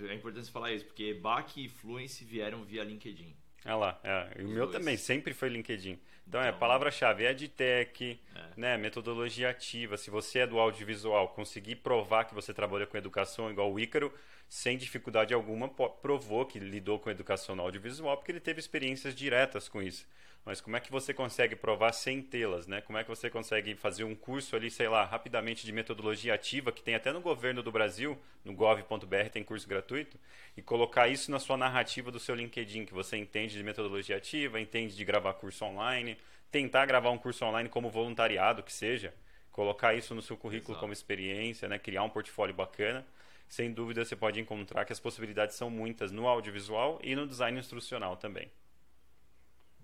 é 0.02 0.14
importante 0.14 0.50
falar 0.52 0.72
isso 0.74 0.86
porque 0.86 1.14
BAC 1.14 1.66
e 1.66 1.70
Fluence 1.70 2.24
vieram 2.24 2.64
via 2.64 2.84
LinkedIn. 2.84 3.36
Olha 3.66 3.76
lá, 3.76 4.00
é. 4.04 4.42
o 4.42 4.48
meu 4.48 4.66
dois. 4.66 4.78
também 4.78 4.98
sempre 4.98 5.34
foi 5.34 5.50
LinkedIn. 5.50 6.00
Então, 6.28 6.42
é, 6.42 6.46
então 6.48 6.56
é 6.56 6.60
palavra-chave, 6.60 7.26
EdTech, 7.26 8.20
é. 8.36 8.42
né, 8.56 8.78
metodologia 8.78 9.50
ativa. 9.50 9.98
Se 9.98 10.10
você 10.10 10.40
é 10.40 10.48
do 10.48 10.60
audiovisual, 10.60 11.30
conseguir 11.30 11.76
provar 11.78 12.26
que 12.26 12.34
você 12.34 12.54
trabalha 12.54 12.88
com 12.88 12.98
educação 12.98 13.52
igual 13.52 13.72
o 13.72 13.80
Ícaro, 13.80 14.14
sem 14.50 14.78
dificuldade 14.78 15.34
alguma, 15.34 15.68
provou 15.70 16.46
que 16.46 16.60
lidou 16.60 17.00
com 17.00 17.10
educação 17.10 17.56
no 17.56 17.64
audiovisual, 17.64 18.18
porque 18.18 18.32
ele 18.32 18.40
teve 18.40 18.60
experiências 18.60 19.16
diretas 19.16 19.68
com 19.68 19.82
isso. 19.82 20.08
Mas 20.46 20.60
como 20.60 20.76
é 20.76 20.80
que 20.80 20.92
você 20.92 21.14
consegue 21.14 21.56
provar 21.56 21.94
sem 21.94 22.22
tê-las, 22.22 22.68
né? 22.68 22.82
Como 22.82 22.98
é 22.98 23.04
que 23.04 23.10
você 23.10 23.30
consegue 23.30 23.76
fazer 23.76 24.04
um 24.04 24.14
curso 24.14 24.56
ali, 24.56 24.70
sei 24.70 24.90
lá, 24.90 25.06
rapidamente 25.06 25.66
de 25.66 25.72
metodologia 25.72 26.34
ativa, 26.34 26.72
que 26.72 26.84
tem 26.84 26.96
até 26.96 27.14
no 27.14 27.22
governo 27.22 27.64
do 27.64 27.72
Brasil, 27.72 28.18
no 28.44 28.54
gov.br 28.54 29.30
tem 29.32 29.42
curso 29.42 29.68
gratuito, 29.68 30.20
e 30.58 30.62
colocar 30.62 31.08
isso 31.08 31.32
na 31.32 31.40
sua 31.40 31.56
narrativa 31.56 32.12
do 32.12 32.20
seu 32.20 32.36
LinkedIn, 32.36 32.86
que 32.86 32.94
você 32.94 33.16
entende 33.16 33.56
de 33.56 33.64
metodologia 33.64 34.18
ativa, 34.18 34.60
entende 34.60 34.96
de 34.96 35.06
gravar 35.06 35.34
curso 35.36 35.64
online, 35.64 36.18
tentar 36.52 36.86
gravar 36.86 37.12
um 37.12 37.18
curso 37.18 37.46
online 37.46 37.70
como 37.70 37.90
voluntariado 37.90 38.62
que 38.62 38.74
seja, 38.74 39.14
colocar 39.50 39.94
isso 39.94 40.14
no 40.14 40.22
seu 40.22 40.36
currículo 40.36 40.74
Exato. 40.74 40.80
como 40.82 40.92
experiência, 40.92 41.70
né? 41.70 41.80
Criar 41.80 42.04
um 42.04 42.10
portfólio 42.10 42.54
bacana. 42.54 43.06
Sem 43.48 43.72
dúvida 43.72 44.04
você 44.04 44.16
pode 44.16 44.40
encontrar 44.40 44.84
que 44.84 44.92
as 44.92 45.00
possibilidades 45.00 45.56
são 45.56 45.70
muitas 45.70 46.12
no 46.12 46.28
audiovisual 46.28 47.00
e 47.04 47.16
no 47.16 47.28
design 47.28 47.58
instrucional 47.60 48.18
também. 48.18 48.52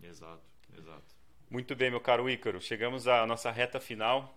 Exato, 0.02 0.49
exato. 0.80 1.16
Muito 1.50 1.76
bem, 1.76 1.90
meu 1.90 2.00
caro 2.00 2.30
Ícaro. 2.30 2.62
Chegamos 2.62 3.08
à 3.08 3.26
nossa 3.26 3.52
reta 3.52 3.80
final. 3.80 4.36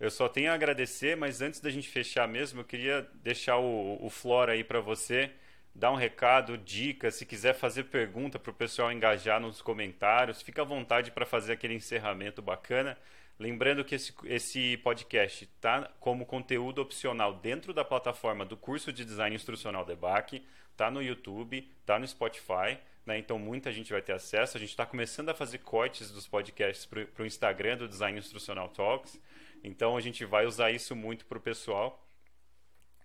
Eu 0.00 0.10
só 0.10 0.28
tenho 0.28 0.50
a 0.50 0.54
agradecer, 0.54 1.16
mas 1.16 1.40
antes 1.40 1.60
da 1.60 1.70
gente 1.70 1.88
fechar 1.88 2.26
mesmo, 2.26 2.60
eu 2.60 2.64
queria 2.64 3.08
deixar 3.22 3.58
o, 3.58 4.04
o 4.04 4.10
Flora 4.10 4.52
aí 4.52 4.64
para 4.64 4.80
você, 4.80 5.30
dar 5.74 5.92
um 5.92 5.96
recado, 5.96 6.58
dica, 6.58 7.10
se 7.10 7.24
quiser 7.24 7.54
fazer 7.54 7.84
pergunta 7.84 8.38
para 8.38 8.50
o 8.50 8.54
pessoal 8.54 8.90
engajar 8.90 9.40
nos 9.40 9.62
comentários, 9.62 10.42
fica 10.42 10.62
à 10.62 10.64
vontade 10.64 11.10
para 11.10 11.24
fazer 11.24 11.52
aquele 11.52 11.74
encerramento 11.74 12.42
bacana. 12.42 12.98
Lembrando 13.38 13.84
que 13.84 13.94
esse, 13.94 14.12
esse 14.24 14.76
podcast 14.78 15.44
está 15.44 15.90
como 15.98 16.26
conteúdo 16.26 16.80
opcional 16.80 17.34
dentro 17.34 17.72
da 17.72 17.84
plataforma 17.84 18.44
do 18.44 18.56
curso 18.56 18.92
de 18.92 19.04
design 19.04 19.34
instrucional 19.34 19.84
DEBAC, 19.84 20.44
está 20.72 20.90
no 20.90 21.02
YouTube, 21.02 21.70
está 21.80 21.98
no 21.98 22.06
Spotify. 22.06 22.78
Né? 23.06 23.18
Então 23.18 23.38
muita 23.38 23.72
gente 23.72 23.92
vai 23.92 24.02
ter 24.02 24.12
acesso. 24.12 24.56
A 24.56 24.60
gente 24.60 24.70
está 24.70 24.84
começando 24.84 25.28
a 25.28 25.34
fazer 25.34 25.58
cortes 25.58 26.10
dos 26.10 26.26
podcasts 26.26 26.86
para 26.86 27.22
o 27.22 27.26
Instagram 27.26 27.76
do 27.78 27.88
Design 27.88 28.18
Instrucional 28.18 28.68
Talks. 28.68 29.20
Então 29.62 29.96
a 29.96 30.00
gente 30.00 30.24
vai 30.24 30.46
usar 30.46 30.70
isso 30.70 30.94
muito 30.96 31.24
para 31.24 31.38
o 31.38 31.40
pessoal 31.40 32.04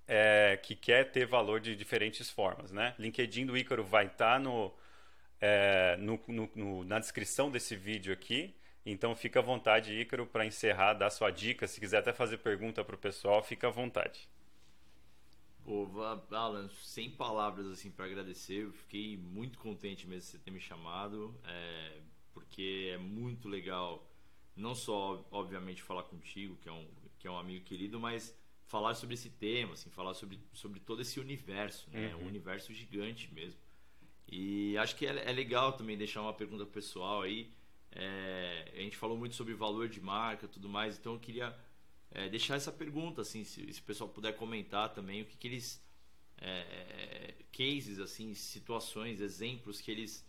é, 0.08 0.58
que 0.64 0.76
quer 0.76 1.12
ter 1.12 1.26
valor 1.26 1.60
de 1.60 1.76
diferentes 1.76 2.30
formas. 2.30 2.72
Né? 2.72 2.96
LinkedIn 2.98 3.46
do 3.46 3.58
Ícaro 3.58 3.84
vai 3.84 4.06
estar 4.06 4.34
tá 4.34 4.40
no, 4.40 4.74
é, 5.42 5.98
no, 5.98 6.20
no, 6.28 6.50
no, 6.56 6.84
na 6.86 7.00
descrição 7.00 7.52
desse 7.52 7.76
vídeo 7.76 8.14
aqui. 8.14 8.56
Então 8.86 9.14
fica 9.16 9.40
à 9.40 9.44
vontade, 9.44 9.94
Ícaro, 9.94 10.26
para 10.26 10.46
encerrar, 10.46 10.94
dar 10.94 11.10
sua 11.10 11.30
dica. 11.30 11.68
Se 11.68 11.80
quiser 11.80 11.98
até 11.98 12.14
fazer 12.14 12.38
pergunta 12.38 12.86
para 12.86 12.96
o 12.96 12.98
pessoal, 12.98 13.44
fica 13.44 13.68
à 13.68 13.70
vontade. 13.70 14.30
Pô, 15.68 15.86
Alan, 16.32 16.70
sem 16.82 17.10
palavras 17.10 17.68
assim 17.68 17.92
para 17.92 18.06
agradecer, 18.06 18.64
eu 18.64 18.72
fiquei 18.72 19.18
muito 19.18 19.60
contente 19.60 20.08
mesmo 20.08 20.22
de 20.22 20.28
você 20.28 20.38
ter 20.38 20.50
me 20.50 20.62
chamado, 20.62 21.38
é, 21.44 22.00
porque 22.34 22.92
é 22.94 22.98
muito 22.98 23.50
legal, 23.50 24.10
não 24.56 24.74
só 24.74 25.28
obviamente 25.30 25.84
falar 25.84 26.04
contigo, 26.04 26.56
que 26.56 26.70
é 26.70 26.72
um 26.72 26.88
que 27.20 27.28
é 27.28 27.32
um 27.32 27.38
amigo 27.38 27.66
querido, 27.66 28.00
mas 28.00 28.34
falar 28.66 28.94
sobre 28.94 29.16
esse 29.16 29.30
tema, 29.30 29.74
assim, 29.74 29.90
falar 29.90 30.14
sobre, 30.14 30.40
sobre 30.54 30.80
todo 30.80 31.02
esse 31.02 31.20
universo, 31.20 31.90
né? 31.92 32.16
Uhum. 32.16 32.24
Um 32.24 32.28
universo 32.28 32.74
gigante 32.74 33.34
mesmo. 33.34 33.60
E 34.26 34.78
acho 34.78 34.96
que 34.96 35.06
é, 35.06 35.30
é 35.30 35.34
legal 35.34 35.74
também 35.74 35.98
deixar 35.98 36.22
uma 36.22 36.34
pergunta 36.34 36.66
pessoal 36.66 37.24
aí. 37.24 37.52
É, 37.92 38.72
a 38.74 38.80
gente 38.80 38.96
falou 38.96 39.18
muito 39.18 39.36
sobre 39.36 39.54
valor 39.54 39.90
de 39.90 40.00
marca, 40.00 40.48
tudo 40.48 40.70
mais, 40.70 40.98
então 40.98 41.16
eu 41.16 41.20
queria 41.20 41.54
é, 42.12 42.30
deixar 42.30 42.56
essa 42.56 42.72
pergunta, 42.72 43.22
assim, 43.22 43.44
se, 43.44 43.72
se, 43.74 43.80
o 43.80 43.84
pessoal 43.84 44.10
puder 44.10 44.36
comentar 44.36 44.94
também 44.94 45.22
o 45.22 45.26
que, 45.26 45.38
que 45.38 45.48
eles. 45.48 45.86
É, 46.40 47.34
cases, 47.52 47.98
assim, 47.98 48.36
situações, 48.36 49.20
exemplos 49.20 49.82
que 49.82 49.90
eles 49.90 50.24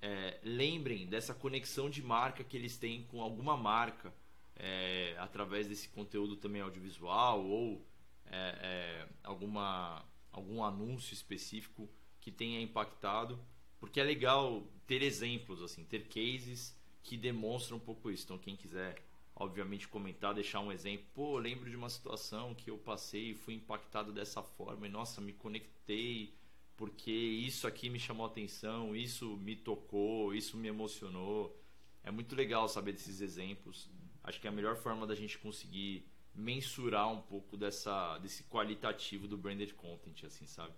é, 0.00 0.38
lembrem 0.44 1.06
dessa 1.06 1.34
conexão 1.34 1.90
de 1.90 2.02
marca 2.02 2.44
que 2.44 2.56
eles 2.56 2.76
têm 2.76 3.02
com 3.04 3.20
alguma 3.20 3.56
marca 3.56 4.14
é, 4.54 5.16
através 5.18 5.66
desse 5.66 5.88
conteúdo 5.88 6.36
também 6.36 6.62
audiovisual 6.62 7.44
ou 7.44 7.84
é, 8.26 8.36
é, 8.36 9.08
alguma, 9.22 10.04
algum 10.30 10.62
anúncio 10.62 11.12
específico 11.12 11.88
que 12.20 12.30
tenha 12.30 12.60
impactado, 12.60 13.38
porque 13.80 14.00
é 14.00 14.04
legal 14.04 14.66
ter 14.86 15.02
exemplos, 15.02 15.62
assim, 15.62 15.84
ter 15.84 16.06
cases 16.06 16.78
que 17.02 17.16
demonstram 17.16 17.76
um 17.78 17.80
pouco 17.80 18.10
isso. 18.10 18.24
Então, 18.24 18.38
quem 18.38 18.56
quiser 18.56 19.02
obviamente 19.36 19.88
comentar, 19.88 20.34
deixar 20.34 20.60
um 20.60 20.70
exemplo. 20.70 21.06
Pô, 21.14 21.38
lembro 21.38 21.68
de 21.68 21.76
uma 21.76 21.88
situação 21.88 22.54
que 22.54 22.70
eu 22.70 22.78
passei 22.78 23.30
e 23.30 23.34
fui 23.34 23.54
impactado 23.54 24.12
dessa 24.12 24.42
forma 24.42 24.86
e 24.86 24.90
nossa, 24.90 25.20
me 25.20 25.32
conectei 25.32 26.34
porque 26.76 27.10
isso 27.10 27.66
aqui 27.66 27.88
me 27.88 27.98
chamou 27.98 28.26
atenção, 28.26 28.96
isso 28.96 29.36
me 29.36 29.54
tocou, 29.54 30.34
isso 30.34 30.56
me 30.56 30.68
emocionou. 30.68 31.56
É 32.02 32.10
muito 32.10 32.34
legal 32.34 32.68
saber 32.68 32.92
desses 32.92 33.20
exemplos. 33.20 33.88
Acho 34.22 34.40
que 34.40 34.46
é 34.46 34.50
a 34.50 34.52
melhor 34.52 34.76
forma 34.76 35.06
da 35.06 35.14
gente 35.14 35.38
conseguir 35.38 36.06
mensurar 36.34 37.12
um 37.12 37.20
pouco 37.20 37.56
dessa 37.56 38.18
desse 38.18 38.42
qualitativo 38.44 39.28
do 39.28 39.36
branded 39.36 39.72
content, 39.74 40.24
assim, 40.24 40.46
sabe? 40.46 40.74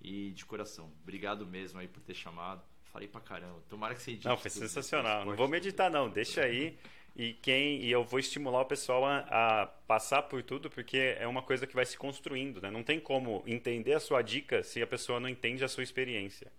E 0.00 0.30
de 0.30 0.46
coração, 0.46 0.92
obrigado 1.02 1.44
mesmo 1.44 1.80
aí 1.80 1.88
por 1.88 2.00
ter 2.00 2.14
chamado. 2.14 2.62
Falei 2.84 3.06
pra 3.06 3.20
caramba. 3.20 3.62
Tomara 3.68 3.94
que 3.94 4.02
você 4.02 4.12
edite. 4.12 4.26
Não, 4.26 4.36
foi 4.36 4.50
sensacional. 4.50 5.24
Não 5.24 5.36
vou 5.36 5.46
meditar 5.46 5.90
não, 5.90 6.08
deixa 6.10 6.42
aí. 6.42 6.76
E 7.14 7.34
quem 7.34 7.80
e 7.82 7.90
eu 7.90 8.04
vou 8.04 8.18
estimular 8.18 8.60
o 8.60 8.66
pessoal 8.66 9.04
a, 9.04 9.18
a, 9.30 9.66
passar 9.66 10.22
por 10.22 10.42
tudo 10.42 10.70
porque 10.70 11.16
é 11.18 11.26
uma 11.26 11.42
coisa 11.42 11.66
que 11.66 11.74
vai 11.74 11.84
se 11.84 11.96
construindo 11.96 12.60
né? 12.60 12.70
não 12.70 12.82
tem 12.82 13.00
como 13.00 13.42
entender 13.46 13.94
a 13.94 14.00
sua 14.00 14.22
dica 14.22 14.62
se 14.62 14.80
a 14.82 14.86
pessoa 14.86 15.20
não 15.20 15.28
entende 15.28 15.64
a 15.64 15.68
sua 15.68 15.82
experiência 15.82 16.52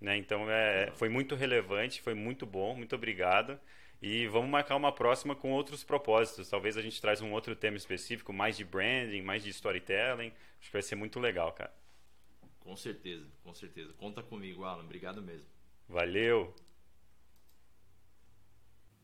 né? 0.00 0.16
então 0.16 0.50
é, 0.50 0.90
foi 0.94 1.08
muito 1.08 1.34
relevante 1.34 2.02
foi 2.02 2.14
muito 2.14 2.44
bom 2.46 2.74
muito 2.74 2.94
obrigado 2.94 3.58
E 4.06 4.26
vamos 4.26 4.50
marcar 4.50 4.76
uma 4.76 4.92
próxima 4.92 5.34
com 5.34 5.50
outros 5.50 5.82
propósitos. 5.82 6.50
Talvez 6.50 6.76
a 6.76 6.82
gente 6.82 7.00
traz 7.00 7.22
um 7.22 7.32
outro 7.32 7.56
tema 7.56 7.78
específico, 7.78 8.34
mais 8.34 8.54
de 8.54 8.62
branding, 8.62 9.22
mais 9.22 9.42
de 9.42 9.48
storytelling. 9.48 10.30
Acho 10.60 10.66
que 10.66 10.72
vai 10.74 10.82
ser 10.82 10.94
muito 10.94 11.18
legal, 11.18 11.50
cara. 11.52 11.72
Com 12.60 12.76
certeza, 12.76 13.26
com 13.42 13.54
certeza. 13.54 13.94
Conta 13.94 14.22
comigo, 14.22 14.64
Alan. 14.64 14.84
Obrigado 14.84 15.22
mesmo. 15.22 15.46
Valeu! 15.88 16.54